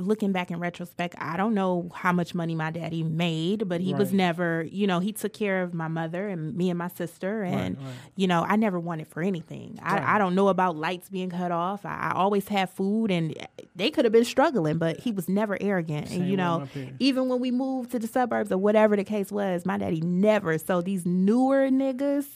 looking 0.00 0.32
back 0.32 0.50
in 0.50 0.58
retrospect, 0.58 1.14
I 1.18 1.36
don't 1.36 1.54
know 1.54 1.90
how 1.94 2.12
much 2.12 2.34
money 2.34 2.54
my 2.54 2.70
daddy 2.70 3.02
made, 3.02 3.68
but 3.68 3.80
he 3.80 3.94
was 3.94 4.12
never, 4.12 4.66
you 4.70 4.86
know, 4.86 4.98
he 4.98 5.12
took 5.12 5.32
care 5.32 5.62
of 5.62 5.74
my 5.74 5.88
mother 5.88 6.28
and 6.28 6.54
me 6.56 6.70
and 6.70 6.78
my 6.78 6.88
sister. 6.88 7.42
And, 7.42 7.78
right. 7.78 7.86
you 8.16 8.26
know, 8.26 8.44
I 8.46 8.56
never 8.56 8.80
wanted 8.80 9.08
for 9.08 9.22
anything. 9.22 9.78
Right. 9.82 10.02
I, 10.02 10.16
I 10.16 10.18
don't 10.18 10.34
know 10.34 10.48
about 10.48 10.76
lights 10.76 11.08
being 11.08 11.30
cut 11.30 11.52
off. 11.52 11.84
I, 11.84 12.10
I 12.10 12.12
always 12.14 12.48
had 12.48 12.70
food 12.70 13.10
and 13.10 13.36
they 13.76 13.90
could 13.90 14.04
have 14.04 14.12
been 14.12 14.24
struggling, 14.24 14.78
but 14.78 14.98
he 15.00 15.12
was 15.12 15.28
never 15.28 15.56
arrogant. 15.60 16.08
Same 16.08 16.22
and, 16.22 16.30
you 16.30 16.36
know, 16.36 16.66
even 16.98 17.28
when 17.28 17.40
we 17.40 17.50
moved 17.50 17.92
to 17.92 17.98
the 17.98 18.06
suburbs 18.06 18.50
or 18.50 18.58
whatever 18.58 18.96
the 18.96 19.04
case 19.04 19.30
was, 19.30 19.64
my 19.64 19.78
daddy 19.78 20.00
never. 20.00 20.58
So 20.58 20.80
these 20.80 21.06
newer 21.06 21.68
niggas, 21.68 22.26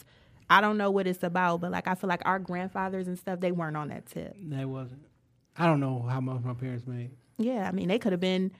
I 0.50 0.60
don't 0.60 0.76
know 0.76 0.90
what 0.90 1.06
it's 1.06 1.22
about, 1.22 1.60
but 1.60 1.70
like 1.70 1.88
I 1.88 1.94
feel 1.94 2.08
like 2.08 2.22
our 2.24 2.38
grandfathers 2.38 3.08
and 3.08 3.18
stuff, 3.18 3.40
they 3.40 3.52
weren't 3.52 3.76
on 3.76 3.88
that 3.88 4.06
tip. 4.06 4.36
That 4.50 4.68
wasn't. 4.68 5.00
I 5.56 5.66
don't 5.66 5.80
know 5.80 6.04
how 6.08 6.20
much 6.20 6.42
my 6.42 6.54
parents 6.54 6.86
made. 6.86 7.12
Yeah, 7.38 7.68
I 7.68 7.72
mean, 7.72 7.88
they 7.88 7.98
could 7.98 8.12
have 8.12 8.20
been. 8.20 8.52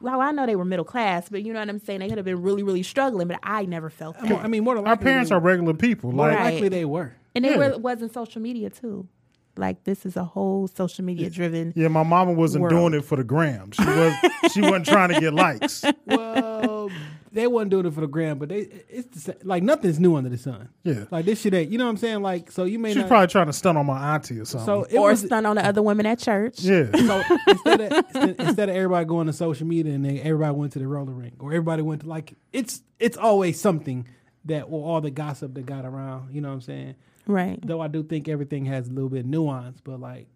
Well, 0.00 0.20
I 0.22 0.30
know 0.30 0.46
they 0.46 0.56
were 0.56 0.64
middle 0.64 0.84
class, 0.86 1.28
but 1.28 1.42
you 1.42 1.52
know 1.52 1.58
what 1.60 1.68
I'm 1.68 1.78
saying. 1.78 2.00
They 2.00 2.08
could 2.08 2.16
have 2.16 2.24
been 2.24 2.40
really, 2.40 2.62
really 2.62 2.82
struggling, 2.82 3.28
but 3.28 3.38
I 3.42 3.66
never 3.66 3.90
felt 3.90 4.18
that. 4.18 4.28
More- 4.28 4.40
I 4.40 4.46
mean, 4.48 4.64
more 4.64 4.74
than 4.76 4.86
Our 4.86 4.96
parents 4.96 5.30
are 5.30 5.38
regular 5.40 5.74
people. 5.74 6.12
more 6.12 6.28
Like 6.28 6.38
Right. 6.38 6.52
likely 6.54 6.68
they 6.70 6.84
were. 6.86 7.14
and 7.34 7.44
it 7.44 7.52
yeah. 7.52 7.58
were, 7.58 7.78
wasn't 7.78 8.14
social 8.14 8.40
media 8.40 8.70
too. 8.70 9.06
Like 9.54 9.84
this 9.84 10.06
is 10.06 10.16
a 10.16 10.24
whole 10.24 10.66
social 10.66 11.04
media 11.04 11.28
driven. 11.28 11.74
yeah, 11.76 11.88
my 11.88 12.04
mama 12.04 12.32
wasn't 12.32 12.62
World. 12.62 12.72
doing 12.74 12.94
it 12.94 13.04
for 13.04 13.16
the 13.16 13.24
gram. 13.24 13.70
She 13.72 13.84
was 13.84 14.14
she 14.54 14.60
wasn't 14.62 14.86
trying 14.86 15.12
to 15.12 15.20
get 15.20 15.34
likes. 15.34 15.84
Well, 16.06 16.90
they 17.32 17.46
wasn't 17.46 17.70
doing 17.70 17.86
it 17.86 17.94
for 17.94 18.02
the 18.02 18.06
gram, 18.06 18.38
but 18.38 18.50
they 18.50 18.60
it's 18.88 19.08
the 19.08 19.20
same, 19.20 19.34
like 19.42 19.62
nothing's 19.62 19.98
new 19.98 20.14
under 20.16 20.28
the 20.28 20.36
sun. 20.38 20.68
Yeah. 20.84 21.04
like 21.10 21.24
this 21.24 21.40
shit 21.40 21.54
ain't. 21.54 21.70
You 21.72 21.78
know 21.78 21.84
what 21.84 21.90
I'm 21.92 21.96
saying? 21.96 22.22
Like, 22.22 22.50
so 22.50 22.64
you 22.64 22.78
may 22.78 22.92
She 22.92 22.98
was 22.98 23.04
not. 23.04 23.08
probably 23.08 23.26
trying 23.28 23.46
to 23.46 23.52
stun 23.52 23.76
on 23.76 23.86
my 23.86 24.14
auntie 24.14 24.38
or 24.38 24.44
something. 24.44 24.66
so 24.66 24.82
it 24.84 24.96
Or 24.98 25.10
was. 25.10 25.20
stun 25.22 25.46
on 25.46 25.56
the 25.56 25.66
other 25.66 25.82
women 25.82 26.04
at 26.06 26.18
church. 26.18 26.60
yeah. 26.60 26.90
So 26.94 27.22
instead 27.48 27.80
of 27.80 27.92
instead, 27.92 28.36
instead 28.40 28.68
of 28.68 28.76
everybody 28.76 29.04
going 29.06 29.26
to 29.28 29.32
social 29.32 29.66
media 29.66 29.94
and 29.94 30.04
they, 30.04 30.20
everybody 30.20 30.54
went 30.54 30.72
to 30.74 30.78
the 30.78 30.86
roller 30.86 31.12
rink 31.12 31.42
or 31.42 31.50
everybody 31.52 31.82
went 31.82 32.02
to 32.02 32.08
like 32.08 32.34
it's 32.52 32.82
it's 33.00 33.16
always 33.16 33.58
something 33.60 34.06
that 34.44 34.62
or 34.64 34.86
all 34.86 35.00
the 35.00 35.10
gossip 35.10 35.54
that 35.54 35.64
got 35.66 35.84
around. 35.84 36.34
You 36.34 36.40
know 36.42 36.48
what 36.48 36.54
I'm 36.54 36.60
saying? 36.60 36.94
Right. 37.26 37.58
Though 37.64 37.80
I 37.80 37.88
do 37.88 38.02
think 38.02 38.28
everything 38.28 38.64
has 38.66 38.88
a 38.88 38.92
little 38.92 39.08
bit 39.08 39.20
of 39.20 39.26
nuance, 39.26 39.80
but 39.80 40.00
like 40.00 40.26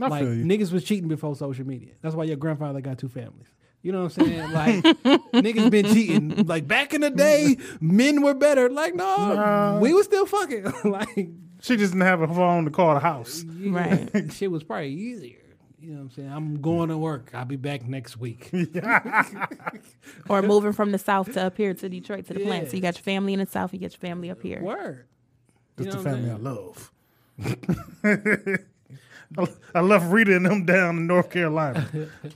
I 0.00 0.08
like 0.08 0.22
feel 0.24 0.34
you. 0.34 0.44
niggas 0.44 0.72
was 0.72 0.84
cheating 0.84 1.08
before 1.08 1.34
social 1.36 1.66
media. 1.66 1.92
That's 2.02 2.14
why 2.14 2.24
your 2.24 2.36
grandfather 2.36 2.80
got 2.80 2.98
two 2.98 3.08
families. 3.08 3.48
You 3.86 3.92
know 3.92 4.02
what 4.02 4.18
I'm 4.18 4.26
saying? 4.26 4.50
Like 4.50 4.82
niggas 5.32 5.70
been 5.70 5.84
cheating. 5.86 6.44
Like 6.44 6.66
back 6.66 6.92
in 6.92 7.02
the 7.02 7.10
day, 7.10 7.56
men 7.80 8.20
were 8.20 8.34
better. 8.34 8.68
Like 8.68 8.96
no, 8.96 9.34
Nah. 9.34 9.78
we 9.78 9.94
was 9.94 10.06
still 10.06 10.26
fucking. 10.26 10.64
like 10.90 11.28
She 11.60 11.76
just 11.76 11.92
didn't 11.92 12.00
have 12.00 12.20
a 12.20 12.26
phone 12.26 12.64
to 12.64 12.72
call 12.72 12.94
the 12.94 13.00
house. 13.00 13.44
Right. 13.46 14.10
shit 14.32 14.50
was 14.50 14.64
probably 14.64 14.88
easier. 14.88 15.38
You 15.78 15.90
know 15.90 15.98
what 15.98 16.02
I'm 16.02 16.10
saying? 16.10 16.32
I'm 16.32 16.60
going 16.60 16.88
to 16.88 16.98
work. 16.98 17.30
I'll 17.32 17.44
be 17.44 17.54
back 17.54 17.86
next 17.86 18.16
week. 18.16 18.50
Or 20.28 20.42
moving 20.42 20.72
from 20.72 20.90
the 20.90 20.98
south 20.98 21.32
to 21.34 21.44
up 21.44 21.56
here 21.56 21.72
to 21.72 21.88
Detroit 21.88 22.26
to 22.26 22.34
the 22.34 22.40
plant. 22.40 22.70
So 22.70 22.74
you 22.74 22.82
got 22.82 22.96
your 22.96 23.04
family 23.04 23.34
in 23.34 23.38
the 23.38 23.46
south, 23.46 23.72
you 23.72 23.78
get 23.78 23.92
your 23.92 24.00
family 24.00 24.32
up 24.32 24.42
here. 24.42 24.60
Word. 24.62 25.06
You 25.78 25.84
That's 25.84 25.96
the 25.96 26.02
family 26.02 26.28
I 26.28 26.34
love. 26.34 26.92
I, 29.38 29.46
I 29.76 29.80
left 29.80 30.10
Rita 30.10 30.34
and 30.34 30.44
them 30.44 30.64
down 30.64 30.96
in 30.96 31.06
North 31.06 31.30
Carolina. 31.30 31.86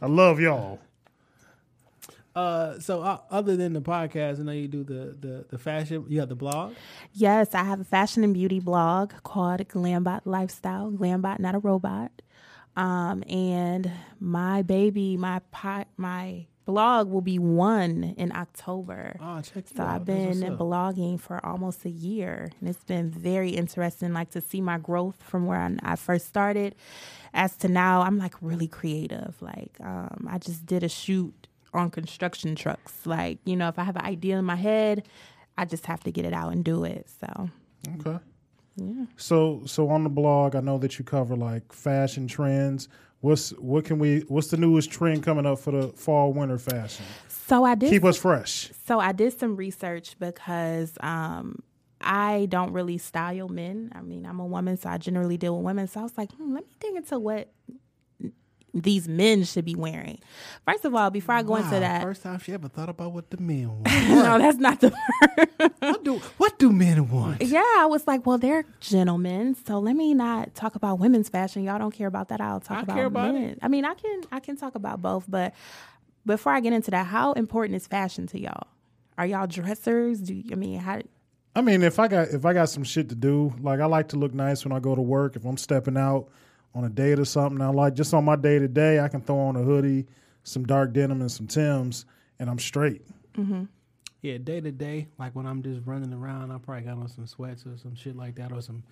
I 0.01 0.07
love 0.07 0.39
y'all. 0.39 0.79
Uh, 2.35 2.79
so 2.79 3.03
uh, 3.03 3.19
other 3.31 3.57
than 3.57 3.73
the 3.73 3.81
podcast, 3.81 4.41
I 4.41 4.43
know 4.43 4.53
you 4.53 4.69
do 4.69 4.85
the 4.85 5.17
the 5.21 5.45
the 5.49 5.59
fashion. 5.59 6.05
You 6.09 6.21
have 6.21 6.29
the 6.29 6.37
blog. 6.37 6.75
Yes, 7.13 7.55
I 7.55 7.65
have 7.65 7.81
a 7.81 7.85
fashion 7.85 8.23
and 8.23 8.33
beauty 8.35 8.61
blog 8.61 9.13
called 9.23 9.67
Glambot 9.69 10.23
Lifestyle. 10.25 10.91
Glambot, 10.91 11.39
not 11.41 11.55
a 11.55 11.59
robot. 11.59 12.13
Um, 12.77 13.25
and 13.29 13.91
my 14.21 14.63
baby, 14.63 15.17
my 15.17 15.41
pot, 15.51 15.89
my 15.97 16.47
blog 16.67 17.09
will 17.09 17.21
be 17.21 17.39
one 17.39 18.15
in 18.17 18.31
October. 18.33 19.17
Oh, 19.21 19.41
check. 19.41 19.65
So 19.75 19.83
I've 19.85 20.05
been 20.05 20.41
blogging 20.57 21.19
for 21.19 21.45
almost 21.45 21.85
a 21.85 21.91
year, 21.91 22.53
and 22.61 22.69
it's 22.69 22.85
been 22.85 23.11
very 23.11 23.51
interesting, 23.51 24.13
like 24.13 24.31
to 24.31 24.41
see 24.41 24.61
my 24.61 24.79
growth 24.79 25.21
from 25.23 25.47
where 25.47 25.59
I, 25.59 25.77
I 25.83 25.97
first 25.97 26.27
started, 26.27 26.77
as 27.35 27.57
to 27.59 27.69
now. 27.69 28.03
I'm 28.03 28.19
like 28.19 28.35
really 28.41 28.69
creative. 28.69 29.35
Like 29.41 29.77
um, 29.81 30.29
I 30.31 30.39
just 30.39 30.65
did 30.65 30.85
a 30.85 30.89
shoot 30.89 31.49
on 31.73 31.91
construction 31.91 32.55
trucks. 32.55 33.07
Like 33.07 33.39
you 33.45 33.57
know, 33.57 33.69
if 33.69 33.79
I 33.79 33.85
have 33.85 33.97
an 33.97 34.05
idea 34.05 34.39
in 34.39 34.45
my 34.45 34.57
head, 34.57 35.07
I 35.57 35.65
just 35.65 35.87
have 35.87 36.03
to 36.05 36.13
get 36.13 36.25
it 36.25 36.33
out 36.33 36.53
and 36.53 36.65
do 36.65 36.85
it. 36.85 37.09
So 37.21 37.51
Okay. 38.01 38.19
Yeah. 38.77 39.05
So 39.17 39.63
so 39.67 39.89
on 39.91 40.05
the 40.05 40.11
blog, 40.11 40.57
I 40.57 40.61
know 40.61 40.79
that 40.79 40.99
you 40.99 41.05
cover 41.05 41.37
like 41.37 41.73
fashion 41.73 42.27
trends. 42.27 42.89
What's 43.21 43.51
what 43.51 43.85
can 43.85 43.99
we? 43.99 44.21
What's 44.29 44.49
the 44.49 44.57
newest 44.57 44.91
trend 44.91 45.23
coming 45.23 45.45
up 45.45 45.59
for 45.59 45.73
the 45.73 45.89
fall 45.89 46.33
winter 46.33 46.59
fashion? 46.59 47.05
so 47.29 47.65
I 47.65 47.75
did 47.75 47.91
Keep 47.91 48.05
us 48.05 48.17
fresh. 48.17 48.71
So 48.87 49.01
I 49.01 49.13
did 49.13 49.39
some 49.39 49.57
research 49.57 50.17
because 50.19 50.97
um, 51.01 51.63
I 52.01 52.47
don't 52.49 52.73
really 52.73 52.97
style 52.97 53.49
men. 53.49 53.93
I 53.95 54.01
mean, 54.01 54.25
I'm 54.25 54.41
a 54.41 54.47
woman, 54.47 54.77
so 54.77 54.89
I 54.89 54.99
generally 54.99 55.37
deal 55.37 55.57
with 55.57 55.65
women. 55.65 55.87
So 55.87 56.01
I 56.01 56.03
was 56.05 56.17
like, 56.17 56.33
hmm, 56.33 56.55
let 56.55 56.65
me 56.65 56.73
dig 56.79 56.95
into 56.95 57.19
what 57.19 57.53
these 58.73 59.09
men 59.09 59.45
should 59.45 59.65
be 59.65 59.75
wearing. 59.75 60.19
First 60.67 60.85
of 60.85 60.95
all, 60.95 61.11
before 61.11 61.35
I 61.35 61.43
go 61.43 61.57
into 61.57 61.71
that, 61.71 62.03
First 62.03 62.23
time 62.23 62.39
she 62.39 62.53
ever 62.53 62.69
thought 62.69 62.89
about 62.89 63.13
what 63.13 63.31
the 63.31 63.37
men 63.39 63.69
want. 63.85 63.87
no, 64.09 64.39
that's 64.39 64.59
not 64.59 64.81
the 64.81 64.91
what 65.81 66.05
do 66.05 66.19
what 66.37 66.59
do 66.59 66.71
men 66.73 67.09
want? 67.09 67.43
Yeah, 67.43 67.63
I 67.79 67.87
was 67.87 68.07
like, 68.07 68.27
well, 68.27 68.39
they're 68.39 68.65
gentlemen, 68.81 69.57
so 69.67 69.79
let 69.79 69.97
me 69.97 70.15
not 70.15 70.55
talk 70.55 70.75
about 70.75 70.99
women's 70.99 71.29
fashion. 71.29 71.65
Y'all 71.65 71.79
don't 71.79 71.93
care 71.95 72.07
about 72.07 72.29
that. 72.29 72.41
I'll 72.41 72.61
talk 72.61 72.79
I 72.79 72.83
about 72.83 72.97
care 72.97 73.07
about 73.07 73.35
men. 73.35 73.43
it. 73.45 73.59
I 73.63 73.69
mean, 73.69 73.85
I 73.85 73.95
can 73.95 74.23
I 74.31 74.41
can 74.41 74.57
talk 74.57 74.75
about 74.75 75.03
both, 75.03 75.25
but 75.29 75.55
before 76.27 76.53
I 76.53 76.61
get 76.61 76.73
into 76.73 76.91
that, 76.91 77.07
how 77.07 77.33
important 77.33 77.77
is 77.77 77.87
fashion 77.87 78.27
to 78.29 78.39
y'all? 78.41 78.69
Are 79.19 79.27
y'all 79.27 79.47
dressers? 79.47 80.21
Do 80.21 80.35
you, 80.35 80.45
I 80.53 80.55
mean, 80.55 80.79
how? 80.79 81.01
I 81.57 81.63
mean, 81.63 81.83
if 81.83 81.99
I 81.99 82.09
got 82.09 82.29
if 82.29 82.45
I 82.45 82.53
got 82.53 82.69
some 82.71 82.85
shit 82.85 83.09
to 83.09 83.15
do, 83.15 83.53
like 83.61 83.81
I 83.81 83.87
like 83.87 84.09
to 84.11 84.17
look 84.17 84.33
nice 84.33 84.65
when 84.65 84.73
I 84.73 84.79
go 84.79 84.95
to 84.95 85.03
work. 85.03 85.35
If 85.37 85.45
I'm 85.45 85.57
stepping 85.57 85.97
out 85.97 86.29
on 86.75 86.85
a 86.85 86.89
date 86.89 87.19
or 87.19 87.25
something, 87.25 87.61
I 87.61 87.69
like 87.69 87.95
just 87.95 88.15
on 88.15 88.25
my 88.25 88.37
day 88.37 88.59
to 88.59 88.69
day, 88.69 89.01
I 89.01 89.09
can 89.09 89.21
throw 89.21 89.39
on 89.39 89.57
a 89.57 89.63
hoodie, 89.63 90.07
some 90.45 90.65
dark 90.65 90.93
denim, 90.93 91.21
and 91.21 91.31
some 91.31 91.47
Tims, 91.47 92.07
and 92.39 92.49
I'm 92.51 92.59
straight. 92.59 93.03
Yeah, 94.23 94.37
day 94.37 94.61
to 94.61 94.71
day, 94.71 95.09
like 95.19 95.35
when 95.35 95.47
I'm 95.47 95.63
just 95.63 95.81
running 95.87 96.13
around, 96.13 96.51
I 96.53 96.59
probably 96.59 96.83
got 96.85 96.99
on 96.99 97.09
some 97.09 97.27
sweats 97.27 97.65
or 97.67 97.79
some 97.79 97.95
shit 97.95 98.15
like 98.17 98.35
that 98.35 98.53
or 98.53 98.61
some. 98.61 98.83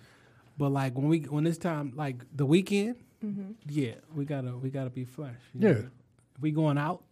But 0.57 0.69
like 0.71 0.95
when 0.97 1.07
we 1.07 1.19
when 1.21 1.45
it's 1.45 1.59
time, 1.59 1.93
like 1.95 2.23
the 2.35 2.45
weekend, 2.47 2.95
yeah, 3.67 3.93
we 4.15 4.25
gotta 4.25 4.57
we 4.57 4.69
gotta 4.71 4.89
be 4.89 5.05
fresh. 5.05 5.35
you 5.53 5.59
know? 5.61 5.67
Yeah. 5.69 5.75
if 5.75 6.41
we 6.41 6.49
going 6.51 6.79
out, 6.79 7.03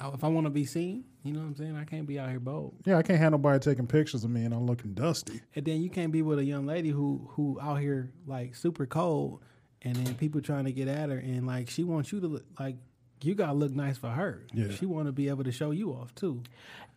uh, 0.00 0.12
if 0.14 0.22
I 0.22 0.28
want 0.28 0.46
to 0.46 0.50
be 0.50 0.64
seen, 0.64 1.02
you 1.24 1.32
know 1.32 1.40
what 1.40 1.46
I'm 1.46 1.56
saying. 1.56 1.74
I 1.76 1.84
can't 1.84 2.06
be 2.06 2.18
out 2.20 2.30
here 2.30 2.38
bold, 2.38 2.76
Yeah, 2.84 2.96
I 2.98 3.02
can't 3.02 3.18
have 3.18 3.32
nobody 3.32 3.58
taking 3.58 3.88
pictures 3.88 4.22
of 4.22 4.30
me 4.30 4.44
and 4.44 4.54
I'm 4.54 4.64
looking 4.66 4.94
dusty. 4.94 5.40
and 5.56 5.64
then 5.64 5.82
you 5.82 5.90
can't 5.90 6.12
be 6.12 6.22
with 6.22 6.38
a 6.38 6.44
young 6.44 6.64
lady 6.64 6.90
who 6.90 7.28
who 7.32 7.58
out 7.60 7.80
here 7.80 8.12
like 8.26 8.54
super 8.54 8.86
cold, 8.86 9.42
and 9.82 9.96
then 9.96 10.14
people 10.14 10.40
trying 10.40 10.64
to 10.64 10.72
get 10.72 10.88
at 10.88 11.10
her, 11.10 11.18
and 11.18 11.46
like 11.46 11.70
she 11.70 11.84
wants 11.84 12.12
you 12.12 12.20
to 12.20 12.26
look 12.26 12.44
like. 12.58 12.76
You 13.20 13.34
gotta 13.34 13.54
look 13.54 13.72
nice 13.72 13.98
for 13.98 14.10
her. 14.10 14.44
Yeah. 14.54 14.70
She 14.70 14.86
want 14.86 15.06
to 15.06 15.12
be 15.12 15.28
able 15.28 15.42
to 15.42 15.50
show 15.50 15.72
you 15.72 15.90
off 15.90 16.14
too. 16.14 16.40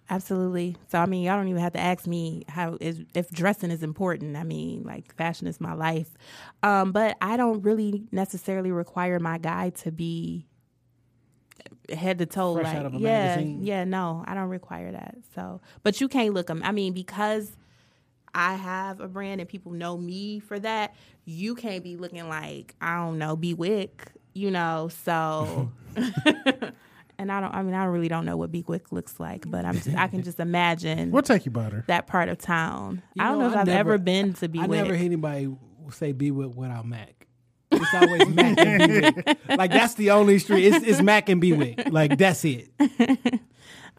Absolutely. 0.08 0.76
So 0.90 1.00
I 1.00 1.08
mean, 1.08 1.24
y'all 1.24 1.36
don't 1.38 1.48
even 1.48 1.62
have 1.62 1.74
to 1.74 1.80
ask 1.80 2.06
me 2.06 2.44
how 2.48 2.78
is 2.80 3.02
if 3.16 3.32
dressing 3.32 3.72
is 3.72 3.82
important. 3.82 4.36
I 4.38 4.44
mean, 4.44 4.84
like 4.84 5.16
fashion 5.16 5.48
is 5.48 5.60
my 5.60 5.74
life, 5.74 6.10
um, 6.62 6.92
but 6.92 7.18
I 7.22 7.38
don't 7.38 7.62
really 7.64 8.04
necessarily 8.12 8.72
require 8.72 9.20
my 9.20 9.40
guy 9.40 9.72
to 9.82 9.92
be 9.92 10.46
head 11.92 12.20
to 12.20 12.26
toe 12.26 12.54
Fresh 12.56 12.66
like 12.68 12.78
out 12.78 12.86
of 12.86 12.94
a 12.94 12.98
yeah 12.98 13.36
magazine. 13.36 13.64
yeah 13.64 13.84
no 13.84 14.24
i 14.26 14.34
don't 14.34 14.50
require 14.50 14.92
that 14.94 15.16
so 15.36 15.60
but 15.84 16.00
you 16.00 16.08
can't 16.08 16.34
look 16.34 16.48
them 16.48 16.62
i 16.64 16.72
mean 16.72 16.94
because 16.94 17.52
i 18.34 18.56
have 18.56 19.00
a 19.00 19.08
brand 19.08 19.42
and 19.42 19.50
people 19.50 19.72
know 19.72 19.98
me 19.98 20.40
for 20.40 20.60
that 20.60 20.96
you 21.26 21.56
can't 21.56 21.84
be 21.84 21.96
looking 21.98 22.28
like 22.30 22.76
i 22.82 22.96
don't 22.96 23.18
know 23.18 23.36
Bewick 23.38 23.90
you 24.34 24.52
know 24.52 24.90
so 25.04 25.72
and 27.18 27.32
i 27.32 27.40
don't 27.42 27.54
i 27.54 27.62
mean 27.62 27.74
i 27.74 27.86
really 27.86 28.08
don't 28.08 28.26
know 28.26 28.38
what 28.38 28.52
Bewick 28.52 28.92
looks 28.92 29.20
like 29.20 29.50
but 29.50 29.66
i'm 29.66 29.76
just 29.76 29.96
i 29.98 30.08
can 30.08 30.24
just 30.24 30.40
imagine 30.40 31.12
We'll 31.12 31.22
take 31.22 31.46
you 31.46 31.52
by 31.52 31.70
there. 31.70 31.84
that 31.88 32.08
part 32.08 32.30
of 32.30 32.38
town 32.38 33.02
You 33.16 33.24
i 33.24 33.30
don't 33.30 33.40
know, 33.40 33.48
if 33.50 33.56
I 33.56 33.62
i've 33.62 33.68
never- 33.68 33.94
ever 33.94 33.98
been 33.98 34.34
to 34.36 34.48
be 34.48 34.60
I 34.60 34.66
wick 34.68 34.82
never 34.82 34.96
hear 34.96 35.06
anybody 35.06 35.56
say 35.92 36.12
be 36.14 36.32
with 36.32 36.56
without 36.56 36.86
Mack. 36.86 37.28
It's 37.72 37.94
always 37.94 38.28
Mack 38.30 38.58
and 38.60 38.82
Bewick. 38.84 39.38
Like 39.58 39.72
that's 39.72 39.96
the 39.96 40.12
only 40.12 40.40
street. 40.40 40.68
It's, 40.68 40.86
it's 40.86 41.02
Mack 41.02 41.28
and 41.28 41.42
Bewick. 41.42 41.92
Like 41.92 42.18
that's 42.18 42.46
it. 42.46 42.70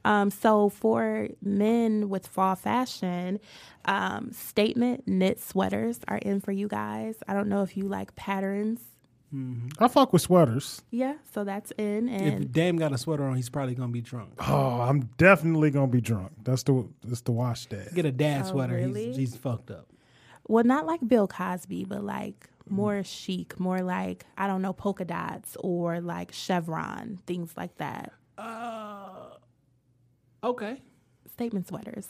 Um, 0.05 0.31
so 0.31 0.69
for 0.69 1.29
men 1.41 2.09
with 2.09 2.27
fall 2.27 2.57
fashion, 2.57 3.39
um, 3.85 4.33
statement 4.33 5.07
knit 5.07 5.41
sweaters 5.41 6.01
are 6.09 6.19
in 6.19 6.41
for 6.41 6.53
you 6.53 6.69
guys. 6.69 7.17
I 7.29 7.35
don't 7.35 7.49
know 7.49 7.63
if 7.63 7.77
you 7.77 7.85
like 7.89 8.15
patterns. 8.17 8.81
I 9.79 9.89
fuck 9.89 10.13
with 10.13 10.21
sweaters. 10.21 10.83
Yeah, 10.91 11.15
so 11.33 11.43
that's 11.43 11.71
in 11.79 12.07
and 12.11 12.45
If 12.45 12.53
Dame 12.53 12.77
got 12.77 12.93
a 12.93 12.99
sweater 12.99 13.25
on, 13.25 13.35
he's 13.35 13.49
probably 13.49 13.75
gonna 13.75 13.91
be 13.91 14.03
drunk. 14.03 14.35
Oh, 14.47 14.83
I'm 14.83 15.09
definitely 15.17 15.71
gonna 15.71 15.87
be 15.87 16.03
drunk. 16.03 16.33
That's 16.45 16.63
the 16.65 16.87
that's 17.03 17.23
the 17.23 17.33
wash 17.33 17.65
dad. 17.65 17.89
Get 17.95 18.05
a 18.05 18.13
dad 18.13 18.43
Oh, 18.45 18.51
sweater. 18.51 18.75
really? 18.75 19.07
He's 19.07 19.17
he's 19.17 19.37
fucked 19.37 19.71
up. 19.71 19.89
well, 20.49 20.65
not 20.65 20.85
like 20.85 21.01
Bill 21.09 21.27
Cosby, 21.27 21.87
but 21.87 22.05
like 22.05 22.51
more 22.69 23.03
chic, 23.05 23.59
more 23.59 23.81
like 23.81 24.27
I 24.37 24.47
don't 24.47 24.61
know 24.61 24.75
polka 24.75 25.07
dots 25.07 25.57
or 25.61 26.03
like 26.03 26.33
chevron 26.33 27.19
things 27.27 27.55
like 27.57 27.75
that. 27.79 28.13
Okay. 30.45 30.83
Statement 31.33 31.69
sweaters. 31.69 32.09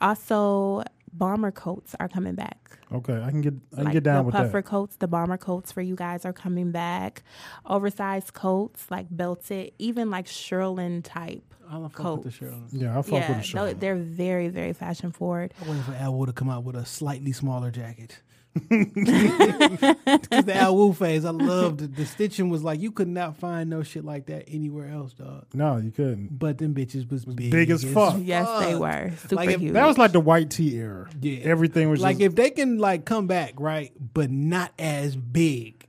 Also, 0.00 0.82
bomber 1.16 1.50
coats 1.50 1.94
are 2.00 2.08
coming 2.08 2.34
back. 2.34 2.78
Okay, 2.92 3.20
I 3.22 3.30
can 3.30 3.40
get 3.40 3.54
I 3.72 3.76
can 3.76 3.84
like 3.84 3.92
get 3.94 4.02
down 4.02 4.18
the 4.18 4.22
with 4.24 4.34
puffer 4.34 4.58
that. 4.58 4.64
coats, 4.64 4.96
the 4.96 5.08
bomber 5.08 5.36
coats 5.36 5.72
for 5.72 5.80
you 5.80 5.94
guys 5.96 6.24
are 6.24 6.32
coming 6.32 6.70
back. 6.70 7.22
Oversized 7.66 8.32
coats, 8.34 8.90
like 8.90 9.06
belted, 9.10 9.72
even 9.78 10.10
like 10.10 10.26
shearling 10.26 11.02
type 11.02 11.42
I 11.68 11.72
don't 11.74 11.82
fuck 11.84 11.94
coats. 11.94 12.24
with 12.24 12.32
the 12.38 12.38
shearlings. 12.44 12.72
Yeah, 12.74 12.98
I 12.98 13.02
fuck 13.02 13.12
yeah, 13.12 13.18
with 13.20 13.28
the 13.28 13.34
tho- 13.56 13.66
shirt. 13.68 13.80
they're 13.80 13.96
very, 13.96 14.48
very 14.48 14.72
fashion 14.72 15.12
forward. 15.12 15.54
I'm 15.62 15.68
waiting 15.68 15.82
for 15.82 15.94
Al 15.94 16.14
Wu 16.14 16.26
to 16.26 16.32
come 16.32 16.50
out 16.50 16.64
with 16.64 16.76
a 16.76 16.84
slightly 16.84 17.32
smaller 17.32 17.70
jacket. 17.70 18.20
Because 18.54 20.44
the 20.44 20.54
Al 20.54 20.76
Wu 20.76 20.92
phase, 20.92 21.24
I 21.24 21.30
loved 21.30 21.82
it. 21.82 21.96
The 21.96 22.06
stitching 22.06 22.48
was 22.50 22.62
like 22.62 22.80
you 22.80 22.92
could 22.92 23.08
not 23.08 23.36
find 23.36 23.68
no 23.70 23.82
shit 23.82 24.04
like 24.04 24.26
that 24.26 24.44
anywhere 24.48 24.88
else, 24.88 25.12
dog. 25.12 25.46
No, 25.54 25.76
you 25.78 25.90
couldn't. 25.90 26.38
But 26.38 26.58
them 26.58 26.74
bitches 26.74 27.10
was 27.10 27.24
big, 27.24 27.50
big 27.50 27.70
as 27.70 27.84
fuck. 27.84 28.16
Yes, 28.20 28.48
they 28.64 28.74
were 28.74 29.12
super 29.18 29.34
Like 29.36 29.50
if- 29.50 29.60
huge. 29.60 29.72
That 29.72 29.86
was 29.86 29.98
like 29.98 30.12
the 30.12 30.20
white 30.20 30.50
tee 30.50 30.76
era. 30.76 31.08
Yeah. 31.20 31.40
Everything 31.44 31.90
was 31.90 32.00
like 32.00 32.18
just, 32.18 32.26
if 32.26 32.34
they 32.36 32.50
can 32.50 32.78
like 32.78 33.04
come 33.04 33.26
back 33.26 33.54
right, 33.58 33.92
but 34.14 34.30
not 34.30 34.72
as 34.78 35.16
big, 35.16 35.86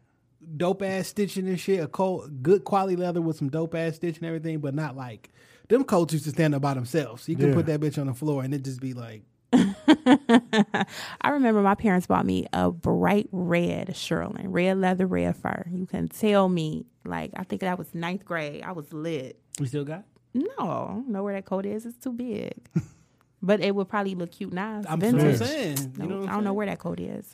dope 0.57 0.81
ass 0.81 1.07
stitching 1.07 1.47
and 1.47 1.59
shit, 1.59 1.83
a 1.83 1.87
cold, 1.87 2.41
good 2.43 2.63
quality 2.63 2.95
leather 2.95 3.21
with 3.21 3.37
some 3.37 3.49
dope 3.49 3.75
ass 3.75 3.95
stitching 3.95 4.23
and 4.23 4.27
everything, 4.35 4.59
but 4.59 4.73
not 4.73 4.95
like 4.95 5.29
them 5.69 5.83
coats 5.83 6.13
used 6.13 6.25
to 6.25 6.31
stand 6.31 6.53
up 6.55 6.61
by 6.61 6.73
themselves. 6.73 7.27
You 7.29 7.35
can 7.35 7.49
Yeah. 7.49 7.55
put 7.55 7.65
that 7.67 7.79
bitch 7.79 7.99
on 7.99 8.07
the 8.07 8.13
floor 8.13 8.43
and 8.43 8.53
it 8.53 8.63
just 8.63 8.79
be 8.79 8.93
like, 8.93 9.23
I 9.53 11.29
remember 11.29 11.61
my 11.61 11.75
parents 11.75 12.07
bought 12.07 12.25
me 12.25 12.47
a 12.53 12.71
bright 12.71 13.27
red 13.31 13.89
shearling, 13.89 14.45
red 14.47 14.77
leather, 14.79 15.07
red 15.07 15.35
fur. 15.37 15.65
You 15.71 15.85
can 15.85 16.07
tell 16.07 16.49
me, 16.49 16.85
like, 17.05 17.31
I 17.35 17.43
think 17.43 17.61
that 17.61 17.77
was 17.77 17.93
ninth 17.95 18.25
grade. 18.25 18.63
I 18.63 18.71
was 18.73 18.91
lit. 18.91 19.39
we 19.59 19.67
still 19.67 19.85
got. 19.85 20.03
No, 20.33 21.03
I 21.07 21.09
know 21.09 21.23
where 21.23 21.33
that 21.33 21.45
coat 21.45 21.65
is. 21.65 21.85
It's 21.85 21.97
too 21.97 22.11
big. 22.11 22.53
but 23.41 23.61
it 23.61 23.73
would 23.75 23.87
probably 23.87 24.15
look 24.15 24.31
cute 24.31 24.51
now. 24.51 24.81
I'm 24.87 24.99
that's 24.99 25.13
what 25.13 25.21
I'm 25.21 25.31
vintage. 25.35 25.47
saying. 25.47 25.93
You 25.99 26.03
No, 26.03 26.05
know 26.07 26.15
what 26.17 26.23
I'm 26.23 26.29
I 26.29 26.33
don't 26.33 26.43
know 26.43 26.53
where 26.53 26.65
that 26.67 26.79
code 26.79 26.99
is. 26.99 27.33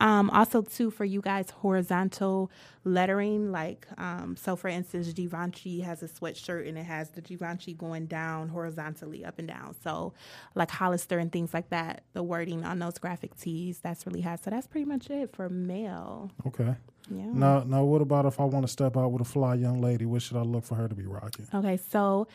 Um, 0.00 0.28
also, 0.30 0.62
too, 0.62 0.90
for 0.90 1.04
you 1.04 1.20
guys, 1.20 1.50
horizontal 1.50 2.50
lettering. 2.84 3.52
Like, 3.52 3.86
um, 3.96 4.36
so 4.36 4.56
for 4.56 4.68
instance, 4.68 5.12
Givenchy 5.12 5.80
has 5.80 6.02
a 6.02 6.08
sweatshirt 6.08 6.68
and 6.68 6.76
it 6.76 6.84
has 6.84 7.10
the 7.10 7.20
Givenchy 7.20 7.74
going 7.74 8.06
down 8.06 8.48
horizontally, 8.48 9.24
up 9.24 9.38
and 9.38 9.48
down. 9.48 9.74
So, 9.82 10.12
like 10.54 10.70
Hollister 10.70 11.18
and 11.18 11.30
things 11.32 11.54
like 11.54 11.70
that, 11.70 12.02
the 12.12 12.22
wording 12.22 12.64
on 12.64 12.78
those 12.78 12.98
graphic 12.98 13.36
tees, 13.38 13.78
that's 13.78 14.06
really 14.06 14.20
hot. 14.20 14.42
So, 14.44 14.50
that's 14.50 14.66
pretty 14.66 14.84
much 14.84 15.10
it 15.10 15.34
for 15.34 15.48
male. 15.48 16.30
okay. 16.46 16.74
Yeah. 17.10 17.26
Now, 17.26 17.62
now, 17.64 17.84
what 17.84 18.00
about 18.00 18.24
if 18.24 18.40
I 18.40 18.44
want 18.44 18.66
to 18.66 18.72
step 18.72 18.96
out 18.96 19.12
with 19.12 19.20
a 19.20 19.26
fly 19.26 19.54
young 19.56 19.80
lady? 19.80 20.06
What 20.06 20.22
should 20.22 20.38
I 20.38 20.42
look 20.42 20.64
for 20.64 20.74
her 20.76 20.88
to 20.88 20.94
be 20.94 21.04
rocking? 21.04 21.46
Okay, 21.52 21.76
so 21.76 22.26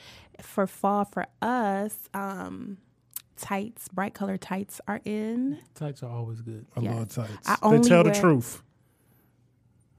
for 0.41 0.67
fall 0.67 1.05
for 1.05 1.25
us, 1.41 1.95
um, 2.13 2.77
tights, 3.39 3.87
bright 3.87 4.13
color 4.13 4.37
tights 4.37 4.79
are 4.87 5.01
in. 5.05 5.57
Tights 5.75 6.03
are 6.03 6.09
always 6.09 6.41
good. 6.41 6.65
I 6.75 6.81
Yes. 6.81 6.95
love 6.95 7.09
tights. 7.09 7.47
I 7.49 7.53
they 7.61 7.75
only 7.75 7.89
tell 7.89 8.03
the 8.03 8.11
truth. 8.11 8.61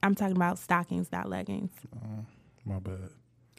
I'm 0.03 0.15
talking 0.15 0.37
about 0.37 0.59
stockings, 0.59 1.11
not 1.13 1.29
leggings. 1.29 1.71
My 2.65 2.79
bad. 2.79 3.11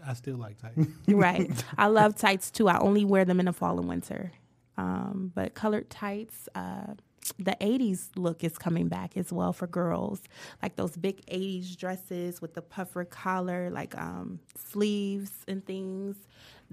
I 0.05 0.13
still 0.13 0.37
like 0.37 0.57
tights. 0.59 0.87
right. 1.07 1.49
I 1.77 1.87
love 1.87 2.15
tights 2.15 2.49
too. 2.49 2.67
I 2.67 2.79
only 2.79 3.05
wear 3.05 3.25
them 3.25 3.39
in 3.39 3.45
the 3.45 3.53
fall 3.53 3.77
and 3.79 3.87
winter. 3.87 4.31
Um, 4.77 5.31
but 5.35 5.53
colored 5.53 5.89
tights, 5.91 6.49
uh, 6.55 6.95
the 7.37 7.55
80s 7.61 8.09
look 8.15 8.43
is 8.43 8.57
coming 8.57 8.87
back 8.87 9.15
as 9.15 9.31
well 9.31 9.53
for 9.53 9.67
girls. 9.67 10.21
Like 10.63 10.75
those 10.75 10.97
big 10.97 11.23
80s 11.27 11.77
dresses 11.77 12.41
with 12.41 12.55
the 12.55 12.63
puffer 12.63 13.05
collar, 13.05 13.69
like 13.69 13.95
um, 13.95 14.39
sleeves 14.57 15.31
and 15.47 15.63
things. 15.63 16.15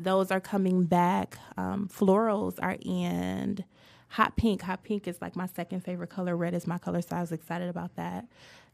Those 0.00 0.30
are 0.30 0.40
coming 0.40 0.84
back. 0.84 1.38
Um, 1.56 1.88
florals 1.92 2.54
are 2.62 2.76
in 2.80 3.64
hot 4.08 4.36
pink. 4.36 4.62
Hot 4.62 4.82
pink 4.84 5.08
is 5.08 5.20
like 5.20 5.34
my 5.34 5.46
second 5.46 5.80
favorite 5.80 6.10
color. 6.10 6.36
Red 6.36 6.54
is 6.54 6.66
my 6.66 6.78
color, 6.78 7.02
so 7.02 7.16
I 7.16 7.20
was 7.20 7.32
excited 7.32 7.68
about 7.68 7.96
that. 7.96 8.26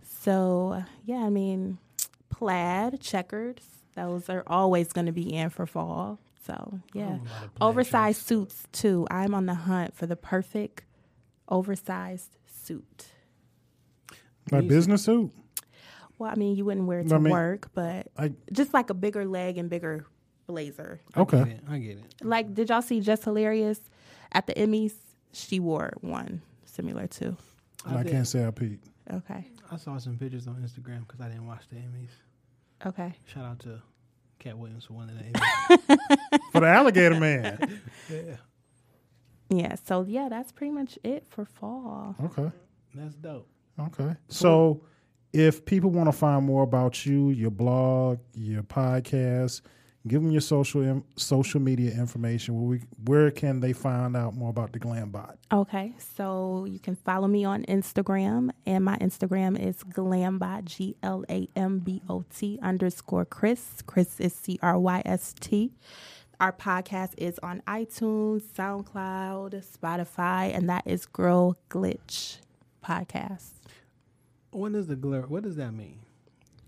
So, 0.02 0.84
yeah, 1.04 1.24
I 1.24 1.30
mean, 1.30 1.78
plaid, 2.28 3.00
checkers, 3.00 3.56
those 3.96 4.28
are 4.28 4.42
always 4.46 4.92
going 4.92 5.06
to 5.06 5.12
be 5.12 5.32
in 5.32 5.48
for 5.50 5.66
fall. 5.66 6.18
So, 6.46 6.80
yeah. 6.92 7.18
Oversized 7.60 8.20
suits, 8.20 8.64
too. 8.72 9.06
I'm 9.10 9.34
on 9.34 9.46
the 9.46 9.54
hunt 9.54 9.96
for 9.96 10.06
the 10.06 10.16
perfect 10.16 10.84
oversized 11.48 12.36
suit. 12.46 13.06
My 14.52 14.60
business 14.60 15.04
suit. 15.04 15.32
Well, 16.18 16.30
I 16.30 16.34
mean, 16.34 16.54
you 16.54 16.66
wouldn't 16.66 16.86
wear 16.86 17.00
it 17.00 17.08
to 17.08 17.14
I 17.14 17.18
mean, 17.18 17.32
work, 17.32 17.70
but 17.74 18.08
I 18.16 18.32
just 18.52 18.74
like 18.74 18.90
a 18.90 18.94
bigger 18.94 19.24
leg 19.24 19.56
and 19.58 19.70
bigger 19.70 20.04
blazer. 20.46 21.00
I 21.14 21.24
get 21.24 21.34
okay. 21.34 21.50
it. 21.50 21.60
I 21.68 21.78
get 21.78 21.98
it. 21.98 22.04
Like, 22.22 22.54
did 22.54 22.68
y'all 22.68 22.82
see 22.82 23.00
Just 23.00 23.24
Hilarious 23.24 23.80
at 24.32 24.46
the 24.46 24.54
Emmys? 24.54 24.92
She 25.32 25.60
wore 25.60 25.92
one 26.00 26.42
similar 26.64 27.06
to. 27.06 27.36
I, 27.86 28.02
did. 28.02 28.12
can't 28.12 28.26
say 28.26 28.46
I 28.46 28.50
peeped. 28.50 28.88
Okay. 29.12 29.48
I 29.70 29.76
saw 29.76 29.98
some 29.98 30.16
pictures 30.16 30.46
on 30.46 30.56
Instagram 30.56 31.00
because 31.06 31.20
I 31.20 31.28
didn't 31.28 31.46
watch 31.46 31.64
the 31.68 31.76
Emmys. 31.76 32.10
Okay. 32.86 33.14
Shout 33.26 33.44
out 33.44 33.58
to 33.60 33.82
Katt 34.38 34.58
Williams 34.58 34.84
for 34.84 34.94
winning 34.94 35.16
that. 35.16 36.40
For 36.52 36.60
the 36.60 36.68
alligator 36.68 37.18
man. 37.18 37.80
Yeah. 38.10 38.36
Yeah. 39.50 39.74
So 39.86 40.04
yeah, 40.06 40.28
that's 40.28 40.52
pretty 40.52 40.72
much 40.72 40.98
it 41.04 41.26
for 41.28 41.44
fall. 41.44 42.14
Okay. 42.24 42.50
That's 42.94 43.14
dope. 43.14 43.48
Okay. 43.78 44.14
So 44.28 44.82
if 45.32 45.64
people 45.64 45.90
want 45.90 46.08
to 46.08 46.12
find 46.12 46.44
more 46.44 46.62
about 46.62 47.04
you, 47.06 47.30
your 47.30 47.50
blog, 47.50 48.18
your 48.34 48.62
podcast, 48.62 49.62
give 50.06 50.22
them 50.22 50.30
your 50.30 50.40
social 50.40 50.82
in, 50.82 51.04
social 51.16 51.60
media 51.60 51.92
information. 51.92 52.54
Where, 52.54 52.78
we, 52.78 52.80
where 53.04 53.30
can 53.30 53.60
they 53.60 53.72
find 53.72 54.16
out 54.16 54.34
more 54.34 54.50
about 54.50 54.72
the 54.72 54.78
Glam 54.78 55.10
Bot? 55.10 55.38
Okay, 55.52 55.94
so 56.16 56.66
you 56.68 56.78
can 56.78 56.96
follow 56.96 57.26
me 57.26 57.44
on 57.44 57.64
Instagram, 57.64 58.50
and 58.66 58.84
my 58.84 58.96
Instagram 58.98 59.58
is 59.58 59.78
glambot, 59.84 60.64
G 60.64 60.96
L 61.02 61.24
A 61.28 61.48
M 61.56 61.78
B 61.78 62.02
O 62.08 62.24
T 62.34 62.58
underscore 62.62 63.24
Chris. 63.24 63.82
Chris 63.86 64.20
is 64.20 64.34
C 64.34 64.58
R 64.62 64.78
Y 64.78 65.02
S 65.04 65.34
T. 65.40 65.72
Our 66.40 66.52
podcast 66.52 67.12
is 67.16 67.38
on 67.42 67.62
iTunes, 67.66 68.42
SoundCloud, 68.42 69.64
Spotify, 69.64 70.54
and 70.54 70.68
that 70.68 70.82
is 70.84 71.06
Girl 71.06 71.56
Glitch 71.70 72.38
Podcast. 72.84 73.52
What 74.50 74.74
is 74.74 74.88
the 74.88 74.96
glare? 74.96 75.22
What 75.22 75.44
does 75.44 75.56
that 75.56 75.72
mean? 75.72 76.00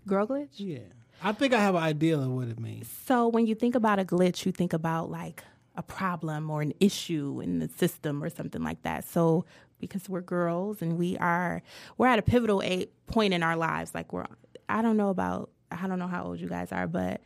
Girl 0.06 0.26
Glitch? 0.26 0.50
Yeah. 0.54 0.78
I 1.22 1.32
think 1.32 1.52
I 1.55 1.60
have 1.60 1.74
an 1.74 1.82
idea 1.82 2.18
of 2.18 2.28
what 2.28 2.48
it 2.48 2.60
means. 2.60 2.88
So 3.06 3.28
when 3.28 3.47
you 3.47 3.55
think 3.55 3.74
about 3.74 3.98
a 3.98 4.05
glitch, 4.05 4.44
you 4.47 4.52
think 4.52 4.72
about 4.72 5.10
like 5.10 5.43
a 5.76 5.82
problem 5.82 6.51
or 6.51 6.62
an 6.62 6.72
issue 6.80 7.40
in 7.43 7.59
the 7.59 7.68
system 7.68 8.22
or 8.22 8.30
something 8.30 8.62
like 8.62 8.82
that. 8.82 9.06
So 9.09 9.44
because 9.78 10.09
we're 10.09 10.20
girls 10.22 10.80
and 10.80 10.97
we 10.98 11.16
are 11.18 11.62
we're 11.98 12.06
at 12.06 12.18
a 12.18 12.22
pivotal 12.22 12.62
a- 12.62 12.88
point 13.06 13.34
in 13.34 13.43
our 13.43 13.56
lives 13.56 13.94
like 13.94 14.12
we're 14.12 14.24
I 14.68 14.82
don't 14.82 14.97
know 14.97 15.10
about 15.10 15.51
I 15.70 15.86
don't 15.86 15.98
know 15.98 16.06
how 16.06 16.24
old 16.24 16.40
you 16.40 16.48
guys 16.48 16.72
are, 16.72 16.86
but 16.86 17.20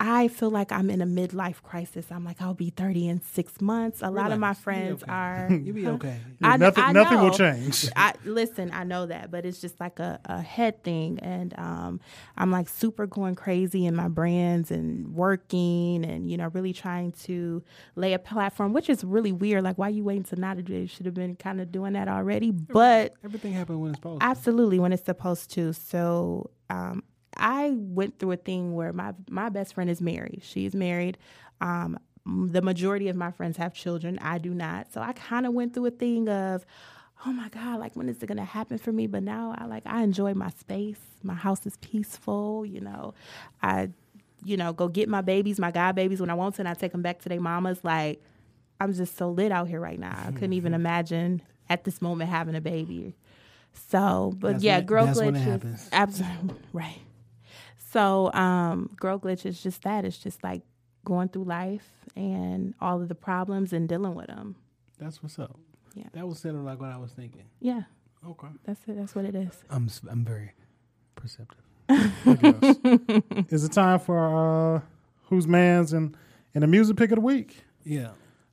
I 0.00 0.28
feel 0.28 0.50
like 0.50 0.72
I'm 0.72 0.90
in 0.90 1.00
a 1.00 1.06
midlife 1.06 1.62
crisis. 1.62 2.06
I'm 2.10 2.24
like 2.24 2.42
I'll 2.42 2.52
be 2.52 2.70
30 2.70 3.08
in 3.08 3.22
6 3.22 3.60
months. 3.60 4.02
A 4.02 4.10
lot 4.10 4.32
of 4.32 4.38
my 4.38 4.48
Relax. 4.48 4.58
You 4.58 4.60
be 4.60 4.64
friends 4.64 5.02
okay. 5.04 5.12
are 5.12 5.48
You 5.64 5.72
be 5.72 5.86
okay. 5.96 6.18
I, 6.42 6.56
nothing 6.56 6.84
I 6.84 6.92
nothing 6.92 7.20
will 7.20 7.30
change. 7.30 7.88
I 7.96 8.14
listen, 8.24 8.70
I 8.72 8.84
know 8.84 9.06
that, 9.06 9.30
but 9.30 9.46
it's 9.46 9.60
just 9.60 9.78
like 9.80 9.98
a, 10.00 10.18
a 10.24 10.42
head 10.42 10.82
thing 10.82 11.18
and 11.20 11.54
um 11.58 12.00
I'm 12.36 12.50
like 12.50 12.68
super 12.68 13.06
going 13.06 13.34
crazy 13.36 13.86
in 13.86 13.94
my 13.94 14.08
brands 14.08 14.70
and 14.70 15.14
working 15.14 16.04
and 16.04 16.28
you 16.30 16.36
know 16.36 16.48
really 16.52 16.72
trying 16.72 17.12
to 17.12 17.62
lay 17.96 18.12
a 18.14 18.18
platform 18.18 18.72
which 18.72 18.88
is 18.90 19.04
really 19.04 19.32
weird 19.32 19.62
like 19.62 19.78
why 19.78 19.88
you 19.88 20.04
waiting 20.04 20.24
to 20.24 20.36
not 20.36 20.62
do 20.64 20.74
it 20.74 20.80
you 20.80 20.86
should 20.86 21.06
have 21.06 21.14
been 21.14 21.36
kind 21.36 21.60
of 21.60 21.70
doing 21.70 21.92
that 21.92 22.08
already 22.08 22.50
but 22.50 23.14
Everything 23.24 23.52
happened 23.52 23.80
when 23.80 23.90
it's 23.90 23.98
supposed 23.98 24.20
to. 24.20 24.26
absolutely 24.26 24.78
when 24.78 24.92
it's 24.92 25.04
supposed 25.04 25.50
to 25.52 25.72
so 25.72 26.50
um 26.70 27.02
I 27.36 27.70
went 27.74 28.18
through 28.18 28.32
a 28.32 28.36
thing 28.36 28.74
where 28.74 28.92
my 28.92 29.12
my 29.28 29.48
best 29.48 29.74
friend 29.74 29.88
is 29.90 30.00
married. 30.00 30.40
She's 30.44 30.74
married. 30.74 31.18
Um 31.60 31.98
the 32.26 32.62
majority 32.62 33.08
of 33.08 33.16
my 33.16 33.30
friends 33.30 33.56
have 33.58 33.74
children. 33.74 34.18
I 34.20 34.38
do 34.38 34.54
not. 34.54 34.92
So 34.92 35.00
I 35.02 35.12
kind 35.12 35.44
of 35.46 35.52
went 35.52 35.74
through 35.74 35.86
a 35.86 35.90
thing 35.90 36.28
of 36.28 36.64
oh 37.26 37.32
my 37.32 37.48
god 37.50 37.80
like 37.80 37.94
when 37.96 38.08
is 38.08 38.22
it 38.22 38.26
going 38.26 38.38
to 38.38 38.44
happen 38.44 38.78
for 38.78 38.92
me? 38.92 39.06
But 39.06 39.22
now 39.22 39.54
I 39.58 39.66
like 39.66 39.82
I 39.86 40.02
enjoy 40.02 40.34
my 40.34 40.50
space. 40.50 41.00
My 41.22 41.34
house 41.34 41.66
is 41.66 41.76
peaceful 41.78 42.64
you 42.66 42.80
know. 42.80 43.14
I 43.62 43.90
you 44.44 44.56
know 44.56 44.72
go 44.72 44.88
get 44.88 45.08
my 45.08 45.20
babies 45.20 45.58
my 45.58 45.70
god 45.70 45.94
babies 45.94 46.20
when 46.20 46.30
I 46.30 46.34
want 46.34 46.54
to 46.56 46.62
and 46.62 46.68
I 46.68 46.74
take 46.74 46.92
them 46.92 47.02
back 47.02 47.20
to 47.22 47.28
their 47.28 47.40
mamas. 47.40 47.80
Like 47.84 48.22
I'm 48.80 48.92
just 48.92 49.16
so 49.16 49.30
lit 49.30 49.52
out 49.52 49.68
here 49.68 49.80
right 49.80 49.98
now. 49.98 50.18
I 50.26 50.32
couldn't 50.32 50.54
even 50.54 50.74
imagine 50.74 51.42
at 51.68 51.84
this 51.84 52.02
moment 52.02 52.30
having 52.30 52.54
a 52.54 52.60
baby. 52.60 53.14
So, 53.88 54.32
but 54.38 54.52
That's 54.52 54.64
yeah, 54.64 54.74
when 54.76 54.82
it- 54.82 54.86
girl 54.86 55.06
that's 55.06 55.18
when 55.20 55.36
it 55.36 55.60
glitch 55.60 55.74
is 55.74 55.88
absolutely 55.92 56.54
right. 56.72 57.00
So, 57.94 58.32
um, 58.32 58.90
girl 58.98 59.20
glitch 59.20 59.46
is 59.46 59.62
just 59.62 59.82
that. 59.84 60.04
It's 60.04 60.18
just 60.18 60.42
like 60.42 60.62
going 61.04 61.28
through 61.28 61.44
life 61.44 61.88
and 62.16 62.74
all 62.80 63.00
of 63.00 63.08
the 63.08 63.14
problems 63.14 63.72
and 63.72 63.88
dealing 63.88 64.16
with 64.16 64.26
them. 64.26 64.56
That's 64.98 65.22
what's 65.22 65.38
up. 65.38 65.56
Yeah. 65.94 66.08
That 66.12 66.26
was 66.26 66.40
sort 66.40 66.56
of 66.56 66.62
like 66.62 66.80
what 66.80 66.90
I 66.90 66.96
was 66.96 67.12
thinking. 67.12 67.44
Yeah, 67.60 67.82
Okay. 68.28 68.48
that's 68.64 68.80
it. 68.88 68.96
That's 68.96 69.14
what 69.14 69.24
it 69.26 69.36
is. 69.36 69.62
I'm 69.70 69.84
s- 69.86 70.00
I'm 70.10 70.24
very 70.24 70.50
perceptive. 71.14 71.60
Is 73.52 73.62
it 73.64 73.70
time 73.72 74.00
for 74.00 74.76
uh, 74.76 74.80
who's 75.28 75.46
man's 75.46 75.92
and 75.92 76.16
and 76.52 76.62
the 76.64 76.66
music 76.66 76.96
pick 76.96 77.12
of 77.12 77.16
the 77.16 77.20
week? 77.20 77.62
Yeah. 77.84 78.08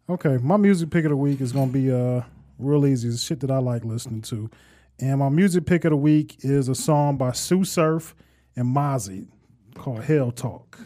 Okay, 0.07 0.37
my 0.37 0.57
music 0.57 0.91
pick 0.91 1.05
of 1.05 1.09
the 1.09 1.17
week 1.17 1.41
is 1.41 1.51
gonna 1.51 1.71
be 1.71 1.91
uh 1.91 2.21
real 2.59 2.85
easy. 2.85 3.07
It's 3.07 3.23
shit 3.23 3.39
that 3.39 3.49
I 3.49 3.57
like 3.57 3.83
listening 3.85 4.21
to, 4.23 4.51
and 4.99 5.17
my 5.19 5.29
music 5.29 5.65
pick 5.65 5.83
of 5.85 5.89
the 5.91 5.97
week 5.97 6.37
is 6.41 6.67
a 6.69 6.75
song 6.75 7.17
by 7.17 7.31
Sue 7.31 7.63
Surf 7.63 8.13
and 8.55 8.75
Mozzy 8.75 9.27
called 9.75 10.03
"Hell 10.03 10.31
Talk." 10.31 10.79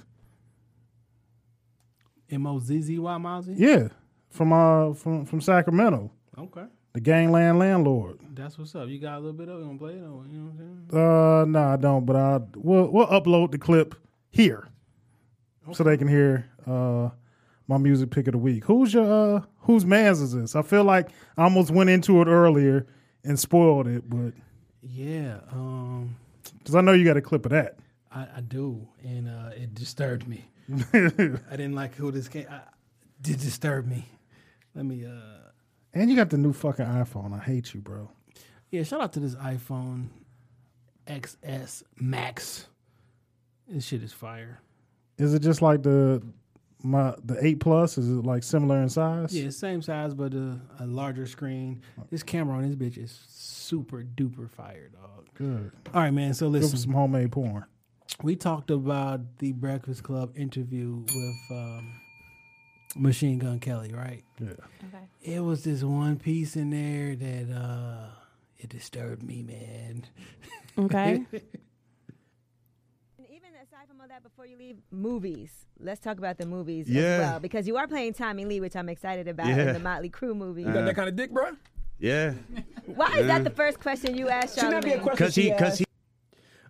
M 2.30 2.48
O 2.48 2.60
Z 2.60 2.82
Z 2.82 3.00
Y 3.00 3.18
Mozzy. 3.18 3.56
Yeah, 3.58 3.90
from 4.30 4.52
uh 4.54 4.94
from 4.94 5.26
from 5.26 5.42
Sacramento, 5.42 6.12
Okay. 6.38 6.66
the 6.94 7.00
Gangland 7.02 7.60
Landlord. 7.60 8.20
That's 8.34 8.58
what's 8.58 8.76
up. 8.76 8.90
You 8.90 9.00
got 9.00 9.16
a 9.18 9.20
little 9.20 9.34
bit 9.34 9.48
of 9.48 9.58
it. 9.58 9.62
You 9.62 9.66
gonna 9.68 9.78
play 9.80 9.94
it? 9.94 10.02
Or, 10.02 10.26
you 10.26 10.38
know 10.40 10.52
what 10.52 10.64
I'm 10.64 10.88
saying? 10.92 11.02
Uh, 11.02 11.46
no, 11.46 11.60
I 11.74 11.76
don't. 11.78 12.06
But 12.06 12.16
I 12.16 12.40
we'll 12.56 12.88
we'll 12.90 13.08
upload 13.08 13.52
the 13.52 13.58
clip 13.58 13.96
here, 14.32 14.68
so 15.72 15.84
they 15.84 15.98
can 15.98 16.08
hear 16.08 16.50
uh 16.68 17.10
my 17.68 17.78
music 17.78 18.12
pick 18.12 18.28
of 18.28 18.34
the 18.34 18.38
week. 18.38 18.66
Who's 18.66 18.94
your 18.94 19.06
uh 19.38 19.42
whose 19.60 19.86
man's 19.86 20.20
is 20.20 20.34
this? 20.34 20.56
I 20.56 20.62
feel 20.64 20.84
like 20.84 21.10
I 21.38 21.44
almost 21.44 21.72
went 21.72 21.90
into 21.90 22.22
it 22.22 22.28
earlier 22.28 22.88
and 23.24 23.40
spoiled 23.40 23.88
it, 23.88 24.10
but 24.10 24.34
Yeah. 24.82 25.40
Um. 25.52 26.16
Because 26.66 26.74
I 26.76 26.82
know 26.82 26.94
you 26.94 27.06
got 27.06 27.16
a 27.16 27.22
clip 27.22 27.46
of 27.46 27.52
that. 27.52 27.78
I, 28.12 28.28
I 28.38 28.42
do, 28.42 28.88
and 29.04 29.30
uh, 29.30 29.52
it 29.56 29.76
disturbed 29.76 30.28
me. 30.28 30.46
I 30.74 30.98
didn't 31.52 31.76
like 31.76 31.94
who 31.94 32.10
this 32.10 32.28
came. 32.28 32.48
I, 32.50 32.62
did 33.22 33.40
disturb 33.40 33.86
me. 33.86 34.08
Let 34.74 34.86
me. 34.86 35.06
uh 35.06 35.52
And 35.94 36.10
you 36.10 36.16
got 36.16 36.32
the 36.32 36.38
new 36.38 36.54
fucking 36.54 36.86
iPhone. 36.86 37.40
I 37.40 37.44
hate 37.44 37.74
you, 37.74 37.82
bro. 37.82 38.10
Yeah. 38.72 38.84
Shout 38.84 39.02
out 39.02 39.14
to 39.14 39.20
this 39.20 39.36
iPhone 39.36 40.08
XS 41.08 41.84
Max. 42.00 42.68
This 43.68 43.86
shit 43.86 44.02
is 44.04 44.12
fire. 44.12 44.60
Is 45.18 45.34
it 45.34 45.40
just 45.40 45.62
like 45.62 45.84
the 45.84 46.22
my 46.86 47.16
the 47.24 47.44
eight 47.46 47.60
plus? 47.60 47.98
Is 47.98 48.10
it 48.10 48.26
like 48.26 48.44
similar 48.44 48.82
in 48.82 48.90
size? 48.90 49.36
Yeah, 49.36 49.50
same 49.50 49.82
size, 49.82 50.14
but 50.14 50.34
a, 50.34 50.60
a 50.80 50.86
larger 50.86 51.26
screen. 51.26 51.82
This 52.10 52.24
camera 52.24 52.58
on 52.58 52.68
this 52.68 52.76
bitch 52.76 52.98
is 53.02 53.18
super 53.28 54.04
duper 54.04 54.50
fire, 54.50 54.90
dog. 54.90 55.28
Good. 55.34 55.72
All 55.94 56.02
right, 56.02 56.12
man. 56.14 56.34
So 56.34 56.46
Go 56.48 56.54
for 56.54 56.60
listen, 56.62 56.78
some 56.78 56.94
homemade 56.94 57.32
porn. 57.32 57.66
we 58.24 58.36
talked 58.36 58.72
about 58.72 59.40
the 59.40 59.52
Breakfast 59.54 60.04
Club 60.04 60.32
interview 60.38 61.04
with 61.08 61.36
um, 61.52 61.94
Machine 62.96 63.40
Gun 63.40 63.60
Kelly, 63.60 63.92
right? 63.94 64.24
Yeah. 64.40 64.50
Okay. 64.50 65.34
It 65.38 65.40
was 65.42 65.64
this 65.64 65.84
one 65.84 66.18
piece 66.18 66.56
in 66.56 66.70
there 66.70 67.16
that 67.16 67.54
uh, 67.54 68.08
it 68.58 68.70
disturbed 68.70 69.24
me, 69.24 69.42
man. 69.42 70.06
Okay. 70.78 71.26
And 73.18 73.28
even 73.30 73.50
aside 73.64 73.88
from 73.88 73.95
all 74.06 74.10
that, 74.10 74.22
before 74.22 74.46
you 74.46 74.56
leave, 74.56 74.78
movies. 74.92 75.66
Let's 75.80 76.00
talk 76.00 76.20
about 76.20 76.38
the 76.38 76.46
movies 76.46 76.88
Yeah. 76.88 77.02
as 77.02 77.20
well 77.22 77.40
because 77.40 77.66
you 77.68 77.76
are 77.78 77.88
playing 77.88 78.14
Tommy 78.14 78.46
Lee, 78.46 78.60
which 78.60 78.76
I'm 78.76 78.88
excited 78.88 79.28
about 79.28 79.48
in 79.48 79.74
the 79.74 79.80
Motley 79.80 80.12
Crue 80.12 80.36
movie. 80.36 80.62
You 80.62 80.72
got 80.72 80.86
that 80.86 80.96
kind 80.96 81.10
of 81.10 81.16
dick, 81.16 81.32
bro? 81.32 81.52
Yeah, 81.98 82.34
Why 82.86 83.18
is 83.18 83.26
that 83.26 83.44
the 83.44 83.50
first 83.50 83.80
question 83.80 84.16
you 84.16 84.30
asked, 84.30 84.58
Charlamagne? 84.60 85.04
because 85.10 85.34
he, 85.34 85.50
because 85.50 85.80
he, 85.80 85.86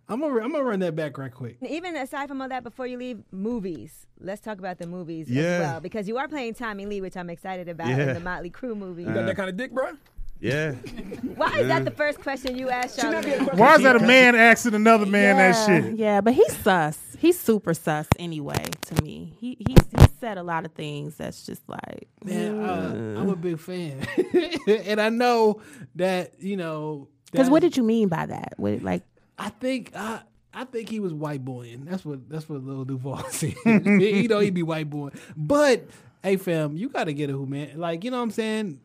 I'm 0.07 0.21
gonna 0.21 0.39
I'm 0.39 0.51
gonna 0.51 0.63
run 0.63 0.79
that 0.79 0.95
back 0.95 1.17
right 1.17 1.33
quick. 1.33 1.57
Even 1.67 1.97
aside 1.97 2.29
from 2.29 2.41
all 2.41 2.47
that, 2.47 2.63
before 2.63 2.87
you 2.87 2.97
leave, 2.97 3.21
movies. 3.31 4.05
Let's 4.19 4.39
talk 4.39 4.59
about 4.59 4.77
the 4.77 4.87
movies 4.87 5.29
Yeah. 5.29 5.41
as 5.43 5.59
well 5.61 5.79
because 5.81 6.07
you 6.07 6.17
are 6.17 6.27
playing 6.29 6.53
Tommy 6.53 6.85
Lee, 6.85 7.01
which 7.01 7.17
I'm 7.17 7.29
excited 7.29 7.67
about 7.67 7.87
Yeah. 7.87 7.99
in 8.09 8.13
the 8.13 8.19
Motley 8.21 8.49
Crue 8.51 8.77
movie. 8.77 9.03
You 9.03 9.13
got 9.13 9.25
that 9.25 9.35
kind 9.35 9.49
of 9.49 9.57
dick, 9.57 9.71
bro? 9.71 9.91
Yeah. 10.39 10.71
Why 11.35 11.59
is 11.59 11.67
that 11.67 11.85
the 11.85 11.91
first 11.91 12.19
question 12.19 12.57
you 12.57 12.69
asked, 12.69 12.99
Charlamagne? 12.99 13.53
Why 13.55 13.75
is 13.75 13.83
that 13.83 13.95
a 13.95 13.99
man 13.99 14.35
asking 14.35 14.73
another 14.73 15.05
man 15.05 15.37
yeah, 15.37 15.51
that 15.51 15.65
shit? 15.65 15.95
Yeah, 15.97 16.21
but 16.21 16.33
he's 16.33 16.55
sus. 16.57 16.99
He's 17.17 17.39
super 17.39 17.73
sus 17.73 18.07
anyway 18.19 18.63
to 18.87 19.03
me. 19.03 19.35
He 19.39 19.57
he 19.65 19.75
he 19.97 20.05
said 20.19 20.37
a 20.37 20.43
lot 20.43 20.65
of 20.65 20.73
things 20.73 21.15
that's 21.15 21.45
just 21.45 21.67
like 21.67 22.07
Man, 22.23 22.59
uh, 22.59 23.19
I'm 23.19 23.29
a 23.29 23.35
big 23.35 23.59
fan, 23.59 24.05
and 24.67 24.99
I 24.99 25.09
know 25.09 25.61
that 25.95 26.41
you 26.41 26.57
know. 26.57 27.07
because 27.31 27.49
what 27.49 27.61
did 27.61 27.77
you 27.77 27.83
mean 27.83 28.09
by 28.09 28.25
that? 28.25 28.53
What, 28.57 28.81
like 28.81 29.03
I 29.39 29.49
think 29.49 29.95
I 29.95 30.21
I 30.53 30.65
think 30.65 30.89
he 30.89 30.99
was 30.99 31.13
white 31.13 31.43
boying. 31.43 31.85
That's 31.85 32.05
what 32.05 32.29
that's 32.29 32.47
what 32.49 32.63
Lil 32.63 32.85
Duval 32.85 33.23
said. 33.29 33.55
you 33.65 34.27
know 34.27 34.39
he'd 34.39 34.53
be 34.53 34.63
white 34.63 34.89
boy. 34.89 35.09
But 35.35 35.87
hey 36.23 36.37
fam, 36.37 36.75
you 36.75 36.89
gotta 36.89 37.13
get 37.13 37.29
a 37.29 37.33
who 37.33 37.45
man. 37.45 37.77
Like, 37.77 38.03
you 38.03 38.11
know 38.11 38.17
what 38.17 38.23
I'm 38.23 38.31
saying? 38.31 38.79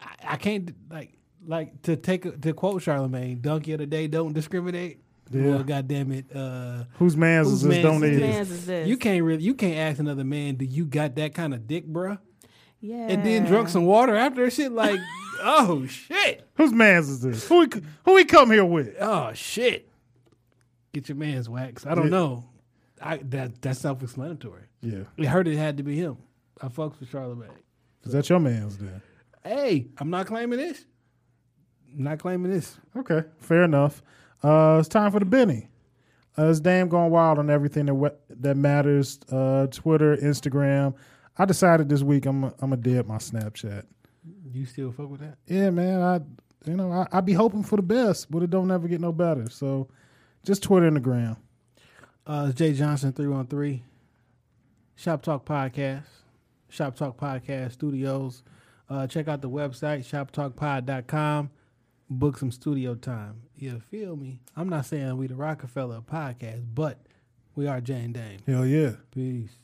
I, 0.00 0.32
I 0.32 0.36
can't 0.36 0.70
like 0.90 1.14
like 1.46 1.82
to 1.82 1.96
take 1.96 2.40
to 2.42 2.52
quote 2.52 2.82
Charlamagne, 2.82 3.40
donkey 3.40 3.72
of 3.72 3.78
the 3.80 3.86
day 3.86 4.06
don't 4.06 4.32
discriminate. 4.32 5.02
Yeah. 5.30 5.42
Well, 5.46 5.62
God 5.64 5.86
damn 5.88 6.10
it. 6.12 6.26
Uh 6.34 6.84
Whose 6.98 7.16
man's 7.16 7.48
Whose 7.48 7.54
is 7.56 7.62
this? 7.62 7.70
man's 7.70 7.82
Don't 7.84 7.94
is 7.96 8.00
need 8.02 8.16
this? 8.16 8.22
it. 8.22 8.30
man's 8.30 8.50
is 8.50 8.66
this? 8.66 8.88
you 8.88 8.96
can't 8.96 9.22
really 9.24 9.42
you 9.42 9.54
can't 9.54 9.76
ask 9.76 9.98
another 10.00 10.24
man, 10.24 10.54
do 10.56 10.64
you 10.64 10.84
got 10.86 11.14
that 11.16 11.34
kind 11.34 11.52
of 11.54 11.66
dick, 11.66 11.86
bruh? 11.86 12.18
yeah, 12.80 13.08
And 13.08 13.24
then 13.26 13.44
drunk 13.44 13.68
some 13.68 13.84
water 13.86 14.14
after 14.16 14.48
shit, 14.50 14.72
like, 14.72 14.98
oh 15.42 15.84
shit. 15.86 16.48
Whose 16.54 16.72
man's 16.72 17.08
is 17.10 17.20
this? 17.20 17.48
Who 17.48 17.62
he, 17.62 17.68
who 18.04 18.16
he 18.16 18.24
come 18.24 18.50
here 18.52 18.64
with? 18.64 18.94
Oh 19.00 19.32
shit. 19.34 19.90
get 20.92 21.08
your 21.08 21.16
man's 21.16 21.48
wax. 21.48 21.84
I 21.86 21.94
don't 21.94 22.04
Yeah. 22.04 22.10
know. 22.10 22.44
I 23.02 23.16
that 23.18 23.60
that's 23.60 23.80
self 23.80 24.02
explanatory. 24.02 24.62
Yeah. 24.80 25.02
It 25.16 25.26
hurt 25.26 25.46
it 25.46 25.56
had 25.58 25.76
to 25.76 25.82
be 25.82 25.96
him. 25.96 26.16
I 26.60 26.68
fucks 26.68 26.98
with 27.00 27.10
Charlamagne. 27.12 27.50
Is 28.04 28.12
that 28.12 28.28
your 28.30 28.40
man's 28.40 28.78
then? 28.78 29.02
Hey, 29.48 29.86
I'm 29.96 30.10
not 30.10 30.26
claiming 30.26 30.58
this. 30.58 30.84
I'm 31.96 32.04
not 32.04 32.18
claiming 32.18 32.52
this. 32.52 32.76
Okay, 32.94 33.24
fair 33.38 33.62
enough. 33.62 34.02
Uh, 34.42 34.76
it's 34.78 34.90
time 34.90 35.10
for 35.10 35.20
the 35.20 35.24
Benny. 35.24 35.68
Uh, 36.36 36.50
it's 36.50 36.60
damn 36.60 36.90
going 36.90 37.10
wild 37.10 37.38
on 37.38 37.48
everything 37.48 37.86
that 37.86 37.94
wa- 37.94 38.10
that 38.28 38.58
matters. 38.58 39.18
Uh, 39.32 39.66
Twitter, 39.68 40.18
Instagram. 40.18 40.94
I 41.38 41.46
decided 41.46 41.88
this 41.88 42.02
week 42.02 42.26
I'm 42.26 42.44
i 42.44 42.48
I'm 42.60 42.70
gonna 42.70 42.76
dead 42.76 43.06
my 43.06 43.16
Snapchat. 43.16 43.84
You 44.52 44.66
still 44.66 44.92
fuck 44.92 45.08
with 45.08 45.20
that? 45.20 45.38
Yeah, 45.46 45.70
man. 45.70 46.02
I 46.02 46.20
you 46.68 46.76
know 46.76 46.92
I, 46.92 47.06
I 47.10 47.20
be 47.22 47.32
hoping 47.32 47.62
for 47.62 47.76
the 47.76 47.82
best, 47.82 48.30
but 48.30 48.42
it 48.42 48.50
don't 48.50 48.70
ever 48.70 48.86
get 48.86 49.00
no 49.00 49.12
better. 49.12 49.48
So 49.48 49.88
just 50.44 50.62
Twitter 50.62 50.86
and 50.86 50.96
the 50.96 51.00
gram. 51.00 51.38
Uh, 52.26 52.48
it's 52.50 52.58
Jay 52.58 52.74
Johnson, 52.74 53.14
313. 53.14 53.82
Shop 54.94 55.22
Talk 55.22 55.46
Podcast. 55.46 56.04
Shop 56.68 56.94
Talk 56.94 57.16
Podcast 57.16 57.72
Studios. 57.72 58.42
Uh, 58.90 59.06
check 59.06 59.28
out 59.28 59.42
the 59.42 59.50
website, 59.50 60.00
shoptalkpod.com. 60.00 61.50
Book 62.10 62.38
some 62.38 62.50
studio 62.50 62.94
time. 62.94 63.42
You 63.56 63.80
feel 63.90 64.16
me? 64.16 64.40
I'm 64.56 64.68
not 64.68 64.86
saying 64.86 65.16
we 65.18 65.26
the 65.26 65.34
Rockefeller 65.34 66.00
podcast, 66.00 66.64
but 66.74 66.98
we 67.54 67.66
are 67.66 67.80
Jane 67.82 68.12
Dame. 68.12 68.38
Hell 68.46 68.64
yeah. 68.64 68.92
Peace. 69.10 69.58